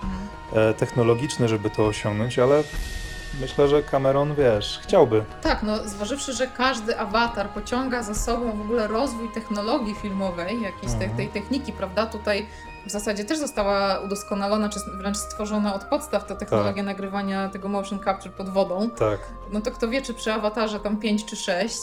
[0.53, 2.63] e, technologiczny, żeby to osiągnąć, ale
[3.41, 5.25] myślę, że Cameron, wiesz, chciałby.
[5.43, 10.93] Tak, no zważywszy, że każdy awatar pociąga za sobą w ogóle rozwój technologii filmowej, jakiejś
[10.93, 11.17] te, Mhm.
[11.17, 12.07] tej techniki, prawda?
[12.07, 12.47] Tutaj
[12.87, 17.99] w zasadzie też została udoskonalona, czy wręcz stworzona od podstaw ta technologia nagrywania tego motion
[18.05, 18.91] capture pod wodą.
[18.91, 19.19] Tak.
[19.53, 21.79] No to kto wie, czy przy awatarze tam 5 czy 6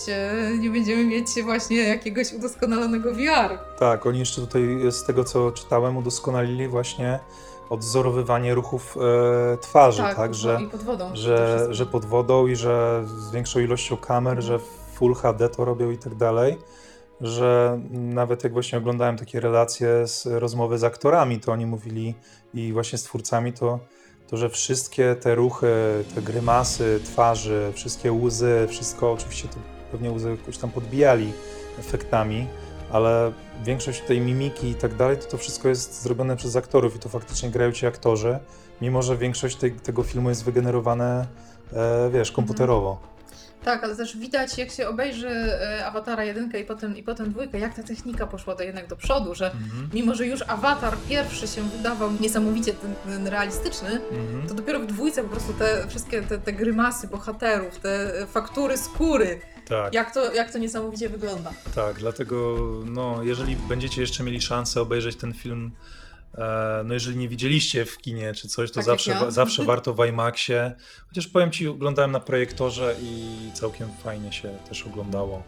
[0.59, 3.57] nie będziemy mieć właśnie jakiegoś udoskonalonego VR.
[3.79, 7.19] Tak, oni jeszcze tutaj, z tego co czytałem, udoskonalili właśnie
[7.69, 8.97] odzorowywanie ruchów
[9.53, 11.09] e, twarzy, tak, pod- że, pod wodą.
[11.13, 14.47] że, że pod wodą i że z większą ilością kamer, Mhm.
[14.47, 14.59] że
[14.93, 16.57] Full HD to robią i tak dalej,
[17.23, 22.15] że nawet jak właśnie oglądałem takie relacje z rozmowy z aktorami, to oni mówili
[22.53, 23.79] i właśnie z twórcami, to,
[24.27, 29.55] to że wszystkie te ruchy, te grymasy twarzy, wszystkie łzy, wszystko, oczywiście to
[29.91, 31.33] pewnie łzy jakoś tam podbijali
[31.79, 32.47] efektami,
[32.91, 33.31] ale
[33.63, 37.09] większość tej mimiki i tak dalej, to to wszystko jest zrobione przez aktorów i to
[37.09, 38.39] faktycznie grają ci aktorzy,
[38.81, 41.27] mimo że większość tej, tego filmu jest wygenerowane,
[41.73, 43.12] e, wiesz, komputerowo.
[43.65, 47.59] Tak, ale też widać, jak się obejrzy e, Awatara 1 i potem, i potem dwójkę,
[47.59, 49.89] jak ta technika poszła do jednak do przodu, że Mhm.
[49.93, 54.47] mimo, że już Awatar pierwszy się wydawał niesamowicie ten, ten realistyczny, Mhm.
[54.47, 58.77] to dopiero w dwójce po prostu te wszystkie te, te grymasy bohaterów, te e, faktury
[58.77, 61.51] skóry, Tak, jak to, jak to niesamowicie wygląda.
[61.75, 65.71] tak, dlatego no, jeżeli będziecie jeszcze mieli szansę obejrzeć ten film,
[66.85, 69.31] no jeżeli nie widzieliście w kinie czy coś, to Tak zawsze, ja.
[69.31, 70.71] zawsze warto w IMAXie,
[71.07, 75.43] chociaż powiem Ci, oglądałem na projektorze i całkiem fajnie się też oglądało.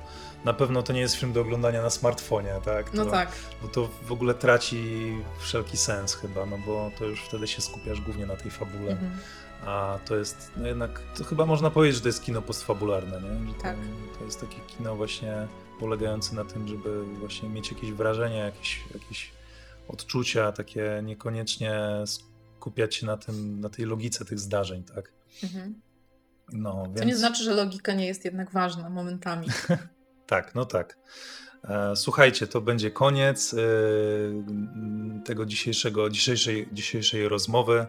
[0.46, 2.94] Na pewno to nie jest film do oglądania na smartfonie, tak?
[2.94, 3.32] No to, tak.
[3.62, 8.02] Bo to w ogóle traci wszelki sens chyba, no bo to już wtedy się skupiasz
[8.02, 8.92] głównie na tej fabule.
[8.92, 9.12] Mhm.
[9.66, 13.48] A to jest, no jednak, to chyba można powiedzieć, że to jest kino postfabularne, nie?
[13.48, 13.76] Że to, Tak.
[14.20, 15.48] to jest takie kino właśnie
[15.80, 19.32] polegające na tym, żeby właśnie mieć jakieś wrażenie, jakieś, jakieś
[19.88, 25.12] odczucia, takie niekoniecznie skupiać się na tym, na tej logice tych zdarzeń, tak?
[25.44, 25.82] Mhm.
[26.54, 27.00] No, więc...
[27.00, 29.48] To nie znaczy, że logika nie jest jednak ważna momentami.
[30.28, 30.98] Tak, no tak.
[31.64, 33.58] E, Słuchajcie, to będzie koniec e,
[35.26, 37.86] tego dzisiejszego, dzisiejszej, dzisiejszej rozmowy,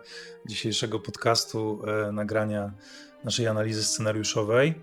[0.49, 2.73] dzisiejszego podcastu, e, nagrania
[3.25, 4.75] naszej analizy scenariuszowej.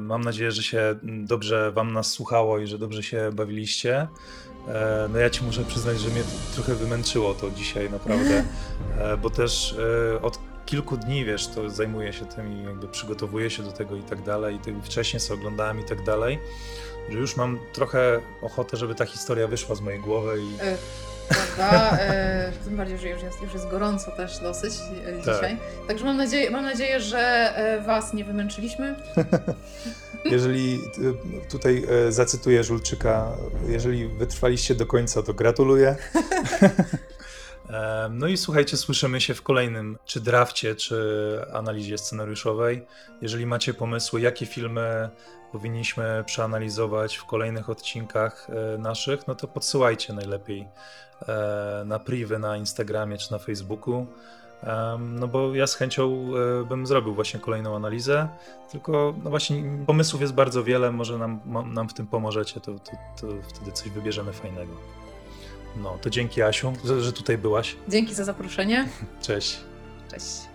[0.00, 4.08] Mam nadzieję, że się dobrze Wam nas słuchało i że dobrze się bawiliście.
[4.68, 6.22] E, No ja Ci muszę przyznać, że mnie
[6.54, 8.34] trochę wymęczyło to dzisiaj naprawdę,
[8.98, 9.76] e, bo też
[10.16, 13.96] e, od kilku dni, wiesz, to zajmuję się tym i jakby przygotowuję się do tego
[13.96, 16.38] i tak dalej, i wcześniej sobie oglądałem i tak dalej,
[17.10, 20.76] że już mam trochę ochotę, żeby ta historia wyszła z mojej głowy i E,
[21.28, 21.98] Prawda?
[21.98, 24.74] E, tym bardziej, że już jest, już jest gorąco też dosyć
[25.06, 25.34] e, Tak.
[25.34, 25.56] dzisiaj.
[25.88, 27.52] Także mam nadzieję, mam nadzieję, że
[27.86, 28.94] Was nie wymęczyliśmy.
[30.24, 33.36] jeżeli y, tutaj e, zacytuję Żulczyka,
[33.68, 35.96] jeżeli wytrwaliście do końca, to gratuluję.
[38.10, 40.96] No i słuchajcie, słyszymy się w kolejnym czy drafcie, czy
[41.52, 42.86] analizie scenariuszowej.
[43.22, 45.10] Jeżeli macie pomysły, jakie filmy
[45.52, 50.68] powinniśmy przeanalizować w kolejnych odcinkach e, naszych, no to podsyłajcie najlepiej
[51.28, 54.06] e, na privy na Instagramie czy na Facebooku.
[54.98, 56.30] No bo ja z chęcią
[56.62, 58.28] e, bym zrobił właśnie kolejną analizę,
[58.70, 61.40] tylko no właśnie pomysłów jest bardzo wiele, może nam,
[61.74, 64.72] nam w tym pomożecie, to, to, to wtedy coś wybierzemy fajnego.
[65.76, 67.76] No, to dzięki Asiu, że, że tutaj byłaś.
[67.88, 68.88] Dzięki za zaproszenie.
[69.22, 69.60] Cześć.
[70.10, 70.47] Cześć.